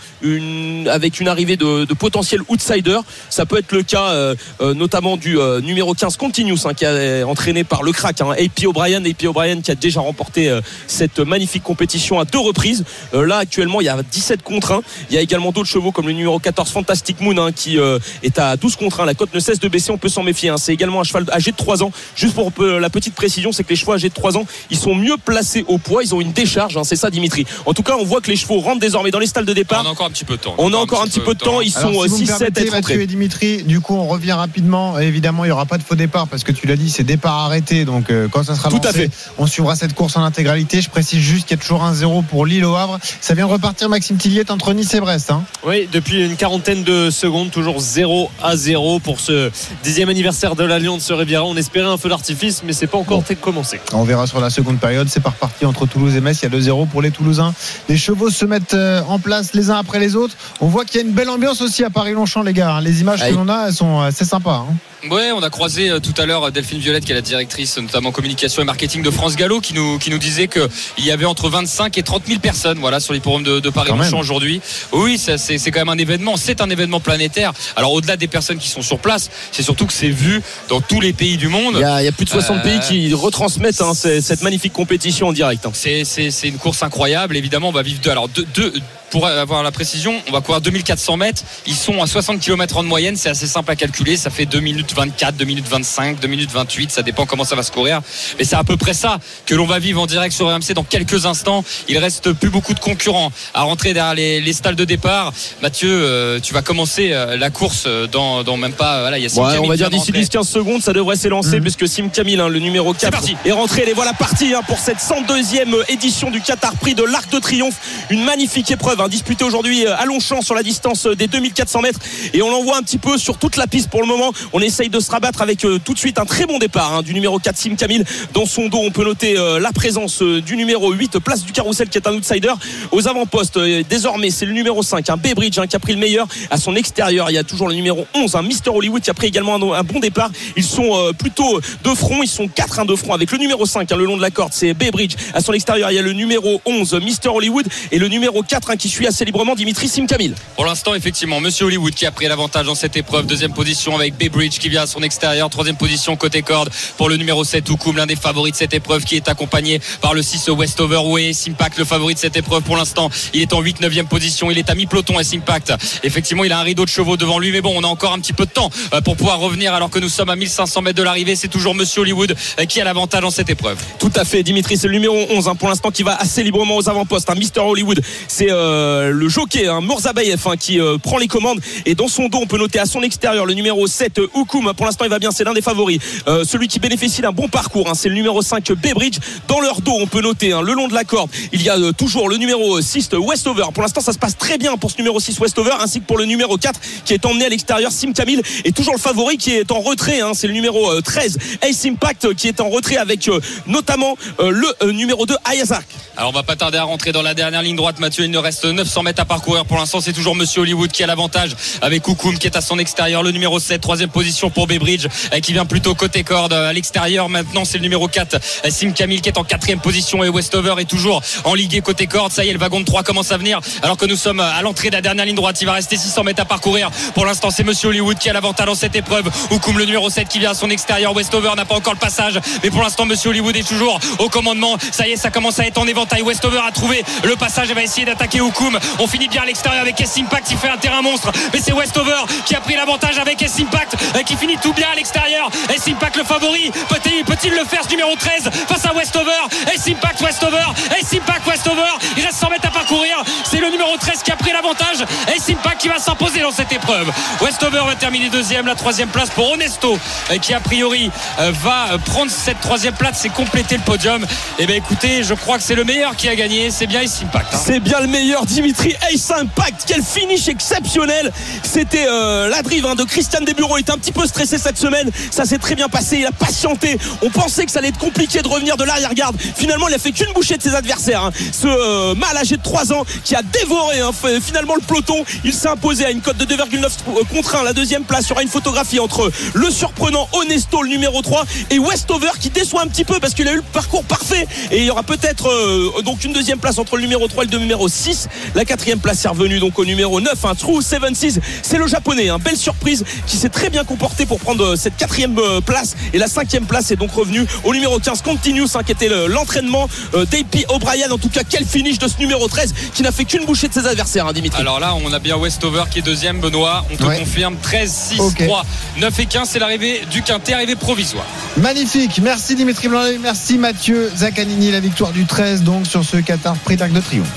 avec 0.88 1.20
une 1.20 1.28
arrivée 1.28 1.58
de, 1.58 1.86
potentiels 1.94 2.42
outsiders. 2.50 3.04
Ça 3.30 3.46
peut 3.46 3.58
être 3.58 3.72
le 3.72 3.84
cas 3.84 4.10
euh, 4.10 4.36
notamment 4.74 5.18
du 5.18 5.38
euh, 5.40 5.62
numéro 5.62 5.94
15 5.94 6.18
Continuous 6.18 6.66
hein, 6.66 6.74
qui 6.74 6.86
est 6.86 7.24
entraîné 7.24 7.64
par 7.64 7.84
le 7.84 7.92
crack 7.92 8.22
hein, 8.22 8.32
AP 8.32 8.66
O'Brien. 8.66 9.04
AP 9.06 9.24
O'Brien 9.26 9.62
qui 9.62 9.72
a 9.72 9.76
déjà 9.76 10.02
remporté 10.02 10.50
euh, 10.50 10.62
cette 10.88 11.20
magnifique 11.20 11.64
compétition 11.64 12.20
à 12.20 12.26
deux 12.26 12.40
reprises. 12.40 12.84
là 13.14 13.38
actuellement, 13.38 13.82
il 13.82 13.86
y 13.86 13.90
a 13.90 14.02
17 14.02 14.42
contre 14.42 14.72
1. 14.74 14.82
Il 15.10 15.16
y 15.16 15.18
a 15.18 15.22
également 15.22 15.52
d'autres 15.52 15.70
chevaux 15.70 15.92
comme 15.92 16.08
le 16.08 16.14
numéro 16.14 16.40
14 16.40 16.70
Fantastic 16.70 17.22
Moon 17.22 17.38
hein, 17.38 17.52
qui 17.52 17.78
est 18.24 18.40
à 18.40 18.58
12 18.58 18.76
contre 18.76 19.02
1. 19.02 19.06
La 19.06 19.14
cote 19.14 19.34
ne 19.34 19.40
cesse 19.40 19.60
de 19.60 19.68
baisser, 19.68 19.92
on 19.92 19.98
peut 19.98 20.10
s'en 20.10 20.24
méfier. 20.24 20.52
C'est 20.58 20.74
également 20.74 21.02
un 21.02 21.04
cheval 21.04 21.26
âgé 21.32 21.52
de 21.52 21.58
3 21.58 21.84
ans. 21.84 21.92
Juste 22.16 22.36
pour 22.36 22.52
la 22.60 22.90
petite 22.90 23.16
précision, 23.16 23.52
c'est 23.52 23.64
que 23.64 23.70
les 23.70 23.76
chevaux 23.76 23.94
âgés 23.94 24.10
de 24.10 24.14
3 24.14 24.38
ans, 24.38 24.46
ils 24.70 24.78
sont 24.78 24.96
mieux 24.96 25.18
placés 25.18 25.66
au 25.68 25.78
poids, 25.78 26.04
ils 26.04 26.14
ont 26.16 26.22
une 26.22 26.32
décharge, 26.32 26.80
c'est 26.84 26.96
ça 26.96 27.10
Dimitri. 27.10 27.33
En 27.66 27.74
tout 27.74 27.84
cas, 27.84 27.94
on 28.00 28.04
voit 28.04 28.22
que 28.22 28.30
les 28.30 28.36
chevaux 28.36 28.60
rentrent 28.60 28.80
désormais 28.80 29.12
dans 29.12 29.20
les 29.20 29.28
stalles 29.28 29.46
de 29.46 29.54
départ. 29.54 29.84
On 29.86 29.90
a 29.90 29.92
encore 29.92 30.08
un 30.08 30.12
petit 30.12 30.26
peu 30.26 30.38
de 30.38 30.42
temps. 30.42 30.56
On 30.58 30.74
a 30.74 30.78
encore 30.78 31.02
un 31.02 31.08
petit 31.08 31.20
peu 31.20 31.34
de 31.34 31.40
temps. 31.40 31.62
Ils 31.62 31.72
sont 31.72 31.92
6-7 31.92 32.68
à 32.68 32.72
Mathieu 32.72 33.02
et 33.02 33.08
Dimitri, 33.08 33.64
du 33.64 33.80
coup, 33.82 33.96
on 33.96 34.08
revient 34.08 34.34
rapidement. 34.34 35.00
Évidemment, 35.00 35.44
il 35.46 35.48
n'y 35.48 35.52
aura 35.52 35.66
pas 35.66 35.78
de 35.78 35.84
faux 35.84 35.96
départ 35.96 36.28
parce 36.28 36.44
que 36.44 36.52
tu 36.52 36.68
l'as 36.68 36.76
dit, 36.76 36.90
c'est 36.90 37.04
départ 37.04 37.38
arrêté. 37.40 37.86
Donc, 37.86 38.10
euh, 38.10 38.28
quand 38.30 38.44
ça 38.44 38.56
sera 38.56 38.70
Tout 38.70 38.78
lancé, 38.78 38.88
à 38.88 38.94
fait. 38.94 39.12
on 39.38 39.48
suivra 39.48 39.76
cette 39.76 39.94
course 39.94 40.16
en 40.16 40.24
intégralité. 40.24 40.82
Je 40.82 40.90
précise 40.90 41.20
juste 41.20 41.48
qu'il 41.48 41.58
y 41.58 41.60
a 41.60 41.62
toujours 41.62 41.84
un 41.84 41.94
0 41.94 42.22
pour 42.24 42.46
Lille 42.46 42.66
au 42.66 42.76
Havre. 42.76 43.00
Ça 43.22 43.34
vient 43.34 43.48
de 43.48 43.52
repartir, 43.52 43.90
Maxime 43.90 44.18
Tilliette, 44.18 44.52
entre 44.52 44.74
Nice 44.74 44.94
et 44.94 45.00
Brest. 45.00 45.32
Hein. 45.32 45.44
Oui, 45.66 45.88
depuis 45.92 46.26
une 46.26 46.36
quarantaine 46.36 46.84
de 46.84 47.10
secondes, 47.10 47.52
toujours 47.52 47.80
0 47.80 48.30
à 48.42 48.56
0 48.56 49.00
pour 49.00 49.20
ce 49.20 49.52
dixième 49.84 50.10
anniversaire 50.10 50.56
de 50.56 50.64
l'Alliance 50.64 51.12
Riviera. 51.12 51.44
On 51.46 51.56
espérait 51.58 51.88
un 51.90 51.98
feu 51.98 52.10
d'artifice, 52.10 52.62
mais 52.66 52.74
c'est 52.74 52.88
pas 52.88 52.98
encore 52.98 53.22
bon. 53.22 53.36
commencé. 53.42 53.80
On 53.94 54.04
verra 54.04 54.28
sur 54.28 54.40
la 54.40 54.50
seconde 54.50 54.80
période. 54.80 55.08
C'est 55.10 55.20
par 55.20 55.34
parti 55.34 55.66
entre 55.66 55.86
Toulouse 55.86 56.16
et 56.16 56.22
Metz. 56.22 56.40
Il 56.42 56.52
y 56.52 56.56
a 56.56 56.60
2-0 56.60 56.88
pour 56.88 57.02
les 57.02 57.12
Toulousains. 57.12 57.23
Toulousains. 57.24 57.54
Les 57.90 57.98
chevaux 57.98 58.30
se 58.30 58.46
mettent 58.46 58.74
euh, 58.74 59.02
en 59.08 59.18
place 59.20 59.54
les 59.54 59.70
uns 59.70 59.78
après 59.78 60.00
les 60.00 60.16
autres. 60.16 60.36
On 60.62 60.68
voit 60.68 60.84
qu'il 60.86 61.00
y 61.02 61.04
a 61.04 61.08
une 61.08 61.14
belle 61.14 61.30
ambiance 61.30 61.62
aussi 61.62 61.84
à 61.84 61.90
Paris-Longchamp, 61.90 62.44
les 62.44 62.54
gars. 62.54 62.80
Les 62.82 63.02
images 63.02 63.22
que 63.22 63.34
l'on 63.34 63.48
a, 63.50 63.68
elles 63.68 63.74
sont 63.74 64.02
assez 64.02 64.26
sympas. 64.26 64.66
hein. 64.70 64.74
Ouais, 65.10 65.32
on 65.34 65.44
a 65.44 65.50
croisé 65.50 65.90
euh, 65.90 66.00
tout 66.00 66.14
à 66.18 66.26
l'heure 66.26 66.50
Delphine 66.52 66.80
Violette, 66.80 67.04
qui 67.04 67.12
est 67.12 67.16
la 67.16 67.22
directrice 67.22 67.78
notamment 67.78 68.12
communication 68.12 68.62
et 68.62 68.66
marketing 68.66 69.02
de 69.04 69.12
France 69.12 69.36
Gallo, 69.36 69.60
qui 69.60 69.74
nous, 69.74 70.00
qui 70.00 70.10
nous 70.10 70.18
disait 70.18 70.48
qu'il 70.48 70.70
y 71.06 71.12
avait 71.12 71.26
entre 71.26 71.50
25 71.50 71.98
et 71.98 72.04
30 72.04 72.24
000 72.26 72.40
personnes 72.40 72.80
voilà, 72.80 73.02
sur 73.02 73.14
l'hipporome 73.14 73.44
de, 73.44 73.60
de 73.60 73.70
Paris-Longchamp 73.70 74.20
aujourd'hui. 74.20 74.62
Oui, 74.94 75.18
ça, 75.18 75.38
c'est 75.38 75.58
c'est 75.58 75.72
quand 75.72 75.82
même 75.82 75.90
un 75.90 75.98
événement. 75.98 76.38
C'est 76.38 76.62
un 76.62 76.70
événement 76.70 77.02
planétaire. 77.02 77.52
Alors, 77.76 77.92
au-delà 77.92 78.16
des 78.16 78.28
personnes 78.28 78.58
qui 78.60 78.70
sont 78.70 78.82
sur 78.82 79.00
place, 79.00 79.30
c'est 79.52 79.64
surtout 79.64 79.86
que 79.88 79.94
c'est 79.94 80.10
vu 80.10 80.42
dans 80.70 80.80
tous 80.80 81.02
les 81.02 81.12
pays 81.12 81.36
du 81.36 81.50
monde. 81.50 81.74
Il 81.76 81.82
y, 81.82 81.84
a, 81.84 82.02
il 82.02 82.06
y 82.06 82.08
a 82.08 82.12
plus 82.14 82.26
de 82.26 82.30
60 82.30 82.58
Euh, 82.58 82.62
pays 82.62 82.80
qui 82.80 83.14
retransmettent 83.14 83.82
hein, 83.82 83.94
cette 83.94 84.42
magnifique 84.42 84.74
compétition 84.74 85.28
en 85.28 85.34
direct. 85.34 85.66
hein. 85.66 85.72
C'est, 85.74 86.06
c'est, 86.06 86.32
c'est 86.32 86.48
une 86.48 86.58
course 86.58 86.82
incroyable. 86.82 87.36
Évidemment, 87.36 87.70
on 87.70 87.74
va 87.74 87.82
vivre 87.82 88.00
deux. 88.02 88.10
Alors, 88.12 88.30
deux, 88.30 88.46
deux- 88.56 88.74
pour 89.14 89.28
avoir 89.28 89.62
la 89.62 89.72
précision, 89.72 90.20
on 90.28 90.32
va 90.32 90.42
courir 90.42 90.60
2400 90.60 91.18
mètres. 91.18 91.44
Ils 91.68 91.76
sont 91.76 92.02
à 92.02 92.08
60 92.08 92.40
km 92.40 92.78
en 92.78 92.84
moyenne. 92.84 93.16
C'est 93.16 93.30
assez 93.30 93.46
simple 93.46 93.70
à 93.70 93.76
calculer. 93.76 94.18
Ça 94.18 94.32
fait 94.32 94.48
2 94.48 94.60
minutes 94.60 94.92
24, 94.96 95.38
2 95.38 95.46
minutes 95.46 95.68
25, 95.70 96.20
2 96.20 96.28
minutes 96.28 96.50
28. 96.52 96.90
Ça 96.90 97.04
dépend 97.04 97.28
comment 97.28 97.44
ça 97.44 97.56
va 97.56 97.62
se 97.62 97.72
courir. 97.72 98.02
Mais 98.40 98.44
c'est 98.44 98.56
à 98.56 98.64
peu 98.64 98.76
près 98.76 98.96
ça 98.96 99.20
que 99.46 99.54
l'on 99.54 99.68
va 99.68 99.78
vivre 99.78 100.02
en 100.02 100.08
direct 100.08 100.36
sur 100.36 100.48
RMC 100.48 100.74
dans 100.74 100.84
quelques 100.84 101.28
instants. 101.28 101.64
Il 101.88 102.00
reste 102.00 102.34
plus 102.34 102.50
beaucoup 102.50 102.74
de 102.74 102.80
concurrents 102.80 103.32
à 103.54 103.62
rentrer 103.62 103.94
derrière 103.94 104.16
les, 104.16 104.42
les 104.42 104.52
stalles 104.52 104.76
de 104.76 104.84
départ. 104.84 105.32
Mathieu, 105.62 105.92
euh, 105.92 106.40
tu 106.40 106.56
vas 106.56 106.64
commencer 106.64 107.12
euh, 107.12 107.38
la 107.38 107.52
course 107.52 107.84
euh, 107.86 108.08
dans, 108.08 108.44
dans 108.44 108.58
même 108.58 108.74
pas. 108.74 109.02
Voilà, 109.02 109.20
il 109.20 109.22
y 109.22 109.28
a 109.28 109.30
Sim 109.30 109.44
Ouais, 109.44 109.60
on 109.60 109.68
va 109.68 109.76
qui 109.76 109.78
dire 109.78 109.90
vient 109.90 110.00
de 110.00 110.04
d'ici 110.04 110.12
rentrer. 110.12 110.40
10-15 110.40 110.44
secondes, 110.50 110.82
ça 110.82 110.92
devrait 110.92 111.18
s'élancer 111.18 111.62
puisque 111.62 111.88
Sim 111.88 112.10
Camille, 112.10 112.40
hein, 112.40 112.50
le 112.50 112.58
numéro 112.58 112.96
4, 112.96 113.12
parti. 113.12 113.38
est 113.46 113.52
rentré. 113.52 113.86
Les 113.86 113.94
voilà 113.94 114.14
partis 114.14 114.56
hein, 114.56 114.62
pour 114.68 114.80
cette 114.80 114.98
102e 114.98 115.84
édition 115.88 116.32
du 116.32 116.42
Qatar 116.42 116.74
Prix 116.78 116.96
de 116.96 117.04
l'Arc 117.04 117.32
de 117.32 117.38
Triomphe. 117.38 117.76
Une 118.10 118.24
magnifique 118.24 118.72
épreuve 118.72 119.02
hein, 119.04 119.08
disputée 119.10 119.44
aujourd'hui 119.44 119.86
euh, 119.86 119.96
à 119.98 120.06
Longchamp 120.06 120.42
sur 120.42 120.56
la 120.56 120.64
distance 120.64 121.06
euh, 121.06 121.16
des 121.16 121.28
2400 121.28 121.82
mètres. 121.82 122.00
Et 122.34 122.42
on 122.42 122.50
l'envoie 122.50 122.78
un 122.78 122.82
petit 122.82 122.98
peu 122.98 123.18
sur 123.18 123.38
toute 123.38 123.58
la 123.58 123.68
piste 123.68 123.90
pour 123.90 124.02
le 124.02 124.08
moment. 124.08 124.32
On 124.54 124.62
essaye 124.62 124.90
de 124.90 125.00
se 125.00 125.12
rabattre 125.12 125.42
avec 125.42 125.66
euh, 125.66 125.80
tout 125.84 125.94
de 125.94 126.00
suite 126.00 126.20
un 126.20 126.26
très 126.26 126.46
bon 126.46 126.58
départ 126.58 126.94
hein, 126.94 127.02
du 127.02 127.14
numéro 127.14 127.40
4 127.40 127.58
Sim 127.58 127.76
Camille. 127.76 128.04
Dans 128.34 128.46
son 128.46 128.68
dos, 128.68 128.80
on 128.82 128.92
peut 128.92 129.04
noter 129.04 129.36
la 129.60 129.72
présence 129.72 130.22
du 130.22 130.56
numéro 130.56 130.92
8, 130.92 131.20
place 131.20 131.44
du 131.44 131.52
carrousel 131.52 131.90
qui 131.90 131.98
est 131.98 132.08
un 132.08 132.14
outsider. 132.14 132.54
Aux 132.92 133.08
avant-postes, 133.08 133.60
désormais, 133.90 134.30
c'est 134.30 134.46
le 134.46 134.54
numéro 134.54 134.84
5, 134.84 135.10
un 135.10 135.18
Baybridge 135.18 135.58
hein, 135.60 135.68
qui 135.68 135.76
a 135.76 135.80
pris 135.80 135.94
le 135.94 136.00
meilleur. 136.00 136.28
À 136.50 136.58
son 136.58 136.76
extérieur, 136.76 137.30
il 137.30 137.34
y 137.34 137.38
a 137.38 137.44
toujours 137.44 137.68
le 137.68 137.76
numéro 137.76 138.06
11, 138.14 138.36
un 138.36 138.42
Mister 138.42 138.70
Hollywood 138.70 139.02
qui 139.02 139.10
a 139.10 139.14
pris 139.14 139.28
également 139.28 139.56
un, 139.74 139.84
bon 139.84 140.00
départ. 140.00 140.32
Ils 140.56 140.64
sont 140.64 141.12
plutôt 141.18 141.60
de 141.84 141.90
front, 141.90 142.24
ils 142.24 142.30
sont 142.30 142.48
4 142.48 142.80
1 142.80 142.86
de 142.86 142.96
front 142.96 143.14
avec 143.14 143.32
le 143.32 143.38
numéro 143.38 143.66
5 143.66 143.92
hein, 143.92 143.96
le 143.96 144.06
long 144.06 144.18
de 144.18 144.22
la 144.22 144.32
corde, 144.32 144.54
c'est 144.54 144.74
Baybridge. 144.74 145.16
À 145.34 145.42
son 145.42 145.54
extérieur, 145.54 145.92
il 145.92 145.96
y 145.96 146.00
a 146.00 146.04
le 146.04 146.14
numéro 146.14 146.62
11, 146.66 146.94
Mister 147.04 147.30
Hollywood, 147.30 147.68
et 147.92 148.00
le 148.00 148.08
numéro 148.08 148.44
4 148.44 148.72
hein, 148.72 148.76
qui 148.76 148.90
suit 148.94 149.08
assez 149.08 149.26
librement 149.26 149.56
Dimitri 149.56 149.88
Simkamil. 149.88 150.36
Pour 150.56 150.66
l'instant, 150.66 150.94
effectivement, 150.94 151.40
Monsieur 151.40 151.66
Hollywood 151.66 151.96
qui 151.96 152.06
a 152.06 152.12
pris 152.12 152.28
l'avantage 152.28 152.68
dans 152.68 152.76
cette 152.76 152.96
épreuve. 152.96 153.26
Deuxième 153.26 153.52
position 153.52 153.96
avec 153.96 154.16
Baybridge 154.16 154.60
qui 154.60 154.70
vient 154.70 154.84
à 154.84 154.86
son 154.86 155.02
extérieur. 155.02 155.50
Troisième 155.50 155.78
position 155.78 156.16
côté 156.16 156.44
corde 156.44 156.70
pour 156.98 157.10
le 157.10 157.18
numéro 157.18 157.44
7, 157.44 157.68
Oukoum, 157.72 157.98
l'un 157.98 158.06
des 158.06 158.16
favoris 158.16 158.54
de 158.54 158.58
cette 158.58 158.76
épreuve 158.76 159.04
qui 159.04 159.16
est 159.16 159.28
accompagné 159.30 159.82
par 160.00 160.14
le 160.14 160.22
6 160.22 160.50
Westover 160.50 161.02
Way. 161.06 161.34
Simpact, 161.34 161.80
le 161.80 161.86
favori 161.86 162.14
de 162.14 162.20
cette 162.20 162.38
épreuve 162.38 162.62
pour 162.62 162.78
l'instant. 162.78 163.10
Il 163.34 163.42
est 163.42 163.52
en 163.54 163.62
8 163.62 163.82
9 163.82 164.04
position. 164.04 164.52
Il 164.52 164.60
est 164.60 164.70
à 164.70 164.76
mi-peloton 164.76 165.18
à 165.18 165.24
Simpact. 165.24 165.74
Effectivement, 166.04 166.44
il 166.44 166.52
a 166.52 166.60
un 166.60 166.64
rideau 166.64 166.86
de 166.86 166.90
chevaux 166.90 167.18
devant 167.18 167.40
lui. 167.40 167.52
Mais 167.52 167.62
bon, 167.62 167.74
on 167.76 167.84
a 167.84 167.88
encore 167.88 168.14
un 168.14 168.20
petit 168.20 168.34
peu 168.34 168.46
de 168.46 168.52
temps 168.52 168.70
euh, 168.94 169.02
pour 169.02 169.18
pouvoir 169.18 169.40
revenir 169.40 169.74
alors 169.74 169.90
que 169.90 170.00
nous 170.00 170.10
sommes 170.10 170.30
à 170.30 170.36
1500 170.36 170.84
mètres 170.84 170.98
de 170.98 171.04
l'arrivée. 171.04 171.36
C'est 171.36 171.48
toujours 171.48 171.74
Monsieur 171.74 172.02
Hollywood 172.02 172.36
euh, 172.60 172.66
qui 172.66 172.80
a 172.80 172.84
l'avantage 172.84 173.22
dans 173.22 173.32
cette 173.32 173.50
épreuve. 173.50 173.80
Tout 173.98 174.12
à 174.16 174.24
fait, 174.24 174.44
Dimitri, 174.44 174.78
c'est 174.78 174.88
le 174.88 174.94
numéro 174.94 175.18
11 175.32 175.48
hein, 175.48 175.56
pour 175.56 175.70
l'instant 175.70 175.90
qui 175.90 176.04
va 176.04 176.16
assez 176.16 176.44
librement 176.44 176.78
aux 176.78 176.90
avant-postes. 176.90 177.32
Hein, 177.32 177.36
Mister 177.36 177.62
Hollywood, 177.62 178.00
c'est 178.28 178.52
euh, 178.52 178.83
le 179.12 179.30
jockey 179.30 179.68
hein, 179.68 179.82
Mourzabayev 179.82 180.42
hein, 180.46 180.58
qui 180.58 180.80
euh, 180.80 180.98
prend 180.98 181.18
les 181.18 181.28
commandes 181.28 181.60
et 181.86 181.96
dans 181.96 182.08
son 182.08 182.30
dos, 182.30 182.40
on 182.42 182.48
peut 182.48 182.58
noter 182.58 182.80
à 182.80 182.86
son 182.86 183.02
extérieur 183.02 183.46
le 183.46 183.54
numéro 183.54 183.88
7 183.88 184.20
euh, 184.20 184.28
Oukoum. 184.34 184.74
Pour 184.76 184.86
l'instant, 184.86 185.06
il 185.06 185.10
va 185.10 185.20
bien, 185.20 185.32
c'est 185.32 185.44
l'un 185.44 185.54
des 185.54 185.62
favoris. 185.62 186.00
Euh, 186.28 186.44
celui 186.46 186.68
qui 186.68 186.80
bénéficie 186.80 187.22
d'un 187.22 187.32
bon 187.32 187.48
parcours, 187.48 187.90
hein, 187.90 187.94
c'est 187.96 188.10
le 188.10 188.16
numéro 188.16 188.42
5 188.42 188.72
Baybridge. 188.74 189.20
Dans 189.48 189.60
leur 189.60 189.82
dos, 189.82 189.96
on 190.00 190.08
peut 190.08 190.22
noter 190.22 190.54
hein, 190.54 190.62
le 190.62 190.74
long 190.74 190.88
de 190.88 190.94
la 190.94 191.04
corde, 191.04 191.30
il 191.52 191.62
y 191.62 191.70
a 191.70 191.78
euh, 191.78 191.92
toujours 191.92 192.30
le 192.30 192.38
numéro 192.38 192.80
6 192.82 193.10
Westover. 193.14 193.66
Pour 193.74 193.84
l'instant, 193.84 194.02
ça 194.02 194.14
se 194.14 194.20
passe 194.20 194.38
très 194.38 194.58
bien 194.58 194.78
pour 194.78 194.92
ce 194.92 194.98
numéro 194.98 195.20
6 195.20 195.40
Westover 195.40 195.74
ainsi 195.80 196.00
que 196.00 196.06
pour 196.06 196.18
le 196.18 196.26
numéro 196.26 196.58
4 196.58 196.80
qui 197.06 197.14
est 197.14 197.26
emmené 197.26 197.46
à 197.46 197.50
l'extérieur 197.50 197.92
Sim 197.92 198.14
Camille 198.14 198.42
et 198.66 198.72
toujours 198.72 198.94
le 198.94 199.00
favori 199.00 199.38
qui 199.38 199.52
est 199.52 199.72
en 199.72 199.80
retrait. 199.80 200.20
c'est 200.34 200.48
le 200.48 200.54
numéro 200.54 200.92
euh, 200.92 201.02
13 201.02 201.38
Ace 201.62 201.86
Impact 201.86 202.26
euh, 202.26 202.34
qui 202.34 202.48
est 202.48 202.62
en 202.62 202.70
retrait 202.70 202.98
avec 202.98 203.28
euh, 203.28 203.40
notamment 203.68 204.18
euh, 204.40 204.52
le 204.52 204.68
euh, 204.82 204.92
numéro 204.92 205.26
2 205.26 205.36
Ayazak. 205.46 205.86
Alors 206.18 206.30
on 206.30 206.34
va 206.34 206.44
pas 206.44 206.56
tarder 206.56 206.78
à 206.78 206.84
rentrer 206.84 207.12
dans 207.12 207.22
la 207.22 207.34
dernière 207.34 207.62
ligne 207.62 207.76
droite 207.76 208.00
Mathieu 208.00 208.26
il 208.26 208.32
ne 208.32 208.38
reste 208.38 208.63
900 208.72 209.04
mètres 209.04 209.22
à 209.22 209.26
parcourir. 209.26 209.66
Pour 209.66 209.78
l'instant 209.78 210.02
c'est 210.02 210.14
toujours 210.14 210.36
Monsieur 210.36 210.62
Hollywood 210.62 210.92
qui 210.92 211.04
a 211.04 211.08
l'avantage 211.08 211.56
avec 211.82 212.04
Koukoum 212.04 212.38
qui 212.38 212.48
est 212.48 212.56
à 212.56 212.62
son 212.62 212.80
extérieur. 212.80 213.24
Le 213.24 213.32
numéro 213.32 213.60
7 213.60 213.82
troisième 213.82 214.10
position 214.10 214.50
pour 214.50 214.68
Baybridge 214.68 215.08
euh, 215.34 215.40
qui 215.40 215.54
vient 215.54 215.66
plutôt 215.66 215.96
côté 215.96 216.24
corde 216.24 216.54
à 216.54 216.74
l'extérieur. 216.74 217.30
Maintenant 217.30 217.66
c'est 217.66 217.78
le 217.78 217.84
numéro 217.84 218.08
4 218.08 218.36
euh, 218.36 218.70
Sim 218.70 218.92
Camille 218.92 219.22
qui 219.22 219.30
est 219.30 219.38
en 219.38 219.44
quatrième 219.44 219.80
position 219.80 220.24
et 220.24 220.30
Westover 220.30 220.76
est 220.80 220.86
toujours 220.86 221.22
en 221.44 221.54
ligue 221.54 221.82
côté 221.82 222.08
corde. 222.08 222.32
Ça 222.32 222.46
y 222.46 222.50
est 222.50 222.54
le 222.54 222.60
wagon 222.60 222.80
de 222.80 222.86
3 222.86 223.04
commence 223.04 223.32
à 223.32 223.38
venir. 223.38 223.60
Alors 223.82 223.98
que 223.98 224.06
nous 224.06 224.16
sommes 224.16 224.40
à 224.40 224.62
l'entrée 224.62 224.90
de 224.90 224.96
la 224.96 225.02
dernière 225.02 225.26
ligne 225.26 225.36
droite 225.36 225.60
il 225.62 225.66
va 225.66 225.74
rester 225.74 225.98
600 225.98 226.24
mètres 226.24 226.42
à 226.42 226.46
parcourir. 226.46 226.90
Pour 227.14 227.26
l'instant 227.26 227.50
c'est 227.52 227.64
Monsieur 227.64 227.90
Hollywood 227.90 228.18
qui 228.18 228.30
a 228.30 228.34
l'avantage 228.34 228.68
dans 228.68 228.76
cette 228.76 228.96
épreuve. 228.96 229.30
Koukoum 229.50 229.78
le 229.78 229.86
numéro 229.86 230.10
7 230.10 230.28
qui 230.28 230.40
vient 230.40 230.52
à 230.52 230.56
son 230.56 230.70
extérieur. 230.70 231.14
Westover 231.14 231.52
n'a 231.56 231.66
pas 231.66 231.76
encore 231.76 231.94
le 231.94 232.00
passage 232.00 232.40
mais 232.64 232.70
pour 232.70 232.82
l'instant 232.82 233.06
Monsieur 233.06 233.30
Hollywood 233.30 233.56
est 233.56 233.68
toujours 233.68 234.00
au 234.20 234.30
commandement. 234.30 234.78
Ça 234.92 235.08
y 235.08 235.12
est 235.12 235.18
ça 235.18 235.32
commence 235.32 235.60
à 235.60 235.66
être 235.66 235.78
en 235.78 235.86
éventail. 235.88 236.22
Westover 236.22 236.62
a 236.66 236.72
trouvé 236.72 237.04
le 237.24 237.36
passage 237.36 237.70
et 237.70 237.74
va 237.74 237.84
essayer 237.84 238.06
d'attaquer 238.06 238.42
Oukoum 238.42 238.53
on 239.00 239.08
finit 239.08 239.28
bien 239.28 239.42
à 239.42 239.46
l'extérieur 239.46 239.82
avec 239.82 240.00
S-Impact 240.00 240.48
il 240.52 240.58
fait 240.58 240.70
un 240.70 240.78
terrain 240.78 241.02
monstre. 241.02 241.32
Mais 241.54 241.60
c'est 241.62 241.74
Westover 241.74 242.26
qui 242.46 242.56
a 242.56 242.62
pris 242.62 242.76
l'avantage 242.76 243.18
avec 243.18 243.42
S-Impact 243.42 243.96
euh, 244.16 244.24
qui 244.24 244.36
finit 244.36 244.58
tout 244.58 244.74
bien 244.74 244.88
à 244.92 244.96
l'extérieur. 244.96 245.50
S-Impact 245.74 246.18
le 246.18 246.24
favori. 246.24 246.72
Peut-il 246.90 247.52
le 247.54 247.66
faire 247.66 247.84
ce 247.84 247.90
numéro 247.90 248.16
13 248.16 248.50
face 248.68 248.86
à 248.86 248.94
Westover? 248.94 249.32
S-Impact 249.74 250.22
Westover. 250.22 250.66
S-Impact 251.00 251.48
Westover. 251.48 251.90
Il 252.18 252.24
reste 252.24 252.38
100 252.40 252.50
mètres 252.50 252.68
à 252.68 252.72
parcourir. 252.72 253.24
C'est 253.50 253.60
le 253.60 253.70
numéro 253.70 253.96
13 253.98 254.24
qui 254.24 254.32
a 254.32 254.36
pris 254.36 254.52
l'avantage. 254.52 255.06
S-Impact 255.36 255.82
qui 255.82 255.88
va 255.88 256.00
s'imposer 256.00 256.42
dans 256.42 256.52
cette 256.52 256.72
épreuve. 256.72 257.12
Westover 257.42 257.82
va 257.86 257.96
terminer 257.96 258.30
deuxième. 258.30 258.66
La 258.66 258.76
troisième 258.76 259.10
place 259.10 259.30
pour 259.30 259.52
Onesto 259.52 259.98
euh, 260.32 260.38
qui 260.38 260.54
a 260.54 260.60
priori 260.60 261.12
euh, 261.40 261.52
va 261.64 261.98
prendre 262.06 262.32
cette 262.32 262.60
troisième 262.62 262.94
place 262.94 263.26
et 263.26 263.30
compléter 263.30 263.78
le 263.78 263.84
podium. 263.84 264.26
Et 264.60 264.66
bien 264.66 264.76
écoutez 264.76 265.24
je 265.24 265.34
crois 265.34 265.58
que 265.58 265.64
c'est 265.64 265.76
le 265.76 265.84
meilleur 265.84 266.16
qui 266.16 266.30
a 266.30 266.36
gagné. 266.36 266.72
C'est 266.72 266.88
bien 266.88 267.02
S-Impact 267.02 267.54
hein. 267.54 267.60
C'est 267.64 267.80
bien 267.80 268.00
le 268.00 268.08
meilleur 268.08 268.43
Dimitri 268.46 268.96
Ace 269.12 269.32
Impact. 269.32 269.84
Quel 269.88 270.02
finish 270.04 270.48
exceptionnel. 270.48 271.32
C'était 271.64 272.06
euh, 272.08 272.50
la 272.50 272.62
drive 272.62 272.86
hein, 272.86 272.96
de 272.96 273.04
Christian 273.04 273.42
Desbureaux. 273.42 273.78
Il 273.78 273.82
était 273.82 273.92
un 273.92 273.98
petit 273.98 274.12
peu 274.12 274.26
stressé 274.26 274.58
cette 274.58 274.78
semaine. 274.78 275.10
Ça 275.32 275.46
s'est 275.46 275.58
très 275.58 275.76
bien 275.76 275.90
passé. 275.90 276.18
Il 276.20 276.26
a 276.26 276.32
patienté. 276.32 276.98
On 277.22 277.30
pensait 277.30 277.66
que 277.66 277.72
ça 277.72 277.80
allait 277.80 277.90
être 277.90 277.98
compliqué 277.98 278.42
de 278.42 278.48
revenir 278.48 278.78
de 278.78 278.84
l'arrière-garde. 278.84 279.36
Finalement, 279.56 279.88
il 279.88 279.94
a 279.94 280.00
fait 280.00 280.12
qu'une 280.12 280.32
bouchée 280.34 280.58
de 280.58 280.62
ses 280.64 280.76
adversaires. 280.76 281.24
hein. 281.26 281.32
Ce 281.52 281.68
euh, 281.68 282.16
mâle 282.16 282.38
âgé 282.38 282.58
de 282.58 282.64
3 282.64 282.94
ans 282.94 283.06
qui 283.24 283.36
a 283.36 283.42
dévoré 283.42 284.00
hein, 284.00 284.12
finalement 284.42 284.76
le 284.76 284.82
peloton. 284.82 285.24
Il 285.44 285.54
s'est 285.54 285.68
imposé 285.68 286.06
à 286.06 286.12
une 286.12 286.22
cote 286.22 286.38
de 286.38 286.46
2,9 286.46 286.90
contre 287.32 287.56
1. 287.56 287.64
La 287.64 287.74
deuxième 287.74 288.04
place, 288.04 288.26
il 288.26 288.30
y 288.30 288.32
aura 288.34 288.44
une 288.44 288.50
photographie 288.50 289.00
entre 289.00 289.32
le 289.54 289.70
surprenant 289.72 290.28
Honesto, 290.34 290.82
le 290.84 290.90
numéro 290.90 291.22
3, 291.22 291.46
et 291.70 291.80
Westover 291.80 292.30
qui 292.40 292.50
déçoit 292.50 292.82
un 292.82 292.88
petit 292.88 293.04
peu 293.06 293.20
parce 293.20 293.34
qu'il 293.34 293.48
a 293.48 293.54
eu 293.54 293.58
le 293.58 293.62
parcours 293.62 294.04
parfait. 294.04 294.48
Et 294.72 294.80
il 294.80 294.86
y 294.86 294.90
aura 294.90 295.04
peut-être 295.04 295.48
euh, 295.50 296.02
donc 296.04 296.24
une 296.24 296.34
deuxième 296.34 296.60
place 296.60 296.78
entre 296.78 296.96
le 296.98 297.04
numéro 297.04 297.28
3 297.28 297.44
et 297.46 297.48
le 297.48 297.58
numéro 297.60 297.88
6. 297.88 298.28
La 298.56 298.66
quatrième 298.66 299.00
place 299.00 299.24
est 299.26 299.28
revenue 299.28 299.60
donc 299.60 299.78
au 299.80 299.86
numéro 299.86 300.20
9, 300.22 300.46
un 300.46 300.56
True 300.56 300.82
76. 300.82 301.40
C'est 301.62 301.78
le 301.78 301.88
japonais, 301.88 302.30
un 302.30 302.38
belle 302.40 302.58
surprise 302.58 303.04
qui 303.28 303.38
s'est 303.38 303.50
très 303.50 303.70
bien 303.70 303.84
comporté 303.84 304.26
pour 304.26 304.40
prendre 304.40 304.64
euh, 304.64 304.76
cette 304.76 304.98
quatrième 304.98 305.38
euh, 305.40 305.62
place. 305.62 305.96
Et 306.14 306.18
la 306.18 306.28
cinquième 306.28 306.66
place 306.66 306.92
est 306.92 306.96
donc 306.96 307.12
revenue 307.12 307.46
au 307.64 307.74
numéro 307.74 308.00
15, 308.00 308.22
Continuous, 308.22 308.68
hein, 308.76 308.84
qui 308.86 308.92
était 308.92 309.10
le- 309.10 309.28
l'entraînement 309.28 309.88
euh, 310.14 310.26
d'AP 310.26 310.66
O'Brien. 310.70 311.10
En 311.12 311.18
tout 311.18 311.30
cas, 311.30 311.42
quel 311.48 311.66
finish 311.66 312.00
de 312.00 312.08
ce 312.08 312.18
numéro 312.20 312.48
13 312.48 312.74
qui 312.94 313.04
n'a 313.04 313.12
fait 313.12 313.26
qu'une 313.26 313.46
bouchée 313.46 313.68
de 313.68 313.74
ses 313.74 313.88
adversaires, 313.88 314.28
hein, 314.28 314.34
Dimitri. 314.34 314.62
Alors 314.62 314.80
là, 314.80 314.96
on 314.96 315.12
a 315.14 315.20
bien 315.20 315.38
Westover 315.38 315.84
qui 315.90 316.00
est 316.00 316.04
deuxième, 316.04 316.40
Benoît. 316.40 316.86
On 316.92 316.96
te 316.96 317.04
Ouais. 317.04 317.20
confirme 317.20 317.56
13, 317.62 317.92
6, 318.12 318.20
Ok. 318.20 318.46
3, 318.46 318.66
9 319.00 319.20
et 319.20 319.26
15. 319.26 319.50
C'est 319.52 319.60
l'arrivée 319.60 320.02
du 320.12 320.22
Quintet, 320.22 320.54
arrivée 320.54 320.76
provisoire. 320.76 321.26
Magnifique. 321.58 322.20
Merci 322.24 322.56
Dimitri 322.56 322.88
Blanc. 322.88 323.04
Merci 323.22 323.58
Mathieu 323.58 324.12
Zaccanini. 324.16 324.72
La 324.72 324.80
victoire 324.80 325.12
du 325.12 325.26
13 325.26 325.64
donc 325.64 325.86
sur 325.88 326.04
ce 326.04 326.18
Qatar 326.18 326.56
Prix 326.58 326.78
d'Arc 326.78 326.92
de 326.92 327.00
Triomphe. 327.00 327.28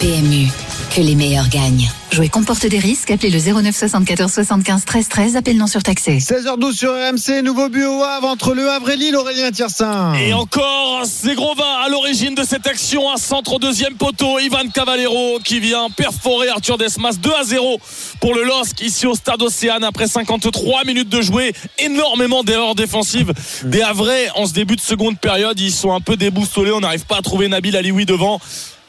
PMU, 0.00 0.48
que 0.94 1.00
les 1.00 1.14
meilleurs 1.14 1.48
gagnent. 1.48 1.88
Jouer 2.12 2.28
comporte 2.28 2.66
des 2.66 2.78
risques. 2.78 3.10
Appelez 3.10 3.30
le 3.30 3.38
09 3.38 3.76
74 3.76 4.32
75 4.32 4.84
13 4.84 5.08
13. 5.08 5.36
Appel 5.36 5.56
non 5.56 5.66
surtaxé. 5.66 6.18
16h12 6.18 6.72
sur 6.72 6.90
RMC. 6.90 7.42
Nouveau 7.42 7.68
but 7.68 7.84
au 7.84 8.02
Havre 8.02 8.28
entre 8.28 8.54
le 8.54 8.70
Havre 8.70 8.90
et 8.90 8.96
Lille. 8.96 9.16
Aurélien 9.16 9.50
Tiersin. 9.50 10.14
Et 10.14 10.32
encore, 10.32 11.02
c'est 11.04 11.34
Grovin 11.34 11.64
à 11.84 11.88
l'origine 11.88 12.34
de 12.34 12.42
cette 12.42 12.66
action. 12.66 13.10
Un 13.12 13.16
centre 13.16 13.54
au 13.54 13.58
deuxième 13.58 13.94
poteau. 13.94 14.38
Ivan 14.38 14.68
Cavallero 14.72 15.38
qui 15.44 15.60
vient 15.60 15.88
perforer 15.90 16.48
Arthur 16.48 16.78
Desmas 16.78 17.16
2 17.20 17.30
à 17.38 17.44
0 17.44 17.78
pour 18.20 18.34
le 18.34 18.44
LOSC 18.44 18.80
ici 18.82 19.06
au 19.06 19.14
stade 19.14 19.42
Océane 19.42 19.84
après 19.84 20.08
53 20.08 20.84
minutes 20.84 21.10
de 21.10 21.20
jouer. 21.20 21.52
Énormément 21.78 22.44
d'erreurs 22.44 22.74
défensives 22.74 23.32
des 23.64 23.82
Havrais 23.82 24.30
en 24.36 24.46
ce 24.46 24.52
début 24.52 24.76
de 24.76 24.80
seconde 24.80 25.18
période. 25.18 25.58
Ils 25.60 25.72
sont 25.72 25.92
un 25.92 26.00
peu 26.00 26.16
déboussolés. 26.16 26.72
On 26.72 26.80
n'arrive 26.80 27.04
pas 27.04 27.18
à 27.18 27.22
trouver 27.22 27.48
Nabil 27.48 27.76
Alioui 27.76 28.06
devant. 28.06 28.40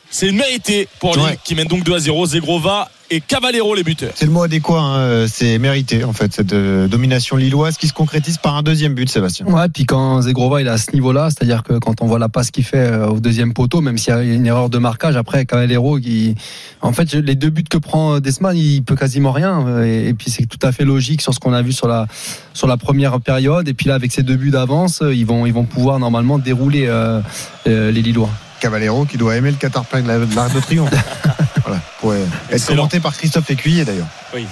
C'est 0.09 0.31
mérité 0.31 0.87
pour 0.99 1.15
Lille 1.15 1.23
Ouais. 1.25 1.37
qui 1.43 1.53
mène 1.55 1.67
donc 1.67 1.83
2 1.83 1.93
à 1.95 1.99
0. 1.99 2.25
Zegrova 2.27 2.89
et 3.09 3.21
Cavallero 3.21 3.73
les 3.75 3.83
buteurs. 3.83 4.11
C'est 4.15 4.25
le 4.25 4.31
mot 4.31 4.41
adéquat, 4.43 4.79
hein, 4.81 5.25
c'est 5.27 5.57
mérité 5.59 6.03
en 6.03 6.11
fait 6.11 6.33
cette 6.33 6.51
euh, 6.53 6.87
domination 6.89 7.37
lilloise 7.37 7.77
qui 7.77 7.87
se 7.87 7.93
concrétise 7.93 8.37
par 8.37 8.55
un 8.55 8.63
deuxième 8.63 8.93
but, 8.95 9.09
Sébastien. 9.09 9.45
Ouais, 9.45 9.67
puis 9.69 9.85
quand 9.85 10.21
Zegrova 10.21 10.59
il 10.61 10.67
est 10.67 10.71
à 10.71 10.77
ce 10.77 10.91
niveau-là, 10.93 11.29
c'est-à-dire 11.29 11.63
que 11.63 11.77
quand 11.79 12.01
on 12.01 12.05
voit 12.07 12.19
la 12.19 12.27
passe 12.29 12.51
qu'il 12.51 12.65
fait 12.65 12.77
euh, 12.79 13.07
au 13.07 13.19
deuxième 13.21 13.53
poteau, 13.53 13.79
même 13.81 13.97
s'il 13.97 14.13
y 14.13 14.17
a 14.17 14.23
une 14.23 14.45
erreur 14.45 14.69
de 14.69 14.77
marquage, 14.77 15.15
après 15.15 15.45
Cavallero, 15.45 15.99
qui, 15.99 16.35
en 16.81 16.91
fait, 16.91 17.13
les 17.13 17.35
deux 17.35 17.49
buts 17.49 17.63
que 17.69 17.77
prend 17.77 18.19
Desman, 18.19 18.55
il 18.57 18.83
peut 18.83 18.95
quasiment 18.97 19.31
rien. 19.31 19.65
euh, 19.67 19.85
Et, 19.85 20.09
et 20.09 20.13
puis 20.13 20.29
c'est 20.31 20.45
tout 20.45 20.59
à 20.65 20.71
fait 20.73 20.83
logique 20.83 21.21
sur 21.21 21.33
ce 21.33 21.39
qu'on 21.39 21.53
a 21.53 21.61
vu 21.61 21.71
sur 21.71 21.87
la 21.87 22.07
sur 22.53 22.67
la 22.67 22.75
première 22.77 23.19
période. 23.21 23.67
Et 23.69 23.73
puis 23.73 23.87
là, 23.87 23.95
avec 23.95 24.11
ces 24.11 24.23
deux 24.23 24.35
buts 24.35 24.51
d'avance, 24.51 25.01
euh, 25.01 25.13
ils 25.15 25.25
vont 25.25 25.45
ils 25.45 25.53
vont 25.53 25.65
pouvoir 25.65 25.99
normalement 25.99 26.39
dérouler 26.39 26.87
euh, 26.87 27.21
euh, 27.67 27.89
les 27.91 28.01
Lillois. 28.01 28.29
Cavallero 28.59 29.05
qui 29.05 29.17
doit 29.17 29.35
aimer 29.35 29.51
le 29.51 29.57
de 29.57 30.07
la- 30.07 30.19
de 30.25 30.35
l'Arc 30.35 30.53
de 30.53 30.59
Triomphe. 30.59 30.89
voilà, 31.65 31.81
pour 31.99 32.13
être 32.13 32.27
Excellent. 32.51 32.77
commenté 32.77 32.99
par 32.99 33.15
Christophe 33.15 33.49
Écuyer 33.49 33.85
d'ailleurs. 33.85 34.07
Oui. 34.33 34.45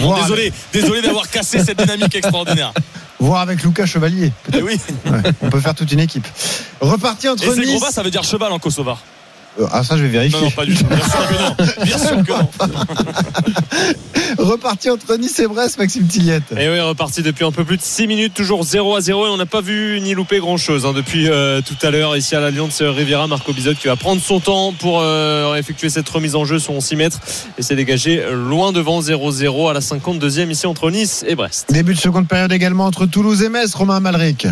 Voir 0.00 0.22
désolé, 0.22 0.52
désolé 0.72 1.02
d'avoir 1.02 1.28
cassé 1.28 1.62
cette 1.64 1.78
dynamique 1.80 2.14
extraordinaire. 2.14 2.72
Voir 3.20 3.40
avec 3.40 3.62
Lucas 3.62 3.86
Chevalier. 3.86 4.32
Eh 4.52 4.60
oui. 4.62 4.78
Ouais, 5.06 5.20
on 5.40 5.48
peut 5.50 5.60
faire 5.60 5.74
toute 5.74 5.90
une 5.92 6.00
équipe. 6.00 6.26
Reparti 6.80 7.28
entre 7.28 7.44
Et 7.44 7.46
Nice. 7.66 7.80
ça 7.92 8.02
veut 8.02 8.10
dire 8.10 8.24
cheval 8.24 8.52
en 8.52 8.58
kosovar. 8.58 8.98
Euh, 9.60 9.66
Ah 9.72 9.84
ça 9.84 9.96
je 9.96 10.02
vais 10.02 10.08
vérifier. 10.08 10.38
Non, 10.40 10.46
non, 10.46 10.50
pas 10.50 10.64
du 10.66 10.74
tout. 10.74 10.84
Bien 10.84 10.98
sûr 10.98 11.28
que 11.28 11.34
non. 11.42 11.84
Bien 11.84 11.98
sûr 11.98 12.16
que 12.24 12.30
non. 12.32 12.48
Reparti 14.44 14.90
entre 14.90 15.16
Nice 15.16 15.38
et 15.38 15.46
Brest, 15.46 15.78
Maxime 15.78 16.06
Tilliette. 16.06 16.52
Et 16.56 16.68
oui, 16.68 16.80
reparti 16.80 17.22
depuis 17.22 17.44
un 17.44 17.52
peu 17.52 17.64
plus 17.64 17.76
de 17.76 17.82
6 17.82 18.06
minutes, 18.08 18.34
toujours 18.34 18.64
0 18.64 18.96
à 18.96 19.00
0 19.00 19.26
et 19.26 19.30
on 19.30 19.36
n'a 19.36 19.46
pas 19.46 19.60
vu 19.60 20.00
ni 20.00 20.14
loupé 20.14 20.38
grand 20.40 20.56
chose 20.56 20.82
depuis 20.94 21.28
euh, 21.28 21.60
tout 21.60 21.76
à 21.86 21.90
l'heure 21.90 22.16
ici 22.16 22.34
à 22.34 22.40
l'Alliance 22.40 22.82
Riviera. 22.82 23.26
Marco 23.28 23.52
Bizot 23.52 23.74
qui 23.74 23.86
va 23.86 23.96
prendre 23.96 24.20
son 24.20 24.40
temps 24.40 24.72
pour 24.72 25.00
euh, 25.02 25.54
effectuer 25.54 25.88
cette 25.88 26.08
remise 26.08 26.34
en 26.34 26.44
jeu 26.44 26.58
sur 26.58 26.80
6 26.80 26.96
mètres 26.96 27.20
et 27.56 27.62
s'est 27.62 27.76
dégagé 27.76 28.24
loin 28.32 28.72
devant 28.72 29.00
0-0 29.00 29.70
à 29.70 29.72
la 29.72 29.80
52e 29.80 30.50
ici 30.50 30.66
entre 30.66 30.90
Nice 30.90 31.24
et 31.28 31.36
Brest. 31.36 31.72
Début 31.72 31.94
de 31.94 32.00
seconde 32.00 32.26
période 32.26 32.52
également 32.52 32.86
entre 32.86 33.06
Toulouse 33.06 33.42
et 33.42 33.48
Metz, 33.48 33.72
Romain 33.74 34.00
Malric. 34.00 34.46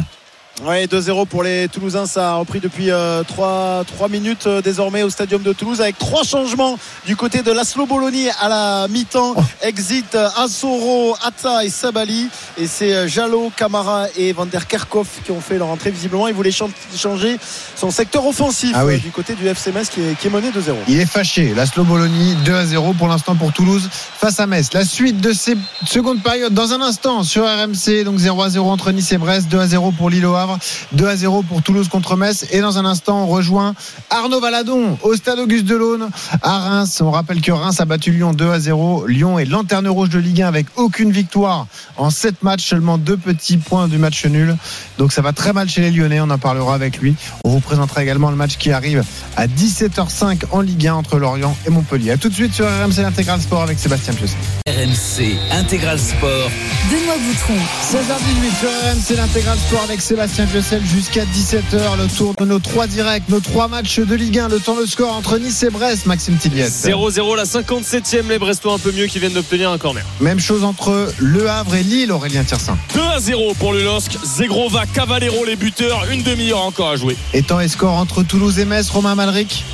Ouais, 0.64 0.86
2-0 0.86 1.26
pour 1.26 1.42
les 1.42 1.66
Toulousains. 1.68 2.06
Ça 2.06 2.32
a 2.32 2.34
repris 2.36 2.60
depuis 2.60 2.90
3, 3.26 3.84
minutes 4.10 4.46
euh, 4.46 4.60
désormais 4.62 5.02
au 5.02 5.10
stadium 5.10 5.42
de 5.42 5.52
Toulouse 5.52 5.80
avec 5.80 5.98
trois 5.98 6.22
changements 6.24 6.78
du 7.06 7.16
côté 7.16 7.42
de 7.42 7.50
Laszlo 7.50 7.86
Bologna 7.86 8.30
à 8.40 8.48
la 8.48 8.86
mi-temps. 8.88 9.34
Exit 9.62 10.14
euh, 10.14 10.28
Asoro, 10.36 11.16
Atta 11.24 11.64
et 11.64 11.70
Sabali. 11.70 12.28
Et 12.58 12.66
c'est 12.66 12.92
euh, 12.94 13.08
Jallo, 13.08 13.50
Camara 13.56 14.06
et 14.16 14.32
Van 14.34 14.44
der 14.46 14.68
Kerkhoff 14.68 15.08
qui 15.24 15.32
ont 15.32 15.40
fait 15.40 15.56
leur 15.58 15.68
entrée. 15.68 15.90
Visiblement, 15.90 16.28
il 16.28 16.34
voulait 16.34 16.52
chan- 16.52 16.68
changer 16.96 17.38
son 17.74 17.90
secteur 17.90 18.24
offensif 18.26 18.72
Ah 18.74 18.84
oui. 18.84 18.94
euh, 18.96 18.98
du 18.98 19.10
côté 19.10 19.34
du 19.34 19.46
FC 19.48 19.72
Metz 19.72 19.88
qui 19.88 20.00
est, 20.02 20.16
qui 20.18 20.26
est 20.26 20.30
mené 20.30 20.50
2-0. 20.50 20.74
Il 20.86 21.00
est 21.00 21.06
fâché. 21.06 21.54
Laszlo 21.54 21.82
Bologna 21.82 22.34
2 22.44 22.54
à 22.54 22.66
0 22.66 22.92
pour 22.92 23.08
l'instant 23.08 23.34
pour 23.34 23.52
Toulouse 23.52 23.88
face 23.90 24.38
à 24.38 24.46
Metz. 24.46 24.68
La 24.74 24.84
suite 24.84 25.18
de 25.20 25.32
ces 25.32 25.56
secondes 25.86 26.22
périodes 26.22 26.54
dans 26.54 26.72
un 26.72 26.82
instant 26.82 27.22
sur 27.24 27.44
RMC. 27.44 28.04
Donc 28.04 28.18
0 28.18 28.42
à 28.42 28.50
0 28.50 28.70
entre 28.70 28.92
Nice 28.92 29.10
et 29.12 29.18
Brest, 29.18 29.48
2 29.48 29.58
à 29.58 29.66
0 29.66 29.90
pour 29.92 30.10
Lille 30.10 30.26
au 30.26 30.32
Havre, 30.42 30.58
2 30.92 31.06
à 31.06 31.16
0 31.16 31.42
pour 31.44 31.62
Toulouse 31.62 31.88
contre 31.88 32.16
Metz. 32.16 32.46
Et 32.50 32.60
dans 32.60 32.78
un 32.78 32.84
instant, 32.84 33.24
on 33.24 33.26
rejoint 33.26 33.74
Arnaud 34.10 34.40
Valadon 34.40 34.98
au 35.02 35.14
stade 35.14 35.38
Auguste 35.38 35.64
Delaune 35.64 36.10
à 36.42 36.58
Reims. 36.58 37.00
On 37.00 37.10
rappelle 37.10 37.40
que 37.40 37.52
Reims 37.52 37.80
a 37.80 37.84
battu 37.84 38.10
Lyon 38.10 38.32
2 38.32 38.50
à 38.50 38.58
0. 38.58 39.06
Lyon 39.06 39.38
est 39.38 39.44
lanterne 39.44 39.86
rouge 39.86 40.08
de 40.10 40.18
Ligue 40.18 40.42
1 40.42 40.48
avec 40.48 40.66
aucune 40.76 41.12
victoire 41.12 41.66
en 41.96 42.10
7 42.10 42.42
matchs, 42.42 42.66
seulement 42.66 42.98
deux 42.98 43.16
petits 43.16 43.56
points 43.56 43.86
du 43.86 43.98
match 43.98 44.24
nul. 44.26 44.56
Donc 44.98 45.12
ça 45.12 45.22
va 45.22 45.32
très 45.32 45.52
mal 45.52 45.68
chez 45.68 45.80
les 45.80 45.90
Lyonnais. 45.90 46.20
On 46.20 46.30
en 46.30 46.38
parlera 46.38 46.74
avec 46.74 46.98
lui. 46.98 47.14
On 47.44 47.50
vous 47.50 47.60
présentera 47.60 48.02
également 48.02 48.30
le 48.30 48.36
match 48.36 48.56
qui 48.56 48.72
arrive 48.72 49.04
à 49.36 49.46
17h05 49.46 50.42
en 50.50 50.60
Ligue 50.60 50.88
1 50.88 50.94
entre 50.94 51.18
Lorient 51.18 51.56
et 51.66 51.70
Montpellier. 51.70 52.10
A 52.10 52.16
tout 52.16 52.28
de 52.28 52.34
suite 52.34 52.52
sur 52.54 52.66
RMC 52.66 53.04
Intégral 53.04 53.40
Sport 53.40 53.62
avec 53.62 53.78
Sébastien 53.78 54.12
Pius. 54.14 54.32
RMC 54.66 55.36
Intégral 55.52 55.98
Sport. 55.98 56.50
Benoît 56.90 57.16
Boutron. 57.18 57.54
16h18 57.92 58.58
sur 58.58 58.68
RMC 58.68 59.12
l'intégral 59.16 59.58
sport 59.58 59.82
avec 59.82 60.00
Sébastien 60.00 60.31
Piocel 60.32 60.82
jusqu'à 60.86 61.24
17h. 61.24 61.98
Le 61.98 62.16
tour 62.16 62.34
de 62.38 62.46
nos 62.46 62.58
trois 62.58 62.86
directs, 62.86 63.28
nos 63.28 63.40
trois 63.40 63.68
matchs 63.68 64.00
de 64.00 64.14
Ligue 64.14 64.38
1. 64.38 64.48
Le 64.48 64.60
temps, 64.60 64.76
le 64.76 64.86
score 64.86 65.14
entre 65.14 65.36
Nice 65.38 65.62
et 65.62 65.68
Brest, 65.68 66.06
Maxime 66.06 66.36
Tilliette. 66.36 66.72
0-0 66.72 67.36
la 67.36 67.44
57e, 67.44 68.28
les 68.28 68.38
Brestois 68.38 68.72
un 68.74 68.78
peu 68.78 68.92
mieux 68.92 69.06
qui 69.06 69.18
viennent 69.18 69.34
d'obtenir 69.34 69.70
un 69.70 69.76
corner. 69.76 70.02
Même 70.20 70.40
chose 70.40 70.64
entre 70.64 71.12
Le 71.18 71.50
Havre 71.50 71.74
et 71.74 71.82
Lille, 71.82 72.10
Aurélien 72.12 72.44
Tirsin. 72.44 72.78
2 72.94 73.00
à 73.00 73.20
0 73.20 73.52
pour 73.58 73.74
le 73.74 73.84
LOSC. 73.84 74.16
Zegrova, 74.24 74.84
Cavallero 74.86 75.44
les 75.44 75.56
buteurs. 75.56 76.06
Une 76.10 76.22
demi-heure 76.22 76.62
encore 76.62 76.88
à 76.88 76.96
jouer. 76.96 77.16
Et 77.34 77.42
temps 77.42 77.60
et 77.60 77.68
score 77.68 77.92
entre 77.92 78.22
Toulouse 78.22 78.58
et 78.58 78.64
Metz, 78.64 78.88
Romain 78.88 79.14
Malric. 79.14 79.64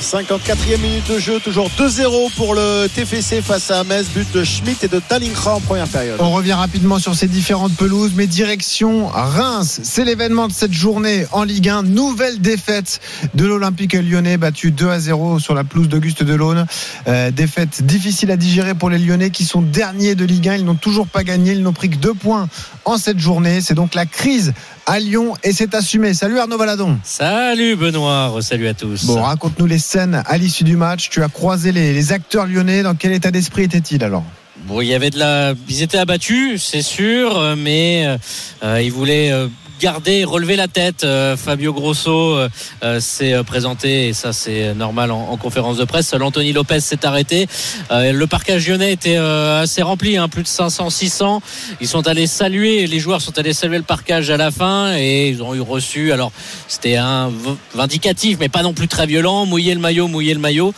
54e 0.00 0.80
minute 0.80 1.10
de 1.10 1.18
jeu, 1.18 1.40
toujours 1.40 1.68
2-0 1.76 2.32
pour 2.36 2.54
le 2.54 2.86
TFC 2.86 3.42
face 3.42 3.70
à 3.70 3.82
Metz, 3.84 4.06
but 4.14 4.30
de 4.32 4.44
Schmitt 4.44 4.84
et 4.84 4.88
de 4.88 5.02
Dalingra 5.10 5.56
en 5.56 5.60
première 5.60 5.88
période. 5.88 6.16
On 6.20 6.30
revient 6.30 6.52
rapidement 6.52 6.98
sur 6.98 7.14
ces 7.14 7.26
différentes 7.26 7.74
pelouses, 7.74 8.12
mais 8.14 8.26
direction 8.26 9.08
Reims. 9.08 9.80
C'est 9.82 10.04
l'événement 10.04 10.46
de 10.46 10.52
cette 10.52 10.72
journée 10.72 11.26
en 11.32 11.42
Ligue 11.42 11.68
1. 11.68 11.82
Nouvelle 11.82 12.40
défaite 12.40 13.00
de 13.34 13.44
l'Olympique 13.44 13.94
lyonnais, 13.94 14.36
battu 14.36 14.70
2 14.70 14.88
à 14.88 15.00
0 15.00 15.40
sur 15.40 15.54
la 15.54 15.64
pelouse 15.64 15.88
d'Auguste 15.88 16.22
Delaune. 16.22 16.66
Euh, 17.08 17.30
défaite 17.30 17.82
difficile 17.82 18.30
à 18.30 18.36
digérer 18.36 18.74
pour 18.74 18.90
les 18.90 18.98
Lyonnais 18.98 19.30
qui 19.30 19.44
sont 19.44 19.62
derniers 19.62 20.14
de 20.14 20.24
Ligue 20.24 20.48
1. 20.48 20.56
Ils 20.56 20.64
n'ont 20.64 20.74
toujours 20.74 21.08
pas 21.08 21.24
gagné. 21.24 21.52
Ils 21.52 21.62
n'ont 21.62 21.72
pris 21.72 21.90
que 21.90 21.96
deux 21.96 22.14
points 22.14 22.48
en 22.84 22.98
cette 22.98 23.18
journée. 23.18 23.60
C'est 23.60 23.74
donc 23.74 23.94
la 23.94 24.06
crise 24.06 24.54
à 24.88 24.98
Lyon 25.00 25.34
et 25.44 25.52
c'est 25.52 25.74
assumé. 25.74 26.14
Salut 26.14 26.38
Arnaud 26.38 26.56
Valadon. 26.56 26.98
Salut 27.04 27.76
Benoît, 27.76 28.34
salut 28.40 28.68
à 28.68 28.74
tous. 28.74 29.04
Bon, 29.04 29.20
raconte-nous 29.20 29.66
les 29.66 29.78
scènes 29.78 30.22
à 30.24 30.38
l'issue 30.38 30.64
du 30.64 30.76
match. 30.76 31.10
Tu 31.10 31.22
as 31.22 31.28
croisé 31.28 31.72
les, 31.72 31.92
les 31.92 32.12
acteurs 32.12 32.46
lyonnais. 32.46 32.82
Dans 32.82 32.94
quel 32.94 33.12
état 33.12 33.30
d'esprit 33.30 33.64
étaient-ils 33.64 34.02
alors? 34.02 34.24
Bon, 34.64 34.80
il 34.80 34.88
y 34.88 34.94
avait 34.94 35.10
de 35.10 35.18
la, 35.18 35.52
ils 35.68 35.82
étaient 35.82 35.98
abattus, 35.98 36.62
c'est 36.62 36.82
sûr, 36.82 37.38
euh, 37.38 37.54
mais 37.56 38.18
euh, 38.62 38.82
ils 38.82 38.90
voulaient 38.90 39.30
euh, 39.30 39.46
garder, 39.80 40.24
relever 40.24 40.56
la 40.56 40.68
tête. 40.68 41.04
Euh, 41.04 41.36
Fabio 41.36 41.72
Grosso 41.72 42.10
euh, 42.10 42.48
euh, 42.82 43.00
s'est 43.00 43.34
présenté 43.44 44.08
et 44.08 44.12
ça 44.12 44.32
c'est 44.32 44.74
normal 44.74 45.10
en, 45.10 45.30
en 45.30 45.36
conférence 45.36 45.76
de 45.76 45.84
presse. 45.84 46.08
Seul 46.08 46.22
Anthony 46.22 46.52
Lopez 46.52 46.80
s'est 46.80 47.04
arrêté. 47.06 47.46
Le 47.90 48.24
parcage 48.26 48.68
lyonnais 48.68 48.92
était 48.92 49.16
assez 49.16 49.82
rempli, 49.82 50.16
hein, 50.16 50.28
plus 50.28 50.42
de 50.42 50.48
500, 50.48 50.90
600. 50.90 51.42
Ils 51.80 51.88
sont 51.88 52.06
allés 52.06 52.26
saluer, 52.26 52.86
les 52.86 52.98
joueurs 52.98 53.20
sont 53.20 53.38
allés 53.38 53.52
saluer 53.52 53.78
le 53.78 53.84
parcage 53.84 54.30
à 54.30 54.36
la 54.36 54.50
fin 54.50 54.94
et 54.96 55.28
ils 55.28 55.42
ont 55.42 55.54
eu 55.54 55.60
reçu. 55.60 56.12
Alors 56.12 56.32
c'était 56.66 56.96
un 56.96 57.30
vindicatif, 57.74 58.38
mais 58.40 58.48
pas 58.48 58.62
non 58.62 58.72
plus 58.74 58.88
très 58.88 59.06
violent. 59.06 59.46
Mouiller 59.46 59.74
le 59.74 59.80
maillot, 59.80 60.08
mouiller 60.08 60.34
le 60.34 60.40
maillot, 60.40 60.74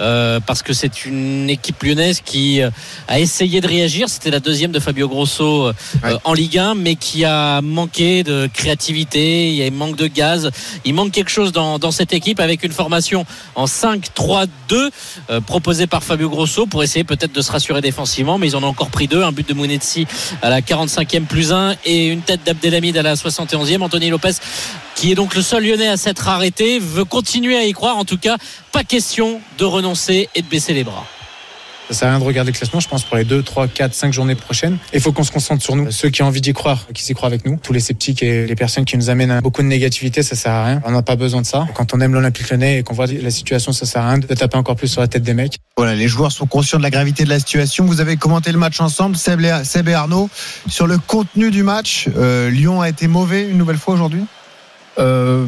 euh, 0.00 0.40
parce 0.40 0.62
que 0.62 0.72
c'est 0.72 1.04
une 1.04 1.50
équipe 1.50 1.82
lyonnaise 1.82 2.20
qui 2.24 2.60
a 3.08 3.18
essayé 3.20 3.60
de 3.60 3.66
réagir. 3.68 4.08
C'était 4.08 4.30
la 4.30 4.40
deuxième 4.40 4.72
de 4.72 4.80
Fabio 4.80 5.08
Grosso 5.08 5.66
euh, 5.68 5.72
Ouais. 6.02 6.16
en 6.24 6.32
Ligue 6.34 6.58
1, 6.58 6.74
mais 6.74 6.96
qui 6.96 7.24
a 7.24 7.60
manqué 7.62 8.22
de 8.22 8.43
créativité. 8.48 9.54
Il 9.54 9.72
manque 9.72 9.96
de 9.96 10.06
gaz. 10.06 10.50
Il 10.84 10.94
manque 10.94 11.12
quelque 11.12 11.30
chose 11.30 11.52
dans, 11.52 11.78
dans 11.78 11.90
cette 11.90 12.12
équipe 12.12 12.40
avec 12.40 12.62
une 12.62 12.72
formation 12.72 13.26
en 13.54 13.66
5-3-2 13.66 14.48
euh, 15.30 15.40
proposée 15.40 15.86
par 15.86 16.02
Fabio 16.02 16.28
Grosso 16.28 16.66
pour 16.66 16.82
essayer 16.82 17.04
peut-être 17.04 17.32
de 17.32 17.42
se 17.42 17.52
rassurer 17.52 17.80
défensivement. 17.80 18.38
Mais 18.38 18.48
ils 18.48 18.56
en 18.56 18.62
ont 18.62 18.68
encore 18.68 18.90
pris 18.90 19.08
deux. 19.08 19.22
Un 19.22 19.32
but 19.32 19.48
de 19.48 19.54
Mounetzi 19.54 20.06
à 20.42 20.50
la 20.50 20.60
45e 20.60 21.26
plus 21.26 21.52
1 21.52 21.76
et 21.84 22.06
une 22.06 22.22
tête 22.22 22.40
d'Abdelhamid 22.44 22.96
à 22.96 23.02
la 23.02 23.14
71e. 23.14 23.82
Anthony 23.82 24.10
Lopez 24.10 24.32
qui 24.94 25.10
est 25.10 25.14
donc 25.14 25.34
le 25.34 25.42
seul 25.42 25.64
lyonnais 25.64 25.88
à 25.88 25.96
s'être 25.96 26.28
arrêté, 26.28 26.78
veut 26.78 27.04
continuer 27.04 27.56
à 27.56 27.64
y 27.64 27.72
croire. 27.72 27.96
En 27.96 28.04
tout 28.04 28.18
cas, 28.18 28.36
pas 28.72 28.84
question 28.84 29.40
de 29.58 29.64
renoncer 29.64 30.28
et 30.34 30.42
de 30.42 30.46
baisser 30.46 30.72
les 30.72 30.84
bras. 30.84 31.04
Ça 31.88 31.94
sert 31.94 32.08
à 32.08 32.10
rien 32.12 32.20
de 32.20 32.24
regarder 32.24 32.50
le 32.50 32.56
classement, 32.56 32.80
je 32.80 32.88
pense, 32.88 33.04
pour 33.04 33.16
les 33.16 33.24
2, 33.24 33.42
3, 33.42 33.68
4, 33.68 33.92
5 33.92 34.12
journées 34.12 34.34
prochaines. 34.34 34.78
Il 34.94 35.00
faut 35.00 35.12
qu'on 35.12 35.22
se 35.22 35.30
concentre 35.30 35.62
sur 35.62 35.76
nous. 35.76 35.90
Ceux 35.90 36.08
qui 36.08 36.22
ont 36.22 36.26
envie 36.26 36.40
d'y 36.40 36.54
croire, 36.54 36.86
qui 36.94 37.02
s'y 37.02 37.12
croient 37.12 37.28
avec 37.28 37.44
nous. 37.44 37.58
Tous 37.62 37.74
les 37.74 37.80
sceptiques 37.80 38.22
et 38.22 38.46
les 38.46 38.54
personnes 38.54 38.86
qui 38.86 38.96
nous 38.96 39.10
amènent 39.10 39.30
à 39.30 39.40
beaucoup 39.42 39.60
de 39.60 39.66
négativité, 39.66 40.22
ça 40.22 40.34
sert 40.34 40.52
à 40.52 40.64
rien. 40.64 40.82
On 40.86 40.92
n'a 40.92 41.02
pas 41.02 41.16
besoin 41.16 41.42
de 41.42 41.46
ça. 41.46 41.66
Quand 41.74 41.92
on 41.92 42.00
aime 42.00 42.14
l'Olympique 42.14 42.48
Lyonnais 42.48 42.78
et 42.78 42.82
qu'on 42.82 42.94
voit 42.94 43.06
la 43.06 43.30
situation, 43.30 43.72
ça 43.72 43.84
sert 43.84 44.02
à 44.02 44.08
rien 44.08 44.18
de 44.18 44.26
taper 44.26 44.56
encore 44.56 44.76
plus 44.76 44.88
sur 44.88 45.02
la 45.02 45.08
tête 45.08 45.22
des 45.22 45.34
mecs. 45.34 45.58
Voilà, 45.76 45.94
les 45.94 46.08
joueurs 46.08 46.32
sont 46.32 46.46
conscients 46.46 46.78
de 46.78 46.82
la 46.82 46.90
gravité 46.90 47.24
de 47.24 47.28
la 47.28 47.38
situation. 47.38 47.84
Vous 47.84 48.00
avez 48.00 48.16
commenté 48.16 48.50
le 48.50 48.58
match 48.58 48.80
ensemble, 48.80 49.16
Seb 49.16 49.42
et, 49.42 49.64
Seb 49.64 49.88
et 49.88 49.94
Arnaud. 49.94 50.30
Sur 50.68 50.86
le 50.86 50.96
contenu 50.96 51.50
du 51.50 51.62
match, 51.62 52.08
euh, 52.16 52.48
Lyon 52.48 52.80
a 52.80 52.88
été 52.88 53.08
mauvais 53.08 53.48
une 53.48 53.58
nouvelle 53.58 53.76
fois 53.76 53.94
aujourd'hui? 53.94 54.24
Euh, 54.98 55.46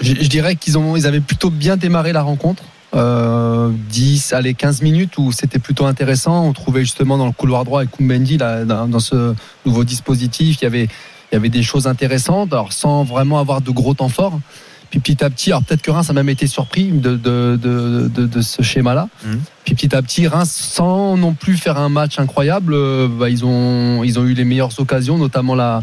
je, 0.00 0.14
je 0.14 0.28
dirais 0.28 0.54
qu'ils 0.54 0.78
ont, 0.78 0.96
ils 0.96 1.06
avaient 1.06 1.20
plutôt 1.20 1.50
bien 1.50 1.76
démarré 1.76 2.12
la 2.12 2.22
rencontre. 2.22 2.62
Euh, 2.94 3.70
10, 3.88 4.34
allez, 4.34 4.54
15 4.54 4.82
minutes 4.82 5.16
où 5.16 5.32
c'était 5.32 5.58
plutôt 5.58 5.86
intéressant. 5.86 6.46
On 6.46 6.52
trouvait 6.52 6.82
justement 6.82 7.16
dans 7.16 7.26
le 7.26 7.32
couloir 7.32 7.64
droit 7.64 7.80
avec 7.80 7.90
Koumbendi, 7.90 8.36
là, 8.36 8.64
dans, 8.64 9.00
ce 9.00 9.34
nouveau 9.64 9.84
dispositif, 9.84 10.58
il 10.60 10.64
y 10.64 10.66
avait, 10.66 10.84
il 10.84 11.34
y 11.34 11.36
avait 11.36 11.48
des 11.48 11.62
choses 11.62 11.86
intéressantes, 11.86 12.52
alors 12.52 12.72
sans 12.72 13.04
vraiment 13.04 13.38
avoir 13.38 13.62
de 13.62 13.70
gros 13.70 13.94
temps 13.94 14.10
forts. 14.10 14.38
Puis 14.90 15.00
petit 15.00 15.24
à 15.24 15.30
petit, 15.30 15.50
alors 15.50 15.62
peut-être 15.62 15.80
que 15.80 15.90
Reims 15.90 16.10
a 16.10 16.12
même 16.12 16.28
été 16.28 16.46
surpris 16.46 16.84
de, 16.84 17.16
de, 17.16 17.56
de, 17.56 18.10
de, 18.14 18.26
de 18.26 18.40
ce 18.42 18.60
schéma-là. 18.60 19.08
Mhm. 19.24 19.40
Puis 19.64 19.74
petit 19.74 19.96
à 19.96 20.02
petit, 20.02 20.26
Reims, 20.28 20.50
sans 20.50 21.16
non 21.16 21.32
plus 21.32 21.56
faire 21.56 21.78
un 21.78 21.88
match 21.88 22.18
incroyable, 22.18 22.74
euh, 22.74 23.08
bah, 23.08 23.30
ils, 23.30 23.42
ont, 23.46 24.04
ils 24.04 24.18
ont 24.18 24.24
eu 24.24 24.34
les 24.34 24.44
meilleures 24.44 24.78
occasions, 24.78 25.16
notamment 25.16 25.54
la, 25.54 25.80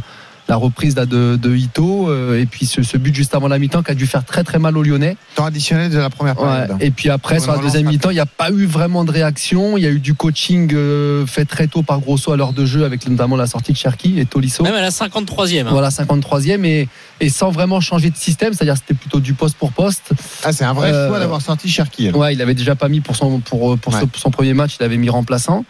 la 0.50 0.56
reprise 0.56 0.96
là, 0.96 1.06
de, 1.06 1.38
de 1.42 1.56
Ito 1.56 2.10
euh, 2.10 2.42
et 2.42 2.46
puis 2.48 2.66
ce, 2.66 2.82
ce 2.84 2.98
but 2.98 3.14
juste 3.16 3.36
avant 3.36 3.48
la 3.48 3.60
mi-temps 3.60 3.84
qui 3.84 3.92
a 3.92 3.94
dû 3.96 4.08
faire 4.08 4.26
très 4.26 4.44
très 4.44 4.58
mal 4.60 4.76
aux 4.78 4.84
Lyonnais. 4.84 5.16
Temps 5.36 5.46
additionnel 5.46 5.92
de 5.92 5.98
la 6.00 6.10
première 6.10 6.36
période. 6.36 6.72
Ouais. 6.72 6.88
Et 6.88 6.92
puis 6.92 7.10
après, 7.10 7.36
Pour 7.36 7.44
sur 7.46 7.54
la 7.54 7.60
deuxième 7.60 7.86
mi-temps, 7.88 8.10
il 8.10 8.16
n'y 8.16 8.20
a 8.20 8.26
pas 8.26 8.50
eu 8.52 8.66
vraiment 8.66 9.06
de 9.06 9.12
réaction. 9.12 9.78
Il 9.78 9.84
y 9.84 9.88
a 9.88 9.92
eu 9.92 10.00
du 10.00 10.16
coaching 10.16 10.72
euh, 10.74 11.26
fait 11.28 11.46
très 11.46 11.68
tôt 11.68 11.84
par 11.84 12.00
Grosso 12.02 12.32
à 12.32 12.38
l'heure 12.38 12.54
de 12.54 12.66
jeu, 12.66 12.84
avec 12.84 13.08
notamment 13.08 13.36
la 13.36 13.46
sortie 13.48 13.72
de 13.74 13.78
Cherki 13.78 14.20
et 14.20 14.26
Tolisso. 14.26 14.64
Même 14.64 14.74
à 14.76 14.82
la 14.82 14.90
53e. 14.90 15.62
hein. 15.62 15.70
Voilà, 15.70 15.90
53e 15.90 16.66
et, 16.66 16.88
et 17.20 17.30
sans 17.30 17.52
vraiment 17.52 17.80
changer 17.80 18.10
de 18.10 18.18
système, 18.18 18.54
c'est-à-dire 18.54 18.76
c'était 18.78 18.96
plutôt 18.96 19.20
du 19.20 19.34
poste 19.36 19.56
pour 19.56 19.72
poste. 19.72 20.12
Ah, 20.44 20.52
c'est 20.52 20.66
un 20.66 20.74
vrai 20.74 20.92
Euh, 20.92 21.08
choix 21.10 21.20
d'avoir 21.20 21.42
sorti 21.42 21.70
Cherki. 21.70 22.10
Ouais, 22.10 22.34
il 22.34 22.42
avait 22.42 22.56
déjà 22.56 22.76
pas 22.76 22.90
mis 22.90 23.02
pour 23.02 23.16
son 23.16 23.40
pour 23.40 23.78
pour 23.78 23.94
Ouais. 23.94 24.02
ce- 24.02 24.20
son 24.20 24.32
premier 24.32 24.54
match, 24.56 24.78
il 24.80 24.84
avait 24.84 24.98
mis 24.98 25.10
remplaçant. 25.10 25.64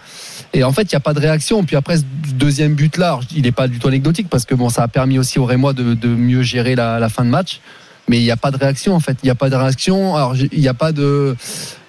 Et 0.53 0.63
en 0.63 0.71
fait, 0.71 0.83
il 0.83 0.89
n'y 0.93 0.97
a 0.97 0.99
pas 1.01 1.13
de 1.13 1.19
réaction. 1.19 1.63
Puis 1.63 1.75
après 1.75 1.97
ce 1.97 2.03
deuxième 2.33 2.73
but 2.73 2.97
là, 2.97 3.07
alors, 3.09 3.23
il 3.35 3.43
n'est 3.43 3.51
pas 3.51 3.67
du 3.67 3.77
tout 3.77 3.87
anecdotique 3.87 4.29
parce 4.29 4.45
que 4.45 4.55
bon, 4.55 4.68
ça 4.71 4.83
a 4.83 4.87
permis 4.87 5.19
aussi 5.19 5.39
au 5.39 5.45
Rémois 5.45 5.73
de, 5.73 5.93
de 5.93 6.07
mieux 6.07 6.41
gérer 6.41 6.75
la, 6.75 7.09
fin 7.09 7.25
de 7.25 7.29
match. 7.29 7.61
Mais 8.07 8.17
il 8.17 8.23
n'y 8.23 8.31
a 8.31 8.37
pas 8.37 8.49
de 8.49 8.57
réaction 8.57 8.95
en 8.95 8.99
fait. 8.99 9.17
Il 9.21 9.27
n'y 9.27 9.31
a 9.31 9.35
pas 9.35 9.49
de 9.49 9.55
réaction. 9.55 10.15
Alors 10.15 10.35
il 10.35 10.59
n'y 10.59 10.67
a 10.67 10.73
pas 10.73 10.91
de, 10.91 11.35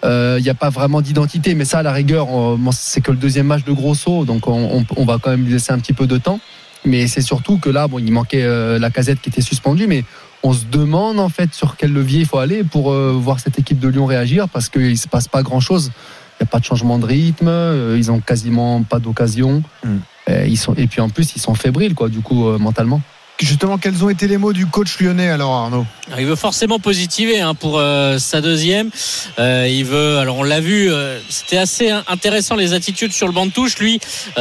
euh, 0.05 0.39
il 0.39 0.49
a 0.51 0.55
pas 0.55 0.69
vraiment 0.69 1.01
d'identité. 1.01 1.55
Mais 1.55 1.65
ça, 1.65 1.79
à 1.79 1.83
la 1.83 1.93
rigueur, 1.93 2.29
c'est 2.73 3.01
que 3.01 3.11
le 3.11 3.17
deuxième 3.17 3.47
match 3.47 3.65
de 3.65 3.73
Grosso, 3.73 4.25
donc 4.25 4.47
on, 4.47 5.05
va 5.05 5.19
quand 5.19 5.31
même 5.31 5.45
lui 5.45 5.53
laisser 5.53 5.73
un 5.73 5.79
petit 5.79 5.95
peu 5.95 6.07
de 6.07 6.19
temps. 6.19 6.41
Mais 6.85 7.07
c'est 7.07 7.23
surtout 7.23 7.59
que 7.59 7.69
là, 7.69 7.89
bon, 7.89 7.99
il 7.99 8.11
manquait 8.13 8.43
euh, 8.43 8.79
la 8.79 8.91
casette 8.91 9.21
qui 9.21 9.29
était 9.29 9.43
suspendue, 9.43 9.87
mais 9.87 10.05
on 10.43 10.55
se 10.55 10.65
demande 10.65 11.21
en 11.21 11.29
fait 11.29 11.53
sur 11.53 11.77
quel 11.77 11.93
levier 11.93 12.21
il 12.21 12.27
faut 12.27 12.39
aller 12.39 12.65
pour 12.65 12.93
euh, 12.93 13.13
voir 13.13 13.39
cette 13.39 13.59
équipe 13.59 13.79
de 13.79 13.89
Lyon 13.89 14.07
réagir 14.07 14.49
parce 14.49 14.71
qu'il 14.71 14.97
se 14.97 15.09
passe 15.09 15.29
pas 15.29 15.43
grand 15.43 15.61
chose. 15.61 15.91
Il 16.39 16.45
n'y 16.45 16.49
a 16.49 16.51
pas 16.51 16.59
de 16.59 16.65
changement 16.65 16.99
de 16.99 17.05
rythme, 17.05 17.51
ils 17.97 18.11
ont 18.11 18.21
quasiment 18.21 18.83
pas 18.83 18.99
d'occasion. 18.99 19.63
Mm. 19.85 19.99
Euh, 20.29 20.47
ils 20.47 20.59
sont 20.59 20.75
et 20.75 20.87
puis 20.87 21.01
en 21.01 21.09
plus 21.09 21.35
ils 21.35 21.41
sont 21.41 21.55
fébriles 21.55 21.95
quoi 21.95 22.09
du 22.09 22.21
coup 22.21 22.49
euh, 22.49 22.59
mentalement. 22.59 23.01
Justement, 23.41 23.79
quels 23.79 24.05
ont 24.05 24.11
été 24.11 24.27
les 24.29 24.37
mots 24.37 24.53
du 24.53 24.67
coach 24.67 25.01
lyonnais 25.01 25.31
alors 25.31 25.53
Arnaud? 25.55 25.87
Il 26.19 26.27
veut 26.27 26.37
forcément 26.37 26.79
positiver 26.79 27.41
hein, 27.41 27.55
pour 27.55 27.79
euh, 27.79 28.19
sa 28.19 28.43
deuxième. 28.43 28.91
Euh, 29.39 29.67
il 29.67 29.85
veut. 29.87 30.19
Alors 30.19 30.37
on 30.37 30.43
l'a 30.43 30.61
vu, 30.61 30.93
euh, 30.93 31.19
c'était 31.31 31.57
assez 31.57 31.89
in- 31.89 32.05
intéressant 32.09 32.55
les 32.55 32.75
attitudes 32.75 33.13
sur 33.13 33.27
le 33.27 33.33
banc 33.33 33.47
de 33.47 33.51
touche. 33.53 33.79
Lui, 33.79 33.99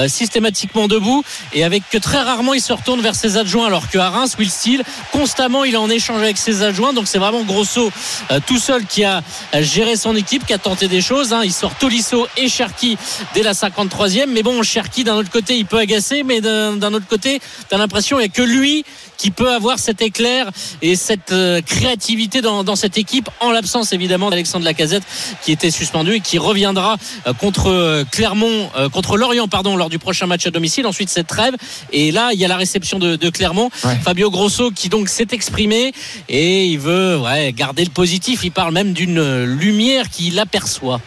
systématiquement 0.08 0.88
debout 0.90 1.24
et 1.54 1.64
avec 1.64 1.84
que 1.90 1.98
très 1.98 2.18
rarement 2.22 2.54
il 2.54 2.62
se 2.62 2.74
retourne 2.74 3.00
vers 3.02 3.16
ses 3.16 3.38
adjoints. 3.38 3.68
Alors 3.68 3.88
qu'à 3.90 4.10
Reims, 4.10 4.36
Will 4.38 4.50
Steele, 4.50 4.84
constamment 5.14 5.64
il 5.64 5.76
est 5.76 5.78
en 5.78 5.90
échange 5.90 6.22
avec 6.22 6.38
ses 6.38 6.64
adjoints. 6.64 6.92
Donc 6.92 7.08
c'est 7.08 7.20
vraiment 7.20 7.44
Grosso 7.44 7.92
tout 8.48 8.58
seul 8.60 8.86
qui 8.86 9.06
a 9.06 9.22
géré 9.62 9.96
son 9.96 10.16
équipe, 10.16 10.46
qui 10.46 10.54
a 10.54 10.58
tenté 10.58 10.88
des 10.90 11.02
choses. 11.02 11.32
hein. 11.32 11.42
Il 11.46 11.54
sort 11.54 11.76
Tolisso 11.76 12.28
et 12.36 12.50
Cherki 12.50 12.98
dès 13.34 13.44
la 13.44 13.54
53e. 13.54 14.26
Mais 14.30 14.44
bon, 14.44 14.62
Cherki 14.62 15.04
d'un 15.06 15.16
autre 15.16 15.30
côté 15.32 15.56
il 15.58 15.66
peut 15.66 15.80
agacer, 15.80 16.24
mais 16.24 16.42
d'un 16.42 16.94
autre 16.94 17.08
côté 17.08 17.40
t'as 17.70 17.78
l'impression 17.78 18.18
qu'il 18.18 18.26
n'y 18.26 18.32
a 18.32 18.36
que 18.36 18.42
lui 18.42 18.84
qui 19.20 19.32
peut 19.32 19.52
avoir 19.52 19.78
cet 19.78 20.02
éclair 20.02 20.50
et 20.82 20.96
cette 20.96 21.34
euh, 21.34 21.62
créativité 21.62 22.42
dans, 22.42 22.64
dans 22.64 22.78
cette 22.78 22.98
équipe 22.98 23.30
en 23.42 23.52
l'absence 23.52 23.92
évidemment 23.92 24.30
d'Alexandre 24.30 24.66
Lacazette 24.66 25.04
qui 25.44 25.52
était 25.52 25.70
suspendu 25.70 26.14
et 26.14 26.20
qui 26.22 26.40
reviendra 26.40 26.96
euh, 27.28 27.34
contre 27.34 27.68
euh, 27.70 28.06
Clermont 28.10 28.70
euh, 28.78 28.88
contre 28.90 29.18
Lorient 29.18 29.50
pardon 29.50 29.76
lors 29.76 29.90
du 29.90 30.00
prochain 30.00 30.26
match 30.26 30.48
à 30.48 30.52
domicile. 30.52 30.88
Ensuite 30.88 31.10
cette 31.10 31.28
trêve. 31.28 31.56
Et 31.92 32.12
là 32.12 32.30
il 32.34 32.40
y 32.40 32.46
a 32.46 32.48
la 32.48 32.58
réception 32.58 32.98
de, 32.98 33.18
de 33.18 33.30
Clermont. 33.30 33.70
Ouais. 33.84 33.98
Fabio 34.02 34.32
Grosso 34.32 34.72
qui 34.72 34.88
donc 34.88 35.10
s'est 35.10 35.28
exprimé 35.32 35.92
et 36.30 36.68
il 36.68 36.80
veut 36.80 37.18
ouais, 37.18 37.52
garder 37.52 37.84
le 37.84 37.92
positif. 37.92 38.42
Il 38.46 38.52
parle 38.52 38.74
même 38.74 38.94
d'une 38.94 39.44
lumière 39.44 40.10
qui 40.10 40.30
l'aperçoit 40.30 41.02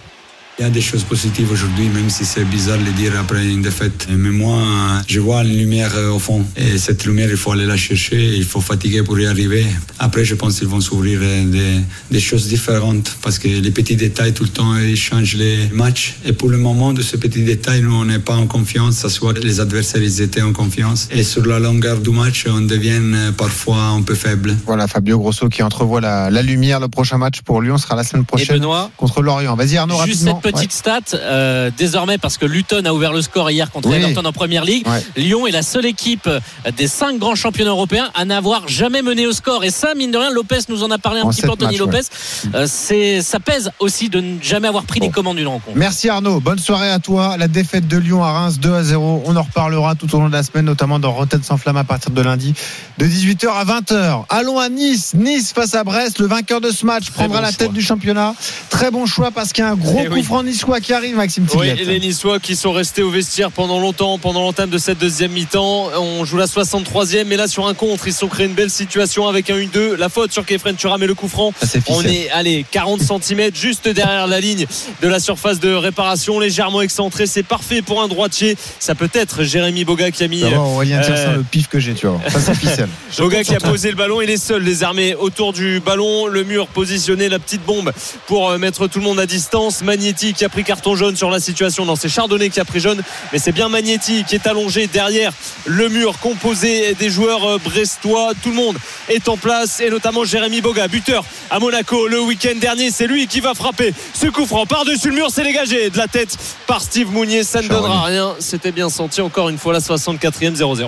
Il 0.58 0.62
y 0.62 0.64
a 0.66 0.70
des 0.70 0.82
choses 0.82 1.02
positives 1.04 1.50
aujourd'hui, 1.50 1.88
même 1.88 2.10
si 2.10 2.26
c'est 2.26 2.44
bizarre 2.44 2.76
de 2.76 2.84
le 2.84 2.92
dire 2.92 3.12
après 3.18 3.42
une 3.44 3.62
défaite. 3.62 4.06
Mais 4.10 4.28
moi, 4.28 4.60
je 5.08 5.18
vois 5.18 5.42
une 5.44 5.56
lumière 5.56 5.92
euh, 5.96 6.10
au 6.10 6.18
fond. 6.18 6.44
Et 6.56 6.76
cette 6.76 7.06
lumière, 7.06 7.30
il 7.30 7.38
faut 7.38 7.52
aller 7.52 7.64
la 7.64 7.78
chercher. 7.78 8.36
Il 8.36 8.44
faut 8.44 8.60
fatiguer 8.60 9.02
pour 9.02 9.18
y 9.18 9.26
arriver. 9.26 9.64
Après, 9.98 10.26
je 10.26 10.34
pense 10.34 10.58
qu'ils 10.58 10.68
vont 10.68 10.82
s'ouvrir 10.82 11.20
euh, 11.22 11.44
des, 11.46 11.80
des 12.10 12.20
choses 12.20 12.48
différentes. 12.48 13.16
Parce 13.22 13.38
que 13.38 13.48
les 13.48 13.70
petits 13.70 13.96
détails, 13.96 14.34
tout 14.34 14.42
le 14.42 14.50
temps, 14.50 14.76
ils 14.76 14.94
changent 14.94 15.36
les 15.36 15.68
matchs. 15.72 16.16
Et 16.26 16.34
pour 16.34 16.50
le 16.50 16.58
moment, 16.58 16.92
de 16.92 17.00
ces 17.00 17.16
petits 17.16 17.44
détails, 17.44 17.80
nous, 17.80 17.94
on 17.94 18.04
n'est 18.04 18.18
pas 18.18 18.36
en 18.36 18.46
confiance. 18.46 18.96
Ça 18.96 19.08
soit 19.08 19.32
les 19.38 19.58
adversaires, 19.58 20.02
ils 20.02 20.20
étaient 20.20 20.42
en 20.42 20.52
confiance. 20.52 21.08
Et 21.10 21.24
sur 21.24 21.46
la 21.46 21.60
longueur 21.60 21.98
du 21.98 22.10
match, 22.10 22.44
on 22.46 22.60
devient 22.60 23.00
euh, 23.00 23.32
parfois 23.32 23.82
un 23.84 24.02
peu 24.02 24.14
faible. 24.14 24.54
Voilà, 24.66 24.86
Fabio 24.86 25.18
Grosso 25.18 25.48
qui 25.48 25.62
entrevoit 25.62 26.02
la, 26.02 26.30
la 26.30 26.42
lumière. 26.42 26.78
Le 26.78 26.88
prochain 26.88 27.16
match 27.16 27.40
pour 27.40 27.62
Lyon 27.62 27.78
sera 27.78 27.96
la 27.96 28.04
semaine 28.04 28.24
et 28.24 28.26
prochaine 28.26 28.58
Benoît 28.58 28.90
contre 28.98 29.22
Lorient. 29.22 29.56
Vas-y 29.56 29.78
Arnaud, 29.78 29.96
rapidement. 29.96 30.41
Petite 30.42 30.72
stat, 30.72 31.00
euh, 31.14 31.70
désormais, 31.76 32.18
parce 32.18 32.36
que 32.36 32.44
Luton 32.46 32.84
a 32.84 32.92
ouvert 32.92 33.12
le 33.12 33.22
score 33.22 33.50
hier 33.50 33.70
contre 33.70 33.88
Oui. 33.88 33.96
Everton 33.96 34.24
en 34.24 34.32
première 34.32 34.64
ligue, 34.64 34.86
Ouais. 34.86 35.02
Lyon 35.16 35.46
est 35.46 35.50
la 35.52 35.62
seule 35.62 35.86
équipe 35.86 36.28
des 36.76 36.88
cinq 36.88 37.18
grands 37.18 37.34
championnats 37.34 37.70
européens 37.70 38.10
à 38.14 38.24
n'avoir 38.24 38.68
jamais 38.68 39.02
mené 39.02 39.26
au 39.26 39.32
score. 39.32 39.64
Et 39.64 39.70
ça, 39.70 39.94
mine 39.94 40.10
de 40.10 40.18
rien, 40.18 40.30
Lopez 40.30 40.58
nous 40.68 40.82
en 40.82 40.90
a 40.90 40.98
parlé 40.98 41.20
un 41.20 41.24
En 41.24 41.30
petit 41.30 41.42
peu, 41.42 41.50
Anthony 41.50 41.78
matchs, 41.78 41.80
ouais. 41.80 41.86
Lopez. 41.86 42.54
Euh, 42.54 42.66
c'est, 42.68 43.22
ça 43.22 43.40
pèse 43.40 43.70
aussi 43.78 44.08
de 44.08 44.20
ne 44.20 44.42
jamais 44.42 44.68
avoir 44.68 44.84
pris 44.84 45.00
les 45.00 45.10
commandes 45.10 45.36
d'une 45.36 45.46
rencontre. 45.48 45.76
Merci 45.76 46.08
Arnaud, 46.08 46.40
bonne 46.40 46.58
soirée 46.58 46.90
à 46.90 46.98
toi. 46.98 47.36
La 47.38 47.48
défaite 47.48 47.86
de 47.88 47.96
Lyon 47.96 48.22
à 48.24 48.32
Reims 48.32 48.58
2 48.58 48.74
à 48.74 48.82
0. 48.82 49.22
On 49.26 49.36
en 49.36 49.42
reparlera 49.42 49.94
tout 49.94 50.12
au 50.14 50.20
long 50.20 50.28
de 50.28 50.32
la 50.32 50.42
semaine, 50.42 50.64
notamment 50.64 50.98
dans 50.98 51.12
Rotten 51.12 51.42
sans 51.42 51.56
flamme 51.56 51.76
à 51.76 51.84
partir 51.84 52.10
de 52.10 52.20
lundi, 52.22 52.54
de 52.98 53.06
18h 53.06 53.48
à 53.48 53.64
20h. 53.64 54.24
Allons 54.28 54.58
à 54.58 54.68
Nice, 54.68 55.12
Nice 55.14 55.52
face 55.52 55.74
à 55.74 55.84
Brest. 55.84 56.18
Le 56.18 56.26
vainqueur 56.26 56.60
de 56.60 56.70
ce 56.70 56.84
match 56.86 57.10
prendra 57.10 57.38
bon 57.38 57.42
la 57.42 57.48
choix. 57.50 57.58
tête 57.58 57.72
du 57.72 57.82
championnat. 57.82 58.34
Très 58.70 58.90
bon 58.90 59.06
choix 59.06 59.30
parce 59.30 59.52
qu'il 59.52 59.62
y 59.64 59.66
a 59.66 59.70
un 59.70 59.76
gros 59.76 59.98
Eh 60.02 60.06
coup 60.06 60.14
oui. 60.14 60.22
Franc 60.32 60.44
niçois 60.44 60.80
qui 60.80 60.94
arrive, 60.94 61.14
Maxime 61.14 61.46
Oui, 61.56 61.74
les 61.84 62.00
Niçois 62.00 62.38
qui 62.38 62.56
sont 62.56 62.72
restés 62.72 63.02
au 63.02 63.10
vestiaire 63.10 63.50
pendant 63.50 63.78
longtemps, 63.78 64.16
pendant 64.16 64.40
l'entame 64.40 64.70
de 64.70 64.78
cette 64.78 64.96
deuxième 64.96 65.30
mi-temps. 65.32 65.90
On 65.94 66.24
joue 66.24 66.38
la 66.38 66.46
63e, 66.46 67.24
mais 67.26 67.36
là 67.36 67.48
sur 67.48 67.66
un 67.66 67.74
contre, 67.74 68.08
ils 68.08 68.14
se 68.14 68.20
sont 68.20 68.28
créés 68.28 68.46
une 68.46 68.54
belle 68.54 68.70
situation 68.70 69.28
avec 69.28 69.50
un 69.50 69.56
1-2. 69.56 69.96
La 69.96 70.08
faute 70.08 70.32
sur 70.32 70.46
Kefren 70.46 70.74
Turam 70.74 71.02
et 71.02 71.06
le 71.06 71.14
coup 71.14 71.28
franc. 71.28 71.52
On 71.88 72.02
est, 72.02 72.30
allez, 72.30 72.64
40 72.70 73.02
cm 73.02 73.54
juste 73.54 73.86
derrière 73.88 74.26
la 74.26 74.40
ligne 74.40 74.64
de 75.02 75.08
la 75.08 75.20
surface 75.20 75.60
de 75.60 75.74
réparation, 75.74 76.40
légèrement 76.40 76.80
excentré. 76.80 77.26
C'est 77.26 77.42
parfait 77.42 77.82
pour 77.82 78.00
un 78.00 78.08
droitier. 78.08 78.56
Ça 78.78 78.94
peut 78.94 79.10
être 79.12 79.42
Jérémy 79.42 79.84
Boga 79.84 80.10
qui 80.10 80.24
a 80.24 80.28
mis. 80.28 80.40
Ça 80.40 80.48
va, 80.48 80.56
euh, 80.56 81.36
le 81.36 81.42
pif 81.42 81.68
que 81.68 81.78
j'ai, 81.78 81.92
tu 81.92 82.06
vois. 82.06 82.18
Ça, 82.30 82.40
c'est 82.40 82.54
ficelle. 82.54 82.88
Boga 83.18 83.44
qui 83.44 83.54
a 83.54 83.60
posé 83.60 83.90
le 83.90 83.96
ballon, 83.96 84.22
il 84.22 84.30
est 84.30 84.42
seul 84.42 84.64
désormais 84.64 85.14
autour 85.14 85.52
du 85.52 85.80
ballon, 85.80 86.26
le 86.26 86.42
mur 86.42 86.68
positionné, 86.68 87.28
la 87.28 87.38
petite 87.38 87.66
bombe 87.66 87.92
pour 88.26 88.48
euh, 88.48 88.56
mettre 88.56 88.86
tout 88.86 88.98
le 88.98 89.04
monde 89.04 89.20
à 89.20 89.26
distance. 89.26 89.82
Magnetti 90.22 90.34
qui 90.34 90.44
a 90.44 90.48
pris 90.48 90.62
carton 90.62 90.94
jaune 90.94 91.16
sur 91.16 91.30
la 91.30 91.40
situation. 91.40 91.84
Non, 91.84 91.96
c'est 91.96 92.08
Chardonnay 92.08 92.48
qui 92.48 92.60
a 92.60 92.64
pris 92.64 92.78
jaune, 92.78 93.02
mais 93.32 93.38
c'est 93.40 93.50
bien 93.50 93.68
Magnetti 93.68 94.24
qui 94.24 94.36
est 94.36 94.46
allongé 94.46 94.86
derrière 94.86 95.32
le 95.64 95.88
mur 95.88 96.18
composé 96.20 96.94
des 96.94 97.10
joueurs 97.10 97.44
euh, 97.44 97.58
brestois. 97.58 98.32
Tout 98.40 98.50
le 98.50 98.54
monde 98.54 98.76
est 99.08 99.28
en 99.28 99.36
place 99.36 99.80
et 99.80 99.90
notamment 99.90 100.24
Jérémy 100.24 100.60
Boga, 100.60 100.86
buteur 100.86 101.24
à 101.50 101.58
Monaco 101.58 102.06
le 102.06 102.20
week-end 102.20 102.56
dernier. 102.60 102.92
C'est 102.92 103.08
lui 103.08 103.26
qui 103.26 103.40
va 103.40 103.54
frapper 103.54 103.92
ce 104.14 104.28
coup 104.28 104.46
franc 104.46 104.64
par-dessus 104.64 105.08
le 105.08 105.16
mur. 105.16 105.28
C'est 105.32 105.42
dégagé 105.42 105.90
de 105.90 105.98
la 105.98 106.06
tête 106.06 106.36
par 106.68 106.82
Steve 106.82 107.10
Mounier. 107.10 107.42
Ça 107.42 107.60
ne 107.60 107.66
donnera 107.66 108.04
rien. 108.04 108.36
C'était 108.38 108.72
bien 108.72 108.90
senti 108.90 109.20
encore 109.20 109.48
une 109.48 109.58
fois 109.58 109.72
la 109.72 109.80
64e 109.80 110.56
0-0. 110.56 110.86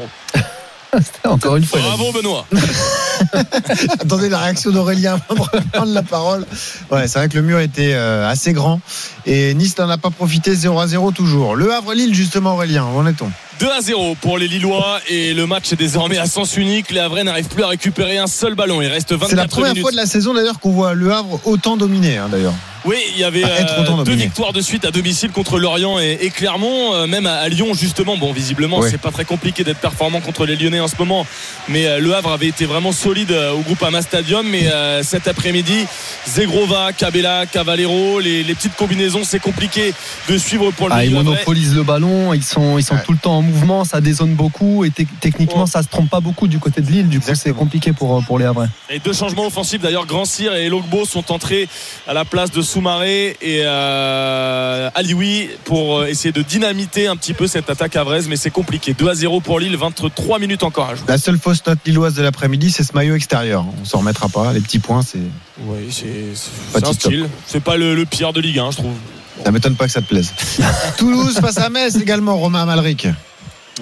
Encore 1.24 1.56
une 1.56 1.64
fois. 1.64 1.80
Bravo 1.80 2.12
Benoît. 2.12 2.46
Attendez 4.00 4.28
la 4.28 4.38
réaction 4.38 4.70
d'Aurélien 4.70 5.18
avant 5.28 5.46
de 5.52 5.60
prendre 5.72 5.92
la 5.92 6.02
parole. 6.02 6.46
Ouais, 6.90 7.08
c'est 7.08 7.18
vrai 7.18 7.28
que 7.28 7.36
le 7.36 7.42
mur 7.42 7.60
était 7.60 7.94
euh, 7.94 8.28
assez 8.28 8.52
grand 8.52 8.80
et 9.26 9.54
Nice 9.54 9.76
n'en 9.78 9.88
a 9.88 9.98
pas 9.98 10.10
profité 10.10 10.54
0 10.54 10.78
à 10.78 10.86
0 10.86 11.12
toujours. 11.12 11.56
Le 11.56 11.72
Havre-Lille, 11.72 12.14
justement, 12.14 12.54
Aurélien, 12.54 12.84
où 12.84 12.98
en 12.98 13.06
est-on? 13.06 13.30
2 13.60 13.70
à 13.70 13.80
0 13.80 14.16
pour 14.20 14.36
les 14.38 14.48
Lillois 14.48 15.00
et 15.08 15.32
le 15.32 15.46
match 15.46 15.72
est 15.72 15.76
désormais 15.76 16.18
à 16.18 16.26
sens 16.26 16.56
unique. 16.56 16.90
Les 16.90 17.00
Havrais 17.00 17.24
n'arrivent 17.24 17.48
plus 17.48 17.62
à 17.62 17.68
récupérer 17.68 18.18
un 18.18 18.26
seul 18.26 18.54
ballon. 18.54 18.82
Il 18.82 18.88
reste 18.88 19.12
24 19.12 19.30
C'est 19.30 19.36
la 19.36 19.46
première 19.48 19.68
minutes. 19.70 19.82
fois 19.82 19.92
de 19.92 19.96
la 19.96 20.06
saison 20.06 20.34
d'ailleurs 20.34 20.58
qu'on 20.58 20.72
voit 20.72 20.94
le 20.94 21.12
Havre 21.12 21.40
autant 21.44 21.76
dominé 21.76 22.16
hein, 22.18 22.28
d'ailleurs. 22.30 22.54
Oui, 22.86 22.96
il 23.14 23.18
y 23.18 23.24
avait 23.24 23.42
euh, 23.44 24.04
deux 24.04 24.12
victoires 24.12 24.52
de 24.52 24.60
suite 24.60 24.84
à 24.84 24.90
domicile 24.90 25.30
contre 25.30 25.58
Lorient 25.58 25.98
et, 25.98 26.18
et 26.20 26.28
Clermont, 26.28 26.92
euh, 26.92 27.06
même 27.06 27.24
à, 27.24 27.36
à 27.36 27.48
Lyon 27.48 27.72
justement. 27.72 28.18
Bon, 28.18 28.30
visiblement, 28.32 28.80
Ouais. 28.80 28.90
c'est 28.90 29.00
pas 29.00 29.10
très 29.10 29.24
compliqué 29.24 29.64
d'être 29.64 29.78
performant 29.78 30.20
contre 30.20 30.44
les 30.44 30.54
Lyonnais 30.54 30.80
en 30.80 30.88
ce 30.88 30.96
moment, 30.98 31.26
mais 31.70 31.86
euh, 31.86 31.98
le 31.98 32.14
Havre 32.14 32.32
avait 32.32 32.48
été 32.48 32.66
vraiment 32.66 32.92
solide 32.92 33.30
euh, 33.32 33.52
au 33.52 33.60
groupe 33.60 33.82
Ama 33.82 34.02
Stadium. 34.02 34.46
Mais 34.46 34.66
euh, 34.70 35.02
cet 35.02 35.28
après-midi, 35.28 35.86
Zegrova, 36.28 36.92
Cabella, 36.92 37.46
Cavallero, 37.46 38.20
les, 38.20 38.42
les 38.42 38.54
petites 38.54 38.76
combinaisons, 38.76 39.22
c'est 39.24 39.40
compliqué 39.40 39.94
de 40.28 40.36
suivre 40.36 40.70
pour 40.72 40.90
le 40.90 40.94
Ah, 40.94 41.06
ils 41.06 41.14
monopolisent 41.14 41.74
le 41.74 41.84
ballon, 41.84 42.34
ils 42.34 42.44
sont, 42.44 42.76
ils 42.78 42.82
sont 42.84 42.96
Ouais. 42.96 43.02
tout 43.06 43.12
le 43.12 43.18
temps 43.18 43.38
en 43.38 43.42
mouvement, 43.44 43.84
ça 43.84 44.00
dézone 44.00 44.34
beaucoup 44.34 44.84
et 44.84 44.90
te- 44.90 45.02
techniquement 45.20 45.66
ça 45.66 45.82
se 45.82 45.88
trompe 45.88 46.08
pas 46.10 46.20
beaucoup 46.20 46.48
du 46.48 46.58
côté 46.58 46.80
de 46.80 46.90
Lille, 46.90 47.08
du 47.08 47.20
coup 47.20 47.34
c'est 47.34 47.52
compliqué 47.52 47.92
pour, 47.92 48.22
pour 48.24 48.38
les 48.38 48.44
Havrais. 48.46 48.68
Et 48.90 48.98
deux 49.00 49.12
changements 49.12 49.46
offensifs 49.46 49.80
d'ailleurs, 49.82 50.06
Grand 50.06 50.24
Cyr 50.24 50.54
et 50.54 50.68
Logbo 50.68 51.04
sont 51.04 51.30
entrés 51.32 51.68
à 52.06 52.14
la 52.14 52.24
place 52.24 52.50
de 52.50 52.62
Soumaré 52.62 53.36
et 53.42 53.60
euh, 53.64 54.88
Alioui 54.94 55.48
pour 55.64 55.98
euh, 55.98 56.06
essayer 56.06 56.32
de 56.32 56.42
dynamiter 56.42 57.06
un 57.06 57.16
petit 57.16 57.34
peu 57.34 57.46
cette 57.46 57.68
attaque 57.70 57.96
à 57.96 58.04
mais 58.28 58.36
c'est 58.36 58.50
compliqué. 58.50 58.94
2 58.94 59.08
à 59.08 59.14
0 59.14 59.40
pour 59.40 59.58
Lille, 59.58 59.76
23 59.76 60.38
minutes 60.38 60.62
encore 60.62 60.90
à 60.90 60.94
jouer. 60.94 61.04
La 61.08 61.18
seule 61.18 61.38
fausse 61.38 61.64
note 61.66 61.78
lilloise 61.86 62.14
de 62.14 62.22
l'après-midi, 62.22 62.70
c'est 62.70 62.84
ce 62.84 62.92
maillot 62.94 63.14
extérieur. 63.14 63.64
On 63.80 63.84
s'en 63.84 63.98
remettra 63.98 64.28
pas. 64.28 64.52
Les 64.52 64.60
petits 64.60 64.78
points, 64.78 65.02
c'est. 65.02 65.18
Oui, 65.60 65.88
c'est 65.90 66.06
c'est 66.34 66.80
Pas 66.80 66.88
un 66.88 66.92
style. 66.92 67.28
C'est 67.46 67.62
pas 67.62 67.76
le, 67.76 67.94
le 67.94 68.04
pire 68.04 68.32
de 68.32 68.40
Ligue 68.40 68.58
1, 68.58 68.70
je 68.72 68.76
trouve. 68.78 68.92
Ça 69.44 69.50
m'étonne 69.50 69.74
pas 69.74 69.86
que 69.86 69.92
ça 69.92 70.00
te 70.00 70.06
plaise. 70.06 70.32
Toulouse 70.96 71.38
face 71.40 71.58
à 71.58 71.68
Metz 71.70 71.96
également, 71.96 72.36
Romain 72.36 72.62
Amalric. 72.62 73.08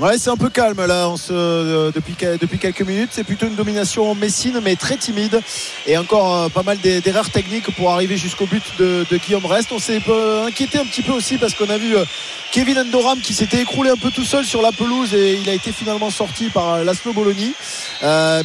Ouais, 0.01 0.17
c'est 0.17 0.31
un 0.31 0.39
peu 0.39 0.49
calme 0.49 0.87
là 0.87 1.07
on 1.11 1.19
se, 1.19 1.35
euh, 1.35 1.91
depuis, 1.95 2.15
depuis 2.41 2.59
quelques 2.59 2.81
minutes. 2.81 3.11
C'est 3.13 3.25
plutôt 3.25 3.47
une 3.47 3.57
domination 3.57 4.15
messine, 4.15 4.59
mais 4.63 4.75
très 4.75 4.97
timide. 4.97 5.39
Et 5.87 5.99
encore 5.99 6.35
euh, 6.35 6.49
pas 6.49 6.63
mal 6.63 6.79
d'e- 6.79 7.01
d'erreurs 7.03 7.29
techniques 7.29 7.71
pour 7.77 7.91
arriver 7.91 8.17
jusqu'au 8.17 8.47
but 8.47 8.63
de, 8.79 9.05
de 9.11 9.17
Guillaume 9.19 9.45
Rest. 9.45 9.69
On 9.71 9.79
s'est 9.79 10.01
euh, 10.09 10.47
inquiété 10.47 10.79
un 10.79 10.87
petit 10.87 11.03
peu 11.03 11.13
aussi 11.13 11.37
parce 11.37 11.53
qu'on 11.55 11.69
a 11.69 11.77
vu 11.77 11.95
euh, 11.95 12.07
Kevin 12.53 12.79
Endoram 12.79 13.21
qui 13.21 13.35
s'était 13.35 13.61
écroulé 13.61 13.91
un 13.91 13.97
peu 13.99 14.11
tout 14.11 14.25
seul 14.25 14.47
sur 14.47 14.63
la 14.63 14.73
pelouse 14.73 15.13
et 15.15 15.35
il 15.35 15.49
a 15.51 15.53
été 15.53 15.73
finalement 15.73 16.11
sorti 16.11 16.49
par 16.49 16.83
Laszlo 16.85 17.13
Bologna. 17.13 17.49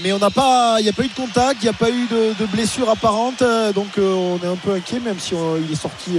Mais 0.04 0.12
on 0.12 0.20
n'a 0.20 0.30
pas, 0.32 0.76
il 0.80 0.84
n'y 0.84 0.90
a 0.90 0.94
pas 0.94 1.04
eu 1.04 1.08
de 1.08 1.14
contact, 1.14 1.60
il 1.62 1.64
n'y 1.66 1.70
a 1.70 1.74
pas 1.74 1.90
eu 1.90 2.08
de, 2.12 2.34
de 2.38 2.46
blessure 2.46 2.90
apparente. 2.90 3.42
donc 3.74 3.88
on 3.98 4.38
est 4.44 4.48
un 4.48 4.56
peu 4.58 4.74
inquiet, 4.74 5.00
même 5.00 5.20
si 5.20 5.34
on- 5.34 5.56
il 5.58 5.72
est 5.72 5.76
sorti. 5.82 6.18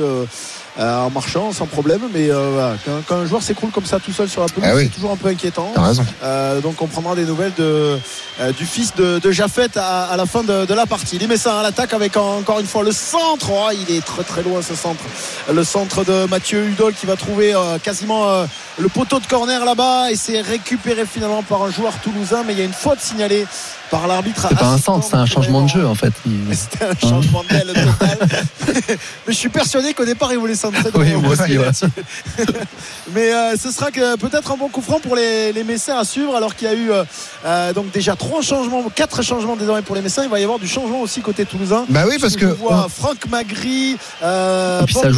Euh, 0.79 1.01
en 1.01 1.11
marchant 1.11 1.53
sans 1.53 1.67
problème 1.67 2.01
mais 2.15 2.31
euh, 2.31 2.51
voilà, 2.53 2.75
quand, 2.85 2.93
quand 3.07 3.17
un 3.23 3.27
joueur 3.27 3.43
s'écroule 3.43 3.71
comme 3.71 3.85
ça 3.87 3.99
tout 3.99 4.13
seul 4.13 4.29
sur 4.29 4.41
la 4.43 4.47
pelouse 4.49 4.69
Ah 4.71 4.77
oui. 4.77 4.85
c'est 4.85 4.95
toujours 4.95 5.11
un 5.13 5.17
peu 5.17 5.29
inquiétant 5.29 5.73
T'as 5.75 5.83
raison. 5.83 6.05
euh, 6.23 6.61
donc 6.61 6.81
on 6.81 6.87
prendra 6.87 7.15
des 7.15 7.25
nouvelles 7.25 7.55
de, 7.59 7.99
euh, 8.41 8.53
du 8.53 8.65
fils 8.65 8.95
de, 8.95 9.19
de 9.19 9.31
Jaffet 9.33 9.77
à, 9.77 10.05
à 10.05 10.17
la 10.17 10.27
fin 10.27 10.43
de, 10.45 10.65
de 10.67 10.75
la 10.75 10.87
partie. 10.87 11.19
Les 11.19 11.27
Messins 11.27 11.59
à 11.59 11.63
l'attaque 11.63 11.93
avec 11.95 12.17
en- 12.17 12.39
encore 12.39 12.61
une 12.61 12.67
fois 12.67 12.83
le 12.85 12.93
centre. 12.93 13.49
Oh, 13.51 13.69
il 13.73 13.95
est 13.95 14.05
très 14.05 14.23
très 14.23 14.43
loin 14.43 14.63
ce 14.63 14.75
centre. 14.75 15.03
Le 15.53 15.65
centre 15.65 16.05
de 16.05 16.27
Mathieu 16.27 16.65
Hudol 16.67 16.95
qui 16.95 17.07
va 17.07 17.17
trouver 17.17 17.55
euh, 17.55 17.79
quasiment 17.79 18.29
euh, 18.29 18.47
le 18.79 18.89
poteau 18.89 19.19
de 19.21 19.27
corner 19.27 19.65
là-bas 19.65 20.11
et 20.11 20.17
c'est 20.17 20.41
récupéré 20.41 21.05
finalement 21.07 21.43
par 21.43 21.63
un 21.63 21.71
joueur 21.71 21.93
toulousain. 22.03 22.43
Mais 22.47 22.53
il 22.55 22.59
y 22.59 22.63
a 22.63 22.65
une 22.65 22.73
faute 22.73 23.01
signalée 23.01 23.47
par 23.91 24.07
l'arbitre. 24.07 24.47
C'est 24.49 24.59
pas 24.59 24.67
un 24.67 24.79
centre, 24.79 25.07
c'est 25.09 25.17
un 25.17 25.25
changement 25.27 25.63
de 25.63 25.69
jeu 25.69 25.87
en 25.87 25.95
fait. 25.95 26.13
Il- 26.27 26.55
C'était 26.57 26.85
un 26.85 26.95
changement 27.09 27.43
d'aile 27.49 27.69
total. 27.73 28.19
Mais 28.67 28.75
je 29.29 29.33
suis 29.33 29.49
persuadé 29.49 29.95
qu'au 29.95 30.05
départ, 30.05 30.31
il 30.33 30.39
voulait 30.39 30.55
centrer. 30.55 30.91
Oui, 30.95 31.13
moi 31.15 31.33
aussi, 31.33 31.59
ouais. 31.59 31.67
Mais 33.15 33.33
euh, 33.33 33.57
ce 33.57 33.71
sera 33.71 33.91
que 33.91 34.17
peut-être 34.17 34.53
un 34.53 34.57
bon 34.57 34.69
coup 34.69 34.83
franc 34.83 35.01
pour 35.01 35.17
les, 35.17 35.53
les 35.53 35.65
Messins 35.65 35.97
à 35.99 36.05
suivre, 36.05 36.35
alors 36.37 36.55
qu'il 36.55 36.69
y 36.69 36.71
a 36.71 36.75
eu 36.75 36.91
euh, 36.91 37.05
euh, 37.47 37.73
donc 37.73 37.91
déjà 37.91 38.15
trois 38.17 38.43
changements, 38.43 38.83
quatre 38.95 39.23
changements 39.23 39.57
désormais 39.57 39.83
pour 39.83 39.95
les 39.97 40.03
Messins. 40.03 40.23
Il 40.25 40.29
va 40.31 40.39
y 40.39 40.45
avoir 40.45 40.59
du 40.59 40.69
changement 40.69 41.01
aussi 41.01 41.21
côté 41.23 41.45
toulousain. 41.47 41.85
Bah 41.89 42.03
oui, 42.09 42.17
parce 42.21 42.35
Je 42.35 42.39
que. 42.39 42.47
vois 42.47 42.87
Franck 42.95 43.27
Magri. 43.31 43.97
Euh, 44.23 44.83
Et 44.83 44.85
puis 44.85 44.95
Porté, 44.95 45.09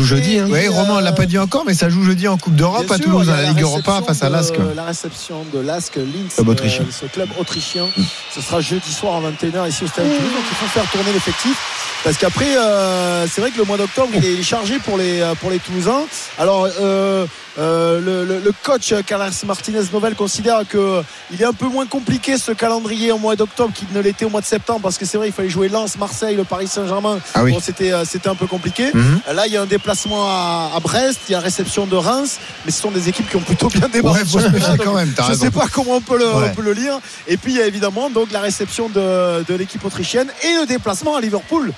Oui, 0.49 0.59
et, 0.59 0.69
Romain, 0.69 0.95
on 0.99 1.01
l'a 1.01 1.13
pas 1.13 1.27
dit 1.27 1.39
encore, 1.39 1.65
mais 1.67 1.75
ça 1.75 1.89
joue 1.89 2.05
jeudi 2.05 2.29
en 2.29 2.37
Coupe 2.39 2.55
d'Europe 2.55 2.89
à 2.91 2.97
sûr, 2.97 3.05
Toulouse, 3.07 3.29
Ligue 3.51 3.63
Europa 3.63 3.93
réception 3.93 4.07
face 4.07 4.23
à 4.23 4.29
Lask. 4.29 4.55
La 4.77 4.85
réception 4.85 5.45
de 5.53 5.61
Lask, 5.61 5.97
Linz, 5.97 6.35
Club 6.35 6.49
autrichien. 6.49 6.83
euh, 6.83 6.93
ce 7.01 7.07
club 7.07 7.29
autrichien. 7.39 7.87
Ce 8.35 8.41
sera 8.41 8.61
jeudi 8.61 8.93
soir 8.93 9.17
à 9.17 9.31
21h 9.31 9.69
ici 9.69 9.85
au 9.85 9.87
Stade 9.87 10.07
de 10.07 10.17
Toulouse. 10.17 10.33
Donc 10.33 10.45
il 10.51 10.57
faut 10.57 10.67
faire 10.67 10.91
tourner 10.91 11.13
l'effectif. 11.13 11.57
Parce 12.03 12.17
qu'après, 12.17 12.57
euh, 12.57 13.27
c'est 13.27 13.41
vrai 13.43 13.51
que 13.51 13.59
le 13.59 13.65
mois 13.65 13.77
d'octobre, 13.77 14.09
il 14.15 14.25
est 14.25 14.43
chargé 14.43 14.79
pour 14.79 14.97
les, 14.97 15.21
euh, 15.21 15.35
pour 15.35 15.51
les 15.51 15.59
Toulousains. 15.59 16.03
Alors, 16.39 16.67
euh, 16.81 17.27
euh, 17.59 18.01
le, 18.01 18.25
le- 18.25 18.41
le 18.41 18.53
coach 18.63 18.93
euh, 18.93 19.03
Carlos 19.05 19.27
Martinez 19.45 19.81
Novel 19.93 20.15
considère 20.15 20.63
que 20.69 21.03
il 21.33 21.43
est 21.43 21.45
un 21.45 21.53
peu 21.53 21.67
moins 21.67 21.85
compliqué 21.87 22.39
ce 22.39 22.53
calendrier 22.53 23.11
au 23.13 23.19
mois 23.19 23.35
d'octobre 23.37 23.73
qu'il 23.75 23.89
ne 23.93 24.01
l'était 24.01 24.25
au 24.25 24.31
mois 24.31 24.41
de 24.41 24.47
septembre 24.47 24.81
parce 24.83 24.99
que 24.99 25.05
c'est 25.05 25.19
vrai 25.19 25.29
il 25.29 25.33
fallait 25.33 25.49
jouer 25.51 25.69
Lens, 25.69 25.97
Marseille, 25.99 26.37
le 26.37 26.45
Paris 26.45 26.69
Saint-Germain. 26.69 27.19
Ah 27.35 27.43
oui. 27.43 27.53
Bon, 27.53 27.59
c'était 27.61 27.93
euh, 27.93 28.05
c'était 28.05 28.29
un 28.29 28.35
peu 28.37 28.47
compliqué. 28.47 28.91
Mhm. 28.95 29.21
Là, 29.35 29.47
il 29.47 29.53
y 29.53 29.57
a 29.57 29.63
un 29.63 29.67
déplacement 29.67 30.27
à, 30.27 30.71
à 30.77 30.81
Brest, 30.81 31.21
il 31.29 31.33
y 31.33 31.35
a 31.35 31.41
réception 31.41 31.87
de 31.87 31.97
Reims, 31.97 32.39
mais 32.65 32.71
ce 32.71 32.81
sont 32.83 32.91
des 32.93 33.09
équipes 33.09 33.29
qui 33.29 33.37
ont 33.37 33.41
plutôt 33.41 33.69
bien 33.69 33.89
démarré. 33.89 34.21
Ouais, 34.21 34.27
Je 34.27 35.23
raison. 35.23 35.45
sais 35.45 35.51
pas 35.51 35.67
comment 35.73 35.97
on 35.97 36.01
peut 36.01 36.19
le, 36.19 36.27
Ouais. 36.27 36.49
on 36.53 36.55
peut 36.55 36.63
le 36.63 36.73
lire. 36.73 36.99
Et 37.27 37.37
puis 37.37 37.53
il 37.53 37.59
y 37.59 37.63
a 37.63 37.67
évidemment 37.67 38.11
donc 38.11 38.31
la 38.31 38.41
réception 38.41 38.89
de, 38.89 39.43
de 39.45 39.55
l'équipe 39.55 39.85
autrichienne 39.85 40.29
et 40.45 40.61
le 40.61 40.67
déplacement 40.67 41.17
à 41.17 41.21
Liverpool. 41.21 41.73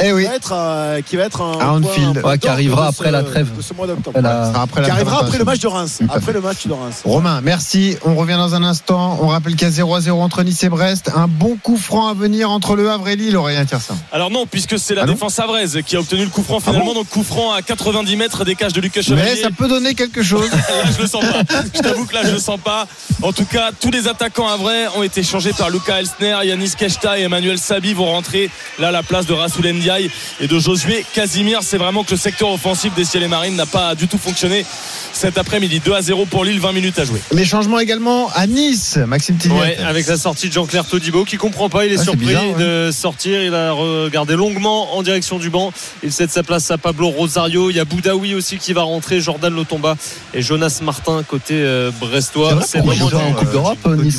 Eh 0.00 0.12
oui. 0.12 0.22
Qui 0.24 0.28
va 0.28 0.34
être, 0.36 0.52
euh, 0.52 1.00
qui 1.02 1.16
va 1.16 1.24
être 1.24 1.40
un, 1.40 1.52
À 1.52 1.64
un 1.68 1.80
point- 1.80 1.90
Anfield. 1.90 2.18
un 2.18 2.20
point 2.20 2.30
Ouais, 2.32 2.38
qui 2.38 2.48
arrivera 2.48 2.86
après 2.88 3.06
ce- 3.08 3.12
la 3.12 3.22
trêve. 3.22 3.56
de 3.56 3.62
ce 3.62 3.72
mois 3.74 3.86
d'octobre. 3.86 4.10
Après 4.18 4.22
la- 4.22 4.44
Ça 4.46 4.52
sera 4.52 4.62
après 4.62 4.80
la 4.82 4.86
Qui 4.86 4.90
arrivera 4.92 5.20
après 5.22 5.38
le 5.38 5.44
match 5.44 5.58
de. 5.60 5.66
Reims. 5.68 5.98
Après 6.08 6.32
le 6.32 6.40
match 6.40 6.66
de 6.66 6.72
Reims. 6.72 7.02
Romain, 7.04 7.40
merci. 7.42 7.96
On 8.04 8.14
revient 8.14 8.34
dans 8.36 8.54
un 8.54 8.62
instant. 8.62 9.18
On 9.22 9.28
rappelle 9.28 9.54
qu'il 9.56 9.62
y 9.66 9.70
a 9.70 9.72
0 9.72 9.94
à 9.94 10.00
0 10.00 10.20
entre 10.20 10.42
Nice 10.42 10.62
et 10.64 10.68
Brest. 10.68 11.10
Un 11.14 11.28
bon 11.28 11.56
coup 11.62 11.76
franc 11.76 12.08
à 12.08 12.14
venir 12.14 12.50
entre 12.50 12.76
le 12.76 12.90
Havre 12.90 13.08
et 13.08 13.16
Lille, 13.16 13.36
Aurélien 13.36 13.64
Tiersin. 13.64 13.96
Alors 14.12 14.30
non, 14.30 14.46
puisque 14.46 14.78
c'est 14.78 14.94
la 14.94 15.02
Ah 15.02 15.06
défense 15.06 15.38
avraise 15.38 15.78
qui 15.86 15.96
a 15.96 16.00
obtenu 16.00 16.24
le 16.24 16.30
coup 16.30 16.42
franc 16.42 16.60
finalement. 16.60 16.94
donc 16.94 17.08
coup 17.08 17.22
franc 17.22 17.52
à 17.52 17.62
90 17.62 18.16
mètres 18.16 18.44
des 18.44 18.54
cages 18.54 18.72
de 18.72 18.80
Lucas 18.80 19.02
Chevalier. 19.02 19.30
Mais 19.34 19.42
ça 19.42 19.48
peut 19.56 19.68
donner 19.68 19.94
quelque 19.94 20.22
chose. 20.22 20.50
là, 20.52 20.58
je 20.96 21.02
le 21.02 21.08
sens 21.08 21.22
pas. 21.24 21.42
Je 21.74 21.80
t'avoue 21.80 22.04
que 22.06 22.14
là, 22.14 22.20
je 22.24 22.32
le 22.32 22.38
sens 22.38 22.58
pas. 22.62 22.86
En 23.22 23.32
tout 23.32 23.44
cas, 23.46 23.70
tous 23.80 23.90
les 23.90 24.08
attaquants 24.08 24.48
à 24.48 24.56
vrai 24.56 24.86
ont 24.96 25.02
été 25.02 25.22
changés 25.22 25.52
par 25.52 25.70
Luca 25.70 25.98
Elsner, 26.00 26.36
Yanis 26.44 26.72
Keshta 26.76 27.18
et 27.18 27.22
Emmanuel 27.22 27.58
Sabi 27.58 27.94
vont 27.94 28.06
rentrer 28.06 28.50
là 28.78 28.88
à 28.88 28.92
la 28.92 29.02
place 29.02 29.26
de 29.26 29.32
Rassoul 29.32 29.66
Ndiaye 29.86 30.10
et 30.40 30.48
de 30.48 30.58
Josué 30.58 31.04
Casimir. 31.14 31.60
C'est 31.62 31.78
vraiment 31.78 32.02
que 32.02 32.10
le 32.10 32.16
secteur 32.16 32.50
offensif 32.50 32.92
des 32.94 33.04
Ciel 33.04 33.22
et 33.22 33.28
Marines 33.28 33.54
n'a 33.54 33.66
pas 33.66 33.94
du 33.94 34.08
tout 34.08 34.18
fonctionné 34.18 34.64
cet 35.12 35.38
après-midi. 35.38 35.80
2 35.84 35.92
à 35.94 36.02
0 36.02 36.26
pour 36.26 36.44
Lille, 36.44 36.58
20 36.60 36.72
minutes 36.72 36.98
à 36.98 37.04
jouer. 37.04 37.20
Les 37.30 37.44
changements 37.44 37.78
également 37.78 38.28
à 38.34 38.46
Nice, 38.48 38.96
Maxime 39.06 39.36
Tillier. 39.36 39.54
Ouais, 39.54 39.76
avec 39.86 40.06
la 40.08 40.16
sortie 40.16 40.48
de 40.48 40.52
Jean-Claire 40.52 40.84
Todibo 40.86 41.24
qui 41.24 41.36
comprend 41.36 41.68
pas, 41.68 41.86
il 41.86 41.92
est 41.92 41.98
Ah, 42.00 42.02
surpris 42.04 42.26
bizarre, 42.26 42.48
ouais. 42.56 42.64
de 42.64 42.90
sortir, 42.92 43.42
il 43.42 43.54
a 43.54 43.72
regardé 43.72 44.34
longuement 44.34 44.96
en 44.96 45.02
direction 45.02 45.38
du 45.38 45.50
banc, 45.50 45.72
il 46.02 46.12
cède 46.12 46.30
sa 46.30 46.42
place 46.42 46.68
à 46.72 46.78
Pablo 46.78 47.08
Rosario, 47.08 47.70
il 47.70 47.76
y 47.76 47.80
a 47.80 47.84
Boudaoui 47.84 48.34
aussi 48.34 48.58
qui 48.58 48.72
va 48.72 48.82
rentrer, 48.82 49.20
Jordan 49.20 49.54
Lotomba 49.54 49.96
et 50.34 50.42
Jonas 50.42 50.80
Martin 50.82 51.22
côté 51.22 51.54
euh, 51.56 51.90
brestois. 52.00 52.58
C'est 52.66 52.80
vrai 52.80 52.96
qu'on 52.98 53.08
joue 53.08 53.16
en 53.18 53.32
Coupe 53.32 53.52
d'Europe, 53.52 53.86
Nice. 53.86 54.18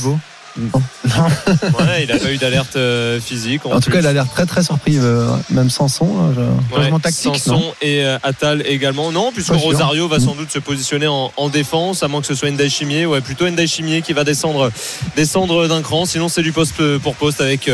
Ouais, 0.65 2.03
il 2.03 2.11
a 2.11 2.17
pas 2.17 2.31
eu 2.31 2.37
d'alerte 2.37 2.75
euh, 2.75 3.19
physique. 3.19 3.65
En 3.65 3.79
tout 3.79 3.89
cas, 3.91 3.99
il 3.99 4.07
a 4.07 4.13
l'air 4.13 4.27
très 4.29 4.45
très 4.45 4.63
surpris, 4.63 4.97
euh, 4.97 5.27
même 5.49 5.69
sans 5.69 5.87
son. 5.87 6.05
là, 6.05 6.33
je- 6.35 6.41
Ouais, 6.75 6.81
Changement 6.83 6.99
tactique, 6.99 7.37
Sanson 7.37 7.51
non 7.53 7.73
et 7.81 8.03
euh, 8.03 8.17
Attal 8.23 8.63
également. 8.65 9.11
Non, 9.11 9.31
puisque. 9.31 9.53
Rosario 9.53 10.07
va 10.07 10.17
Mm. 10.17 10.21
sans 10.21 10.35
doute 10.35 10.51
se 10.51 10.59
positionner 10.59 11.07
en, 11.07 11.31
en 11.37 11.49
défense, 11.49 12.03
à 12.03 12.07
moins 12.07 12.21
que 12.21 12.27
ce 12.27 12.35
soit 12.35 12.49
Ndai 12.51 12.69
Chimier. 12.69 13.05
Ouais, 13.05 13.21
plutôt 13.21 13.47
Ndai 13.49 13.67
Chimier 13.67 14.01
qui 14.01 14.13
va 14.13 14.23
descendre, 14.23 14.71
descendre 15.15 15.67
d'un 15.67 15.81
cran. 15.81 16.05
Sinon, 16.05 16.29
c'est 16.29 16.41
du 16.41 16.51
poste 16.51 16.97
pour 16.99 17.15
poste 17.15 17.41
avec, 17.41 17.69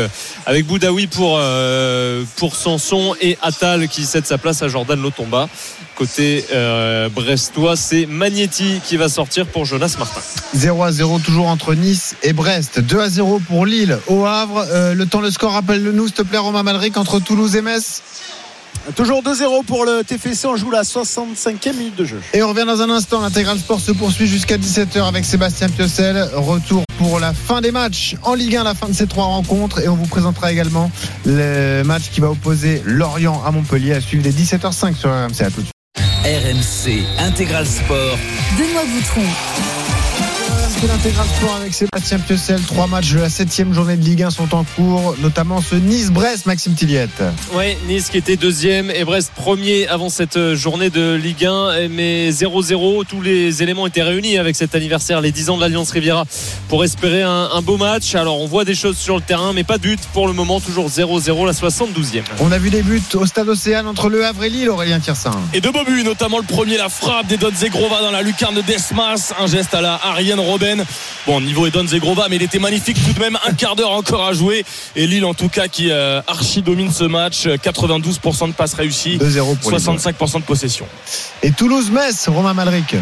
avec 0.46 0.66
Boudaoui 0.66 1.06
pour, 1.06 1.36
euh, 1.38 2.22
pour 2.36 2.56
Sanson 2.56 3.14
et 3.20 3.36
Attal 3.42 3.88
qui 3.88 4.04
cède 4.04 4.26
sa 4.26 4.38
place 4.38 4.62
à 4.62 4.68
Jordan 4.68 5.00
Lotomba. 5.00 5.48
Côté 5.96 6.44
euh, 6.52 7.08
brestois, 7.08 7.76
c'est 7.76 8.06
Magnetti 8.06 8.80
qui 8.84 8.96
va 8.96 9.08
sortir 9.08 9.46
pour 9.46 9.64
Jonas 9.64 9.94
Martin. 9.98 10.20
0 10.54 10.82
à 10.82 10.90
0 10.90 11.20
toujours 11.20 11.46
entre 11.46 11.74
Nice 11.74 12.16
et 12.22 12.32
Brest. 12.32 12.80
2 12.80 13.00
à 13.00 13.08
0 13.08 13.40
pour 13.40 13.64
Lille 13.64 13.98
au 14.08 14.24
Havre. 14.24 14.66
Euh, 14.70 14.94
le 14.94 15.06
temps, 15.06 15.20
le 15.20 15.30
score, 15.30 15.52
rappelle-le 15.52 15.92
nous, 15.92 16.06
s'il 16.06 16.16
te 16.16 16.22
plaît, 16.22 16.38
Romain 16.38 16.64
Malric, 16.64 16.96
entre 16.96 17.20
Toulouse 17.20 17.54
et 17.54 17.62
Metz. 17.62 18.02
Toujours 18.96 19.22
2-0 19.22 19.64
pour 19.64 19.86
le 19.86 20.02
TFC. 20.04 20.46
On 20.46 20.56
joue 20.56 20.70
la 20.70 20.82
65e 20.82 21.74
minute 21.74 21.96
de 21.96 22.04
jeu. 22.04 22.20
Et 22.34 22.42
on 22.42 22.48
revient 22.48 22.66
dans 22.66 22.82
un 22.82 22.90
instant. 22.90 23.20
L'intégral 23.22 23.58
sport 23.58 23.80
se 23.80 23.92
poursuit 23.92 24.26
jusqu'à 24.26 24.58
17h 24.58 25.06
avec 25.08 25.24
Sébastien 25.24 25.68
Piocel. 25.68 26.28
Retour 26.34 26.84
pour 26.98 27.18
la 27.18 27.32
fin 27.32 27.60
des 27.60 27.70
matchs 27.70 28.16
en 28.22 28.34
Ligue 28.34 28.56
1, 28.56 28.64
la 28.64 28.74
fin 28.74 28.88
de 28.88 28.92
ces 28.92 29.06
trois 29.06 29.24
rencontres. 29.24 29.80
Et 29.80 29.88
on 29.88 29.96
vous 29.96 30.06
présentera 30.06 30.52
également 30.52 30.90
le 31.24 31.82
match 31.82 32.10
qui 32.10 32.20
va 32.20 32.30
opposer 32.30 32.82
Lorient 32.84 33.42
à 33.44 33.50
Montpellier 33.52 33.94
à 33.94 34.00
suivre 34.00 34.22
dès 34.22 34.30
17h05 34.30 34.96
sur 34.96 35.10
RMC. 35.10 35.40
À 35.40 35.50
tout 35.50 35.60
de 35.60 35.66
suite. 35.66 35.73
RMC 36.24 37.04
Intégral 37.18 37.66
Sport. 37.66 38.16
Benoît 38.56 38.86
Boutron. 38.86 39.83
C'est 40.80 40.88
l'intégral 40.88 41.26
sport 41.36 41.54
avec 41.56 41.72
Sébastien 41.72 42.18
Piocel. 42.18 42.60
Trois 42.62 42.86
matchs 42.86 43.12
de 43.12 43.20
la 43.20 43.30
septième 43.30 43.72
journée 43.72 43.96
de 43.96 44.04
Ligue 44.04 44.22
1 44.22 44.30
sont 44.30 44.54
en 44.54 44.64
cours, 44.64 45.14
notamment 45.20 45.62
ce 45.62 45.76
Nice-Brest, 45.76 46.44
Maxime 46.46 46.74
Tilliette. 46.74 47.22
Ouais, 47.54 47.78
Nice 47.88 48.10
qui 48.10 48.18
était 48.18 48.36
deuxième 48.36 48.90
et 48.90 49.04
Brest 49.04 49.32
premier 49.34 49.86
avant 49.88 50.10
cette 50.10 50.54
journée 50.54 50.90
de 50.90 51.14
Ligue 51.14 51.46
1. 51.46 51.88
Mais 51.88 52.30
0-0, 52.30 53.06
tous 53.06 53.22
les 53.22 53.62
éléments 53.62 53.86
étaient 53.86 54.02
réunis 54.02 54.36
avec 54.36 54.56
cet 54.56 54.74
anniversaire, 54.74 55.20
les 55.20 55.32
10 55.32 55.50
ans 55.50 55.56
de 55.56 55.62
l'Alliance 55.62 55.90
Riviera, 55.90 56.24
pour 56.68 56.84
espérer 56.84 57.22
un, 57.22 57.48
un 57.54 57.62
beau 57.62 57.76
match. 57.78 58.14
Alors 58.14 58.40
on 58.40 58.46
voit 58.46 58.64
des 58.64 58.74
choses 58.74 58.98
sur 58.98 59.16
le 59.16 59.22
terrain, 59.22 59.52
mais 59.54 59.64
pas 59.64 59.78
de 59.78 59.82
but 59.82 60.00
pour 60.12 60.26
le 60.26 60.34
moment, 60.34 60.60
toujours 60.60 60.88
0-0, 60.88 61.46
la 61.46 61.52
72e. 61.52 62.22
On 62.40 62.52
a 62.52 62.58
vu 62.58 62.70
des 62.70 62.82
buts 62.82 63.00
au 63.14 63.24
stade 63.26 63.48
Océane 63.48 63.86
entre 63.86 64.08
le 64.08 64.24
Havre 64.26 64.44
et 64.44 64.50
Lille, 64.50 64.68
Aurélien 64.68 65.00
Tiersin. 65.00 65.30
Et 65.54 65.60
deux 65.60 65.72
beaux 65.72 65.84
buts, 65.84 66.04
notamment 66.04 66.38
le 66.38 66.44
premier, 66.44 66.76
la 66.76 66.88
frappe 66.88 67.26
des 67.28 67.36
Don 67.38 67.52
Zegrova 67.54 68.02
dans 68.02 68.10
la 68.10 68.22
lucarne 68.22 68.54
de 68.56 68.60
Desmas. 68.62 69.32
Un 69.40 69.46
geste 69.46 69.72
à 69.72 69.80
la 69.80 69.98
Ariane 70.02 70.40
Bon, 71.26 71.40
niveau 71.40 71.66
est 71.66 71.70
Don 71.70 71.86
Zegrova, 71.86 72.28
mais 72.28 72.36
il 72.36 72.42
était 72.42 72.58
magnifique 72.58 72.98
tout 73.04 73.12
de 73.12 73.20
même. 73.20 73.38
Un 73.46 73.52
quart 73.52 73.76
d'heure 73.76 73.92
encore 73.92 74.24
à 74.24 74.32
jouer. 74.32 74.64
Et 74.96 75.06
Lille, 75.06 75.24
en 75.24 75.34
tout 75.34 75.48
cas, 75.48 75.68
qui 75.68 75.90
euh, 75.90 76.20
archi 76.26 76.62
domine 76.62 76.90
ce 76.90 77.04
match. 77.04 77.46
92% 77.46 78.48
de 78.48 78.52
passes 78.52 78.74
réussies. 78.74 79.18
2-0 79.18 79.58
pour 79.58 79.70
les 79.70 79.78
65% 79.78 80.40
de 80.40 80.42
possession. 80.42 80.86
Et 81.42 81.50
Toulouse-Metz, 81.50 82.28
Romain 82.28 82.54
Malric. 82.54 82.96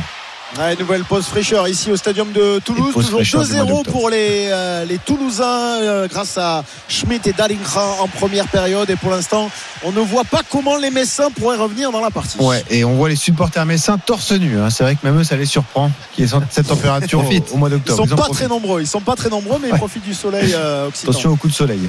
Ouais, 0.58 0.76
nouvelle 0.76 1.02
pause 1.04 1.24
fraîcheur 1.24 1.66
ici 1.66 1.90
au 1.90 1.96
stadium 1.96 2.30
de 2.30 2.58
Toulouse. 2.62 2.92
Toujours 2.92 3.10
fraîcheur 3.12 3.42
du 3.44 3.52
mois 3.54 3.64
2-0 3.64 3.68
d'octobre. 3.68 3.90
pour 3.90 4.10
les, 4.10 4.48
euh, 4.50 4.84
les 4.84 4.98
Toulousains 4.98 5.80
euh, 5.80 6.06
grâce 6.08 6.36
à 6.36 6.62
Schmidt 6.88 7.26
et 7.28 7.32
Dallingra 7.32 7.96
en 8.00 8.06
première 8.06 8.46
période. 8.48 8.90
Et 8.90 8.96
pour 8.96 9.10
l'instant, 9.10 9.50
on 9.82 9.92
ne 9.92 10.00
voit 10.00 10.24
pas 10.24 10.42
comment 10.50 10.76
les 10.76 10.90
Messins 10.90 11.30
pourraient 11.30 11.56
revenir 11.56 11.90
dans 11.90 12.02
la 12.02 12.10
partie. 12.10 12.36
Ouais, 12.38 12.62
et 12.68 12.84
on 12.84 12.96
voit 12.96 13.08
les 13.08 13.16
supporters 13.16 13.64
messins 13.64 13.96
torse 13.96 14.32
nu. 14.32 14.60
hein. 14.60 14.68
C'est 14.68 14.84
vrai 14.84 14.94
que 14.94 15.06
même 15.06 15.18
eux, 15.18 15.24
ça 15.24 15.36
les 15.36 15.46
surprend 15.46 15.90
qu'il 16.14 16.24
y 16.26 16.28
ait 16.28 16.38
cette 16.50 16.66
température 16.68 17.20
au, 17.52 17.56
mois 17.56 17.70
Ils 17.70 17.72
d'octobre. 17.72 17.96
sont 18.06 18.12
en 18.12 18.16
pas 18.16 18.24
profitent. 18.24 18.34
très 18.34 18.48
nombreux. 18.48 18.80
Ils 18.82 18.86
sont 18.86 19.00
pas 19.00 19.16
très 19.16 19.30
nombreux, 19.30 19.58
mais 19.62 19.68
ils 19.70 19.76
profitent 19.78 20.04
du 20.04 20.12
soleil 20.14 20.52
euh, 20.54 20.88
occitan. 20.88 21.12
Attention 21.12 21.30
au 21.30 21.36
coup 21.36 21.48
de 21.48 21.54
soleil. 21.54 21.80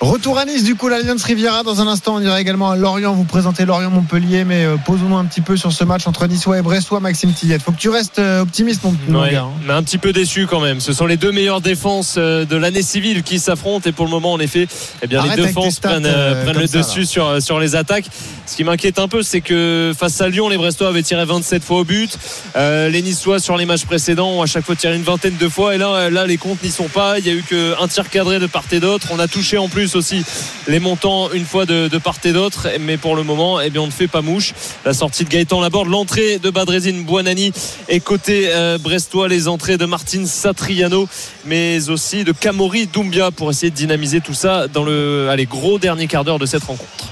Retour 0.00 0.38
à 0.38 0.46
Nice, 0.46 0.64
du 0.64 0.76
coup, 0.76 0.88
l'Alliance 0.88 1.22
Riviera. 1.24 1.62
Dans 1.62 1.82
un 1.82 1.86
instant, 1.86 2.14
on 2.14 2.22
ira 2.22 2.40
également 2.40 2.70
à 2.70 2.76
Lorient. 2.76 3.12
Vous 3.12 3.24
présentez 3.24 3.66
Lorient-Montpellier, 3.66 4.44
mais 4.46 4.64
euh, 4.64 4.76
posons-nous 4.78 5.18
un 5.18 5.26
petit 5.26 5.42
peu 5.42 5.58
sur 5.58 5.72
ce 5.72 5.84
match 5.84 6.06
entre 6.06 6.26
Niçois 6.26 6.58
et 6.58 6.62
Bressois, 6.62 7.00
Maxime 7.00 7.34
Tillette. 7.34 7.60
Faut 7.60 7.70
que 7.72 7.76
tu 7.78 7.90
restes 7.90 8.18
euh, 8.18 8.40
optimiste, 8.40 8.82
mon, 8.82 8.94
mon 9.08 9.20
Ouais, 9.20 9.32
gars. 9.32 9.42
hein. 9.42 9.50
mais 9.66 9.74
un 9.74 9.82
petit 9.82 9.98
peu 9.98 10.14
déçu 10.14 10.46
quand 10.46 10.60
même. 10.60 10.80
Ce 10.80 10.94
sont 10.94 11.04
les 11.04 11.18
deux 11.18 11.32
meilleures 11.32 11.60
défenses 11.60 12.14
euh, 12.16 12.46
de 12.46 12.56
l'année 12.56 12.80
civile 12.80 13.22
qui 13.22 13.38
s'affrontent 13.38 13.86
et 13.90 13.92
pour 13.92 14.06
le 14.06 14.10
moment, 14.10 14.32
en 14.32 14.40
effet, 14.40 14.68
eh 15.02 15.06
bien, 15.06 15.20
Arrête 15.20 15.36
les 15.36 15.46
défenses 15.48 15.74
stats, 15.74 15.90
prennent, 15.90 16.06
euh, 16.06 16.50
le 16.54 16.66
ça, 16.66 16.78
dessus 16.78 17.04
sur, 17.04 17.42
sur 17.42 17.60
les 17.60 17.76
attaques. 17.76 18.06
Ce 18.46 18.56
qui 18.56 18.64
m'inquiète 18.64 18.98
un 18.98 19.06
peu, 19.06 19.22
c'est 19.22 19.42
que 19.42 19.92
face 19.96 20.18
à 20.22 20.30
Lyon, 20.30 20.48
les 20.48 20.56
Brestois 20.56 20.88
avaient 20.88 21.02
tiré 21.02 21.26
27 21.26 21.62
fois 21.62 21.80
au 21.80 21.84
but. 21.84 22.18
Euh, 22.56 22.88
les 22.88 23.02
Niçois, 23.02 23.38
sur 23.38 23.58
les 23.58 23.66
matchs 23.66 23.84
précédents, 23.84 24.30
ont 24.30 24.40
à 24.42 24.46
chaque 24.46 24.64
fois 24.64 24.76
tiré 24.76 24.96
une 24.96 25.02
vingtaine 25.02 25.36
de 25.38 25.48
fois. 25.50 25.74
Et 25.74 25.78
là, 25.78 26.08
là 26.08 26.26
les 26.26 26.38
comptes 26.38 26.62
n'y 26.62 26.70
sont 26.70 26.88
pas. 26.88 27.18
Il 27.18 27.26
y 27.26 27.30
a 27.30 27.34
eu 27.34 27.42
qu'un 27.42 27.86
tir 27.86 28.08
cadré 28.08 28.38
de 28.38 28.46
part 28.46 28.64
et 28.72 28.80
d'autre. 28.80 29.08
On 29.12 29.18
a 29.18 29.28
touché 29.28 29.58
en 29.58 29.68
plus 29.68 29.89
aussi 29.96 30.24
les 30.68 30.80
montants 30.80 31.30
une 31.32 31.44
fois 31.44 31.66
de, 31.66 31.88
de 31.88 31.98
part 31.98 32.16
et 32.24 32.32
d'autre. 32.32 32.68
Mais 32.80 32.96
pour 32.96 33.16
le 33.16 33.22
moment, 33.22 33.60
eh 33.60 33.70
bien, 33.70 33.80
on 33.82 33.86
ne 33.86 33.90
fait 33.92 34.08
pas 34.08 34.22
mouche. 34.22 34.52
La 34.84 34.92
sortie 34.94 35.24
de 35.24 35.28
Gaëtan 35.30 35.60
Laborde, 35.60 35.88
l'entrée 35.88 36.38
de 36.38 36.50
Badrezine 36.50 37.04
Buonani 37.04 37.52
et 37.88 38.00
côté 38.00 38.48
euh, 38.50 38.78
brestois, 38.78 39.28
les 39.28 39.48
entrées 39.48 39.78
de 39.78 39.86
Martin 39.86 40.26
Satriano, 40.26 41.08
mais 41.44 41.88
aussi 41.88 42.24
de 42.24 42.32
Camori 42.32 42.86
Doumbia 42.86 43.30
pour 43.30 43.50
essayer 43.50 43.70
de 43.70 43.76
dynamiser 43.76 44.20
tout 44.20 44.34
ça 44.34 44.68
dans 44.68 44.84
le 44.84 45.28
allez, 45.30 45.46
gros 45.46 45.78
dernier 45.78 46.06
quart 46.06 46.24
d'heure 46.24 46.38
de 46.38 46.46
cette 46.46 46.64
rencontre. 46.64 47.06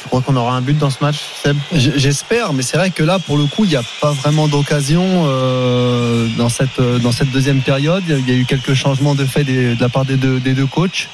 Tu 0.00 0.08
crois 0.08 0.22
qu'on 0.22 0.36
aura 0.36 0.54
un 0.54 0.60
but 0.60 0.78
dans 0.78 0.90
ce 0.90 0.98
match, 1.02 1.16
Seb? 1.42 1.56
J'espère, 1.74 2.52
mais 2.52 2.62
c'est 2.62 2.76
vrai 2.76 2.90
que 2.90 3.02
là, 3.02 3.18
pour 3.18 3.36
le 3.36 3.44
coup, 3.46 3.64
il 3.64 3.70
n'y 3.70 3.76
a 3.76 3.82
pas 4.00 4.12
vraiment 4.12 4.46
d'occasion 4.48 5.04
euh, 5.26 6.26
dans, 6.38 6.48
cette, 6.48 6.78
euh, 6.78 6.98
dans 6.98 7.10
cette 7.12 7.30
deuxième 7.30 7.60
période. 7.60 8.02
Il 8.08 8.28
y 8.28 8.32
a 8.32 8.34
eu 8.36 8.44
quelques 8.44 8.74
changements 8.74 9.14
de 9.16 9.24
fait 9.24 9.44
des- 9.44 9.74
de 9.74 9.80
la 9.80 9.88
part 9.88 10.04
des 10.04 10.16
deux, 10.16 10.38
des 10.40 10.54
deux 10.54 10.66
coachs. 10.66 11.08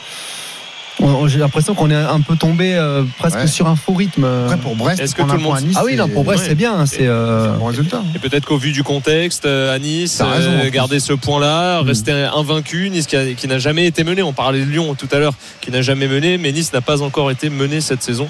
J'ai 1.26 1.38
l'impression 1.38 1.74
qu'on 1.74 1.90
est 1.90 1.94
un 1.96 2.20
peu 2.20 2.36
tombé 2.36 2.74
euh, 2.74 3.02
presque 3.18 3.36
Ouais. 3.38 3.46
sur 3.46 3.66
un 3.66 3.76
faux 3.76 3.94
rythme. 3.94 4.24
Après, 4.24 4.56
pour 4.58 4.76
Brest, 4.76 5.00
Est-ce 5.00 5.14
que 5.14 5.22
tout 5.22 5.32
le 5.32 5.38
monde- 5.38 5.60
Nice, 5.62 5.76
ah 5.78 5.82
oui, 5.84 5.96
non, 5.96 6.08
pour 6.08 6.22
Brest, 6.24 6.42
ouais. 6.42 6.48
c'est 6.50 6.54
bien. 6.54 6.86
C'est 6.86 7.06
euh, 7.06 7.44
c'est 7.44 7.50
un 7.50 7.56
bon 7.58 7.64
résultat. 7.66 8.02
Et 8.14 8.18
peut-être 8.18 8.44
qu'au 8.46 8.58
vu 8.58 8.72
du 8.72 8.82
contexte, 8.82 9.44
euh, 9.46 9.74
à 9.74 9.78
Nice, 9.78 10.20
raison, 10.22 10.50
euh, 10.50 10.70
garder 10.70 11.00
ce 11.00 11.12
point-là, 11.12 11.82
Mm. 11.82 11.86
rester 11.86 12.12
invaincu, 12.12 12.90
Nice 12.90 13.06
qui, 13.06 13.16
a- 13.16 13.32
qui 13.34 13.48
n'a 13.48 13.58
jamais 13.58 13.86
été 13.86 14.04
mené. 14.04 14.22
On 14.22 14.32
parlait 14.32 14.60
de 14.64 14.70
Lyon 14.70 14.94
tout 14.94 15.08
à 15.12 15.18
l'heure, 15.18 15.34
qui 15.60 15.70
n'a 15.70 15.82
jamais 15.82 16.06
mené, 16.06 16.38
mais 16.38 16.52
Nice 16.52 16.72
n'a 16.72 16.80
pas 16.80 17.02
encore 17.02 17.30
été 17.30 17.50
mené 17.50 17.80
cette 17.80 18.02
saison. 18.02 18.28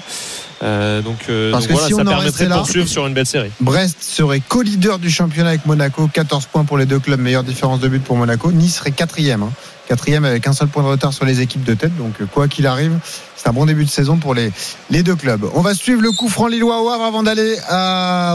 Euh, 0.63 1.01
donc, 1.01 1.17
euh, 1.29 1.51
Parce 1.51 1.63
donc 1.63 1.67
que 1.69 1.73
voilà, 1.73 1.87
si 1.87 1.93
ça 1.93 2.03
permettrait 2.05 2.45
de 2.47 2.53
poursuivre 2.53 2.87
sur 2.87 3.05
une 3.05 3.13
belle 3.13 3.25
série. 3.25 3.51
Brest 3.59 3.97
serait 4.01 4.39
co-leader 4.39 4.99
du 4.99 5.09
championnat 5.09 5.49
avec 5.49 5.65
Monaco, 5.65 6.07
14 6.11 6.45
points 6.45 6.63
pour 6.63 6.77
les 6.77 6.85
deux 6.85 6.99
clubs, 6.99 7.19
meilleure 7.19 7.43
différence 7.43 7.79
de 7.81 7.87
but 7.89 8.01
pour 8.03 8.15
Monaco. 8.15 8.51
Nice 8.51 8.77
serait 8.77 8.91
quatrième, 8.91 9.43
hein. 9.43 9.51
Quatrième 9.87 10.25
avec 10.25 10.47
un 10.47 10.53
seul 10.53 10.67
point 10.67 10.83
de 10.83 10.87
retard 10.87 11.13
sur 11.13 11.25
les 11.25 11.41
équipes 11.41 11.63
de 11.63 11.73
tête. 11.73 11.95
Donc 11.97 12.21
euh, 12.21 12.25
quoi 12.25 12.47
qu'il 12.47 12.67
arrive, 12.67 12.97
c'est 13.35 13.47
un 13.49 13.53
bon 13.53 13.65
début 13.65 13.85
de 13.85 13.89
saison 13.89 14.17
pour 14.17 14.33
les, 14.33 14.51
les 14.89 15.03
deux 15.03 15.15
clubs. 15.15 15.49
On 15.53 15.61
va 15.61 15.73
suivre 15.73 16.01
le 16.01 16.11
coup 16.11 16.29
franc 16.29 16.47
lillois 16.47 16.81
au 16.81 16.89
Havre 16.89 17.03
avant 17.03 17.23
d'aller 17.23 17.57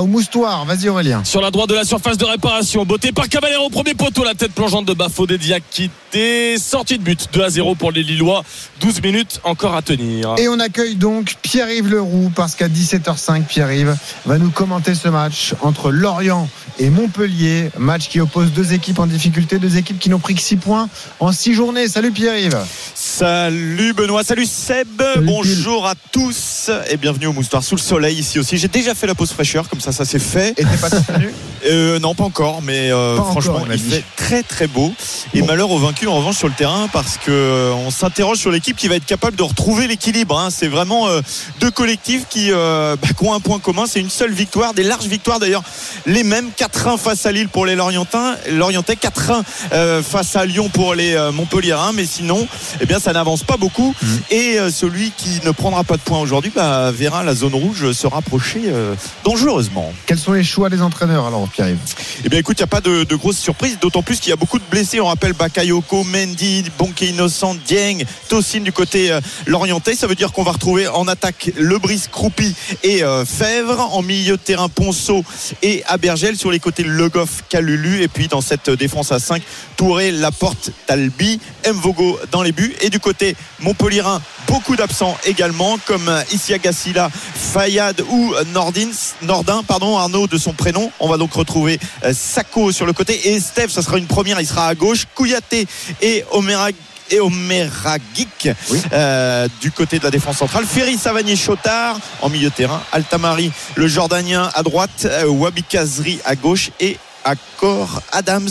au 0.00 0.06
Moustoir. 0.06 0.64
Vas-y 0.64 0.88
Aurélien. 0.88 1.24
Sur 1.24 1.40
la 1.40 1.50
droite 1.50 1.68
de 1.68 1.74
la 1.74 1.84
surface 1.84 2.16
de 2.16 2.24
réparation, 2.24 2.84
beauté 2.84 3.12
par 3.12 3.28
Caballero, 3.28 3.68
premier 3.70 3.94
poteau, 3.94 4.24
la 4.24 4.34
tête 4.34 4.52
plongeante 4.52 4.86
de 4.86 4.94
Bafo 4.94 5.26
Diakité, 5.26 6.58
sortie 6.58 6.98
de 6.98 7.02
but 7.02 7.28
2 7.32 7.42
à 7.42 7.50
0 7.50 7.74
pour 7.74 7.92
les 7.92 8.02
Lillois, 8.02 8.42
12 8.80 9.02
minutes 9.02 9.40
encore 9.44 9.74
à 9.74 9.82
tenir. 9.82 10.34
Et 10.38 10.48
on 10.48 10.58
accueille 10.60 10.96
donc 10.96 11.36
Pierre-Yves 11.42 11.88
Leroux 11.88 12.30
parce 12.34 12.54
qu'à 12.54 12.68
17h05, 12.68 13.44
Pierre-Yves 13.44 13.96
va 14.26 14.38
nous 14.38 14.50
commenter 14.50 14.94
ce 14.94 15.08
match 15.08 15.54
entre 15.62 15.90
Lorient 15.90 16.48
et 16.80 16.88
Montpellier. 16.88 17.70
Match 17.78 18.08
qui 18.08 18.20
oppose 18.20 18.52
deux 18.52 18.72
équipes 18.72 18.98
en 18.98 19.06
difficulté, 19.06 19.58
deux 19.58 19.76
équipes 19.76 19.98
qui 19.98 20.08
n'ont 20.08 20.18
pris 20.18 20.34
que 20.34 20.40
6 20.40 20.56
points 20.56 20.88
en 21.20 21.30
6 21.30 21.52
journées. 21.54 21.86
Salut 21.88 22.10
Pierre-Yves. 22.10 22.58
Salut 22.94 23.92
Benoît, 23.92 24.24
salut 24.24 24.46
Seb, 24.46 25.02
bonjour 25.22 25.86
à 25.86 25.94
tous 26.10 26.70
et 26.88 26.96
bienvenue 26.96 27.26
au 27.26 27.32
Moustoir 27.32 27.62
sous 27.62 27.76
le 27.76 27.80
soleil 27.80 28.18
ici 28.18 28.38
aussi. 28.38 28.56
J'ai 28.56 28.68
déjà 28.68 28.94
fait 28.94 29.06
la 29.06 29.14
pause 29.14 29.30
fraîcheur, 29.32 29.68
comme 29.68 29.80
ça 29.80 29.92
ça 29.92 30.04
c'est 30.06 30.18
fait. 30.18 30.50
Et 30.58 30.64
t'es 30.64 30.76
pas 30.80 30.88
tenu 30.90 31.30
euh, 31.66 31.98
Non, 31.98 32.14
pas 32.14 32.24
encore, 32.24 32.62
mais 32.62 32.90
euh, 32.90 33.16
Pas 33.16 33.22
encore, 33.22 33.32
franchement 33.32 33.64
il 33.70 33.78
fait 33.78 34.04
très 34.16 34.42
très 34.42 34.66
beau. 34.66 34.92
Et 35.34 35.42
malheur 35.42 35.70
aux 35.70 35.78
vaincus 35.78 36.08
en 36.08 36.16
revanche 36.16 36.38
sur 36.38 36.48
le 36.48 36.54
terrain 36.54 36.88
parce 36.92 37.18
que 37.18 37.30
euh, 37.30 37.72
on 37.74 37.90
s'interroge 37.90 38.38
sur 38.38 38.50
l'équipe 38.50 38.76
qui 38.76 38.88
va 38.88 38.96
être 38.96 39.06
capable 39.06 39.36
de 39.36 39.42
retrouver 39.42 39.86
l'équilibre. 39.86 40.38
hein. 40.38 40.48
C'est 40.50 40.68
vraiment 40.68 41.08
euh, 41.08 41.20
deux 41.60 41.70
collectifs 41.70 42.24
qui, 42.30 42.50
bah, 42.50 42.96
qui 43.18 43.24
ont 43.24 43.34
un 43.34 43.40
point 43.40 43.58
commun, 43.58 43.84
c'est 43.86 44.00
une 44.00 44.10
seule 44.10 44.32
victoire, 44.32 44.72
des 44.72 44.82
larges 44.82 45.06
victoires 45.06 45.38
d'ailleurs, 45.40 45.62
les 46.06 46.22
mêmes 46.22 46.50
4-1 46.70 46.98
face 46.98 47.26
à 47.26 47.32
Lille 47.32 47.48
pour 47.48 47.66
les 47.66 47.74
Lorientins, 47.74 48.36
Lorientais 48.50 48.94
4-1 48.94 49.42
euh, 49.72 50.02
face 50.02 50.36
à 50.36 50.44
Lyon 50.44 50.68
pour 50.68 50.94
les 50.94 51.14
euh, 51.14 51.32
Montpelliérains, 51.32 51.92
mais 51.92 52.04
sinon, 52.04 52.46
eh 52.80 52.86
bien 52.86 52.98
ça 52.98 53.12
n'avance 53.12 53.42
pas 53.42 53.56
beaucoup. 53.56 53.94
Mmh. 54.00 54.06
Et 54.30 54.58
euh, 54.58 54.70
celui 54.70 55.10
qui 55.16 55.40
ne 55.44 55.50
prendra 55.50 55.84
pas 55.84 55.96
de 55.96 56.02
points 56.02 56.20
aujourd'hui 56.20 56.52
bah, 56.54 56.90
verra 56.92 57.24
la 57.24 57.34
zone 57.34 57.54
rouge 57.54 57.92
se 57.92 58.06
rapprocher 58.06 58.62
euh, 58.66 58.94
dangereusement. 59.24 59.92
Quels 60.06 60.18
sont 60.18 60.32
les 60.32 60.44
choix 60.44 60.70
des 60.70 60.82
entraîneurs 60.82 61.26
alors 61.26 61.48
Pierre-Yves? 61.48 61.78
Eh 62.24 62.28
bien 62.28 62.38
écoute, 62.38 62.58
il 62.58 62.62
n'y 62.62 62.64
a 62.64 62.68
pas 62.68 62.80
de, 62.80 63.04
de 63.04 63.16
grosses 63.16 63.38
surprises, 63.38 63.78
d'autant 63.80 64.02
plus 64.02 64.20
qu'il 64.20 64.30
y 64.30 64.32
a 64.32 64.36
beaucoup 64.36 64.58
de 64.58 64.64
blessés. 64.70 65.00
On 65.00 65.06
rappelle 65.06 65.32
Bakayoko, 65.32 66.04
Mendy, 66.04 66.64
Bonke 66.78 67.02
Innocent, 67.02 67.56
Dieng, 67.66 68.04
Tosin 68.28 68.60
du 68.60 68.72
côté 68.72 69.18
lorientais. 69.46 69.94
Ça 69.94 70.06
veut 70.06 70.14
dire 70.14 70.32
qu'on 70.32 70.42
va 70.42 70.52
retrouver 70.52 70.88
en 70.88 71.08
attaque 71.08 71.50
Lebris, 71.56 72.02
Croupi 72.10 72.54
et 72.82 73.02
Fèvre. 73.26 73.80
En 73.92 74.02
milieu 74.02 74.36
de 74.36 74.42
terrain, 74.42 74.68
Ponceau 74.68 75.24
et 75.62 75.82
Abergel. 75.88 76.36
Sur 76.36 76.50
les 76.50 76.59
côtés, 76.60 76.84
Le 76.84 77.08
Goff, 77.08 77.42
Calulu. 77.48 78.02
Et 78.02 78.08
puis 78.08 78.28
dans 78.28 78.40
cette 78.40 78.70
défense 78.70 79.12
à 79.12 79.18
5, 79.18 79.42
Touré, 79.76 80.12
Laporte, 80.12 80.70
Talbi, 80.86 81.40
Mvogo 81.66 82.18
dans 82.30 82.42
les 82.42 82.52
buts. 82.52 82.74
Et 82.80 82.90
du 82.90 83.00
côté 83.00 83.36
Montpellierin, 83.60 84.22
beaucoup 84.46 84.76
d'absents 84.76 85.16
également, 85.24 85.78
comme 85.86 86.10
Isia 86.32 86.58
Gassila, 86.58 87.10
Fayad 87.12 88.02
ou 88.10 88.34
Nordin, 88.52 88.90
Nordin, 89.22 89.62
pardon, 89.62 89.96
Arnaud 89.96 90.26
de 90.26 90.38
son 90.38 90.52
prénom. 90.52 90.92
On 91.00 91.08
va 91.08 91.16
donc 91.16 91.32
retrouver 91.32 91.80
euh, 92.04 92.12
Sako 92.14 92.72
sur 92.72 92.86
le 92.86 92.92
côté 92.92 93.30
et 93.30 93.40
Steph, 93.40 93.68
ça 93.68 93.82
sera 93.82 93.98
une 93.98 94.06
première, 94.06 94.40
il 94.40 94.46
sera 94.46 94.68
à 94.68 94.74
gauche. 94.74 95.06
Kouyaté 95.14 95.66
et 96.00 96.24
Omera 96.30 96.70
et 97.10 97.20
Omeragic 97.20 98.48
euh, 98.92 99.48
du 99.60 99.70
côté 99.70 99.98
de 99.98 100.04
la 100.04 100.10
défense 100.10 100.38
centrale. 100.38 100.64
Ferry 100.64 100.96
Savanier 100.96 101.36
Chotard 101.36 101.98
en 102.22 102.28
milieu 102.28 102.50
de 102.50 102.54
terrain. 102.54 102.80
Altamari, 102.92 103.52
le 103.74 103.86
Jordanien 103.88 104.50
à 104.54 104.62
droite. 104.62 105.06
euh, 105.06 105.26
Wabi 105.26 105.62
Kazri 105.62 106.18
à 106.24 106.34
gauche 106.36 106.70
et 106.80 106.96
Accor 107.24 108.00
Adams 108.12 108.48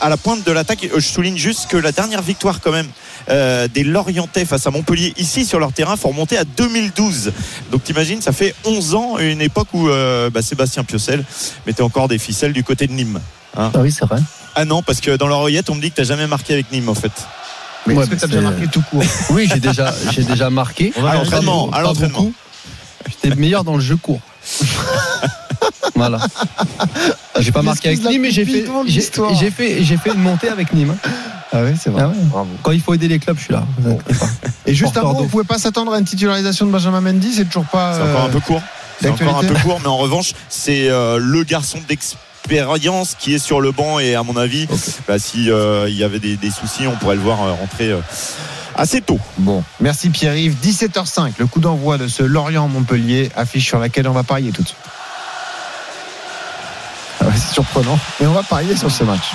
à 0.00 0.08
la 0.10 0.16
pointe 0.16 0.44
de 0.44 0.52
l'attaque. 0.52 0.84
Euh, 0.84 1.00
Je 1.00 1.08
souligne 1.08 1.36
juste 1.36 1.68
que 1.68 1.76
la 1.76 1.90
dernière 1.92 2.20
victoire 2.22 2.60
quand 2.60 2.72
même 2.72 2.88
euh, 3.30 3.66
des 3.68 3.82
Lorientais 3.84 4.44
face 4.44 4.66
à 4.66 4.70
Montpellier 4.70 5.14
ici 5.16 5.44
sur 5.46 5.58
leur 5.58 5.72
terrain 5.72 5.96
faut 5.96 6.08
remonter 6.08 6.36
à 6.36 6.44
2012. 6.44 7.32
Donc 7.70 7.84
t'imagines, 7.84 8.20
ça 8.20 8.32
fait 8.32 8.54
11 8.64 8.94
ans, 8.94 9.18
une 9.18 9.40
époque 9.40 9.68
où 9.72 9.88
euh, 9.88 10.28
bah, 10.30 10.42
Sébastien 10.42 10.84
Piocel 10.84 11.24
mettait 11.66 11.82
encore 11.82 12.08
des 12.08 12.18
ficelles 12.18 12.52
du 12.52 12.62
côté 12.64 12.86
de 12.86 12.92
Nîmes. 12.92 13.20
Hein. 13.56 13.70
Ah 13.74 13.78
oui, 13.80 13.90
c'est 13.90 14.04
vrai. 14.04 14.20
Ah 14.54 14.64
non, 14.64 14.82
parce 14.82 15.00
que 15.00 15.16
dans 15.16 15.26
l'oreillette, 15.28 15.70
on 15.70 15.74
me 15.76 15.80
dit 15.80 15.90
que 15.90 15.96
t'as 15.96 16.04
jamais 16.04 16.26
marqué 16.26 16.52
avec 16.54 16.70
Nîmes 16.72 16.88
en 16.88 16.94
fait. 16.94 17.12
Mais 17.86 17.94
Ouais, 17.94 18.02
est-ce 18.02 18.10
que 18.10 18.14
mais 18.14 18.20
t'as 18.20 18.26
déjà 18.26 18.40
marqué 18.40 18.66
tout 18.68 18.82
court? 18.90 19.02
Oui, 19.30 19.48
j'ai 19.52 19.60
déjà, 19.60 19.94
j'ai 20.10 20.22
déjà 20.22 20.50
marqué. 20.50 20.92
À 20.96 21.14
l'entraînement, 21.14 21.70
à 21.70 21.82
l'entraînement. 21.82 22.30
J'étais 23.08 23.34
meilleur 23.34 23.64
dans 23.64 23.74
le 23.74 23.80
jeu 23.80 23.96
court. 23.96 24.20
voilà. 25.94 26.18
J'ai 27.38 27.52
pas 27.52 27.62
marqué 27.62 27.88
avec 27.88 28.04
Nîmes, 28.04 28.22
mais 28.22 28.30
j'ai 28.30 28.44
fait, 28.44 28.64
j'ai 28.86 29.50
fait, 29.50 29.82
j'ai 29.82 29.96
fait 29.96 30.12
une 30.12 30.20
montée 30.20 30.48
avec 30.48 30.72
Nîmes. 30.72 30.96
Ah 31.52 31.62
oui, 31.64 31.72
c'est 31.80 31.90
vrai. 31.90 32.02
Ah 32.04 32.08
ouais. 32.08 32.14
Bravo. 32.24 32.48
Quand 32.62 32.70
il 32.70 32.80
faut 32.80 32.94
aider 32.94 33.08
les 33.08 33.18
clubs, 33.18 33.36
je 33.36 33.44
suis 33.44 33.52
là. 33.52 33.64
Et 34.66 34.74
juste 34.74 34.96
avant, 34.96 35.16
on 35.18 35.26
pouvait 35.26 35.44
pas 35.44 35.58
s'attendre 35.58 35.92
à 35.92 35.98
une 35.98 36.04
titularisation 36.04 36.66
de 36.66 36.70
Benjamin 36.70 37.00
Mendy, 37.00 37.32
c'est 37.32 37.44
toujours 37.46 37.66
pas. 37.66 37.94
C'est 37.94 38.02
encore 38.02 38.24
euh, 38.24 38.26
un 38.26 38.30
peu 38.30 38.40
court. 38.40 38.62
C'est 39.00 39.08
encore 39.08 39.38
un 39.38 39.44
peu 39.44 39.54
court, 39.54 39.80
mais 39.80 39.88
en 39.88 39.96
revanche, 39.96 40.34
c'est 40.48 40.88
euh, 40.88 41.18
le 41.18 41.42
garçon 41.42 41.78
d'expérience 41.88 42.26
qui 43.18 43.34
est 43.34 43.38
sur 43.38 43.60
le 43.60 43.70
banc 43.70 43.98
et 44.00 44.14
à 44.14 44.22
mon 44.22 44.36
avis, 44.36 44.66
bah, 45.06 45.18
si 45.18 45.50
euh, 45.50 45.88
il 45.88 45.96
y 45.96 46.02
avait 46.02 46.18
des, 46.18 46.36
des 46.36 46.50
soucis, 46.50 46.86
on 46.86 46.96
pourrait 46.96 47.14
le 47.14 47.20
voir 47.20 47.42
euh, 47.42 47.52
rentrer 47.52 47.90
euh, 47.90 48.00
assez 48.74 49.00
tôt. 49.00 49.20
Bon, 49.38 49.62
merci 49.78 50.10
Pierre-Yves. 50.10 50.56
17h05, 50.62 51.34
le 51.38 51.46
coup 51.46 51.60
d'envoi 51.60 51.96
de 51.96 52.08
ce 52.08 52.24
Lorient-Montpellier, 52.24 53.30
affiche 53.36 53.66
sur 53.66 53.78
laquelle 53.78 54.08
on 54.08 54.12
va 54.12 54.24
parier 54.24 54.50
tout 54.50 54.62
de 54.62 54.68
suite. 54.68 54.80
Ah 57.20 57.26
ouais, 57.26 57.32
c'est 57.34 57.54
surprenant, 57.54 57.98
mais 58.20 58.26
on 58.26 58.32
va 58.32 58.42
parier 58.42 58.76
sur 58.76 58.90
ce 58.90 59.04
match. 59.04 59.30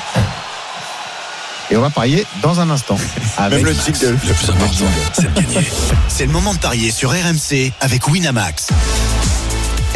Et 1.72 1.78
on 1.78 1.82
va 1.82 1.90
parier 1.90 2.26
dans 2.42 2.60
un 2.60 2.70
instant. 2.70 2.98
Avec 3.38 3.64
Même 3.64 3.74
le 3.74 3.80
jingle. 3.82 4.18
Le 4.28 4.34
plus 4.34 4.50
important, 4.50 4.86
c'est 5.14 5.34
de 5.34 5.42
gagner. 5.42 5.68
C'est 6.10 6.26
le 6.26 6.32
moment 6.32 6.54
de 6.54 6.60
parier 6.60 6.92
sur 6.92 7.12
RMC 7.12 7.72
avec 7.80 8.08
Winamax. 8.08 8.68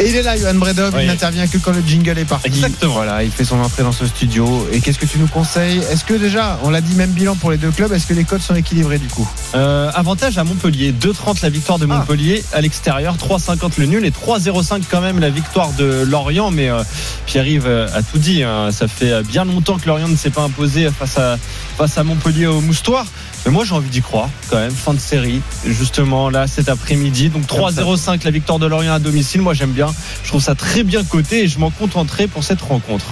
Et 0.00 0.08
il 0.08 0.16
est 0.16 0.22
là, 0.22 0.34
Johan 0.36 0.54
Bredov. 0.54 0.94
Oui. 0.94 1.02
Il 1.02 1.06
n'intervient 1.08 1.46
que 1.46 1.58
quand 1.58 1.72
le 1.72 1.82
jingle 1.86 2.18
est 2.18 2.24
parti. 2.24 2.46
Exactement. 2.46 2.94
Voilà, 2.94 3.22
il 3.22 3.30
fait 3.30 3.44
son 3.44 3.60
entrée 3.60 3.82
dans 3.82 3.92
ce 3.92 4.06
studio. 4.06 4.66
Et 4.72 4.80
qu'est-ce 4.80 4.98
que 4.98 5.04
tu 5.04 5.18
nous 5.18 5.26
conseilles? 5.28 5.78
Est-ce 5.90 6.04
que 6.04 6.14
déjà, 6.14 6.58
on 6.62 6.70
l'a 6.70 6.80
dit, 6.80 6.94
même 6.94 7.10
bilan 7.10 7.36
pour 7.36 7.50
les 7.50 7.58
deux 7.58 7.70
clubs, 7.70 7.92
est-ce 7.92 8.06
que 8.06 8.14
les 8.14 8.24
codes 8.24 8.40
sont 8.40 8.54
équilibrés 8.54 8.98
du 8.98 9.08
coup? 9.08 9.28
Euh, 9.54 9.90
avantage 9.94 10.38
à 10.38 10.44
Montpellier, 10.44 10.92
2,30 10.92 11.42
la 11.42 11.50
victoire 11.50 11.78
de 11.78 11.84
Ah. 11.90 11.98
Montpellier 11.98 12.42
à 12.54 12.62
l'extérieur, 12.62 13.16
3,50 13.18 13.72
le 13.78 13.86
nul 13.86 14.04
et 14.06 14.10
3,05 14.10 14.82
quand 14.90 15.02
même 15.02 15.18
la 15.20 15.28
victoire 15.30 15.72
de 15.72 16.02
Lorient. 16.08 16.50
Mais 16.50 16.70
euh, 16.70 16.82
Pierre-Yves 17.26 17.66
euh, 17.66 17.86
a 17.94 18.02
tout 18.02 18.18
dit, 18.18 18.42
hein. 18.42 18.70
ça 18.72 18.88
fait 18.88 19.22
bien 19.24 19.44
longtemps 19.44 19.76
que 19.78 19.86
Lorient 19.86 20.08
ne 20.08 20.16
s'est 20.16 20.30
pas 20.30 20.42
imposé 20.42 20.88
face 20.90 21.18
à, 21.18 21.36
face 21.76 21.98
à 21.98 22.04
Montpellier 22.04 22.46
au 22.46 22.62
Moustoir. 22.62 23.04
Mais 23.44 23.52
moi, 23.52 23.64
j'ai 23.64 23.74
envie 23.74 23.88
d'y 23.88 24.02
croire 24.02 24.28
quand 24.48 24.58
même. 24.58 24.70
Fin 24.70 24.94
de 24.94 24.98
série, 24.98 25.40
justement 25.64 26.30
là 26.30 26.46
cet 26.46 26.68
après-midi. 26.68 27.30
Donc 27.30 27.44
3-0-5 27.44 28.24
la 28.24 28.30
victoire 28.30 28.58
de 28.58 28.66
Lorient 28.66 28.94
à 28.94 28.98
domicile. 28.98 29.40
Moi, 29.40 29.54
j'aime 29.54 29.72
bien. 29.72 29.88
Je 30.22 30.28
trouve 30.28 30.42
ça 30.42 30.54
très 30.54 30.82
bien 30.82 31.04
coté 31.04 31.44
et 31.44 31.48
je 31.48 31.58
m'en 31.58 31.70
contenterai 31.70 32.26
pour 32.26 32.44
cette 32.44 32.60
rencontre. 32.60 33.06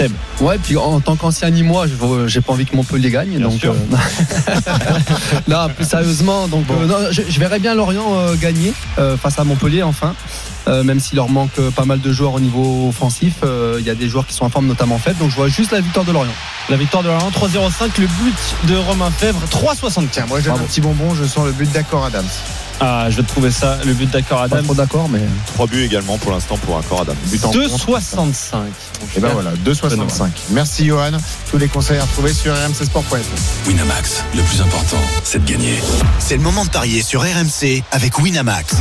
Seb. 0.00 0.12
Ouais, 0.40 0.56
puis 0.58 0.76
en 0.76 1.00
tant 1.00 1.16
qu'ancien 1.16 1.50
Nîmois, 1.50 1.86
je- 1.86 2.26
j'ai 2.26 2.40
pas 2.40 2.52
envie 2.52 2.64
que 2.66 2.74
Montpellier 2.74 3.10
gagne. 3.10 3.30
Bien 3.36 3.48
donc, 3.48 3.60
sûr. 3.60 3.72
euh, 3.74 3.96
là, 5.48 5.68
plus 5.68 5.86
sérieusement, 5.88 6.48
donc 6.48 6.64
euh, 6.70 6.86
non, 6.86 6.96
je, 7.10 7.22
je 7.28 7.40
verrais 7.40 7.58
bien 7.58 7.74
Lorient 7.74 8.14
euh, 8.16 8.34
gagner 8.36 8.72
euh, 8.98 9.16
face 9.16 9.38
à 9.38 9.44
Montpellier 9.44 9.82
enfin. 9.82 10.14
Euh, 10.68 10.82
même 10.84 11.00
s'il 11.00 11.16
leur 11.16 11.28
manque 11.30 11.58
pas 11.74 11.86
mal 11.86 12.00
de 12.00 12.12
joueurs 12.12 12.34
au 12.34 12.40
niveau 12.40 12.88
offensif, 12.90 13.34
euh, 13.44 13.76
il 13.80 13.86
y 13.86 13.90
a 13.90 13.94
des 13.94 14.08
joueurs 14.08 14.26
qui 14.26 14.34
sont 14.34 14.44
en 14.44 14.50
forme, 14.50 14.66
notamment 14.66 14.98
faible. 14.98 15.18
Donc 15.18 15.30
je 15.30 15.36
vois 15.36 15.48
juste 15.48 15.72
la 15.72 15.80
victoire 15.80 16.04
de 16.04 16.12
Lorient. 16.12 16.32
La 16.68 16.76
victoire 16.76 17.02
de 17.02 17.08
Lorient 17.08 17.30
3-0-5. 17.30 17.98
Le 17.98 18.06
but 18.06 18.36
de 18.68 18.76
Romain 18.76 19.10
Fèvre 19.10 19.40
3-75. 19.50 20.28
Moi, 20.28 20.40
j'ai 20.40 20.50
un 20.50 20.58
petit 20.58 20.80
bonbon, 20.82 21.14
je 21.14 21.24
sens 21.24 21.46
le 21.46 21.52
but 21.52 21.70
d'accord 21.72 22.04
Adams. 22.04 22.26
Ah, 22.80 23.06
je 23.10 23.16
vais 23.16 23.22
te 23.22 23.28
trouver 23.28 23.50
ça. 23.50 23.78
Le 23.84 23.92
but 23.92 24.10
d'accord 24.10 24.38
Pas 24.38 24.44
Adam. 24.56 24.62
trop 24.64 24.74
d'accord, 24.74 25.08
mais. 25.08 25.20
Trois 25.46 25.66
buts 25.66 25.84
également 25.84 26.16
pour 26.18 26.32
l'instant 26.32 26.56
pour 26.58 26.78
un 26.78 26.82
corps 26.82 27.02
Adam. 27.02 27.14
But 27.26 27.44
en 27.44 27.50
2,65. 27.52 28.56
Et 29.16 29.20
ben 29.20 29.28
voilà, 29.32 29.50
2,65. 29.66 30.28
Merci 30.50 30.86
Johan. 30.86 31.12
Tous 31.50 31.58
les 31.58 31.68
conseils 31.68 31.98
à 31.98 32.02
retrouver 32.04 32.32
sur 32.32 32.54
rmcsport.fr. 32.54 33.68
Winamax, 33.68 34.24
le 34.34 34.42
plus 34.42 34.60
important, 34.62 34.96
c'est 35.24 35.44
de 35.44 35.50
gagner. 35.50 35.78
C'est 36.18 36.36
le 36.36 36.42
moment 36.42 36.64
de 36.64 36.70
parier 36.70 37.02
sur 37.02 37.20
RMC 37.22 37.82
avec 37.92 38.18
Winamax. 38.18 38.76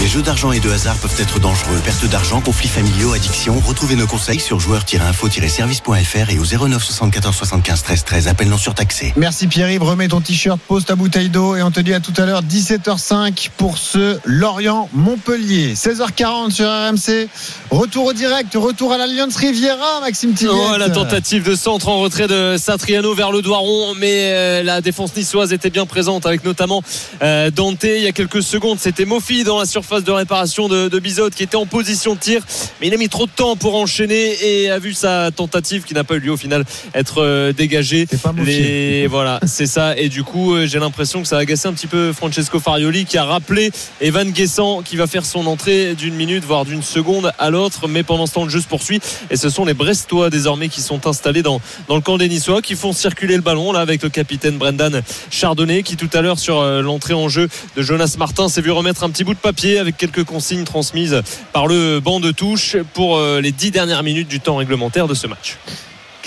Les 0.00 0.06
jeux 0.06 0.22
d'argent 0.22 0.52
et 0.52 0.60
de 0.60 0.70
hasard 0.70 0.94
peuvent 0.96 1.14
être 1.20 1.40
dangereux. 1.40 1.76
Perte 1.84 2.06
d'argent, 2.06 2.40
conflits 2.40 2.68
familiaux, 2.68 3.12
addiction. 3.14 3.60
Retrouvez 3.66 3.96
nos 3.96 4.06
conseils 4.06 4.38
sur 4.38 4.60
joueurs-info-service.fr 4.60 6.30
et 6.30 6.38
au 6.38 6.44
09 6.68 6.82
74 6.82 7.34
75 7.34 7.82
13 7.82 8.04
13. 8.04 8.28
Appel 8.28 8.48
non 8.48 8.58
surtaxé. 8.58 9.12
Merci 9.16 9.48
Pierre-Yves, 9.48 9.82
remets 9.82 10.08
ton 10.08 10.20
t-shirt, 10.20 10.60
pose 10.68 10.84
ta 10.84 10.94
bouteille 10.94 11.30
d'eau 11.30 11.56
et 11.56 11.62
on 11.62 11.70
te 11.72 11.80
dit 11.80 11.94
à 11.94 12.00
tout 12.00 12.12
à 12.16 12.26
l'heure 12.26 12.42
17h05 12.42 13.17
pour 13.56 13.78
ce 13.78 14.18
Lorient-Montpellier. 14.24 15.74
16h40 15.74 16.50
sur 16.50 16.66
RMC. 16.66 17.28
Retour 17.70 18.06
au 18.06 18.12
direct, 18.12 18.54
retour 18.54 18.92
à 18.92 18.98
l'Alliance 18.98 19.36
Riviera, 19.36 20.00
Maxime 20.00 20.34
Tillet. 20.34 20.50
Oh, 20.52 20.76
la 20.78 20.88
tentative 20.88 21.42
de 21.44 21.54
centre 21.54 21.88
en 21.88 21.98
retrait 21.98 22.28
de 22.28 22.56
Satriano 22.56 23.14
vers 23.14 23.32
le 23.32 23.42
Doiron, 23.42 23.94
mais 23.94 24.32
euh, 24.32 24.62
la 24.62 24.80
défense 24.80 25.16
niçoise 25.16 25.52
était 25.52 25.70
bien 25.70 25.84
présente 25.84 26.26
avec 26.26 26.44
notamment 26.44 26.82
euh, 27.22 27.50
Dante. 27.50 27.84
Il 27.84 28.02
y 28.02 28.06
a 28.06 28.12
quelques 28.12 28.42
secondes, 28.42 28.78
c'était 28.78 29.04
Mofi 29.04 29.42
dans 29.42 29.58
la 29.58 29.66
surface 29.66 30.04
de 30.04 30.12
réparation 30.12 30.68
de, 30.68 30.88
de 30.88 30.98
Bizot 30.98 31.30
qui 31.30 31.42
était 31.42 31.56
en 31.56 31.66
position 31.66 32.14
de 32.14 32.20
tir, 32.20 32.42
mais 32.80 32.86
il 32.86 32.94
a 32.94 32.96
mis 32.96 33.08
trop 33.08 33.26
de 33.26 33.32
temps 33.32 33.56
pour 33.56 33.74
enchaîner 33.74 34.36
et 34.42 34.70
a 34.70 34.78
vu 34.78 34.94
sa 34.94 35.30
tentative 35.30 35.82
qui 35.84 35.94
n'a 35.94 36.04
pas 36.04 36.14
eu 36.14 36.20
lieu 36.20 36.32
au 36.32 36.36
final 36.36 36.64
être 36.94 37.22
euh, 37.22 37.52
dégagée. 37.52 38.06
Les... 38.44 39.06
Voilà, 39.08 39.40
c'est 39.44 39.66
ça. 39.66 39.96
Et 39.96 40.08
du 40.08 40.22
coup, 40.22 40.54
j'ai 40.64 40.78
l'impression 40.78 41.20
que 41.20 41.28
ça 41.28 41.36
a 41.36 41.40
agacé 41.40 41.66
un 41.68 41.72
petit 41.72 41.88
peu 41.88 42.12
Francesco 42.12 42.60
Farioli 42.60 43.04
qui 43.08 43.18
a 43.18 43.24
rappelé 43.24 43.72
Evan 44.00 44.30
Guessant 44.30 44.82
qui 44.82 44.96
va 44.96 45.06
faire 45.06 45.24
son 45.24 45.46
entrée 45.46 45.94
d'une 45.94 46.14
minute, 46.14 46.44
voire 46.44 46.64
d'une 46.64 46.82
seconde 46.82 47.32
à 47.38 47.50
l'autre. 47.50 47.88
Mais 47.88 48.02
pendant 48.02 48.26
ce 48.26 48.34
temps, 48.34 48.44
le 48.44 48.50
jeu 48.50 48.60
se 48.60 48.68
poursuit. 48.68 49.00
Et 49.30 49.36
ce 49.36 49.48
sont 49.48 49.64
les 49.64 49.74
Brestois 49.74 50.30
désormais 50.30 50.68
qui 50.68 50.82
sont 50.82 51.06
installés 51.06 51.42
dans, 51.42 51.60
le 51.88 52.00
camp 52.00 52.18
des 52.18 52.28
Niçois 52.28 52.62
qui 52.62 52.76
font 52.76 52.92
circuler 52.92 53.36
le 53.36 53.42
ballon 53.42 53.72
là 53.72 53.80
avec 53.80 54.02
le 54.02 54.08
capitaine 54.08 54.58
Brendan 54.58 55.02
Chardonnay 55.30 55.82
qui 55.82 55.96
tout 55.96 56.10
à 56.12 56.20
l'heure 56.20 56.38
sur 56.38 56.60
euh, 56.60 56.82
l'entrée 56.82 57.14
en 57.14 57.28
jeu 57.28 57.48
de 57.76 57.82
Jonas 57.82 58.16
Martin 58.18 58.48
s'est 58.48 58.60
vu 58.60 58.70
remettre 58.70 59.02
un 59.02 59.10
petit 59.10 59.24
bout 59.24 59.34
de 59.34 59.38
papier 59.38 59.78
avec 59.78 59.96
quelques 59.96 60.24
consignes 60.24 60.64
transmises 60.64 61.22
par 61.52 61.66
le 61.66 62.00
banc 62.00 62.20
de 62.20 62.30
touche 62.30 62.76
pour 62.92 63.16
euh, 63.16 63.40
les 63.40 63.52
dix 63.52 63.70
dernières 63.70 64.02
minutes 64.02 64.28
du 64.28 64.40
temps 64.40 64.56
réglementaire 64.56 65.08
de 65.08 65.14
ce 65.14 65.26
match. 65.26 65.56